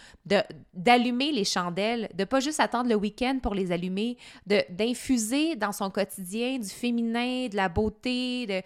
d'allumer 0.72 1.32
les 1.32 1.44
chandelles, 1.44 2.08
de 2.14 2.24
pas 2.24 2.40
juste 2.40 2.60
attendre 2.60 2.88
le 2.88 2.96
week-end 2.96 3.38
pour 3.42 3.54
les 3.54 3.70
allumer, 3.70 4.16
d'infuser 4.46 5.54
dans 5.56 5.72
son 5.72 5.90
quotidien 5.90 6.58
du 6.58 6.68
féminin, 6.68 7.48
de 7.48 7.56
la 7.56 7.68
beauté, 7.68 8.46
de 8.46 8.62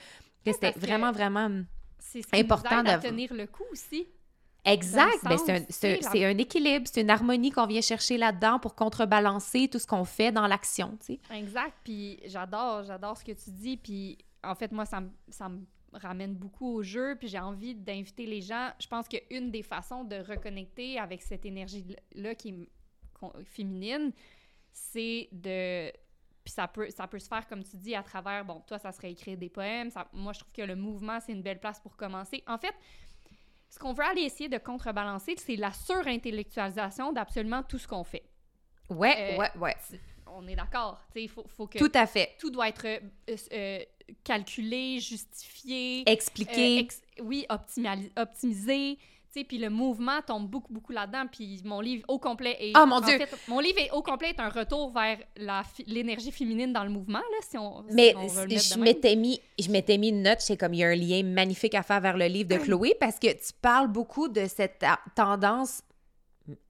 c'était 0.46 0.70
vraiment, 0.78 1.12
vraiment 1.12 1.50
important 2.32 2.82
de 2.82 3.02
tenir 3.02 3.34
le 3.34 3.46
coup 3.46 3.64
aussi. 3.70 4.06
Exact. 4.72 5.24
Ben, 5.24 5.38
c'est 5.68 6.24
un, 6.24 6.38
équilibre, 6.38 6.86
c'est 6.92 7.00
une 7.00 7.10
harmonie 7.10 7.50
qu'on 7.50 7.66
vient 7.66 7.80
chercher 7.80 8.18
là-dedans 8.18 8.58
pour 8.58 8.74
contrebalancer 8.74 9.68
tout 9.68 9.78
ce 9.78 9.86
qu'on 9.86 10.04
fait 10.04 10.32
dans 10.32 10.46
l'action. 10.46 10.96
Tu 11.00 11.14
sais. 11.14 11.20
Exact. 11.34 11.74
Puis 11.84 12.20
j'adore, 12.24 12.84
j'adore 12.84 13.16
ce 13.16 13.24
que 13.24 13.32
tu 13.32 13.50
dis. 13.50 13.76
Puis 13.76 14.18
en 14.42 14.54
fait, 14.54 14.72
moi, 14.72 14.84
ça, 14.84 15.02
ça 15.28 15.48
me 15.48 15.60
ramène 15.92 16.34
beaucoup 16.34 16.74
au 16.74 16.82
jeu. 16.82 17.16
Puis 17.18 17.28
j'ai 17.28 17.40
envie 17.40 17.74
d'inviter 17.74 18.26
les 18.26 18.40
gens. 18.40 18.70
Je 18.78 18.86
pense 18.86 19.06
qu'une 19.08 19.50
des 19.50 19.62
façons 19.62 20.04
de 20.04 20.16
reconnecter 20.16 20.98
avec 20.98 21.22
cette 21.22 21.44
énergie-là 21.44 22.34
qui 22.34 22.48
est 22.50 22.68
féminine, 23.44 24.12
c'est 24.72 25.28
de 25.32 25.90
puis 26.48 26.54
ça 26.54 26.66
peut, 26.66 26.88
ça 26.88 27.06
peut 27.06 27.18
se 27.18 27.28
faire, 27.28 27.46
comme 27.46 27.62
tu 27.62 27.76
dis, 27.76 27.94
à 27.94 28.02
travers, 28.02 28.42
bon, 28.42 28.62
toi, 28.66 28.78
ça 28.78 28.90
serait 28.90 29.12
écrire 29.12 29.36
des 29.36 29.50
poèmes. 29.50 29.90
moi, 30.14 30.32
je 30.32 30.38
trouve 30.38 30.52
que 30.54 30.62
le 30.62 30.76
mouvement, 30.76 31.20
c'est 31.20 31.32
une 31.32 31.42
belle 31.42 31.60
place 31.60 31.78
pour 31.78 31.94
commencer. 31.94 32.42
En 32.46 32.56
fait, 32.56 32.74
ce 33.70 33.78
qu'on 33.78 33.92
veut 33.92 34.04
aller 34.04 34.22
essayer 34.22 34.48
de 34.48 34.58
contrebalancer, 34.58 35.34
c'est 35.36 35.56
la 35.56 35.72
surintellectualisation 35.72 37.12
d'absolument 37.12 37.62
tout 37.62 37.78
ce 37.78 37.86
qu'on 37.86 38.04
fait. 38.04 38.24
Ouais, 38.90 39.34
euh, 39.34 39.38
ouais, 39.38 39.50
ouais. 39.60 39.76
On 40.26 40.46
est 40.46 40.56
d'accord. 40.56 41.00
Il 41.14 41.28
faut, 41.28 41.44
faut, 41.46 41.66
que. 41.66 41.78
Tout 41.78 41.92
à 41.94 42.06
fait. 42.06 42.36
Tout 42.38 42.50
doit 42.50 42.68
être 42.68 42.86
euh, 42.86 43.36
euh, 43.52 43.80
calculé, 44.24 45.00
justifié. 45.00 46.10
Expliqué. 46.10 46.88
oui, 47.20 47.46
optimisé 48.16 48.98
puis 49.32 49.58
le 49.58 49.70
mouvement 49.70 50.20
tombe 50.26 50.48
beaucoup, 50.48 50.72
beaucoup 50.72 50.92
là-dedans. 50.92 51.24
Puis 51.30 51.60
mon 51.64 51.80
livre 51.80 52.04
au 52.08 52.18
complet 52.18 52.56
est... 52.60 52.72
Oh 52.76 52.86
mon 52.86 53.00
Dieu! 53.00 53.18
mon 53.48 53.60
livre 53.60 53.78
est 53.78 53.90
au 53.90 54.02
complet 54.02 54.30
est 54.30 54.40
un 54.40 54.48
retour 54.48 54.90
vers 54.90 55.18
l'énergie 55.86 56.32
féminine 56.32 56.72
dans 56.72 56.84
le 56.84 56.90
mouvement, 56.90 57.18
là, 57.18 57.38
si 57.48 57.56
on, 57.58 57.84
Mais 57.92 58.14
je 58.14 58.78
m'étais 58.78 59.16
mis, 59.16 59.40
je 59.58 59.70
m'étais 59.70 59.98
mis 59.98 60.08
une 60.08 60.22
note, 60.22 60.40
c'est 60.40 60.56
comme 60.56 60.74
il 60.74 60.80
y 60.80 60.84
a 60.84 60.88
un 60.88 60.94
lien 60.94 61.22
magnifique 61.22 61.74
à 61.74 61.82
faire 61.82 62.00
vers 62.00 62.16
le 62.16 62.26
livre 62.26 62.48
de 62.48 62.56
Chloé, 62.56 62.94
parce 62.98 63.18
que 63.18 63.28
tu 63.32 63.52
parles 63.60 63.88
beaucoup 63.88 64.28
de 64.28 64.46
cette 64.46 64.84
tendance 65.14 65.82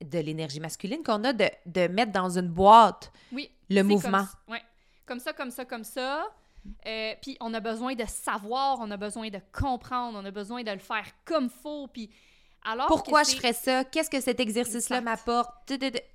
de 0.01 0.19
l'énergie 0.19 0.59
masculine 0.59 1.03
qu'on 1.03 1.23
a 1.23 1.33
de, 1.33 1.49
de, 1.65 1.87
mettre 1.87 2.11
dans 2.11 2.37
une 2.37 2.49
boîte 2.49 3.11
oui, 3.31 3.49
le 3.69 3.81
mouvement. 3.83 4.25
Comme, 4.45 4.55
ouais. 4.55 4.61
comme 5.05 5.19
ça, 5.19 5.33
comme 5.33 5.51
ça, 5.51 5.65
comme 5.65 5.83
ça. 5.83 6.27
Euh, 6.85 7.13
puis 7.21 7.37
on 7.39 7.53
a 7.53 7.59
besoin 7.59 7.95
de 7.95 8.05
savoir, 8.05 8.79
on 8.81 8.91
a 8.91 8.97
besoin 8.97 9.29
de 9.29 9.39
comprendre, 9.53 10.19
on 10.21 10.25
a 10.25 10.31
besoin 10.31 10.63
de 10.63 10.71
le 10.71 10.79
faire 10.79 11.05
comme 11.25 11.49
faut. 11.49 11.87
Puis 11.87 12.09
pourquoi 12.87 13.23
je 13.23 13.35
ferais 13.35 13.53
ça? 13.53 13.83
Qu'est-ce 13.83 14.09
que 14.09 14.19
cet 14.19 14.39
exercice-là 14.39 15.01
m'apporte? 15.01 15.71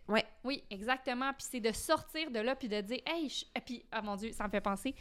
Ouais. 0.09 0.24
Oui, 0.45 0.62
exactement. 0.70 1.32
Puis 1.32 1.47
c'est 1.51 1.61
de 1.61 1.72
sortir 1.72 2.30
de 2.30 2.38
là 2.38 2.55
puis 2.55 2.68
de 2.68 2.80
dire, 2.80 3.01
hey, 3.07 3.30
et 3.55 3.61
puis, 3.61 3.84
ah 3.90 4.03
mon 4.03 4.16
Dieu, 4.16 4.32
ça 4.32 4.45
me 4.45 4.51
fait 4.51 4.61
penser. 4.61 4.95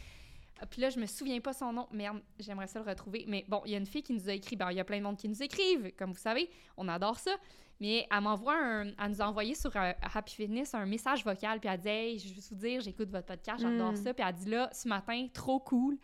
Ah, 0.60 0.66
puis 0.66 0.80
là, 0.80 0.90
je 0.90 0.98
me 0.98 1.06
souviens 1.06 1.40
pas 1.40 1.52
son 1.52 1.72
nom. 1.72 1.88
Merde, 1.90 2.20
j'aimerais 2.38 2.66
ça 2.66 2.80
le 2.80 2.88
retrouver. 2.88 3.24
Mais 3.26 3.44
bon, 3.48 3.60
il 3.66 3.72
y 3.72 3.74
a 3.74 3.78
une 3.78 3.86
fille 3.86 4.02
qui 4.02 4.12
nous 4.12 4.28
a 4.28 4.32
écrit. 4.32 4.56
Ben, 4.56 4.70
il 4.70 4.76
y 4.76 4.80
a 4.80 4.84
plein 4.84 4.98
de 4.98 5.02
monde 5.02 5.16
qui 5.16 5.28
nous 5.28 5.42
écrivent, 5.42 5.92
comme 5.98 6.12
vous 6.12 6.18
savez. 6.18 6.48
On 6.76 6.88
adore 6.88 7.18
ça. 7.18 7.32
Mais 7.80 8.06
elle 8.10 8.20
m'envoie 8.20 8.56
un. 8.56 8.86
Elle 8.86 9.08
nous 9.08 9.20
a 9.20 9.28
envoyé 9.28 9.54
sur 9.54 9.76
euh, 9.76 9.92
Happy 10.14 10.34
Fitness 10.34 10.74
un 10.74 10.86
message 10.86 11.24
vocal. 11.24 11.58
Puis 11.58 11.68
elle 11.68 11.80
dit 11.80 11.88
Hey, 11.88 12.18
je 12.18 12.28
veux 12.28 12.40
vous 12.50 12.54
dire, 12.54 12.80
j'écoute 12.80 13.10
votre 13.10 13.26
podcast, 13.26 13.60
j'adore 13.60 13.92
hmm. 13.92 13.96
ça. 13.96 14.14
Puis 14.14 14.24
elle 14.26 14.34
dit 14.34 14.50
là, 14.50 14.70
ce 14.72 14.88
matin, 14.88 15.26
trop 15.32 15.58
cool. 15.58 15.98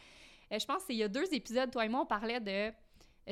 Euh, 0.52 0.58
je 0.58 0.66
pense 0.66 0.84
qu'il 0.84 0.96
y 0.96 1.04
a 1.04 1.08
deux 1.08 1.32
épisodes, 1.32 1.70
toi 1.70 1.84
et 1.86 1.88
moi, 1.88 2.00
on 2.00 2.06
parlait 2.06 2.40
de 2.40 2.72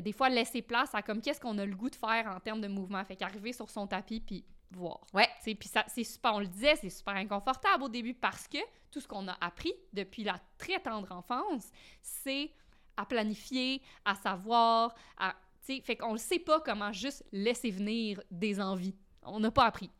des 0.00 0.12
fois 0.12 0.28
laisser 0.28 0.62
place 0.62 0.94
à 0.94 1.02
comme 1.02 1.20
qu'est-ce 1.20 1.40
qu'on 1.40 1.58
a 1.58 1.66
le 1.66 1.74
goût 1.74 1.90
de 1.90 1.96
faire 1.96 2.26
en 2.34 2.40
termes 2.40 2.60
de 2.60 2.68
mouvement. 2.68 3.04
Fait 3.04 3.16
qu'arriver 3.16 3.52
sur 3.52 3.70
son 3.70 3.86
tapis 3.86 4.20
puis 4.20 4.44
voir. 4.70 5.00
Ouais. 5.14 5.28
Puis 5.42 5.68
ça, 5.68 5.84
c'est 5.88 6.04
super, 6.04 6.34
on 6.34 6.40
le 6.40 6.46
disait, 6.46 6.76
c'est 6.76 6.90
super 6.90 7.14
inconfortable 7.14 7.84
au 7.84 7.88
début 7.88 8.14
parce 8.14 8.46
que 8.46 8.58
tout 8.90 9.00
ce 9.00 9.08
qu'on 9.08 9.28
a 9.28 9.36
appris 9.40 9.72
depuis 9.92 10.24
la 10.24 10.38
très 10.56 10.80
tendre 10.80 11.10
enfance, 11.12 11.70
c'est 12.02 12.50
à 12.96 13.06
planifier, 13.06 13.82
à 14.04 14.14
savoir, 14.14 14.94
à. 15.16 15.34
Fait 15.62 15.96
qu'on 15.96 16.14
ne 16.14 16.18
sait 16.18 16.38
pas 16.38 16.60
comment 16.60 16.94
juste 16.94 17.22
laisser 17.30 17.70
venir 17.70 18.22
des 18.30 18.58
envies. 18.58 18.94
On 19.22 19.38
n'a 19.38 19.50
pas 19.50 19.66
appris. 19.66 19.90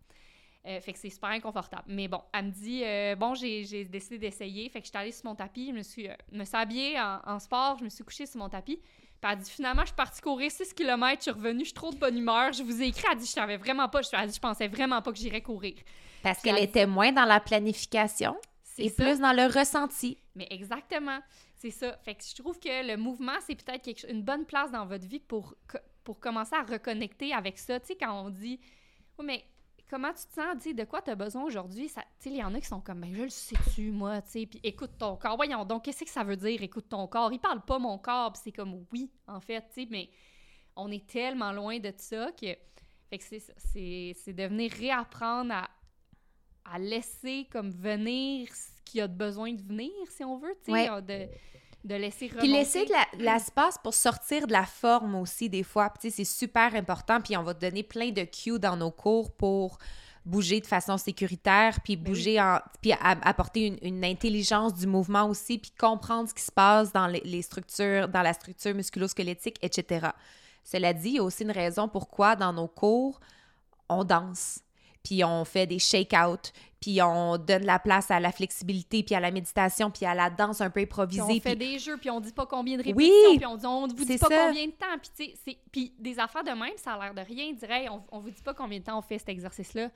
Euh, 0.67 0.81
fait 0.81 0.95
que 0.95 0.99
c'est 0.99 1.11
super 1.11 1.29
inconfortable. 1.29 1.85
Mais 1.89 2.09
bon, 2.09 2.23
elle 2.33 2.47
me 2.47 2.51
dit 2.51 2.83
euh, 2.85 3.15
Bon, 3.17 3.35
j'ai 3.35 3.85
décidé 3.85 4.19
d'essayer. 4.19 4.67
Fait 4.71 4.81
que 4.81 4.87
je 4.87 4.91
suis 4.91 4.99
allée 4.99 5.13
sur 5.13 5.27
mon 5.27 5.35
tapis, 5.35 5.69
je 5.69 5.73
me 5.73 5.83
suis, 5.83 6.09
me 6.33 6.45
suis 6.45 6.57
habillée 6.57 6.99
en, 6.99 7.21
en, 7.23 7.39
sport, 7.39 7.77
je 7.79 7.85
me 7.85 7.91
suis 7.91 8.03
couchée 8.03 8.25
sur 8.25 8.41
mon 8.41 8.49
tapis. 8.49 8.81
Puis 9.21 9.33
elle 9.33 9.39
dit 9.39 9.51
finalement, 9.51 9.83
je 9.83 9.89
suis 9.89 9.97
partie 9.97 10.21
courir 10.21 10.51
6 10.51 10.75
km, 10.75 11.17
je 11.17 11.23
suis 11.23 11.31
revenue, 11.31 11.61
je 11.61 11.65
suis 11.67 11.75
trop 11.75 11.93
de 11.93 11.99
bonne 11.99 12.17
humeur. 12.17 12.53
Je 12.53 12.63
vous 12.63 12.83
ai 12.83 12.87
écrit, 12.87 13.05
elle 13.11 13.19
dit 13.19 13.27
je 13.27 13.33
savais 13.33 13.57
vraiment 13.57 13.89
pas, 13.89 14.03
je, 14.03 14.27
dit, 14.27 14.35
je 14.35 14.41
pensais 14.41 14.69
vraiment 14.69 15.03
pas 15.03 15.13
que 15.13 15.19
j'irais 15.19 15.43
courir. 15.43 15.75
Parce 16.23 16.41
qu'elle 16.41 16.59
était 16.59 16.87
moins 16.87 17.13
dans 17.13 17.25
la 17.25 17.41
planification 17.41 18.37
et 18.79 18.91
plus 18.91 19.19
dans 19.19 19.33
le 19.33 19.47
ressenti. 19.47 20.19
Mais 20.35 20.47
exactement, 20.51 21.19
c'est 21.57 21.71
ça. 21.71 21.97
Fait 22.05 22.15
que 22.15 22.23
je 22.25 22.41
trouve 22.41 22.59
que 22.61 22.87
le 22.87 22.97
mouvement, 22.97 23.37
c'est 23.45 23.57
peut-être 23.57 24.07
une 24.09 24.23
bonne 24.23 24.45
place 24.45 24.71
dans 24.71 24.87
votre 24.87 25.07
vie 25.07 25.21
pour, 25.21 25.55
pour 26.05 26.21
commencer 26.21 26.55
à 26.55 26.63
reconnecter 26.63 27.33
avec 27.33 27.59
ça. 27.59 27.81
Tu 27.81 27.89
sais, 27.89 27.97
quand 27.97 28.25
on 28.25 28.31
dit, 28.31 28.61
oui, 29.19 29.27
mais 29.27 29.45
comment 29.89 30.13
tu 30.13 30.27
te 30.27 30.35
sens, 30.35 30.57
dis 30.59 30.75
de 30.75 30.85
quoi 30.85 31.03
tu 31.03 31.11
as 31.11 31.15
besoin 31.15 31.45
aujourd'hui? 31.45 31.89
Tu 31.89 31.95
sais, 31.95 32.03
il 32.27 32.37
y 32.37 32.45
en 32.45 32.55
a 32.55 32.61
qui 32.61 32.67
sont 32.67 32.81
comme, 32.81 33.01
ben, 33.01 33.15
je 33.15 33.23
le 33.23 33.29
sais-tu, 33.29 33.91
moi, 33.91 34.21
tu 34.23 34.31
sais, 34.31 34.47
puis 34.47 34.61
écoute 34.63 34.93
ton 34.99 35.17
corps. 35.17 35.37
Voyons 35.37 35.65
donc, 35.65 35.85
qu'est-ce 35.85 36.05
que 36.05 36.11
ça 36.11 36.25
veut 36.25 36.37
dire, 36.37 36.63
écoute 36.63 36.89
ton 36.89 37.07
corps? 37.07 37.33
Il 37.33 37.39
parle 37.39 37.65
pas 37.65 37.79
mon 37.79 37.99
corps, 37.99 38.33
puis 38.33 38.43
c'est 38.45 38.53
comme, 38.53 38.87
oui, 38.93 39.11
en 39.27 39.41
fait, 39.41 39.63
tu 39.73 39.83
sais, 39.83 39.89
mais 39.91 40.11
on 40.77 40.91
est 40.91 41.07
tellement 41.07 41.53
loin 41.53 41.79
de 41.79 41.93
ça 41.97 42.31
que, 42.33 42.55
fait 43.11 43.19
que 43.19 43.25
c'est 43.25 44.33
de 44.33 44.43
venir 44.45 44.71
réapprendre 44.73 45.53
à, 45.53 45.71
à 46.65 46.79
laisser 46.79 47.47
comme 47.51 47.71
venir 47.71 48.55
ce 48.55 48.83
qui 48.85 49.01
a 49.01 49.07
besoin 49.07 49.53
de 49.53 49.63
venir, 49.63 49.91
si 50.11 50.23
on 50.25 50.37
veut, 50.37 50.55
tu 50.65 50.73
sais, 50.73 51.03
de 51.03 51.29
de 51.85 51.95
laisser 51.95 52.27
remonter. 52.27 52.47
Puis 52.47 52.53
laisser 52.53 52.85
de 52.85 53.23
l'espace 53.23 53.79
pour 53.79 53.95
sortir 53.95 54.47
de 54.47 54.53
la 54.53 54.65
forme 54.65 55.15
aussi, 55.15 55.49
des 55.49 55.63
fois. 55.63 55.91
Puis 55.91 56.11
c'est 56.11 56.25
super 56.25 56.75
important. 56.75 57.21
Puis 57.21 57.37
on 57.37 57.43
va 57.43 57.55
te 57.55 57.61
donner 57.61 57.83
plein 57.83 58.11
de 58.11 58.25
cues 58.25 58.59
dans 58.59 58.77
nos 58.77 58.91
cours 58.91 59.31
pour 59.33 59.79
bouger 60.29 60.61
de 60.61 60.67
façon 60.67 60.99
sécuritaire, 60.99 61.81
puis 61.83 61.97
ben 61.97 62.05
bouger 62.05 62.41
en... 62.41 62.61
puis 62.83 62.93
apporter 62.93 63.79
une, 63.83 64.05
intelligence 64.05 64.75
du 64.75 64.87
mouvement 64.87 65.27
aussi, 65.27 65.59
puis 65.59 65.71
comprendre 65.71 66.29
ce 66.29 66.35
qui 66.35 66.43
se 66.43 66.53
passe 66.53 66.93
dans 66.93 67.07
les, 67.07 67.43
structures, 67.43 68.09
dans 68.09 68.23
la 68.23 68.35
structure 68.35 68.75
musculo-squelettique, 68.75 69.57
etc. 69.63 70.09
Cela 70.65 70.93
dit, 70.93 71.09
il 71.09 71.15
y 71.15 71.19
a 71.19 71.23
aussi 71.23 71.45
une 71.45 71.51
raison 71.51 71.89
pourquoi 71.89 72.37
dans 72.37 72.53
nos 72.53 72.69
cours, 72.69 73.21
on 73.89 74.05
danse. 74.05 74.61
Puis 75.09 75.25
on 75.25 75.47
fait 75.47 75.67
des 75.67 75.79
shake-out, 75.79 76.53
puis 76.83 77.01
on 77.01 77.39
donne 77.39 77.65
la 77.65 77.79
place 77.79 78.11
à 78.11 78.21
la 78.21 78.31
flexibilité, 78.31 79.03
puis 79.03 79.15
à 79.15 79.21
la 79.21 79.31
méditation, 79.31 79.91
puis 79.91 80.05
à 80.05 80.15
la 80.15 80.29
danse 80.29 80.61
un 80.61 80.69
peu 80.69 80.81
improvisée. 80.81 81.23
Puis 81.23 81.39
on 81.39 81.41
fait 81.41 81.57
des 81.57 81.79
jeux, 81.79 81.97
puis 81.97 82.11
on 82.11 82.21
dit 82.21 82.33
pas 82.33 82.45
combien 82.45 82.77
de 82.77 82.83
répétitions, 82.83 83.37
puis 83.37 83.47
on 83.47 83.57
dit 83.57 83.67
on 83.67 83.87
vous 83.87 84.05
dit 84.05 84.19
pas 84.19 84.29
ça. 84.29 84.47
combien 84.49 84.67
de 84.67 84.73
temps, 84.73 84.99
puis 85.01 85.59
puis 85.73 85.95
des 85.99 86.19
affaires 86.19 86.45
de 86.45 86.51
même, 86.51 86.77
ça 86.77 86.93
a 86.93 86.99
l'air 87.01 87.15
de 87.15 87.23
rien, 87.23 87.55
dirait 87.55 87.89
on, 87.89 88.03
on 88.13 88.21
vous 88.21 88.29
dit 88.29 88.43
pas 88.43 88.53
combien 88.53 88.81
de 88.81 88.85
temps 88.85 88.99
on 88.99 89.03
fait 89.03 89.19
cet 89.19 89.31
exercice-là. 89.31 89.89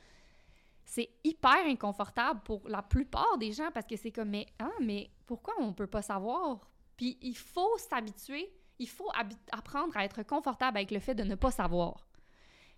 C'est 0.87 1.11
hyper 1.25 1.67
inconfortable 1.67 2.41
pour 2.43 2.67
la 2.67 2.81
plupart 2.81 3.37
des 3.37 3.53
gens 3.53 3.71
parce 3.75 3.87
que 3.87 3.97
c'est 3.97 4.13
comme 4.13 4.31
mais 4.31 4.47
ah 4.59 4.71
mais 4.81 5.11
pourquoi 5.27 5.53
on 5.61 5.75
peut 5.75 5.87
pas 5.87 6.01
savoir? 6.01 6.71
Puis 6.97 7.19
il 7.21 7.37
faut 7.37 7.77
s'habituer, 7.77 8.51
il 8.79 8.89
faut 8.89 9.11
apprendre 9.53 9.95
à 9.95 10.07
être 10.07 10.23
confortable 10.23 10.79
avec 10.79 10.91
le 10.91 11.01
fait 11.01 11.15
de 11.15 11.23
ne 11.23 11.35
pas 11.35 11.51
savoir. 11.51 12.07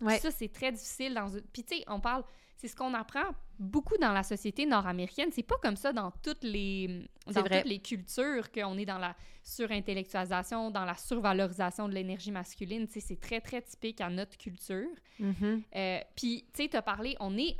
Ouais. 0.01 0.19
Ça, 0.19 0.31
c'est 0.31 0.49
très 0.51 0.71
difficile 0.71 1.13
dans 1.13 1.27
une... 1.29 1.41
Puis, 1.41 1.63
tu 1.63 1.77
sais, 1.77 1.83
on 1.87 1.99
parle... 1.99 2.23
C'est 2.57 2.69
ce 2.69 2.75
qu'on 2.75 2.93
apprend 2.93 3.35
beaucoup 3.59 3.97
dans 3.97 4.13
la 4.13 4.23
société 4.23 4.65
nord-américaine. 4.65 5.29
C'est 5.33 5.43
pas 5.43 5.57
comme 5.61 5.75
ça 5.75 5.91
dans 5.91 6.11
toutes 6.23 6.45
les, 6.45 7.05
dans 7.27 7.41
vrai. 7.41 7.59
toutes 7.61 7.69
les 7.69 7.79
cultures 7.79 8.49
qu'on 8.49 8.77
est 8.77 8.85
dans 8.85 8.97
la 8.97 9.13
surintellectualisation, 9.43 10.71
dans 10.71 10.85
la 10.85 10.95
survalorisation 10.95 11.87
de 11.89 11.93
l'énergie 11.93 12.31
masculine. 12.31 12.87
Tu 12.87 12.93
sais, 12.93 12.99
c'est 13.01 13.19
très, 13.19 13.41
très 13.41 13.61
typique 13.61 13.99
à 14.01 14.09
notre 14.09 14.37
culture. 14.37 14.87
Mhm. 15.19 15.63
Euh, 15.75 15.99
puis, 16.15 16.45
tu 16.53 16.63
sais, 16.63 16.69
tu 16.69 16.77
as 16.77 16.81
parlé, 16.81 17.15
on 17.19 17.37
est. 17.37 17.57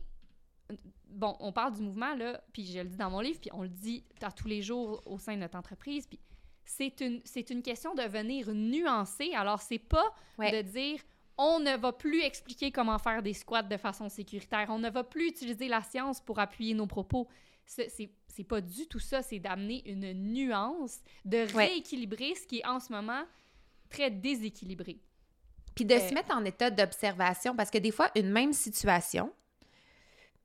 Bon, 1.09 1.35
on 1.39 1.51
parle 1.51 1.73
du 1.75 1.81
mouvement, 1.81 2.15
là, 2.15 2.41
puis 2.51 2.65
je 2.65 2.79
le 2.79 2.89
dis 2.89 2.97
dans 2.97 3.09
mon 3.09 3.19
livre, 3.19 3.39
puis 3.39 3.49
on 3.53 3.63
le 3.63 3.69
dit 3.69 4.03
à 4.21 4.31
tous 4.31 4.47
les 4.47 4.61
jours 4.61 5.01
au 5.05 5.17
sein 5.17 5.35
de 5.35 5.41
notre 5.41 5.57
entreprise, 5.57 6.07
puis 6.07 6.19
c'est 6.65 6.99
une, 7.01 7.21
c'est 7.23 7.49
une 7.51 7.61
question 7.61 7.93
de 7.95 8.01
venir 8.03 8.49
nuancer. 8.53 9.33
Alors, 9.33 9.61
c'est 9.61 9.77
pas 9.79 10.03
Ouais. 10.37 10.51
de 10.51 10.67
dire 10.69 10.99
on 11.37 11.59
ne 11.59 11.75
va 11.77 11.91
plus 11.91 12.21
expliquer 12.21 12.71
comment 12.71 12.97
faire 12.97 13.21
des 13.21 13.33
squats 13.33 13.63
de 13.63 13.77
façon 13.77 14.09
sécuritaire, 14.09 14.67
on 14.69 14.79
ne 14.79 14.89
va 14.89 15.03
plus 15.03 15.27
utiliser 15.27 15.67
la 15.67 15.81
science 15.83 16.21
pour 16.21 16.39
appuyer 16.39 16.73
nos 16.73 16.87
propos. 16.87 17.27
C'est 17.65 18.43
pas 18.47 18.61
du 18.61 18.87
tout 18.87 18.99
ça, 18.99 19.21
c'est 19.21 19.39
d'amener 19.39 19.81
une 19.89 20.13
nuance, 20.13 20.99
de 21.25 21.39
Ouais. 21.55 21.65
rééquilibrer 21.67 22.35
ce 22.35 22.45
qui 22.45 22.59
est 22.59 22.65
en 22.67 22.79
ce 22.79 22.91
moment 22.91 23.23
très 23.89 24.11
déséquilibré. 24.11 24.99
Puis 25.73 25.83
de 25.85 25.93
Euh, 25.95 26.07
se 26.09 26.13
mettre 26.13 26.33
en 26.35 26.45
état 26.45 26.69
d'observation, 26.69 27.55
parce 27.55 27.69
que 27.71 27.77
des 27.79 27.91
fois, 27.91 28.09
une 28.15 28.29
même 28.29 28.53
situation, 28.53 29.33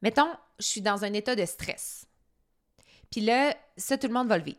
mettons, 0.02 0.30
je 0.58 0.66
suis 0.66 0.80
dans 0.80 1.04
un 1.04 1.12
état 1.12 1.36
de 1.36 1.44
stress. 1.44 2.06
Puis 3.10 3.20
là, 3.20 3.56
ça, 3.76 3.98
tout 3.98 4.06
le 4.08 4.12
monde 4.14 4.28
va 4.28 4.38
le 4.38 4.44
vivre. 4.44 4.58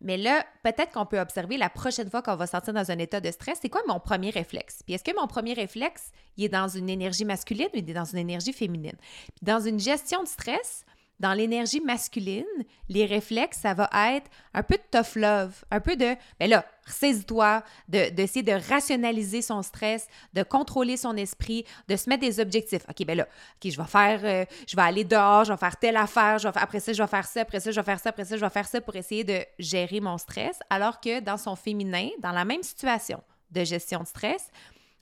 Mais 0.00 0.16
là, 0.16 0.44
peut-être 0.62 0.92
qu'on 0.92 1.06
peut 1.06 1.18
observer 1.18 1.56
la 1.56 1.70
prochaine 1.70 2.08
fois 2.08 2.22
qu'on 2.22 2.36
va 2.36 2.46
sortir 2.46 2.72
dans 2.72 2.90
un 2.90 2.98
état 2.98 3.20
de 3.20 3.30
stress, 3.30 3.58
c'est 3.60 3.68
quoi 3.68 3.82
mon 3.88 3.98
premier 3.98 4.30
réflexe? 4.30 4.82
Puis 4.84 4.94
est-ce 4.94 5.04
que 5.04 5.18
mon 5.18 5.26
premier 5.26 5.54
réflexe, 5.54 6.12
est 6.38 6.48
dans 6.48 6.68
une 6.68 6.88
énergie 6.88 7.24
masculine 7.24 7.66
ou 7.74 7.78
il 7.78 7.90
est 7.90 7.94
dans 7.94 8.04
une 8.04 8.18
énergie 8.18 8.52
féminine? 8.52 8.96
Dans 9.42 9.60
une 9.60 9.80
gestion 9.80 10.22
de 10.22 10.28
stress, 10.28 10.84
dans 11.20 11.32
l'énergie 11.32 11.80
masculine, 11.80 12.44
les 12.88 13.04
réflexes, 13.06 13.58
ça 13.58 13.74
va 13.74 13.90
être 14.14 14.30
un 14.54 14.62
peu 14.62 14.76
de 14.76 14.82
tough 14.90 15.16
love, 15.16 15.64
un 15.70 15.80
peu 15.80 15.96
de, 15.96 16.14
ben 16.38 16.48
là, 16.48 16.64
ressaisis-toi, 16.86 17.62
de- 17.88 18.10
d'essayer 18.10 18.42
de, 18.42 18.52
rationaliser 18.52 19.42
son 19.42 19.62
stress, 19.62 20.06
de 20.32 20.42
contrôler 20.42 20.96
son 20.96 21.16
esprit, 21.16 21.64
de 21.88 21.96
se 21.96 22.08
mettre 22.08 22.20
des 22.20 22.40
objectifs. 22.40 22.82
OK, 22.88 23.04
ben 23.04 23.16
là, 23.16 23.24
OK, 23.24 23.70
je 23.70 23.76
vais 23.80 23.88
faire, 23.88 24.20
euh, 24.22 24.44
je 24.66 24.76
vais 24.76 24.82
aller 24.82 25.04
dehors, 25.04 25.44
je 25.44 25.52
vais 25.52 25.58
faire 25.58 25.76
telle 25.76 25.96
affaire, 25.96 26.38
je 26.38 26.48
vais 26.48 26.58
après 26.58 26.80
ça, 26.80 26.92
je 26.92 27.02
vais 27.02 27.08
faire 27.08 27.26
ça, 27.26 27.40
après 27.40 27.60
ça, 27.60 27.70
je 27.70 27.80
vais 27.80 27.84
faire 27.84 28.00
ça, 28.00 28.10
après 28.10 28.24
ça, 28.24 28.36
je 28.36 28.44
vais 28.44 28.50
faire 28.50 28.66
ça 28.66 28.80
pour 28.80 28.94
essayer 28.96 29.24
de 29.24 29.40
gérer 29.58 30.00
mon 30.00 30.18
stress. 30.18 30.58
Alors 30.70 31.00
que 31.00 31.20
dans 31.20 31.36
son 31.36 31.56
féminin, 31.56 32.08
dans 32.20 32.32
la 32.32 32.44
même 32.44 32.62
situation 32.62 33.22
de 33.50 33.64
gestion 33.64 34.00
de 34.00 34.06
stress, 34.06 34.50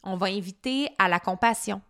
on 0.02 0.16
va 0.16 0.26
inviter 0.26 0.88
à 0.98 1.08
la 1.08 1.20
compassion, 1.20 1.82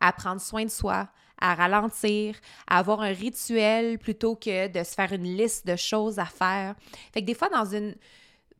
à 0.00 0.12
prendre 0.12 0.40
soin 0.40 0.64
de 0.64 0.70
soi, 0.70 1.08
à 1.40 1.54
ralentir, 1.54 2.36
à 2.66 2.78
avoir 2.78 3.00
un 3.00 3.12
rituel 3.12 3.98
plutôt 3.98 4.36
que 4.36 4.68
de 4.68 4.84
se 4.84 4.94
faire 4.94 5.12
une 5.12 5.24
liste 5.24 5.66
de 5.66 5.76
choses 5.76 6.18
à 6.18 6.26
faire. 6.26 6.74
Fait 7.12 7.20
que 7.20 7.26
des 7.26 7.34
fois, 7.34 7.48
dans 7.48 7.64
une. 7.64 7.94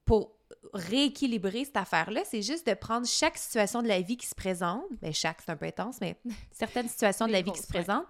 Pour 0.04 0.32
rééquilibrer 0.72 1.64
cette 1.64 1.76
affaire-là, 1.76 2.22
c'est 2.24 2.42
juste 2.42 2.66
de 2.66 2.74
prendre 2.74 3.06
chaque 3.06 3.38
situation 3.38 3.82
de 3.82 3.88
la 3.88 4.00
vie 4.00 4.16
qui 4.16 4.26
se 4.26 4.34
présente, 4.34 4.84
bien, 5.00 5.12
chaque, 5.12 5.40
c'est 5.44 5.50
un 5.50 5.56
peu 5.56 5.66
intense, 5.66 5.98
mais 6.00 6.16
certaines 6.52 6.88
situations 6.88 7.26
de 7.26 7.32
la 7.32 7.42
vie 7.42 7.52
qui 7.52 7.62
se 7.62 7.66
présentent, 7.66 8.08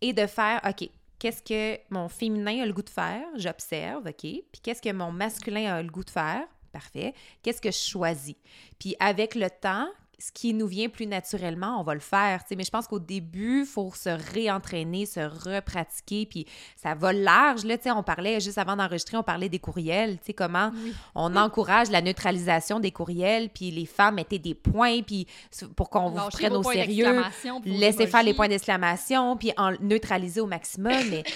et 0.00 0.12
de 0.12 0.26
faire, 0.26 0.60
OK, 0.66 0.88
qu'est-ce 1.18 1.42
que 1.42 1.78
mon 1.90 2.08
féminin 2.08 2.62
a 2.62 2.66
le 2.66 2.72
goût 2.72 2.82
de 2.82 2.90
faire? 2.90 3.26
J'observe, 3.36 4.06
OK. 4.06 4.20
Puis 4.22 4.60
qu'est-ce 4.62 4.82
que 4.82 4.92
mon 4.92 5.12
masculin 5.12 5.74
a 5.74 5.82
le 5.82 5.90
goût 5.90 6.04
de 6.04 6.10
faire? 6.10 6.46
Parfait. 6.72 7.14
Qu'est-ce 7.42 7.60
que 7.60 7.70
je 7.70 7.78
choisis? 7.78 8.36
Puis 8.78 8.96
avec 9.00 9.34
le 9.34 9.50
temps, 9.50 9.88
ce 10.20 10.30
qui 10.32 10.52
nous 10.52 10.66
vient 10.66 10.88
plus 10.90 11.06
naturellement, 11.06 11.80
on 11.80 11.82
va 11.82 11.94
le 11.94 12.00
faire. 12.00 12.42
Mais 12.56 12.62
je 12.64 12.70
pense 12.70 12.86
qu'au 12.86 12.98
début, 12.98 13.60
il 13.60 13.66
faut 13.66 13.90
se 13.94 14.10
réentraîner, 14.32 15.06
se 15.06 15.20
repratiquer. 15.20 16.26
Puis 16.26 16.46
ça 16.76 16.94
va 16.94 17.12
large. 17.12 17.64
Là, 17.64 17.76
on 17.96 18.02
parlait, 18.02 18.38
juste 18.38 18.58
avant 18.58 18.76
d'enregistrer, 18.76 19.16
on 19.16 19.22
parlait 19.22 19.48
des 19.48 19.58
courriels. 19.58 20.18
tu 20.18 20.26
sais, 20.26 20.32
Comment 20.34 20.70
Oui. 20.74 20.92
on 21.14 21.34
encourage 21.36 21.90
la 21.90 22.02
neutralisation 22.02 22.80
des 22.80 22.90
courriels. 22.90 23.48
Puis 23.48 23.70
les 23.70 23.86
femmes 23.86 24.16
mettaient 24.16 24.38
des 24.38 24.54
points 24.54 25.02
puis 25.02 25.26
pour 25.74 25.88
qu'on 25.90 26.10
vous 26.10 26.28
prenne 26.30 26.52
au 26.52 26.62
sérieux. 26.62 27.22
Laissez 27.64 28.06
faire 28.06 28.22
les 28.22 28.34
points 28.34 28.48
d'exclamation, 28.48 29.36
puis 29.36 29.52
en 29.56 29.72
neutraliser 29.80 30.40
au 30.40 30.46
maximum. 30.46 30.92
Mais 31.10 31.24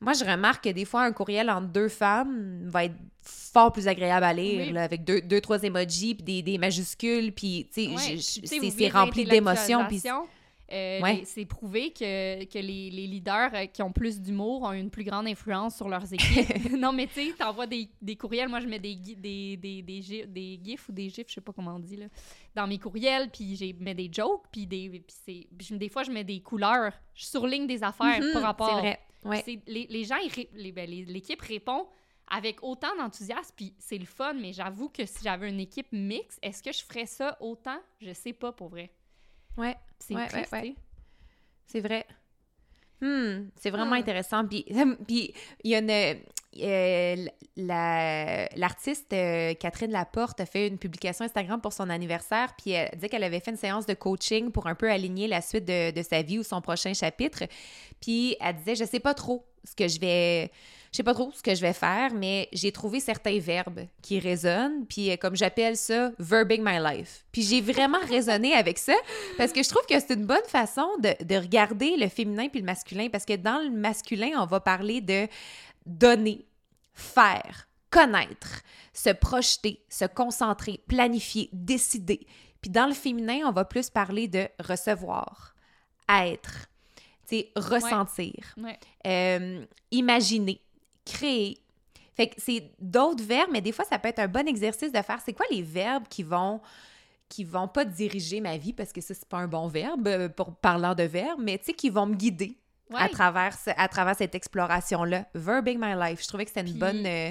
moi, 0.00 0.12
je 0.14 0.24
remarque 0.24 0.64
que 0.64 0.70
des 0.70 0.84
fois, 0.84 1.02
un 1.02 1.12
courriel 1.12 1.50
entre 1.50 1.68
deux 1.68 1.88
femmes 1.88 2.62
va 2.68 2.84
être 2.86 2.96
fort 3.22 3.72
plus 3.72 3.86
agréable 3.88 4.24
à 4.24 4.32
lire, 4.32 4.66
Oui. 4.66 4.72
là, 4.72 4.82
avec 4.84 5.04
deux, 5.04 5.20
deux, 5.20 5.40
trois 5.40 5.62
emojis, 5.62 6.14
puis 6.14 6.22
des, 6.24 6.42
des 6.42 6.58
majuscules, 6.58 7.32
puis 7.32 7.68
tu 7.72 7.94
sais, 7.96 8.70
c'est 8.70 8.88
rempli 8.88 9.24
d'émotions. 9.24 9.78
L'intellectualisation. 9.80 10.22
Euh, 10.72 11.00
Ouais. 11.02 11.22
C'est 11.24 11.46
prouvé 11.46 11.90
que, 11.92 12.44
que 12.44 12.58
les, 12.60 12.90
les 12.90 13.08
leaders 13.08 13.50
euh, 13.54 13.66
qui 13.66 13.82
ont 13.82 13.90
plus 13.90 14.20
d'humour 14.20 14.62
ont 14.62 14.70
une 14.72 14.88
plus 14.88 15.02
grande 15.02 15.26
influence 15.26 15.74
sur 15.74 15.88
leurs 15.88 16.12
équipes. 16.14 16.70
non, 16.78 16.92
mais 16.92 17.08
tu 17.08 17.14
sais, 17.14 17.34
t'envoies 17.36 17.66
des, 17.66 17.88
des 18.00 18.14
courriels. 18.14 18.48
Moi, 18.48 18.60
je 18.60 18.68
mets 18.68 18.78
des, 18.78 18.94
des, 18.94 19.56
des, 19.56 19.82
des, 19.82 20.00
gif, 20.00 20.28
des 20.28 20.60
gifs 20.62 20.88
ou 20.88 20.92
des 20.92 21.08
gifs, 21.08 21.26
je 21.28 21.34
sais 21.34 21.40
pas 21.40 21.52
comment 21.52 21.74
on 21.74 21.80
dit, 21.80 21.96
là, 21.96 22.06
dans 22.54 22.68
mes 22.68 22.78
courriels, 22.78 23.30
puis 23.30 23.56
je 23.56 23.82
mets 23.82 23.96
des 23.96 24.08
jokes, 24.12 24.44
puis 24.52 24.64
des, 24.64 25.02
des 25.72 25.88
fois, 25.88 26.04
je 26.04 26.12
mets 26.12 26.22
des 26.22 26.38
couleurs. 26.40 26.92
Je 27.14 27.24
surligne 27.24 27.66
des 27.66 27.82
affaires 27.82 28.20
Mhm, 28.20 28.32
par 28.32 28.42
rapport. 28.42 28.68
C'est 28.72 28.80
vrai. 28.80 29.00
Ouais. 29.24 29.42
Les, 29.66 29.86
les 29.88 30.04
gens, 30.04 30.16
les- 30.54 30.72
ben, 30.72 30.88
les- 30.88 31.04
l'équipe 31.04 31.40
répond 31.42 31.86
avec 32.28 32.62
autant 32.62 32.94
d'enthousiasme, 32.96 33.52
puis 33.56 33.74
c'est 33.78 33.98
le 33.98 34.06
fun, 34.06 34.34
mais 34.34 34.52
j'avoue 34.52 34.88
que 34.88 35.04
si 35.04 35.24
j'avais 35.24 35.48
une 35.50 35.58
équipe 35.60 35.88
mixte, 35.92 36.38
est-ce 36.42 36.62
que 36.62 36.72
je 36.72 36.82
ferais 36.84 37.06
ça 37.06 37.36
autant? 37.40 37.78
Je 38.00 38.12
sais 38.12 38.32
pas, 38.32 38.52
pour 38.52 38.68
vrai. 38.68 38.90
Ouais. 39.56 39.76
C'est 39.98 40.14
Ouais, 40.14 40.28
ouais. 40.52 40.74
C'est 41.66 41.80
vrai. 41.80 42.06
Hmm, 43.00 43.48
c'est 43.56 43.70
vraiment 43.70 43.94
Ah. 43.94 43.98
intéressant. 43.98 44.46
Puis 44.46 44.64
il 45.08 45.34
y 45.64 45.74
a 45.74 45.78
une. 45.78 46.20
Euh, 46.58 47.26
la- 47.56 48.46
L'artiste 48.56 49.12
euh, 49.12 49.54
Catherine 49.54 49.92
Laporte 49.92 50.40
a 50.40 50.46
fait 50.46 50.66
une 50.68 50.78
publication 50.78 51.24
Instagram 51.24 51.60
pour 51.60 51.72
son 51.72 51.88
anniversaire, 51.90 52.54
puis 52.56 52.72
elle 52.72 52.90
disait 52.94 53.08
qu'elle 53.08 53.24
avait 53.24 53.40
fait 53.40 53.50
une 53.52 53.56
séance 53.56 53.86
de 53.86 53.94
coaching 53.94 54.50
pour 54.50 54.66
un 54.66 54.74
peu 54.74 54.90
aligner 54.90 55.28
la 55.28 55.40
suite 55.40 55.64
de, 55.64 55.90
de 55.92 56.02
sa 56.02 56.22
vie 56.22 56.38
ou 56.38 56.42
son 56.42 56.60
prochain 56.60 56.92
chapitre. 56.94 57.44
Puis 58.00 58.36
elle 58.40 58.56
disait 58.56 58.74
Je 58.74 58.84
sais 58.84 59.00
pas 59.00 59.14
trop 59.14 59.44
ce 59.64 59.74
que 59.76 59.86
je 59.88 60.00
vais. 60.00 60.50
Je 60.92 60.96
sais 60.96 61.02
pas 61.04 61.14
trop 61.14 61.30
ce 61.32 61.40
que 61.40 61.54
je 61.54 61.60
vais 61.60 61.72
faire, 61.72 62.12
mais 62.12 62.48
j'ai 62.52 62.72
trouvé 62.72 62.98
certains 62.98 63.38
verbes 63.38 63.86
qui 64.02 64.18
résonnent, 64.18 64.86
puis 64.88 65.12
euh, 65.12 65.16
comme 65.16 65.36
j'appelle 65.36 65.76
ça, 65.76 66.10
verbing 66.18 66.62
my 66.64 66.80
life. 66.82 67.24
Puis 67.30 67.42
j'ai 67.42 67.60
vraiment 67.60 68.00
raisonné 68.08 68.54
avec 68.54 68.76
ça, 68.76 68.94
parce 69.38 69.52
que 69.52 69.62
je 69.62 69.68
trouve 69.68 69.86
que 69.86 69.94
c'est 70.00 70.14
une 70.14 70.26
bonne 70.26 70.42
façon 70.48 70.88
de, 70.98 71.14
de 71.24 71.36
regarder 71.36 71.96
le 71.96 72.08
féminin 72.08 72.48
puis 72.48 72.58
le 72.58 72.66
masculin, 72.66 73.06
parce 73.08 73.24
que 73.24 73.36
dans 73.36 73.62
le 73.62 73.70
masculin, 73.70 74.30
on 74.40 74.46
va 74.46 74.58
parler 74.58 75.00
de 75.00 75.28
donner, 75.90 76.46
faire, 76.94 77.68
connaître, 77.90 78.62
se 78.92 79.10
projeter, 79.10 79.82
se 79.88 80.04
concentrer, 80.04 80.80
planifier, 80.88 81.48
décider. 81.52 82.26
Puis 82.60 82.70
dans 82.70 82.86
le 82.86 82.94
féminin, 82.94 83.40
on 83.46 83.52
va 83.52 83.64
plus 83.64 83.90
parler 83.90 84.28
de 84.28 84.46
recevoir, 84.60 85.54
être, 86.08 86.66
ressentir, 87.56 88.54
Ouais. 88.56 88.78
euh, 89.06 89.64
imaginer, 89.90 90.60
créer. 91.04 91.58
Fait 92.14 92.28
que 92.28 92.34
c'est 92.38 92.70
d'autres 92.80 93.24
verbes, 93.24 93.50
mais 93.52 93.60
des 93.60 93.72
fois, 93.72 93.84
ça 93.84 93.98
peut 93.98 94.08
être 94.08 94.18
un 94.18 94.28
bon 94.28 94.46
exercice 94.46 94.92
de 94.92 95.00
faire 95.02 95.20
c'est 95.24 95.32
quoi 95.32 95.46
les 95.50 95.62
verbes 95.62 96.06
qui 96.08 96.22
vont 96.22 96.60
qui 97.28 97.44
vont 97.44 97.68
pas 97.68 97.84
diriger 97.84 98.40
ma 98.40 98.56
vie 98.56 98.72
parce 98.72 98.92
que 98.92 99.00
ça 99.00 99.14
c'est 99.14 99.28
pas 99.28 99.38
un 99.38 99.46
bon 99.46 99.68
verbe 99.68 100.08
euh, 100.08 100.28
pour 100.28 100.52
parlant 100.56 100.96
de 100.96 101.04
verbes, 101.04 101.38
mais 101.40 101.56
tu 101.58 101.66
sais 101.66 101.72
qui 101.74 101.88
vont 101.88 102.06
me 102.06 102.16
guider 102.16 102.58
à 102.98 103.08
travers 103.08 103.56
à 103.76 103.88
travers 103.88 104.16
cette 104.16 104.34
exploration 104.34 105.04
là. 105.04 105.26
Verbing 105.34 105.78
my 105.80 105.94
life, 105.94 106.22
je 106.22 106.28
trouvais 106.28 106.44
que 106.44 106.50
c'était 106.50 106.60
une 106.62 106.70
Puis, 106.72 106.78
bonne 106.78 107.06
euh, 107.06 107.30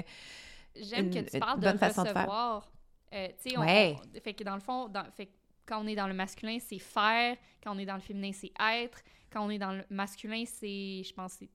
J'aime 0.76 1.10
que 1.10 1.18
tu 1.28 1.38
parles 1.38 1.58
de 1.60 1.64
bonne 1.66 1.78
façon 1.78 2.02
de 2.02 2.08
faire. 2.08 2.16
recevoir. 2.16 2.70
Euh, 3.12 3.28
tu 3.42 3.50
sais, 3.50 3.58
on- 3.58 3.62
Ouais. 3.62 3.96
on- 4.16 4.20
fait 4.20 4.34
que 4.34 4.44
dans 4.44 4.54
le 4.54 4.60
fond, 4.60 4.88
dans- 4.88 5.04
fait 5.16 5.26
que 5.26 5.32
quand 5.66 5.82
on 5.82 5.86
est 5.86 5.96
dans 5.96 6.06
le 6.06 6.14
masculin, 6.14 6.58
c'est 6.60 6.78
faire. 6.78 7.36
Quand 7.62 7.74
on 7.74 7.78
est 7.78 7.86
dans 7.86 7.94
le 7.96 8.00
féminin, 8.00 8.30
c'est 8.32 8.52
être. 8.60 8.98
Quand 9.32 9.44
on 9.46 9.50
est 9.50 9.58
dans 9.58 9.72
le 9.72 9.84
masculin, 9.90 10.44
c'est, 10.46 11.02
je 11.04 11.12
pense, 11.12 11.32
c'est 11.38 11.48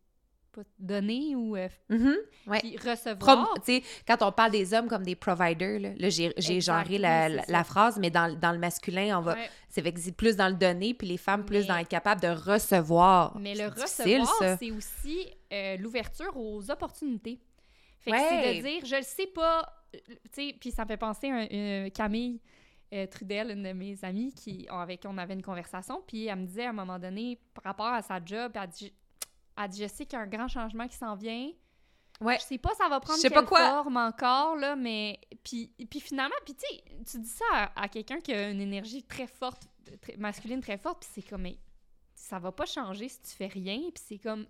pas, 0.56 0.62
donner 0.80 1.36
ou 1.36 1.56
euh, 1.56 1.68
Mhm, 1.90 2.16
ouais. 2.48 2.60
puis 2.60 2.76
Prom- 2.78 2.90
recevoir. 2.92 3.54
sais, 3.64 3.84
quand 4.08 4.22
on 4.22 4.32
parle 4.32 4.52
des 4.52 4.74
hommes 4.74 4.88
comme 4.88 5.04
des 5.04 5.16
providers, 5.16 5.80
là, 5.80 5.90
là, 5.98 6.10
j'ai 6.10 6.62
genré 6.62 6.98
la, 6.98 7.30
la- 7.30 7.64
phrase, 7.64 7.98
mais 8.00 8.10
dans, 8.10 8.34
dans 8.40 8.52
le 8.52 8.60
masculin, 8.60 9.18
on 9.20 9.22
va. 9.22 9.34
Ouais. 9.34 9.50
C'est 9.70 9.82
plus 10.16 10.36
dans 10.36 10.48
le 10.48 10.54
donner, 10.56 10.94
puis 10.94 11.08
les 11.08 11.18
femmes 11.18 11.44
plus 11.46 11.62
Mais- 11.62 11.66
dans 11.68 11.78
être 11.78 11.88
capable 11.90 12.22
de 12.22 12.28
recevoir. 12.30 13.38
Mais 13.40 13.56
le 13.56 13.68
recevoir, 13.68 14.58
c'est 14.60 14.72
aussi 14.72 15.28
euh, 15.54 15.78
l'ouverture 15.78 16.36
aux 16.38 16.72
opportunités. 16.72 17.40
Fait 18.02 18.12
que 18.12 18.16
Ouais. 18.16 18.28
c'est 18.30 18.56
de 18.58 18.62
dire, 18.68 18.86
je 18.86 18.96
le 18.96 19.02
sais 19.04 19.28
pas, 19.28 19.66
euh, 19.96 20.52
puis 20.60 20.72
ça 20.72 20.84
me 20.84 20.88
fait 20.88 20.98
penser 20.98 21.30
à 21.30 21.36
un- 21.36 21.48
une 21.86 21.92
Camille 21.92 22.40
euh, 22.94 23.08
Trudel, 23.08 23.50
une 23.52 23.64
de 23.64 23.74
mes 23.74 23.98
amies, 24.04 24.32
qui, 24.34 24.68
avec 24.70 25.02
qui 25.02 25.08
on 25.08 25.18
avait 25.18 25.34
une 25.34 25.42
conversation, 25.42 26.02
puis 26.08 26.28
elle 26.28 26.36
me 26.40 26.46
disait 26.46 26.66
à 26.66 26.70
un 26.70 26.74
moment 26.74 27.00
donné, 27.00 27.40
par 27.54 27.64
rapport 27.64 27.88
à 27.88 28.02
sa 28.04 28.24
job, 28.24 28.52
elle 28.56 28.70
dit, 28.70 28.94
elle 29.58 29.70
dit 29.70 29.82
je 29.84 29.88
sais 29.88 30.06
qu'il 30.06 30.18
y 30.18 30.22
a 30.22 30.24
un 30.24 30.28
grand 30.28 30.48
changement 30.48 30.88
qui 30.88 30.96
s'en 30.98 31.16
vient. 31.16 31.52
Ouais. 32.22 32.38
Je 32.40 32.44
sais 32.46 32.58
pas 32.58 32.74
ça 32.76 32.88
va 32.88 33.00
prendre 33.00 33.22
quelle 33.22 33.32
pas 33.32 33.44
quoi. 33.44 33.60
forme 33.70 33.98
encore, 33.98 34.56
là, 34.56 34.76
mais... 34.78 35.20
Puis, 35.44 35.68
puis 35.90 36.00
finalement, 36.00 36.36
puis 36.46 36.56
tu 36.56 37.20
dis 37.20 37.28
ça 37.28 37.44
à, 37.52 37.84
à 37.84 37.88
quelqu'un 37.90 38.20
qui 38.22 38.32
a 38.34 38.50
une 38.50 38.62
énergie 38.62 39.04
très 39.04 39.28
forte, 39.28 39.64
très 40.02 40.16
masculine 40.16 40.62
très 40.62 40.78
forte, 40.78 41.02
puis 41.02 41.10
c'est 41.14 41.30
comme, 41.30 41.42
mais 41.42 41.58
ça 42.16 42.40
va 42.40 42.52
pas 42.54 42.66
changer 42.66 43.10
si 43.10 43.22
tu 43.22 43.32
fais 43.32 43.48
rien, 43.48 43.78
puis 43.94 44.02
c'est 44.08 44.18
comme, 44.18 44.48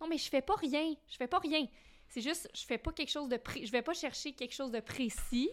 non, 0.00 0.08
mais 0.08 0.18
je 0.18 0.28
fais 0.28 0.42
pas 0.42 0.56
rien, 0.56 0.92
je 1.08 1.16
fais 1.16 1.28
pas 1.28 1.38
rien. 1.38 1.66
C'est 2.08 2.20
juste, 2.20 2.50
je 2.52 2.64
fais 2.64 2.78
pas 2.78 2.92
quelque 2.92 3.10
chose 3.10 3.28
de... 3.28 3.36
pré- 3.36 3.64
Je 3.64 3.70
vais 3.70 3.82
pas 3.82 3.94
chercher 3.94 4.32
quelque 4.32 4.52
chose 4.52 4.72
de 4.72 4.80
précis, 4.80 5.50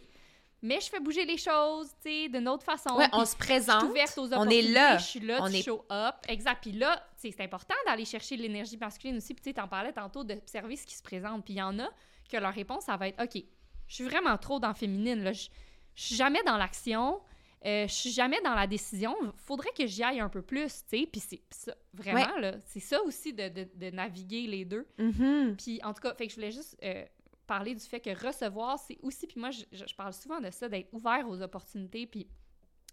mais 0.62 0.80
je 0.80 0.90
fais 0.90 1.00
bouger 1.00 1.26
les 1.26 1.38
choses, 1.38 1.90
tu 2.04 2.10
sais, 2.10 2.30
d'une 2.30 2.48
autre 2.48 2.64
façon. 2.64 2.96
Ouais, 2.96 3.08
on 3.14 3.26
se 3.26 3.32
je 3.34 3.38
présente. 3.38 3.82
suis 3.82 3.90
ouverte 3.90 4.18
aux 4.18 4.28
on 4.28 4.32
est 4.32 4.36
opportunités, 4.36 4.72
là. 4.72 4.98
je 4.98 5.04
suis 5.06 5.20
là, 5.20 5.40
On 5.42 5.50
tu 5.50 5.56
est- 5.58 5.62
show 5.64 5.86
up. 5.92 6.16
Exact. 6.28 6.60
Puis 6.62 6.72
là, 6.74 6.98
tu 7.20 7.30
sais, 7.30 7.36
c'est 7.38 7.44
important 7.44 7.76
d'aller 7.86 8.06
chercher 8.06 8.38
de 8.38 8.42
l'énergie 8.44 8.78
masculine 8.78 9.18
aussi. 9.18 9.34
Puis 9.34 9.44
tu 9.44 9.50
sais, 9.50 9.54
t'en 9.56 9.68
parlais 9.68 9.92
tantôt 9.94 10.24
d'observer 10.24 10.76
ce 10.76 10.86
qui 10.86 10.96
se 10.96 11.02
présente. 11.04 11.44
Puis 11.46 11.56
il 11.56 11.58
y 11.58 11.62
en 11.62 11.78
a 11.80 11.90
que 12.32 12.38
leur 12.38 12.54
réponse, 12.54 12.84
ça 12.86 12.96
va 12.98 13.08
être 13.08 13.22
OK, 13.24 13.44
je 13.88 13.94
suis 13.96 14.04
vraiment 14.06 14.38
trop 14.38 14.60
dans 14.60 14.70
le 14.70 14.74
féminine. 14.76 15.24
Là. 15.24 15.34
Je, 15.34 15.48
je 15.96 16.04
suis 16.04 16.16
jamais 16.16 16.42
dans 16.46 16.58
l'action. 16.58 17.20
euh, 17.66 17.88
je 17.88 17.94
suis 17.94 18.12
jamais 18.12 18.40
dans 18.42 18.56
la 18.56 18.66
décision. 18.68 19.16
Faudrait 19.38 19.70
que 19.78 19.86
j'y 19.86 20.02
aille 20.04 20.20
un 20.20 20.30
peu 20.30 20.42
plus, 20.42 20.84
tu 20.90 21.00
sais. 21.00 21.08
Puis 21.12 21.20
c'est 21.22 21.42
ça, 21.52 21.76
vraiment, 21.94 22.38
là, 22.38 22.54
c'est 22.68 22.80
ça 22.80 23.02
aussi 23.04 23.34
de, 23.34 23.50
de- 23.50 23.68
de 23.76 23.90
naviguer 23.92 24.48
les 24.48 24.64
deux. 24.66 24.88
Mhm. 24.98 25.56
Puis 25.58 25.80
en 25.84 25.94
tout 25.94 26.02
cas, 26.02 26.14
fait 26.16 26.26
que 26.28 26.32
je 26.32 26.38
voulais 26.38 26.52
juste 26.52 26.76
euh, 26.84 27.04
parler 27.48 27.76
du 27.76 27.82
fait 27.86 28.00
que 28.00 28.10
recevoir, 28.28 28.80
c'est 28.80 28.98
aussi, 29.02 29.28
puis 29.28 29.40
moi, 29.40 29.52
je, 29.52 29.64
je- 29.72 29.96
parle 29.96 30.14
souvent 30.14 30.40
de 30.40 30.50
ça, 30.52 30.70
d'être 30.70 30.94
ouvert 30.94 31.28
aux 31.28 31.42
opportunités. 31.42 32.06
Puis 32.08 32.28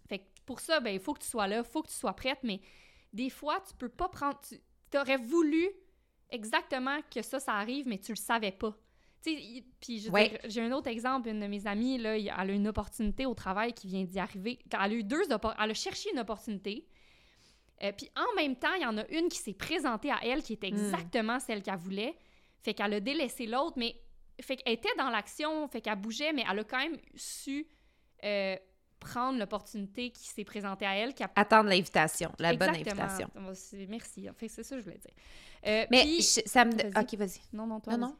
fait 0.07 0.19
que 0.19 0.23
pour 0.45 0.59
ça, 0.59 0.79
ben 0.79 0.91
il 0.93 0.99
faut 0.99 1.13
que 1.13 1.21
tu 1.21 1.27
sois 1.29 1.47
là, 1.47 1.59
il 1.59 1.63
faut 1.63 1.81
que 1.83 1.87
tu 1.89 1.93
sois 1.95 2.13
prête, 2.13 2.39
mais 2.43 2.59
des 3.13 3.29
fois, 3.29 3.61
tu 3.67 3.73
peux 3.75 3.89
pas 3.89 4.09
prendre. 4.09 4.39
Tu 4.91 4.97
aurais 4.97 5.17
voulu 5.17 5.69
exactement 6.29 6.99
que 7.13 7.21
ça, 7.21 7.39
ça 7.39 7.53
arrive, 7.53 7.87
mais 7.87 7.97
tu 7.99 8.11
le 8.11 8.17
savais 8.17 8.51
pas. 8.51 8.75
Tu 9.21 9.35
puis 9.81 10.09
Ouais. 10.09 10.39
j'ai 10.45 10.61
un 10.61 10.71
autre 10.71 10.87
exemple, 10.87 11.27
une 11.29 11.39
de 11.41 11.47
mes 11.47 11.67
amies, 11.67 11.97
là, 11.97 12.17
elle 12.17 12.29
a 12.29 12.45
une 12.45 12.67
opportunité 12.67 13.25
au 13.25 13.33
travail 13.33 13.73
qui 13.73 13.87
vient 13.87 14.03
d'y 14.03 14.17
arriver. 14.19 14.59
Elle 14.71 14.79
a 14.79 14.89
eu 14.93 15.03
deux 15.03 15.23
elle 15.23 15.71
a 15.71 15.73
cherché 15.73 16.09
une 16.11 16.19
opportunité. 16.19 16.87
Euh, 17.83 17.91
puis 17.91 18.09
en 18.15 18.35
même 18.35 18.55
temps, 18.55 18.73
il 18.75 18.81
y 18.81 18.85
en 18.85 18.97
a 18.97 19.07
une 19.09 19.29
qui 19.29 19.37
s'est 19.39 19.53
présentée 19.53 20.11
à 20.11 20.19
elle 20.23 20.43
qui 20.43 20.53
était 20.53 20.67
exactement 20.67 21.39
celle 21.39 21.61
qu'elle 21.61 21.77
voulait. 21.77 22.17
Fait 22.61 22.73
qu'elle 22.73 22.93
a 22.93 22.99
délaissé 22.99 23.45
l'autre, 23.45 23.73
mais 23.77 23.95
fait 24.41 24.57
qu'elle 24.57 24.73
était 24.73 24.93
dans 24.97 25.09
l'action, 25.09 25.67
fait 25.67 25.81
qu'elle 25.81 25.95
bougeait, 25.95 26.33
mais 26.33 26.43
elle 26.49 26.59
a 26.59 26.63
quand 26.63 26.77
même 26.79 26.97
su 27.15 27.67
euh, 28.23 28.55
prendre 28.99 29.39
l'opportunité 29.39 30.11
qui 30.11 30.27
s'est 30.27 30.43
présentée 30.43 30.85
à 30.85 30.95
elle. 30.95 31.13
Qui 31.13 31.23
a... 31.23 31.31
Attendre 31.35 31.69
l'invitation, 31.69 32.31
la 32.39 32.53
bonne 32.55 32.69
invitation. 32.69 33.29
Merci. 33.87 34.29
En 34.29 34.33
fait, 34.33 34.47
c'est 34.47 34.63
ça 34.63 34.75
que 34.75 34.81
je 34.81 34.85
voulais 34.85 34.97
dire. 34.99 35.11
Euh, 35.67 35.85
Mais 35.91 36.01
puis- 36.03 36.21
je- 36.21 36.41
ça 36.49 36.65
me. 36.65 36.71
Ok, 36.99 37.13
vas-y. 37.15 37.39
Non, 37.53 37.65
non, 37.67 37.79
toi. 37.79 37.97
Non, 37.97 38.07
non. 38.07 38.15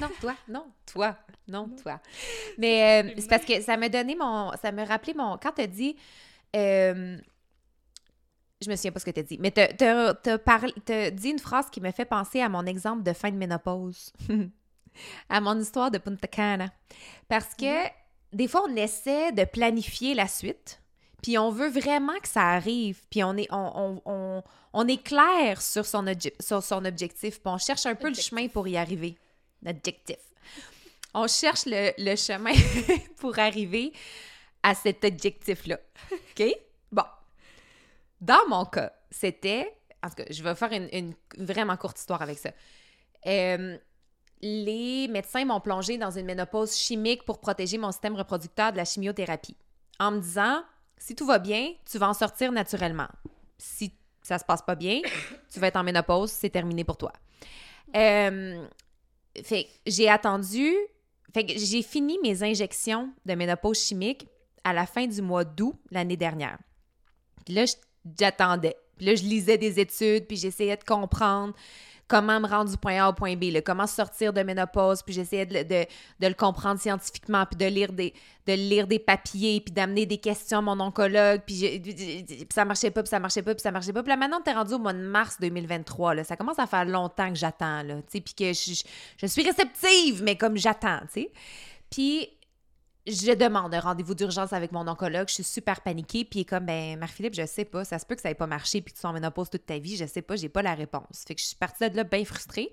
non, 0.00 0.08
toi, 0.20 0.34
non, 0.48 0.66
toi, 0.86 1.16
non, 1.48 1.68
toi. 1.80 2.00
Mais 2.58 3.04
euh, 3.04 3.14
c'est 3.18 3.28
parce 3.28 3.44
que 3.44 3.60
ça 3.60 3.76
m'a 3.76 3.88
donné 3.88 4.16
mon. 4.16 4.50
Ça 4.60 4.72
me 4.72 4.84
rappelait 4.84 5.14
mon. 5.14 5.36
Quand 5.38 5.52
t'as 5.52 5.66
dit. 5.66 5.96
euh, 6.56 7.18
je 8.64 8.70
me 8.70 8.76
souviens 8.76 8.92
pas 8.92 9.00
ce 9.00 9.04
que 9.06 9.10
t'as 9.10 9.22
dit, 9.24 9.38
mais 9.40 9.50
t'as, 9.50 9.66
t'as, 9.72 10.14
t'as 10.14 10.38
parlé- 10.38 10.72
t'as 10.84 11.10
dit 11.10 11.30
une 11.30 11.40
phrase 11.40 11.68
qui 11.68 11.80
me 11.80 11.90
fait 11.90 12.04
penser 12.04 12.40
à 12.40 12.48
mon 12.48 12.64
exemple 12.64 13.02
de 13.02 13.12
fin 13.12 13.28
de 13.32 13.36
ménopause. 13.36 14.12
à 15.28 15.40
mon 15.40 15.58
histoire 15.58 15.90
de 15.90 15.98
Punta 15.98 16.26
Cana. 16.28 16.68
Parce 17.28 17.54
que 17.54 17.86
des 18.32 18.48
fois, 18.48 18.64
on 18.68 18.76
essaie 18.76 19.32
de 19.32 19.44
planifier 19.44 20.14
la 20.14 20.26
suite, 20.28 20.80
puis 21.22 21.38
on 21.38 21.50
veut 21.50 21.68
vraiment 21.68 22.18
que 22.20 22.28
ça 22.28 22.42
arrive, 22.50 23.00
puis 23.10 23.22
on 23.22 23.36
est, 23.36 23.46
on, 23.52 23.72
on, 23.76 24.02
on, 24.06 24.42
on 24.72 24.88
est 24.88 25.02
clair 25.02 25.60
sur 25.62 25.84
son, 25.86 26.04
obje- 26.06 26.32
sur 26.42 26.62
son 26.62 26.84
objectif, 26.84 27.34
puis 27.40 27.52
on 27.52 27.58
cherche 27.58 27.86
un 27.86 27.94
peu 27.94 28.08
Objectif. 28.08 28.32
le 28.32 28.36
chemin 28.38 28.48
pour 28.48 28.66
y 28.68 28.76
arriver. 28.76 29.16
L'objectif. 29.62 30.16
On 31.14 31.26
cherche 31.28 31.66
le, 31.66 31.92
le 31.98 32.16
chemin 32.16 32.54
pour 33.18 33.38
arriver 33.38 33.92
à 34.62 34.74
cet 34.74 35.04
objectif-là. 35.04 35.78
OK? 36.12 36.42
Bon. 36.90 37.04
Dans 38.20 38.46
mon 38.48 38.64
cas, 38.64 38.92
c'était. 39.10 39.72
En 40.02 40.08
tout 40.08 40.16
cas, 40.16 40.24
je 40.30 40.42
vais 40.42 40.54
faire 40.54 40.72
une, 40.72 40.88
une 40.92 41.14
vraiment 41.44 41.76
courte 41.76 41.98
histoire 41.98 42.22
avec 42.22 42.38
ça. 42.38 42.50
Euh, 43.26 43.76
les 44.42 45.06
médecins 45.08 45.44
m'ont 45.44 45.60
plongé 45.60 45.98
dans 45.98 46.10
une 46.10 46.26
ménopause 46.26 46.76
chimique 46.76 47.24
pour 47.24 47.38
protéger 47.38 47.78
mon 47.78 47.92
système 47.92 48.16
reproducteur 48.16 48.72
de 48.72 48.76
la 48.76 48.84
chimiothérapie. 48.84 49.56
En 50.00 50.10
me 50.10 50.20
disant, 50.20 50.62
si 50.98 51.14
tout 51.14 51.26
va 51.26 51.38
bien, 51.38 51.72
tu 51.90 51.98
vas 51.98 52.08
en 52.08 52.14
sortir 52.14 52.50
naturellement. 52.50 53.08
Si 53.56 53.92
ça 54.22 54.38
se 54.38 54.44
passe 54.44 54.62
pas 54.62 54.74
bien, 54.74 55.00
tu 55.52 55.60
vas 55.60 55.68
être 55.68 55.76
en 55.76 55.84
ménopause, 55.84 56.30
c'est 56.30 56.50
terminé 56.50 56.82
pour 56.82 56.96
toi. 56.96 57.12
Euh, 57.94 58.66
j'ai 59.86 60.08
attendu, 60.08 60.74
j'ai 61.34 61.82
fini 61.82 62.18
mes 62.22 62.42
injections 62.42 63.12
de 63.24 63.34
ménopause 63.34 63.78
chimique 63.78 64.26
à 64.64 64.72
la 64.72 64.86
fin 64.86 65.06
du 65.06 65.22
mois 65.22 65.44
d'août 65.44 65.76
l'année 65.90 66.16
dernière. 66.16 66.58
Là, 67.48 67.64
j'attendais. 68.18 68.76
Là, 69.00 69.14
je 69.14 69.22
lisais 69.22 69.58
des 69.58 69.80
études, 69.80 70.26
puis 70.26 70.36
j'essayais 70.36 70.76
de 70.76 70.84
comprendre 70.84 71.54
comment 72.12 72.38
me 72.40 72.46
rendre 72.46 72.70
du 72.70 72.76
point 72.76 73.02
A 73.02 73.08
au 73.08 73.14
point 73.14 73.36
B, 73.36 73.44
là, 73.44 73.62
comment 73.62 73.86
sortir 73.86 74.34
de 74.34 74.42
ménopause, 74.42 75.00
puis 75.02 75.14
j'essayais 75.14 75.46
de, 75.46 75.62
de- 75.62 75.86
de 76.20 76.26
le 76.26 76.34
comprendre 76.34 76.78
scientifiquement, 76.78 77.46
puis 77.46 77.56
de 77.56 77.64
lire 77.64 77.90
des, 77.90 78.12
de 78.46 78.52
lire 78.52 78.86
des 78.86 78.98
papiers, 78.98 79.62
puis 79.62 79.72
d'amener 79.72 80.04
des 80.04 80.18
questions 80.18 80.58
à 80.58 80.60
mon 80.60 80.78
oncologue, 80.78 81.40
puis, 81.46 81.54
j'ai- 81.56 81.80
puis 81.80 82.46
ça 82.52 82.66
marchait 82.66 82.90
pas, 82.90 83.02
puis 83.02 83.08
ça 83.08 83.18
marchait 83.18 83.40
pas, 83.42 83.54
puis 83.54 83.62
ça 83.62 83.70
marchait 83.70 83.94
pas. 83.94 84.02
Puis 84.02 84.10
là, 84.10 84.16
maintenant, 84.18 84.42
t'es 84.44 84.52
rendu 84.52 84.74
au 84.74 84.78
mois 84.78 84.92
de 84.92 84.98
mars 84.98 85.38
2023, 85.40 86.14
là. 86.16 86.24
Ça 86.24 86.36
commence 86.36 86.58
à 86.58 86.66
faire 86.66 86.84
longtemps 86.84 87.30
que 87.30 87.36
j'attends, 87.38 87.82
là, 87.82 87.94
puis 88.10 88.22
que 88.36 88.52
je, 88.52 88.74
je- 88.74 88.82
je 89.16 89.26
suis 89.26 89.42
réceptive, 89.42 90.22
mais 90.22 90.36
comme 90.36 90.58
j'attends, 90.58 91.00
tu 91.12 91.22
sais. 91.22 91.30
Puis 91.90 92.28
je 93.06 93.34
demande 93.34 93.74
un 93.74 93.80
rendez-vous 93.80 94.14
d'urgence 94.14 94.52
avec 94.52 94.70
mon 94.70 94.86
oncologue. 94.86 95.28
Je 95.28 95.34
suis 95.34 95.44
super 95.44 95.80
paniquée. 95.80 96.24
Puis 96.24 96.40
il 96.40 96.42
est 96.42 96.44
comme, 96.44 96.66
ben, 96.66 96.98
Marie-Philippe, 96.98 97.34
je 97.34 97.46
sais 97.46 97.64
pas. 97.64 97.84
Ça 97.84 97.98
se 97.98 98.06
peut 98.06 98.14
que 98.14 98.22
ça 98.22 98.30
ait 98.30 98.34
pas 98.34 98.46
marché 98.46 98.80
puis 98.80 98.92
que 98.92 98.96
tu 98.96 99.00
sois 99.00 99.10
en 99.10 99.12
ménopause 99.12 99.50
toute 99.50 99.66
ta 99.66 99.78
vie. 99.78 99.96
Je 99.96 100.06
sais 100.06 100.22
pas, 100.22 100.36
j'ai 100.36 100.48
pas 100.48 100.62
la 100.62 100.74
réponse. 100.74 101.24
Fait 101.26 101.34
que 101.34 101.40
je 101.40 101.46
suis 101.46 101.56
partie 101.56 101.88
de 101.88 101.96
là 101.96 102.04
bien 102.04 102.24
frustrée. 102.24 102.70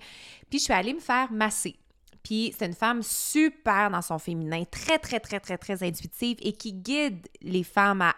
Puis 0.50 0.60
je 0.60 0.66
suis 0.66 0.74
allée 0.74 0.94
me 0.94 1.00
faire 1.00 1.32
masser. 1.32 1.76
Puis 2.24 2.54
c'est 2.58 2.66
une 2.66 2.76
femme 2.76 3.02
super 3.02 3.90
dans 3.90 4.02
son 4.02 4.20
féminin, 4.20 4.64
très, 4.70 5.00
très, 5.00 5.20
très, 5.20 5.40
très, 5.40 5.58
très 5.58 5.84
intuitive 5.84 6.38
et 6.42 6.54
qui 6.54 6.74
guide 6.74 7.28
les 7.42 7.64
femmes 7.64 8.02
à, 8.02 8.16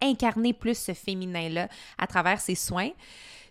incarner 0.00 0.52
plus 0.52 0.76
ce 0.76 0.92
féminin-là 0.92 1.68
à 1.98 2.06
travers 2.06 2.40
ses 2.40 2.54
soins. 2.54 2.90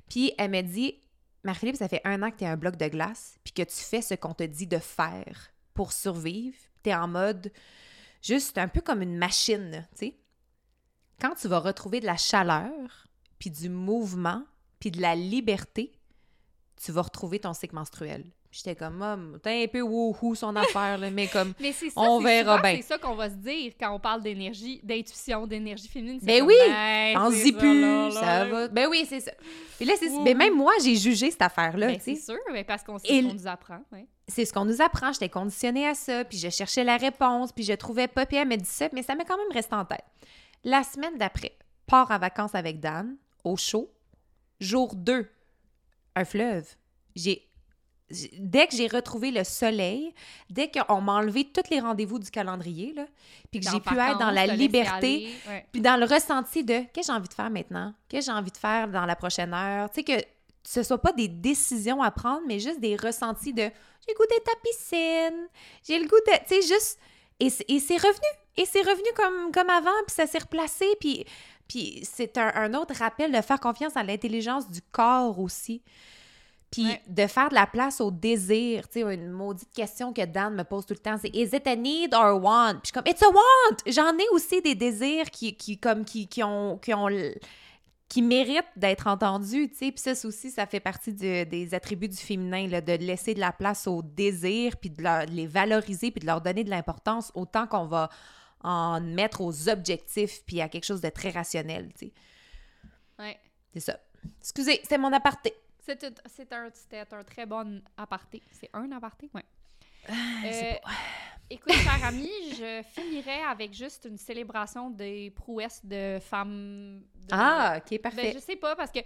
Puis 0.09 0.33
elle 0.37 0.51
me 0.51 0.61
dit, 0.61 0.95
Marie-Philippe, 1.43 1.77
ça 1.77 1.87
fait 1.87 2.01
un 2.03 2.21
an 2.23 2.31
que 2.31 2.37
tu 2.37 2.43
es 2.43 2.47
un 2.47 2.57
bloc 2.57 2.77
de 2.77 2.87
glace 2.87 3.37
puis 3.43 3.53
que 3.53 3.61
tu 3.61 3.75
fais 3.75 4.01
ce 4.01 4.15
qu'on 4.15 4.33
te 4.33 4.43
dit 4.43 4.67
de 4.67 4.77
faire 4.77 5.51
pour 5.73 5.93
survivre. 5.93 6.57
Tu 6.83 6.89
es 6.89 6.95
en 6.95 7.07
mode 7.07 7.51
juste 8.21 8.57
un 8.57 8.67
peu 8.67 8.81
comme 8.81 9.01
une 9.01 9.17
machine, 9.17 9.87
tu 9.91 9.97
sais. 9.97 10.17
Quand 11.19 11.35
tu 11.35 11.47
vas 11.47 11.59
retrouver 11.59 11.99
de 11.99 12.05
la 12.05 12.17
chaleur, 12.17 13.07
puis 13.37 13.51
du 13.51 13.69
mouvement, 13.69 14.43
puis 14.79 14.91
de 14.91 15.01
la 15.01 15.15
liberté, 15.15 15.91
tu 16.75 16.91
vas 16.91 17.03
retrouver 17.03 17.39
ton 17.39 17.53
cycle 17.53 17.75
menstruel. 17.75 18.25
Puis 18.51 18.61
J'étais 18.65 18.75
comme, 18.75 19.01
oh, 19.01 19.37
t'es 19.37 19.63
un 19.63 19.67
peu 19.67 19.79
wouhou 19.79 20.35
son 20.35 20.53
affaire, 20.57 20.97
là, 20.97 21.09
mais 21.09 21.27
comme, 21.27 21.53
Mais 21.61 21.71
ça, 21.71 21.85
On 21.95 22.19
verra 22.19 22.61
bien. 22.61 22.75
C'est 22.75 22.81
ça 22.89 22.97
qu'on 22.97 23.15
va 23.15 23.29
se 23.29 23.35
dire 23.35 23.71
quand 23.79 23.95
on 23.95 23.99
parle 23.99 24.21
d'énergie, 24.21 24.81
d'intuition, 24.83 25.47
d'énergie 25.47 25.87
féminine. 25.87 26.19
Ben 26.21 26.43
oui, 26.43 26.55
se 27.31 27.43
dit 28.09 28.19
ça, 28.19 28.45
va. 28.45 28.67
Ben 28.67 28.87
oui, 28.89 29.05
c'est 29.07 29.21
ça. 29.21 29.31
Et 29.79 29.85
là, 29.85 29.93
c'est, 29.97 30.09
ben 30.25 30.37
même 30.37 30.53
moi, 30.55 30.73
j'ai 30.83 30.97
jugé 30.97 31.31
cette 31.31 31.41
affaire-là, 31.41 31.87
Ben, 31.87 31.99
c'est 32.01 32.15
sûr, 32.15 32.37
mais 32.51 32.65
parce 32.65 32.83
qu'on 32.83 32.97
sait 32.99 33.07
ce 33.07 33.27
qu'on 33.27 33.33
nous 33.33 33.47
apprend. 33.47 33.79
ouais. 33.93 34.05
c'est 34.27 34.43
ce 34.43 34.51
qu'on 34.51 34.65
nous 34.65 34.81
apprend. 34.81 35.13
J'étais 35.13 35.29
conditionnée 35.29 35.87
à 35.87 35.93
ça, 35.93 36.25
puis 36.25 36.37
je 36.37 36.49
cherchais 36.49 36.83
la 36.83 36.97
réponse, 36.97 37.53
puis 37.53 37.63
je 37.63 37.73
trouvais 37.73 38.09
pas, 38.09 38.25
puis 38.25 38.35
elle 38.35 38.49
dit 38.57 38.65
ça, 38.65 38.89
mais 38.91 39.01
ça 39.01 39.15
m'est 39.15 39.23
quand 39.25 39.37
même 39.37 39.51
resté 39.53 39.75
en 39.75 39.85
tête. 39.85 40.03
La 40.65 40.83
semaine 40.83 41.17
d'après, 41.17 41.53
part 41.87 42.11
en 42.11 42.19
vacances 42.19 42.53
avec 42.53 42.81
Dan, 42.81 43.15
au 43.45 43.55
chaud. 43.55 43.89
Jour 44.59 44.93
2, 44.93 45.25
un 46.17 46.25
fleuve. 46.25 46.67
J'ai- 47.15 47.47
Dès 48.37 48.67
que 48.67 48.75
j'ai 48.75 48.87
retrouvé 48.87 49.31
le 49.31 49.43
soleil, 49.43 50.13
dès 50.49 50.69
qu'on 50.69 51.01
m'a 51.01 51.13
enlevé 51.13 51.45
tous 51.45 51.69
les 51.69 51.79
rendez-vous 51.79 52.19
du 52.19 52.29
calendrier, 52.29 52.93
là, 52.93 53.05
puis 53.49 53.59
que 53.59 53.69
j'ai 53.69 53.79
pu 53.79 53.97
être 53.97 54.17
dans 54.17 54.31
la 54.31 54.47
liberté, 54.47 55.29
ouais. 55.47 55.65
puis 55.71 55.81
dans 55.81 55.97
le 55.97 56.05
ressenti 56.05 56.63
de 56.63 56.81
qu'est-ce 56.93 57.07
que 57.07 57.13
j'ai 57.13 57.17
envie 57.17 57.29
de 57.29 57.33
faire 57.33 57.49
maintenant, 57.49 57.93
qu'est-ce 58.09 58.27
que 58.27 58.31
j'ai 58.31 58.37
envie 58.37 58.51
de 58.51 58.57
faire 58.57 58.87
dans 58.87 59.05
la 59.05 59.15
prochaine 59.15 59.53
heure, 59.53 59.89
tu 59.89 59.95
sais 59.95 60.03
que 60.03 60.25
ce 60.63 60.83
soit 60.83 61.01
pas 61.01 61.11
des 61.11 61.27
décisions 61.27 62.01
à 62.01 62.11
prendre, 62.11 62.41
mais 62.47 62.59
juste 62.59 62.79
des 62.79 62.95
ressentis 62.95 63.53
de 63.53 63.69
j'ai 64.07 64.13
le 64.13 64.17
goût 64.17 64.25
d'être 64.29 64.49
à 64.49 64.59
piscine, 64.63 65.47
j'ai 65.87 65.99
le 65.99 66.07
goût 66.07 66.15
de. 66.15 66.37
Tu 66.47 66.61
sais, 66.61 66.73
juste. 66.73 66.99
Et, 67.39 67.49
c'est 67.49 67.97
revenu. 67.97 68.27
Et 68.57 68.65
c'est 68.65 68.81
revenu 68.81 69.07
comme, 69.15 69.51
comme 69.51 69.69
avant, 69.69 69.89
puis 70.05 70.15
ça 70.15 70.27
s'est 70.27 70.39
replacé, 70.39 70.85
puis, 70.99 71.25
puis 71.67 72.01
c'est 72.03 72.37
un, 72.37 72.73
autre 72.73 72.93
rappel 72.95 73.31
de 73.31 73.41
faire 73.41 73.59
confiance 73.59 73.95
à 73.95 74.03
l'intelligence 74.03 74.69
du 74.69 74.81
corps 74.91 75.39
aussi. 75.39 75.81
Puis 76.71 76.87
de 77.05 77.27
faire 77.27 77.49
de 77.49 77.55
la 77.55 77.67
place 77.67 77.99
au 77.99 78.11
désir. 78.11 78.87
Tu 78.87 79.01
sais, 79.01 79.13
une 79.13 79.29
maudite 79.29 79.71
question 79.73 80.13
que 80.13 80.23
Dan 80.25 80.55
me 80.55 80.63
pose 80.63 80.85
tout 80.85 80.93
le 80.93 80.99
temps, 80.99 81.17
c'est 81.21 81.29
Is 81.35 81.53
it 81.53 81.67
a 81.67 81.75
need 81.75 82.13
or 82.13 82.23
a 82.23 82.35
want? 82.35 82.79
Puis 82.81 82.81
je 82.83 82.87
suis 82.87 82.93
comme 82.93 83.07
It's 83.07 83.21
a 83.21 83.27
want! 83.27 83.77
J'en 83.87 84.17
ai 84.17 84.27
aussi 84.31 84.61
des 84.61 84.73
désirs 84.73 85.29
qui, 85.29 85.55
qui 85.57 85.77
comme, 85.77 86.05
qui, 86.05 86.27
qui 86.27 86.41
ont, 86.43 86.77
qui 86.77 86.93
ont 86.93 87.09
qui 88.11 88.21
méritent 88.21 88.65
d'être 88.75 89.07
entendus, 89.07 89.69
tu 89.69 89.77
sais. 89.77 89.91
Puis 89.93 90.01
ça 90.01 90.27
aussi, 90.27 90.51
ça 90.51 90.65
fait 90.65 90.81
partie 90.81 91.13
des 91.13 91.73
attributs 91.73 92.09
du 92.09 92.17
féminin, 92.17 92.67
là, 92.67 92.81
de 92.81 92.91
laisser 92.91 93.33
de 93.33 93.39
la 93.39 93.53
place 93.53 93.87
au 93.87 94.01
désir, 94.01 94.75
puis 94.75 94.89
de, 94.89 95.31
les 95.31 95.47
valoriser, 95.47 96.11
puis 96.11 96.19
de 96.19 96.25
leur 96.25 96.41
donner 96.41 96.65
de 96.65 96.69
l'importance 96.69 97.31
autant 97.35 97.67
qu'on 97.67 97.85
va 97.85 98.09
en 98.63 98.99
mettre 98.99 99.39
aux 99.39 99.69
objectifs, 99.69 100.43
puis 100.45 100.59
à 100.59 100.67
quelque 100.67 100.83
chose 100.83 100.99
de 100.99 101.07
très 101.07 101.29
rationnel, 101.29 101.87
tu 101.97 102.07
sais. 102.07 102.13
Ouais. 103.17 103.39
C'est 103.73 103.79
ça. 103.79 103.97
Excusez, 104.41 104.81
c'est 104.83 104.97
mon 104.97 105.13
aparté. 105.13 105.53
C'était 105.81 106.55
un, 106.55 106.69
un 107.11 107.23
très 107.23 107.45
bon 107.45 107.81
aparté. 107.97 108.41
C'est 108.51 108.69
un 108.73 108.91
aparté? 108.91 109.29
Ouais. 109.33 109.45
Ah, 110.07 110.13
euh, 110.45 110.73
écoute, 111.49 111.73
cher 111.73 112.03
ami, 112.05 112.29
je 112.51 112.81
finirai 112.93 113.41
avec 113.43 113.73
juste 113.73 114.05
une 114.09 114.17
célébration 114.17 114.89
des 114.89 115.31
prouesses 115.31 115.83
de 115.85 116.19
femmes. 116.19 117.03
ah, 117.31 117.75
ok, 117.77 117.89
ben, 117.89 118.01
parfait. 118.01 118.31
je 118.33 118.39
sais 118.39 118.55
pas, 118.55 118.75
parce 118.75 118.91
que, 118.91 118.99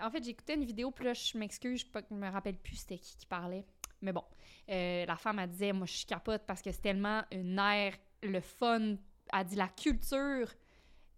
en 0.00 0.10
fait, 0.10 0.22
j'écoutais 0.22 0.54
une 0.54 0.64
vidéo, 0.64 0.90
puis 0.90 1.04
là, 1.04 1.14
je 1.14 1.36
m'excuse, 1.38 1.84
je 2.10 2.14
me 2.14 2.30
rappelle 2.30 2.56
plus 2.56 2.76
c'était 2.76 2.98
qui 2.98 3.16
qui 3.16 3.26
parlait. 3.26 3.64
Mais 4.02 4.12
bon, 4.12 4.24
euh, 4.70 5.04
la 5.06 5.16
femme, 5.16 5.38
elle 5.38 5.50
disait, 5.50 5.72
moi, 5.72 5.86
je 5.86 6.04
capote 6.06 6.42
parce 6.46 6.62
que 6.62 6.70
c'est 6.70 6.82
tellement 6.82 7.22
une 7.32 7.58
ère, 7.58 7.94
le 8.22 8.40
fun, 8.40 8.96
elle 9.32 9.44
dit 9.46 9.56
la 9.56 9.68
culture. 9.68 10.48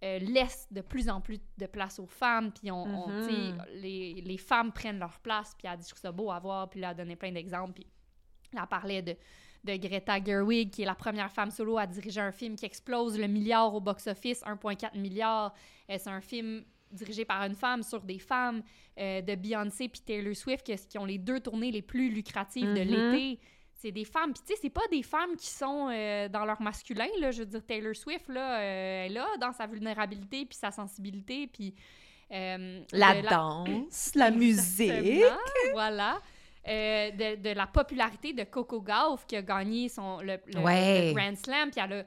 Euh, 0.05 0.21
laisse 0.21 0.69
de 0.71 0.81
plus 0.81 1.09
en 1.09 1.21
plus 1.21 1.41
de 1.57 1.67
place 1.67 1.99
aux 1.99 2.07
femmes, 2.07 2.53
puis 2.53 2.71
on, 2.71 3.09
mm-hmm. 3.09 3.65
les, 3.75 4.23
les, 4.25 4.39
femmes 4.39 4.71
prennent 4.71 5.01
leur 5.01 5.19
place, 5.19 5.57
puis 5.59 5.67
elle 5.67 5.77
dit, 5.77 5.83
je 5.83 5.89
trouve 5.89 6.01
ça 6.01 6.13
beau 6.13 6.31
à 6.31 6.39
voir, 6.39 6.71
puis 6.71 6.79
elle 6.79 6.85
a 6.85 6.95
donné 6.95 7.17
plein 7.17 7.33
d'exemples, 7.33 7.73
puis 7.73 7.87
elle 8.53 8.67
parlait 8.69 9.03
de, 9.03 9.17
de 9.65 9.77
Greta 9.77 10.23
Gerwig, 10.23 10.71
qui 10.71 10.83
est 10.83 10.87
la 10.87 10.95
première 10.95 11.33
femme 11.33 11.51
solo 11.51 11.79
à 11.79 11.87
diriger 11.87 12.21
un 12.21 12.31
film 12.31 12.55
qui 12.55 12.65
explose 12.65 13.19
le 13.19 13.27
milliard 13.27 13.75
au 13.75 13.81
box-office, 13.81 14.43
1,4 14.43 14.97
milliard. 14.97 15.53
Euh, 15.91 15.97
c'est 15.99 16.11
un 16.11 16.21
film 16.21 16.63
dirigé 16.93 17.25
par 17.25 17.43
une 17.43 17.55
femme 17.57 17.83
sur 17.83 18.03
des 18.03 18.21
femmes, 18.21 18.63
euh, 18.99 19.21
de 19.21 19.35
Beyoncé 19.35 19.89
puis 19.89 20.01
Taylor 20.01 20.35
Swift, 20.35 20.65
qui, 20.65 20.99
ont 20.99 21.05
les 21.05 21.19
deux 21.19 21.41
tournées 21.41 21.73
les 21.73 21.83
plus 21.83 22.11
lucratives 22.11 22.73
de 22.73 22.81
mm-hmm. 22.81 22.85
l'été. 22.85 23.41
C'est 23.81 23.93
des 23.93 24.05
femmes, 24.05 24.33
puis 24.33 24.43
tu 24.45 24.53
sais, 24.53 24.59
c'est 24.61 24.71
pas 24.71 24.87
des 24.91 25.03
femmes 25.03 25.37
qui 25.37 25.47
sont 25.47 25.89
euh, 25.89 26.29
dans 26.29 26.45
leur 26.45 26.61
masculin, 26.61 27.07
là. 27.21 27.31
Je 27.31 27.41
veux 27.41 27.47
dire, 27.47 27.65
Taylor 27.65 27.95
Swift, 27.95 28.29
là, 28.29 28.59
elle 28.61 29.13
est 29.13 29.15
là 29.15 29.29
dans 29.41 29.53
sa 29.53 29.67
vulnérabilité 29.67 30.45
puis 30.45 30.59
sa 30.59 30.71
sensibilité, 30.71 31.47
puis... 31.47 31.75
la 32.31 33.23
danse, 33.23 34.13
la 34.17 34.31
musique. 34.31 35.25
Voilà. 35.73 36.21
Euh, 36.69 37.11
de, 37.13 37.55
la 37.55 37.67
popularité 37.67 38.35
de 38.35 38.45
Coco 38.45 38.83
Gauff 38.83 39.27
qui 39.27 39.37
a 39.37 39.43
gagné 39.43 39.89
son, 39.89 40.21
le, 40.21 40.39
Grand 41.15 41.37
Slam, 41.37 41.71
puis 41.71 41.81
elle 41.83 41.93
a 41.93 42.05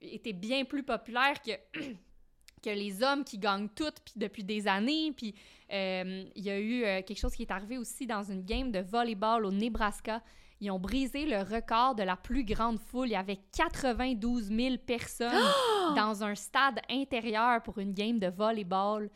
été 0.00 0.32
bien 0.32 0.64
plus 0.64 0.84
populaire 0.84 1.34
que, 1.42 1.50
que 2.62 2.70
les 2.70 3.02
hommes 3.02 3.24
qui 3.24 3.38
gagnent 3.38 3.68
toutes 3.74 4.00
puis 4.04 4.14
depuis 4.14 4.44
des 4.44 4.68
années. 4.68 5.12
Puis 5.16 5.34
euh, 5.72 6.24
il 6.36 6.44
y 6.44 6.50
a 6.50 6.58
eu 6.60 6.84
euh, 6.84 7.02
quelque 7.02 7.18
chose 7.18 7.34
qui 7.34 7.42
est 7.42 7.50
arrivé 7.50 7.76
aussi 7.76 8.06
dans 8.06 8.22
une 8.22 8.44
game 8.44 8.70
de 8.70 8.78
volleyball 8.78 9.46
au 9.46 9.50
Nebraska. 9.50 10.22
Ils 10.60 10.70
ont 10.70 10.78
brisé 10.78 11.26
le 11.26 11.38
record 11.42 11.94
de 11.94 12.02
la 12.02 12.16
plus 12.16 12.44
grande 12.44 12.78
foule. 12.78 13.08
Il 13.08 13.12
y 13.12 13.16
avait 13.16 13.40
92 13.56 14.48
000 14.48 14.76
personnes 14.78 15.32
dans 15.96 16.22
un 16.22 16.34
stade 16.34 16.80
intérieur 16.88 17.62
pour 17.62 17.78
une 17.78 17.92
game 17.92 18.18
de 18.18 18.28
volleyball. 18.28 19.10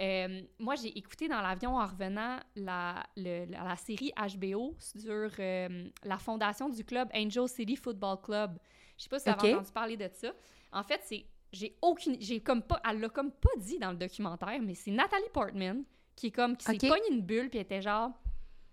Euh, 0.00 0.42
moi, 0.58 0.76
j'ai 0.76 0.96
écouté 0.96 1.28
dans 1.28 1.40
l'avion 1.40 1.76
en 1.76 1.86
revenant 1.86 2.38
la, 2.54 3.04
la 3.16 3.76
série 3.76 4.12
HBO 4.16 4.76
sur 4.78 5.30
euh, 5.38 5.88
la 6.04 6.18
fondation 6.18 6.68
du 6.68 6.84
club 6.84 7.08
Angel 7.14 7.48
City 7.48 7.76
Football 7.76 8.20
Club. 8.22 8.58
Je 8.96 9.04
sais 9.04 9.08
pas 9.08 9.18
si 9.18 9.24
tu 9.24 9.30
as 9.30 9.34
entendu 9.34 9.72
parler 9.72 9.96
de 9.96 10.08
ça. 10.12 10.32
En 10.72 10.82
fait, 10.82 11.00
c'est 11.04 11.26
j'ai 11.50 11.74
aucune 11.80 12.20
j'ai 12.20 12.40
comme 12.40 12.62
pas 12.62 12.78
elle 12.88 13.00
l'a 13.00 13.08
comme 13.08 13.30
pas 13.30 13.48
dit 13.56 13.78
dans 13.78 13.90
le 13.90 13.96
documentaire, 13.96 14.60
mais 14.60 14.74
c'est 14.74 14.90
Natalie 14.90 15.30
Portman 15.32 15.82
qui 16.14 16.26
est 16.26 16.30
comme 16.30 16.56
qui 16.56 16.66
s'est 16.66 16.90
okay. 16.90 17.00
une 17.10 17.22
bulle 17.22 17.48
puis 17.48 17.58
était 17.58 17.80
genre 17.80 18.10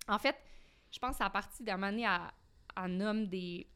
en 0.08 0.20
fait, 0.20 0.36
je 0.92 1.00
pense 1.00 1.12
que 1.12 1.18
c'est 1.18 1.24
à 1.24 1.30
partir 1.30 1.66
d'un 1.66 1.78
moment 1.78 1.92
donné 1.92 2.06
à, 2.06 2.34
à 2.76 2.88
nomme 2.88 3.28
des, 3.28 3.68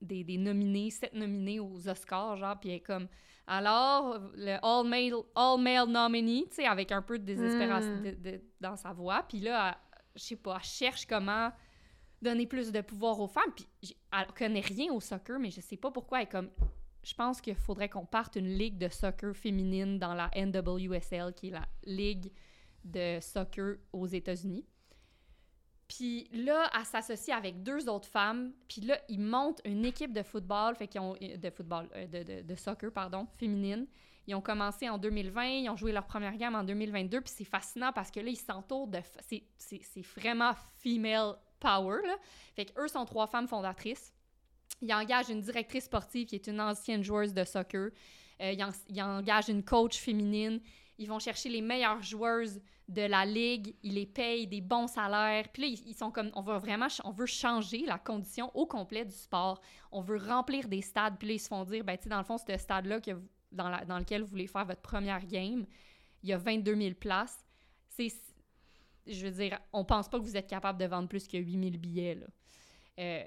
des, 0.00 0.24
des 0.24 0.38
nominés, 0.38 0.90
sept 0.90 1.14
nominés 1.14 1.60
aux 1.60 1.88
Oscars 1.88 2.36
genre 2.36 2.58
puis 2.58 2.70
elle 2.70 2.76
est 2.76 2.80
comme 2.80 3.08
alors, 3.46 4.18
le 4.34 4.58
all-male 4.62 5.22
all 5.36 5.60
male 5.60 5.88
nominee, 5.88 6.46
tu 6.48 6.56
sais, 6.56 6.66
avec 6.66 6.90
un 6.90 7.02
peu 7.02 7.18
de 7.18 7.24
désespération 7.24 7.94
hmm. 7.94 8.40
dans 8.60 8.76
sa 8.76 8.92
voix. 8.92 9.24
Puis 9.28 9.38
là, 9.38 9.78
je 10.16 10.22
sais 10.22 10.36
pas, 10.36 10.56
elle 10.56 10.64
cherche 10.64 11.06
comment 11.06 11.52
donner 12.20 12.46
plus 12.46 12.72
de 12.72 12.80
pouvoir 12.80 13.20
aux 13.20 13.28
femmes. 13.28 13.52
Puis 13.54 13.96
elle 14.12 14.26
connaît 14.36 14.60
rien 14.60 14.92
au 14.92 15.00
soccer, 15.00 15.38
mais 15.38 15.50
je 15.50 15.60
sais 15.60 15.76
pas 15.76 15.90
pourquoi 15.90 16.18
elle 16.18 16.24
est 16.24 16.30
comme... 16.30 16.50
Je 17.04 17.14
pense 17.14 17.40
qu'il 17.40 17.54
faudrait 17.54 17.88
qu'on 17.88 18.04
parte 18.04 18.34
une 18.34 18.48
ligue 18.48 18.78
de 18.78 18.88
soccer 18.88 19.32
féminine 19.36 19.96
dans 20.00 20.14
la 20.14 20.28
NWSL, 20.34 21.34
qui 21.34 21.48
est 21.48 21.52
la 21.52 21.64
ligue 21.84 22.32
de 22.82 23.20
soccer 23.20 23.76
aux 23.92 24.08
États-Unis. 24.08 24.66
Puis 25.88 26.28
là, 26.32 26.68
elle 26.76 26.84
s'associe 26.84 27.36
avec 27.36 27.62
deux 27.62 27.88
autres 27.88 28.08
femmes. 28.08 28.52
Puis 28.68 28.80
là, 28.80 28.98
ils 29.08 29.20
montent 29.20 29.60
une 29.64 29.84
équipe 29.84 30.12
de 30.12 30.22
football, 30.22 30.74
fait 30.74 30.88
qu'ils 30.88 31.00
ont 31.00 31.14
euh, 31.22 31.36
de 31.36 31.50
football, 31.50 31.88
euh, 31.94 32.06
de, 32.06 32.42
de, 32.42 32.54
soccer, 32.54 32.92
pardon, 32.92 33.26
féminine. 33.36 33.86
Ils 34.26 34.34
ont 34.34 34.40
commencé 34.40 34.88
en 34.88 34.98
2020, 34.98 35.44
ils 35.44 35.70
ont 35.70 35.76
joué 35.76 35.92
leur 35.92 36.04
première 36.06 36.36
gamme 36.36 36.56
en 36.56 36.64
2022, 36.64 37.20
puis 37.20 37.32
c'est 37.36 37.44
fascinant 37.44 37.92
parce 37.92 38.10
que 38.10 38.18
là, 38.18 38.28
ils 38.28 38.36
s'entourent 38.36 38.88
de... 38.88 38.98
C'est 39.58 40.06
vraiment 40.16 40.52
female 40.78 41.36
power, 41.60 42.00
là. 42.04 42.16
Fait 42.56 42.64
qu'eux 42.64 42.88
sont 42.88 43.04
trois 43.04 43.28
femmes 43.28 43.46
fondatrices. 43.46 44.12
Ils 44.82 44.92
engagent 44.92 45.30
une 45.30 45.40
directrice 45.40 45.84
sportive 45.84 46.26
qui 46.26 46.34
est 46.34 46.48
une 46.48 46.60
ancienne 46.60 47.04
joueuse 47.04 47.32
de 47.32 47.44
soccer. 47.44 47.90
Euh, 48.40 48.54
ils 48.88 49.02
engagent 49.02 49.48
une 49.48 49.64
coach 49.64 49.96
féminine. 49.96 50.60
Ils 50.98 51.08
vont 51.08 51.18
chercher 51.18 51.48
les 51.48 51.60
meilleures 51.60 52.02
joueuses 52.02 52.60
de 52.88 53.02
la 53.02 53.26
ligue, 53.26 53.74
ils 53.82 53.94
les 53.94 54.06
payent 54.06 54.46
des 54.46 54.60
bons 54.60 54.86
salaires. 54.86 55.48
Puis 55.52 55.62
là, 55.62 55.68
ils, 55.86 55.94
sont 55.94 56.10
comme, 56.10 56.30
on 56.34 56.40
veut 56.40 56.56
vraiment, 56.56 56.86
on 57.04 57.10
veut 57.10 57.26
changer 57.26 57.84
la 57.84 57.98
condition 57.98 58.50
au 58.54 58.66
complet 58.66 59.04
du 59.04 59.14
sport. 59.14 59.60
On 59.90 60.00
veut 60.00 60.18
remplir 60.18 60.68
des 60.68 60.82
stades. 60.82 61.18
Puis 61.18 61.28
là, 61.28 61.34
ils 61.34 61.40
se 61.40 61.48
font 61.48 61.64
dire, 61.64 61.84
ben, 61.84 61.96
tu 61.96 62.04
sais, 62.04 62.08
dans 62.08 62.18
le 62.18 62.24
fond, 62.24 62.38
ce 62.38 62.56
stade-là 62.56 63.00
dans, 63.52 63.84
dans 63.86 63.98
lequel 63.98 64.22
vous 64.22 64.28
voulez 64.28 64.46
faire 64.46 64.64
votre 64.64 64.82
première 64.82 65.26
game, 65.26 65.66
il 66.22 66.28
y 66.28 66.32
a 66.32 66.38
22 66.38 66.76
000 66.76 66.94
places. 66.94 67.44
C'est, 67.88 68.12
je 69.06 69.26
veux 69.26 69.32
dire, 69.32 69.58
on 69.72 69.84
pense 69.84 70.08
pas 70.08 70.18
que 70.18 70.24
vous 70.24 70.36
êtes 70.36 70.48
capable 70.48 70.78
de 70.78 70.86
vendre 70.86 71.08
plus 71.08 71.26
que 71.26 71.38
8 71.38 71.52
000 71.52 71.76
billets, 71.78 72.14
là. 72.14 72.26
Euh, 72.98 73.24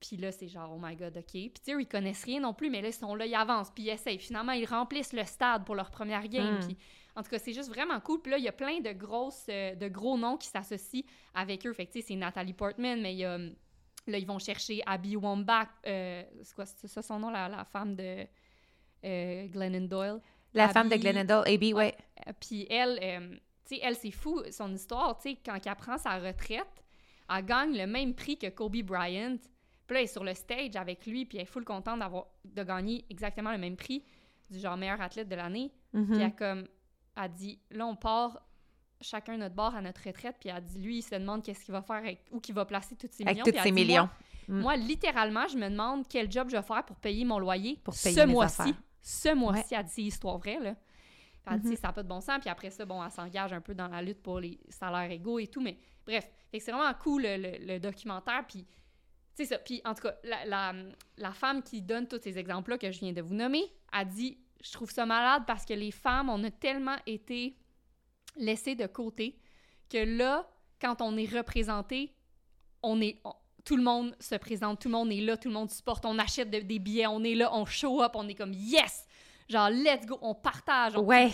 puis 0.00 0.16
là, 0.16 0.30
c'est 0.30 0.48
genre, 0.48 0.72
oh 0.74 0.78
my 0.80 0.94
god, 0.94 1.16
OK. 1.16 1.30
Puis 1.30 1.50
tu 1.50 1.60
sais, 1.62 1.72
ils 1.80 1.88
connaissent 1.88 2.24
rien 2.24 2.40
non 2.40 2.52
plus, 2.52 2.70
mais 2.70 2.82
là, 2.82 2.88
ils 2.88 2.94
sont 2.94 3.14
là, 3.14 3.26
ils 3.26 3.34
avancent, 3.34 3.70
puis 3.70 3.84
ils 3.84 3.90
essayent. 3.90 4.18
Finalement, 4.18 4.52
ils 4.52 4.66
remplissent 4.66 5.12
le 5.12 5.24
stade 5.24 5.64
pour 5.64 5.74
leur 5.74 5.90
première 5.90 6.28
game. 6.28 6.56
Hmm. 6.56 6.66
Puis 6.66 6.76
en 7.16 7.22
tout 7.22 7.30
cas, 7.30 7.38
c'est 7.38 7.54
juste 7.54 7.70
vraiment 7.70 7.98
cool. 8.00 8.20
Puis 8.20 8.30
là, 8.30 8.38
il 8.38 8.44
y 8.44 8.48
a 8.48 8.52
plein 8.52 8.80
de 8.80 8.92
grosses, 8.92 9.46
euh, 9.48 9.74
de 9.74 9.88
gros 9.88 10.18
noms 10.18 10.36
qui 10.36 10.48
s'associent 10.48 11.02
avec 11.34 11.66
eux. 11.66 11.72
Fait 11.72 11.86
que, 11.86 11.92
tu 11.92 12.00
sais, 12.00 12.08
c'est 12.08 12.14
Nathalie 12.14 12.52
Portman, 12.52 13.00
mais 13.00 13.14
il 13.14 13.18
y 13.18 13.24
a... 13.24 13.38
Là, 14.08 14.18
ils 14.18 14.26
vont 14.26 14.38
chercher 14.38 14.82
Abby 14.86 15.16
Wambach. 15.16 15.68
Euh, 15.86 16.22
c'est 16.42 16.54
quoi, 16.54 16.66
c'est 16.66 16.86
ça 16.86 17.02
son 17.02 17.18
nom, 17.18 17.30
la, 17.30 17.64
femme 17.64 17.96
de 17.96 18.24
euh, 19.04 19.46
Glennon 19.48 19.86
Doyle? 19.88 20.20
La 20.54 20.68
femme 20.68 20.88
de 20.88 20.96
Glennon 20.96 21.24
Doyle, 21.24 21.42
Abby, 21.52 21.72
ouais. 21.72 21.96
Puis 22.38 22.66
elle, 22.70 23.00
tu 23.66 23.74
sais, 23.74 23.80
elle, 23.82 23.96
c'est 23.96 24.12
fou, 24.12 24.42
son 24.52 24.72
histoire, 24.72 25.18
tu 25.18 25.30
sais, 25.30 25.38
quand 25.44 25.58
elle 25.64 25.74
prend 25.74 25.98
sa 25.98 26.18
retraite, 26.18 26.84
elle 27.34 27.44
gagne 27.44 27.76
le 27.76 27.86
même 27.88 28.14
prix 28.14 28.38
que 28.38 28.46
Kobe 28.48 28.76
Bryant. 28.82 29.38
Puis 29.88 29.94
là, 29.94 30.00
elle 30.00 30.04
est 30.04 30.06
sur 30.06 30.22
le 30.22 30.34
stage 30.34 30.76
avec 30.76 31.04
lui, 31.04 31.24
puis 31.24 31.38
elle 31.38 31.42
est 31.42 31.46
full 31.46 31.64
contente 31.64 31.98
d'avoir 31.98 32.26
de 32.44 32.62
gagner 32.62 33.04
exactement 33.10 33.50
le 33.50 33.58
même 33.58 33.76
prix 33.76 34.04
du 34.50 34.60
genre 34.60 34.76
meilleur 34.76 35.00
athlète 35.00 35.28
de 35.28 35.34
l'année. 35.34 35.72
Puis 35.92 36.04
elle 36.12 36.28
mm-hmm. 36.28 36.34
comme 36.36 36.68
a 37.16 37.28
dit 37.28 37.58
là, 37.70 37.86
on 37.86 37.96
part 37.96 38.40
chacun 39.00 39.36
notre 39.36 39.54
bord 39.54 39.74
à 39.74 39.82
notre 39.82 40.02
retraite, 40.06 40.36
puis 40.40 40.48
elle 40.48 40.62
dit 40.62 40.78
lui, 40.78 40.98
il 40.98 41.02
se 41.02 41.14
demande 41.14 41.42
qu'est-ce 41.42 41.64
qu'il 41.64 41.72
va 41.72 41.82
faire, 41.82 41.96
avec, 41.96 42.24
où 42.30 42.40
qu'il 42.40 42.54
va 42.54 42.64
placer 42.64 42.96
tous 42.96 43.08
ses 43.10 43.24
millions. 43.24 43.42
Avec 43.42 43.54
tous 43.54 43.62
ses 43.62 43.72
millions. 43.72 44.08
Mm. 44.48 44.60
Moi, 44.60 44.76
littéralement, 44.76 45.46
je 45.48 45.56
me 45.56 45.68
demande 45.68 46.06
quel 46.08 46.30
job 46.30 46.48
je 46.50 46.56
vais 46.56 46.62
faire 46.62 46.84
pour 46.84 46.96
payer 46.96 47.24
mon 47.24 47.38
loyer 47.38 47.80
pour 47.82 47.94
payer 47.94 48.14
ce 48.14 48.26
mois-ci. 48.26 48.74
Ce 49.02 49.34
mois-ci, 49.34 49.74
elle 49.74 49.84
dit 49.84 49.92
c'est 49.92 50.02
histoire 50.02 50.38
vraie, 50.38 50.58
là. 50.58 50.74
elle 51.46 51.60
dit 51.60 51.70
mm-hmm. 51.70 51.76
ça 51.76 51.88
n'a 51.88 51.92
pas 51.92 52.02
de 52.02 52.08
bon 52.08 52.20
sens, 52.20 52.38
puis 52.40 52.50
après 52.50 52.70
ça, 52.70 52.84
bon, 52.84 53.02
elle 53.04 53.10
s'engage 53.10 53.52
un 53.52 53.60
peu 53.60 53.74
dans 53.74 53.88
la 53.88 54.02
lutte 54.02 54.22
pour 54.22 54.40
les 54.40 54.58
salaires 54.68 55.10
égaux 55.10 55.38
et 55.38 55.46
tout, 55.46 55.60
mais 55.60 55.78
bref, 56.04 56.28
c'est 56.52 56.72
vraiment 56.72 56.92
cool 56.94 57.22
le, 57.24 57.78
documentaire, 57.78 58.44
puis 58.48 58.66
c'est 59.34 59.44
ça. 59.44 59.58
Puis 59.58 59.82
en 59.84 59.94
tout 59.94 60.02
cas, 60.02 60.14
la, 60.24 60.44
la, 60.46 60.72
la 61.18 61.32
femme 61.32 61.62
qui 61.62 61.82
donne 61.82 62.08
tous 62.08 62.20
ces 62.22 62.38
exemples-là 62.38 62.78
que 62.78 62.90
je 62.90 62.98
viens 63.00 63.12
de 63.12 63.20
vous 63.20 63.34
nommer 63.34 63.62
a 63.92 64.04
dit 64.04 64.38
je 64.62 64.72
trouve 64.72 64.90
ça 64.90 65.06
malade 65.06 65.42
parce 65.46 65.64
que 65.64 65.74
les 65.74 65.90
femmes, 65.90 66.28
on 66.30 66.42
a 66.44 66.50
tellement 66.50 66.96
été 67.06 67.56
laissées 68.36 68.74
de 68.74 68.86
côté 68.86 69.38
que 69.90 69.98
là, 69.98 70.48
quand 70.80 71.00
on 71.00 71.16
est 71.16 71.30
représenté, 71.32 72.12
on 72.82 73.00
est 73.00 73.18
on- 73.24 73.34
tout 73.64 73.76
le 73.76 73.82
monde 73.82 74.14
se 74.20 74.36
présente, 74.36 74.80
tout 74.80 74.88
le 74.88 74.92
monde 74.92 75.10
est 75.10 75.20
là, 75.20 75.36
tout 75.36 75.48
le 75.48 75.54
monde 75.54 75.70
supporte, 75.70 76.04
on 76.04 76.18
achète 76.20 76.50
de- 76.50 76.60
des 76.60 76.78
billets, 76.78 77.06
on 77.08 77.24
est 77.24 77.34
là, 77.34 77.52
on 77.52 77.64
show 77.64 78.00
up, 78.02 78.12
on 78.14 78.28
est 78.28 78.34
comme 78.34 78.52
yes, 78.52 79.06
genre 79.48 79.70
let's 79.70 80.06
go, 80.06 80.18
on 80.22 80.34
partage, 80.34 80.96
on 80.96 81.00
Ouais. 81.04 81.30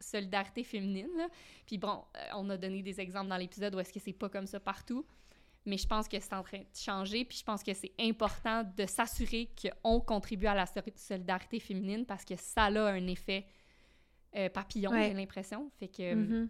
solidarité 0.00 0.64
féminine. 0.64 1.08
Là. 1.16 1.28
Puis 1.66 1.78
bon, 1.78 2.02
euh, 2.16 2.20
on 2.34 2.48
a 2.50 2.56
donné 2.56 2.82
des 2.82 3.00
exemples 3.00 3.28
dans 3.28 3.36
l'épisode 3.36 3.74
où 3.74 3.80
est-ce 3.80 3.92
que 3.92 4.00
c'est 4.00 4.12
pas 4.12 4.28
comme 4.28 4.46
ça 4.46 4.58
partout, 4.58 5.04
mais 5.66 5.76
je 5.76 5.86
pense 5.86 6.08
que 6.08 6.18
c'est 6.20 6.32
en 6.34 6.42
train 6.42 6.58
de 6.60 6.66
changer, 6.74 7.24
puis 7.24 7.36
je 7.38 7.44
pense 7.44 7.62
que 7.62 7.74
c'est 7.74 7.92
important 8.00 8.64
de 8.64 8.86
s'assurer 8.86 9.50
qu'on 9.60 10.00
contribue 10.00 10.46
à 10.46 10.54
la 10.54 10.66
so- 10.66 10.80
solidarité 10.96 11.60
féminine 11.60 12.06
parce 12.06 12.24
que 12.24 12.36
ça 12.36 12.64
a 12.64 12.70
un 12.90 13.06
effet 13.06 13.46
euh, 14.36 14.48
papillon, 14.50 14.90
Ouais. 14.90 15.08
j'ai 15.08 15.14
l'impression. 15.14 15.70
Fait 15.78 15.88
que, 15.88 16.14
Mhm. 16.14 16.48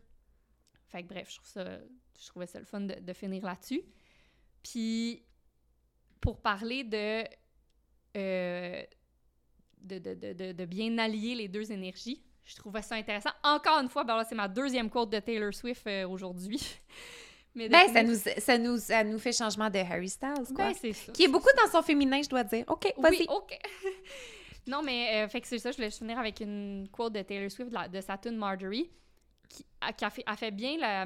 fait 0.88 1.02
que 1.04 1.08
bref, 1.08 1.30
je, 1.30 1.36
trouve 1.36 1.48
ça, 1.48 1.78
je 2.20 2.26
trouvais 2.26 2.46
ça 2.46 2.58
le 2.58 2.64
fun 2.64 2.80
de, 2.80 2.94
de 3.00 3.12
finir 3.12 3.44
là-dessus. 3.44 3.82
Puis, 4.64 5.22
pour 6.20 6.40
parler 6.42 6.82
de, 6.82 7.22
euh, 8.16 8.82
de, 9.80 9.98
de, 9.98 10.14
de, 10.32 10.52
de- 10.52 10.64
bien 10.64 10.98
allier 10.98 11.34
les 11.36 11.46
deux 11.48 11.70
énergies, 11.70 12.20
je 12.44 12.56
trouvais 12.56 12.82
ça 12.82 12.96
intéressant. 12.96 13.30
Encore 13.44 13.78
une 13.80 13.88
fois, 13.88 14.02
ben 14.04 14.24
c'est 14.24 14.34
ma 14.34 14.48
deuxième 14.48 14.90
quote 14.90 15.10
de 15.10 15.20
Taylor 15.20 15.54
Swift 15.54 15.86
euh, 15.86 16.08
aujourd'hui. 16.08 16.60
Mais 17.58 17.68
Ben, 17.68 17.92
ça 17.92 18.02
nous, 18.02 18.14
ça, 18.14 18.56
nous, 18.58 18.76
ça 18.78 19.04
nous 19.04 19.18
fait 19.18 19.32
changement 19.32 19.68
de 19.68 19.78
Harry 19.78 20.08
Styles, 20.08 20.32
quoi. 20.54 20.66
Ben, 20.68 20.74
c'est 20.80 20.92
ça. 20.92 21.12
qui 21.12 21.24
est 21.24 21.28
beaucoup 21.28 21.50
dans 21.62 21.70
son 21.70 21.82
féminin, 21.82 22.20
je 22.22 22.28
dois 22.28 22.44
dire. 22.44 22.64
OK, 22.68 22.92
vas-y. 22.98 23.18
Oui, 23.20 23.26
OK. 23.28 23.58
non, 24.66 24.82
mais 24.82 25.24
euh, 25.24 25.28
fait 25.28 25.40
que 25.40 25.48
c'est 25.48 25.58
ça, 25.58 25.70
je 25.70 25.76
voulais 25.76 25.90
finir 25.90 26.18
avec 26.18 26.40
une 26.40 26.88
quote 26.92 27.12
de 27.14 27.22
Taylor 27.22 27.50
Swift 27.50 27.70
de, 27.70 27.74
la- 27.74 27.88
de 27.88 28.00
sa 28.00 28.16
tune 28.16 28.36
Marjorie, 28.36 28.90
qui, 29.48 29.64
a, 29.80 29.92
qui 29.92 30.04
a 30.04 30.10
fait, 30.10 30.22
a 30.26 30.36
fait 30.36 30.50
bien 30.50 30.76
la. 30.78 31.04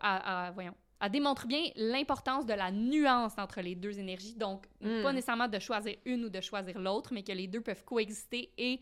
a- 0.00 0.46
a- 0.48 0.50
voyons. 0.52 0.74
Elle 1.00 1.10
démontre 1.10 1.46
bien 1.46 1.64
l'importance 1.76 2.46
de 2.46 2.54
la 2.54 2.70
nuance 2.70 3.32
entre 3.36 3.60
les 3.60 3.74
deux 3.74 3.98
énergies. 3.98 4.34
Donc, 4.36 4.64
Mm. 4.80 5.02
pas 5.02 5.12
nécessairement 5.12 5.48
de 5.48 5.58
choisir 5.58 5.96
une 6.06 6.24
ou 6.24 6.28
de 6.30 6.40
choisir 6.40 6.78
l'autre, 6.78 7.12
mais 7.12 7.22
que 7.22 7.32
les 7.32 7.46
deux 7.46 7.60
peuvent 7.60 7.84
coexister 7.84 8.50
et 8.56 8.80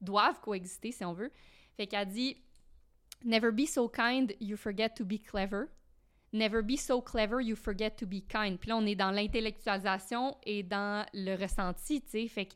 doivent 0.00 0.40
coexister, 0.40 0.92
si 0.92 1.04
on 1.04 1.12
veut. 1.14 1.30
Fait 1.76 1.86
qu'elle 1.86 2.08
dit 2.08 2.36
Never 3.24 3.50
be 3.52 3.66
so 3.66 3.88
kind, 3.88 4.32
you 4.40 4.56
forget 4.56 4.90
to 4.96 5.04
be 5.04 5.18
clever. 5.18 5.68
Never 6.32 6.62
be 6.62 6.76
so 6.76 7.00
clever, 7.02 7.40
you 7.42 7.54
forget 7.56 7.90
to 7.96 8.06
be 8.06 8.22
kind. 8.26 8.58
Puis 8.58 8.70
là, 8.70 8.76
on 8.76 8.86
est 8.86 8.94
dans 8.94 9.10
l'intellectualisation 9.10 10.36
et 10.44 10.62
dans 10.62 11.06
le 11.12 11.34
ressenti, 11.36 12.00
tu 12.00 12.08
sais. 12.10 12.28
Fait 12.28 12.46
que 12.46 12.54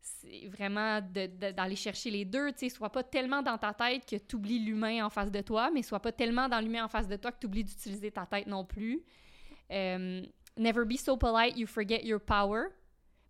c'est 0.00 0.46
vraiment 0.48 1.00
d'aller 1.00 1.76
chercher 1.76 2.10
les 2.10 2.24
deux, 2.24 2.52
tu 2.52 2.58
sais. 2.60 2.68
Sois 2.68 2.90
pas 2.90 3.02
tellement 3.02 3.42
dans 3.42 3.58
ta 3.58 3.74
tête 3.74 4.06
que 4.08 4.16
tu 4.16 4.36
oublies 4.36 4.60
l'humain 4.60 5.04
en 5.04 5.10
face 5.10 5.30
de 5.32 5.40
toi, 5.40 5.70
mais 5.72 5.82
sois 5.82 6.00
pas 6.00 6.12
tellement 6.12 6.48
dans 6.48 6.60
l'humain 6.60 6.84
en 6.84 6.88
face 6.88 7.08
de 7.08 7.16
toi 7.16 7.32
que 7.32 7.38
tu 7.40 7.46
oublies 7.46 7.64
d'utiliser 7.64 8.10
ta 8.12 8.26
tête 8.26 8.46
non 8.46 8.64
plus. 8.64 9.02
Euh, 9.72 10.22
never 10.56 10.84
be 10.84 10.96
so 10.96 11.16
polite, 11.16 11.56
you 11.56 11.66
forget 11.66 12.04
your 12.04 12.20
power. 12.20 12.68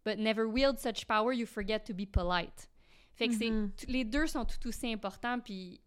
But 0.04 0.18
never 0.18 0.44
wield 0.46 0.78
such 0.78 1.06
power, 1.06 1.32
you 1.32 1.46
forget 1.46 1.80
to 1.86 1.94
be 1.94 2.04
polite. 2.06 2.68
Fait 3.14 3.28
que 3.28 3.34
Mhm. 3.34 3.70
c'est... 3.76 3.88
Les 3.88 4.04
deux 4.04 4.26
sont 4.26 4.44
tout 4.44 4.68
aussi 4.68 4.92
importants, 4.92 5.40
puis 5.40 5.80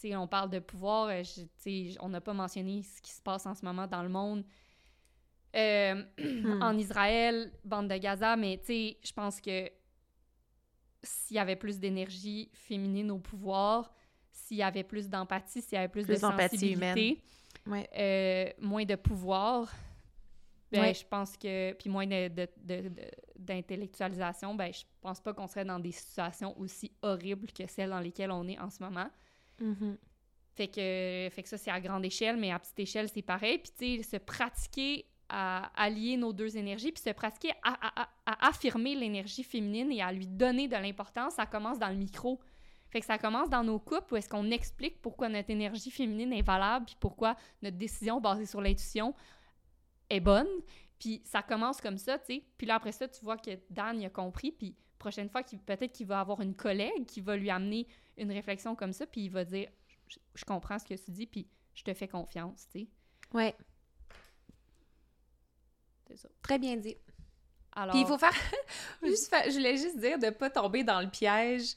tu 0.00 0.08
sais, 0.08 0.16
on 0.16 0.26
parle 0.28 0.50
de 0.50 0.58
pouvoir, 0.60 1.08
euh, 1.08 1.22
je- 1.24 1.96
on 2.00 2.08
n'a 2.08 2.20
pas 2.20 2.32
mentionné 2.32 2.82
ce 2.82 3.00
qui 3.02 3.10
se 3.12 3.20
passe 3.22 3.46
en 3.46 3.54
ce 3.54 3.64
moment 3.64 3.86
dans 3.86 4.02
le 4.02 4.08
monde. 4.08 4.44
Euh, 5.56 6.02
Hmm. 6.18 6.62
En 6.62 6.76
Israël, 6.76 7.52
bande 7.64 7.88
de 7.88 7.96
Gaza, 7.96 8.36
mais 8.36 8.60
je 8.68 9.12
pense 9.12 9.40
que 9.40 9.70
s'il 11.02 11.36
y 11.36 11.40
avait 11.40 11.56
plus 11.56 11.78
d'énergie 11.78 12.50
féminine 12.52 13.10
au 13.10 13.18
pouvoir, 13.18 13.94
s'il 14.30 14.56
y 14.58 14.62
avait 14.62 14.84
plus 14.84 15.08
d'empathie, 15.08 15.62
s'il 15.62 15.74
y 15.74 15.78
avait 15.78 15.88
plus, 15.88 16.04
Plus 16.04 16.14
de 16.14 16.18
sensibilité, 16.18 17.22
Ouais. 17.66 17.88
euh, 17.96 18.52
moins 18.64 18.84
de 18.84 18.94
pouvoir, 18.96 19.72
ben, 20.72 20.80
Ouais. 20.82 20.94
je 20.94 21.04
pense 21.06 21.36
que, 21.36 21.72
puis 21.74 21.88
moins 21.90 22.06
de- 22.06 22.28
de- 22.28 22.48
de- 22.58 22.88
de- 22.88 23.10
d'intellectualisation, 23.38 24.54
ben, 24.54 24.72
je 24.72 24.84
pense 25.00 25.20
pas 25.20 25.32
qu'on 25.32 25.46
serait 25.46 25.64
dans 25.64 25.78
des 25.78 25.92
situations 25.92 26.58
aussi 26.58 26.92
horribles 27.02 27.50
que 27.52 27.66
celles 27.68 27.90
dans 27.90 28.00
lesquelles 28.00 28.30
on 28.32 28.46
est 28.48 28.58
en 28.58 28.68
ce 28.70 28.82
moment. 28.82 29.08
Mhm. 29.60 29.96
Fait 30.54 30.66
que, 30.66 31.28
fait 31.34 31.42
que 31.42 31.48
ça, 31.48 31.56
c'est 31.56 31.70
à 31.70 31.80
grande 31.80 32.04
échelle, 32.04 32.36
mais 32.36 32.50
à 32.50 32.58
petite 32.58 32.80
échelle, 32.80 33.08
c'est 33.08 33.22
pareil. 33.22 33.58
Puis, 33.58 33.72
tu 33.78 34.02
sais, 34.02 34.16
se 34.16 34.16
pratiquer 34.16 35.06
à 35.28 35.70
allier 35.80 36.16
nos 36.16 36.32
deux 36.32 36.56
énergies, 36.56 36.90
puis 36.90 37.02
se 37.02 37.10
pratiquer 37.10 37.52
à, 37.62 38.08
affirmer 38.26 38.94
l'énergie 38.94 39.44
féminine 39.44 39.92
et 39.92 40.02
à 40.02 40.10
lui 40.10 40.26
donner 40.26 40.68
de 40.68 40.76
l'importance, 40.76 41.34
ça 41.34 41.46
commence 41.46 41.78
dans 41.78 41.88
le 41.88 41.96
micro. 41.96 42.40
Fait 42.90 43.00
que 43.00 43.06
ça 43.06 43.18
commence 43.18 43.50
dans 43.50 43.62
nos 43.62 43.78
couples 43.78 44.14
où 44.14 44.16
est-ce 44.16 44.28
qu'on 44.28 44.50
explique 44.50 45.02
pourquoi 45.02 45.28
notre 45.28 45.50
énergie 45.50 45.90
féminine 45.90 46.32
est 46.32 46.42
valable, 46.42 46.86
puis 46.86 46.96
pourquoi 46.98 47.36
notre 47.62 47.76
décision 47.76 48.20
basée 48.20 48.46
sur 48.46 48.62
l'intuition 48.62 49.14
est 50.08 50.20
bonne. 50.20 50.48
Puis 50.98 51.20
ça 51.24 51.42
commence 51.42 51.80
comme 51.80 51.98
ça, 51.98 52.18
tu 52.18 52.26
sais. 52.26 52.44
Puis 52.56 52.66
là, 52.66 52.76
après 52.76 52.92
ça, 52.92 53.06
tu 53.06 53.22
vois 53.22 53.36
que 53.36 53.50
Dan, 53.70 54.00
il 54.00 54.06
a 54.06 54.10
compris, 54.10 54.50
puis 54.50 54.74
prochaine 54.98 55.28
fois, 55.28 55.42
peut-être 55.42 55.92
qu'il 55.92 56.06
va 56.06 56.20
avoir 56.20 56.40
une 56.40 56.54
collègue 56.54 57.04
qui 57.06 57.20
va 57.20 57.36
lui 57.36 57.50
amener 57.50 57.86
une 58.18 58.32
réflexion 58.32 58.74
comme 58.74 58.92
ça, 58.92 59.06
puis 59.06 59.22
il 59.22 59.30
va 59.30 59.44
dire 59.44 59.68
je, 60.08 60.16
je 60.34 60.44
comprends 60.44 60.78
ce 60.78 60.84
que 60.84 60.94
tu 60.94 61.10
dis, 61.10 61.26
puis 61.26 61.46
je 61.74 61.82
te 61.82 61.92
fais 61.94 62.08
confiance, 62.08 62.66
tu 62.72 62.80
sais. 62.80 62.86
Ouais, 63.32 63.54
C'est 66.08 66.16
ça. 66.16 66.28
très 66.42 66.58
bien 66.58 66.76
dit. 66.76 66.96
Alors, 67.72 67.92
Puis 67.92 68.00
il 68.02 68.06
faut 68.06 68.18
faire... 68.18 68.32
juste 69.02 69.32
Je 69.46 69.52
voulais 69.52 69.76
juste 69.76 69.98
dire 69.98 70.18
de 70.18 70.30
pas 70.30 70.50
tomber 70.50 70.82
dans 70.82 71.00
le 71.00 71.08
piège 71.08 71.74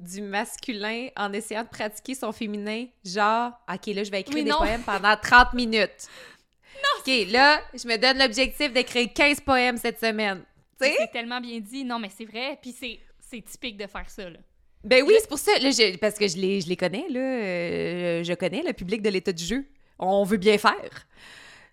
du 0.00 0.20
masculin 0.22 1.08
en 1.16 1.32
essayant 1.32 1.62
de 1.62 1.68
pratiquer 1.68 2.14
son 2.14 2.32
féminin. 2.32 2.86
Genre, 3.04 3.52
OK, 3.72 3.86
là, 3.86 4.04
je 4.04 4.10
vais 4.10 4.20
écrire 4.20 4.36
Oui, 4.36 4.44
des 4.44 4.50
non. 4.50 4.58
poèmes 4.58 4.82
pendant 4.82 5.16
30 5.16 5.52
minutes. 5.54 6.08
OK, 6.98 7.12
là, 7.30 7.60
je 7.74 7.86
me 7.86 7.96
donne 7.96 8.18
l'objectif 8.18 8.72
d'écrire 8.72 9.12
15 9.14 9.40
poèmes 9.40 9.76
cette 9.76 10.00
semaine. 10.00 10.44
C'est 10.80 11.10
tellement 11.12 11.40
bien 11.40 11.60
dit. 11.60 11.84
Non, 11.84 11.98
mais 11.98 12.10
c'est 12.10 12.26
vrai, 12.26 12.58
puis 12.60 12.72
c'est, 12.72 13.00
c'est 13.20 13.40
typique 13.42 13.76
de 13.76 13.86
faire 13.86 14.08
ça, 14.10 14.28
là. 14.28 14.38
Ben 14.86 15.02
oui, 15.06 15.14
c'est 15.20 15.28
pour 15.28 15.38
ça, 15.38 15.58
là, 15.58 15.70
je- 15.70 15.96
parce 15.98 16.14
que 16.16 16.28
je 16.28 16.36
les, 16.36 16.60
je 16.60 16.68
les 16.68 16.76
connais, 16.76 17.06
là. 17.08 17.20
euh, 17.20 18.22
je 18.24 18.32
connais 18.34 18.62
le 18.62 18.72
public 18.72 19.02
de 19.02 19.08
l'état 19.10 19.32
du 19.32 19.44
jeu. 19.44 19.64
On 19.98 20.22
veut 20.24 20.36
bien 20.36 20.58
faire. 20.58 21.06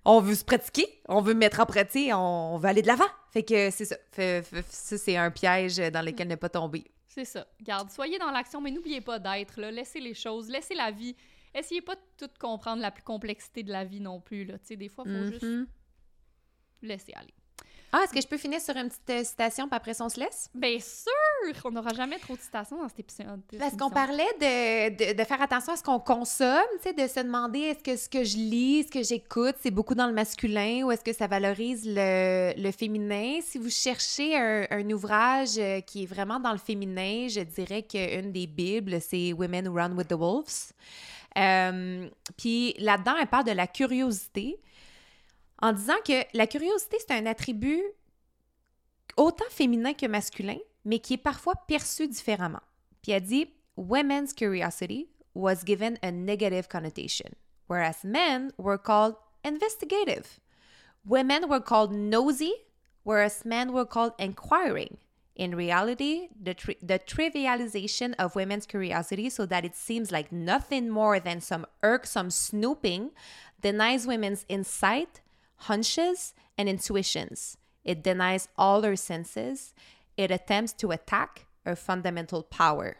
On 0.05 0.19
veut 0.19 0.35
se 0.35 0.43
pratiquer. 0.43 0.87
On 1.07 1.21
veut 1.21 1.33
mettre 1.33 1.59
en 1.59 1.65
pratique. 1.65 2.09
On 2.13 2.57
veut 2.57 2.67
aller 2.67 2.81
de 2.81 2.87
l'avant. 2.87 3.07
Fait 3.31 3.43
que 3.43 3.69
c'est 3.71 3.85
ça. 3.85 3.95
Fait- 4.11 4.41
fait- 4.43 4.65
ça, 4.67 4.97
c'est 4.97 5.15
un 5.15 5.31
piège 5.31 5.77
dans 5.77 6.03
lequel 6.03 6.27
ne 6.27 6.35
pas 6.35 6.49
tomber. 6.49 6.83
C'est 7.07 7.25
ça. 7.25 7.45
Garde, 7.61 7.89
soyez 7.91 8.17
dans 8.17 8.31
l'action, 8.31 8.59
mais 8.59 8.71
n'oubliez 8.71 8.99
pas 9.01 9.19
d'être, 9.19 9.59
là. 9.61 9.69
Laissez 9.71 9.99
les 9.99 10.13
choses, 10.15 10.49
laissez 10.49 10.73
la 10.73 10.89
vie. 10.91 11.15
Essayez 11.53 11.81
pas 11.81 11.93
de 11.95 12.01
tout 12.17 12.31
comprendre 12.39 12.81
la 12.81 12.89
plus 12.89 13.03
complexité 13.03 13.61
de 13.61 13.71
la 13.71 13.83
vie 13.85 13.99
non 13.99 14.19
plus, 14.19 14.43
là. 14.45 14.57
Tu 14.57 14.65
sais, 14.65 14.75
des 14.75 14.89
fois, 14.89 15.03
il 15.07 15.13
faut 15.15 15.31
juste 15.31 15.43
Mhm. 15.43 15.67
laisser 16.81 17.13
aller. 17.13 17.33
Ah, 17.95 18.01
est-ce 18.03 18.11
que 18.13 18.19
je 18.21 18.27
peux 18.27 18.37
finir 18.39 18.59
sur 18.59 18.75
une 18.75 18.89
petite 18.89 19.09
euh, 19.11 19.23
citation, 19.23 19.67
puis 19.67 19.77
après 19.77 20.01
on 20.01 20.09
se 20.09 20.19
laisse? 20.19 20.49
Bien 20.55 20.79
sûr! 20.79 21.61
On 21.63 21.69
n'aura 21.69 21.93
jamais 21.93 22.17
trop 22.17 22.35
de 22.35 22.41
citations 22.41 22.81
dans 22.81 22.89
cet 22.89 22.99
épisode. 23.01 23.41
Parce 23.59 23.77
qu'on 23.77 23.91
parlait 23.91 24.23
de, 24.41 24.89
de, 24.89 25.13
de 25.17 25.23
faire 25.23 25.39
attention 25.41 25.73
à 25.73 25.77
ce 25.77 25.83
qu'on 25.83 25.99
consomme, 25.99 26.57
tu 26.81 26.89
sais, 26.89 26.93
de 26.93 27.07
se 27.07 27.19
demander 27.19 27.59
est-ce 27.59 27.83
que 27.83 27.95
ce 27.95 28.09
que 28.09 28.23
je 28.23 28.37
lis, 28.37 28.85
ce 28.85 28.91
que 28.91 29.03
j'écoute, 29.03 29.55
c'est 29.61 29.69
beaucoup 29.71 29.93
dans 29.93 30.07
le 30.07 30.13
masculin 30.13 30.83
ou 30.85 30.91
est-ce 30.91 31.03
que 31.03 31.13
ça 31.13 31.27
valorise 31.27 31.83
le, 31.85 32.53
le 32.57 32.71
féminin? 32.71 33.39
Si 33.43 33.59
vous 33.59 33.69
cherchez 33.69 34.35
un, 34.35 34.65
un 34.71 34.89
ouvrage 34.89 35.57
euh, 35.59 35.81
qui 35.81 36.03
est 36.03 36.07
vraiment 36.07 36.39
dans 36.39 36.51
le 36.51 36.57
féminin, 36.57 37.27
je 37.29 37.41
dirais 37.41 37.83
qu'une 37.83 38.31
des 38.31 38.47
Bibles, 38.47 38.99
c'est 39.01 39.33
Women 39.33 39.67
Who 39.67 39.75
Run 39.75 39.91
with 39.95 40.07
the 40.07 40.13
Wolves. 40.13 40.71
Euh, 41.37 42.07
Puis 42.37 42.73
là-dedans, 42.79 43.15
elle 43.19 43.27
parle 43.27 43.45
de 43.45 43.51
la 43.51 43.67
curiosité 43.67 44.59
en 45.63 45.71
disant 45.71 46.01
que 46.05 46.25
la 46.33 46.45
curiosité, 46.45 46.97
c'est 46.99 47.13
un 47.13 47.25
attribut 47.25 47.81
autant 49.15 49.49
féminin 49.49 49.93
que 49.93 50.05
masculin, 50.05 50.57
mais 50.83 50.99
qui 50.99 51.13
est 51.13 51.17
parfois 51.17 51.55
perçu 51.67 52.05
différemment. 52.05 52.61
Puis 53.01 53.13
elle 53.13 53.23
dit 53.23 53.47
Women's 53.77 54.33
curiosity 54.33 55.07
was 55.33 55.63
given 55.65 55.97
a 56.03 56.11
negative 56.11 56.67
connotation, 56.67 57.29
whereas 57.69 58.03
men 58.03 58.51
were 58.57 58.77
called 58.77 59.15
investigative. 59.45 60.41
Women 61.05 61.47
were 61.47 61.61
called 61.61 61.93
nosy, 61.93 62.51
whereas 63.03 63.45
men 63.45 63.71
were 63.71 63.85
called 63.85 64.13
inquiring. 64.19 64.97
In 65.37 65.55
reality, 65.55 66.27
the, 66.39 66.53
tri- 66.53 66.75
the 66.81 66.99
trivialization 66.99 68.13
of 68.19 68.35
women's 68.35 68.65
curiosity 68.65 69.29
so 69.29 69.45
that 69.45 69.63
it 69.63 69.75
seems 69.75 70.11
like 70.11 70.31
nothing 70.31 70.89
more 70.89 71.21
than 71.21 71.39
some 71.39 71.65
irksome 71.81 72.29
snooping 72.29 73.11
denies 73.61 74.05
women's 74.05 74.45
insight, 74.49 75.21
hunches, 75.67 76.33
and 76.57 76.67
intuitions. 76.67 77.57
It 77.83 78.03
denies 78.03 78.47
all 78.57 78.83
her 78.83 78.95
senses. 78.95 79.73
It 80.17 80.31
attempts 80.31 80.73
to 80.73 80.91
attack 80.91 81.47
her 81.65 81.75
fundamental 81.75 82.43
power. 82.43 82.97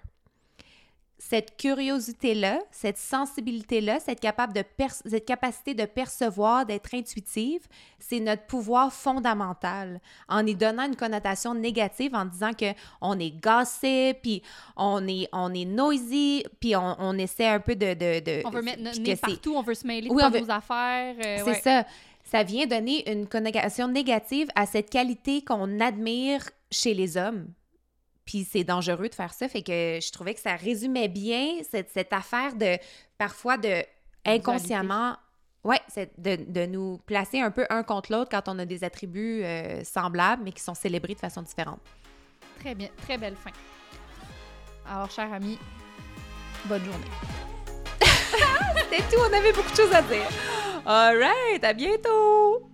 cette 1.30 1.56
curiosité-là, 1.57 2.60
cette 2.69 2.98
sensibilité-là, 2.98 3.99
cette, 4.02 4.19
capacité 4.19 5.73
de 5.73 5.85
percevoir, 5.85 6.65
d'être 6.65 6.94
intuitive, 6.94 7.61
c'est 7.98 8.19
notre 8.19 8.45
pouvoir 8.45 8.91
fondamental. 8.91 10.02
En 10.27 10.45
y 10.45 10.53
donnant 10.53 10.84
une 10.84 10.98
connotation 10.98 11.53
négative, 11.53 12.14
en 12.14 12.26
disant 12.26 12.52
que 12.52 12.73
on 12.99 13.18
est 13.19 13.31
gassé, 13.31 14.15
puis 14.22 14.44
on 14.76 15.07
est, 15.07 15.30
on 15.31 15.53
est 15.53 15.65
noisy, 15.65 16.44
puis 16.60 16.76
on, 16.76 16.95
on 16.99 17.18
essaie 17.18 17.48
un 17.48 17.61
peu 17.61 17.76
de... 17.76 17.94
de, 17.94 18.19
de 18.19 18.41
on 18.45 18.49
veut 18.49 18.61
mettre 18.61 18.81
notre 18.81 18.99
nez 18.99 19.15
partout, 19.15 19.56
on 19.56 19.61
veut 19.61 19.76
se 19.76 19.88
mêler 19.88 20.10
de 20.10 20.40
nos 20.40 20.52
affaires. 20.52 21.15
Euh, 21.23 21.38
c'est 21.45 21.61
ça. 21.61 21.85
Ça 22.34 22.42
vient 22.42 22.66
donner 22.66 23.08
une 23.12 23.28
connotation 23.28 23.88
négative 23.88 24.48
à 24.56 24.66
cette 24.66 24.90
qualité 24.90 25.44
qu'on 25.44 25.80
admire 25.80 26.50
chez 26.72 26.96
les 26.96 27.16
hommes. 27.16 27.46
Puis 28.26 28.44
c'est 28.44 28.64
dangereux 28.64 29.08
de 29.08 29.14
faire 29.14 29.34
ça. 29.34 29.48
Fait 29.48 29.62
que 29.62 30.00
je 30.02 30.12
trouvais 30.12 30.34
que 30.34 30.40
ça 30.40 30.56
résumait 30.56 31.10
bien 31.10 31.62
cette, 31.70 31.92
cette 31.92 32.12
affaire 32.12 32.56
de 32.56 32.78
parfois 33.20 33.58
de 33.58 33.84
inconsciemment. 34.26 35.16
Ouais, 35.64 35.80
c'est 35.88 36.20
de, 36.20 36.36
de, 36.52 36.66
nous 36.66 36.98
placer 37.06 37.40
un 37.40 37.52
peu 37.52 37.68
un 37.70 37.84
contre 37.84 38.12
l'autre 38.12 38.32
quand 38.32 38.52
on 38.52 38.58
a 38.58 38.66
des 38.66 38.84
attributs 38.84 39.44
euh, 39.44 39.84
semblables, 39.84 40.42
mais 40.44 40.52
qui 40.52 40.62
sont 40.62 40.74
célébrés 40.74 41.14
de 41.14 41.20
façon 41.20 41.44
différente. 41.44 41.80
Très 42.60 42.74
bien, 42.74 42.90
très 42.98 43.18
belle 43.18 43.36
fin. 43.36 43.52
Alors, 44.90 45.12
cher 45.12 45.32
ami, 45.32 45.60
bonne 46.66 46.84
journée. 46.84 47.53
C'était 48.90 49.04
tout, 49.04 49.22
on 49.22 49.34
avait 49.34 49.54
beaucoup 49.54 49.72
de 49.72 49.76
choses 49.76 49.94
à 49.94 50.02
dire. 50.02 50.28
All 50.86 51.18
right, 51.18 51.64
à 51.64 51.74
bientôt! 51.74 52.73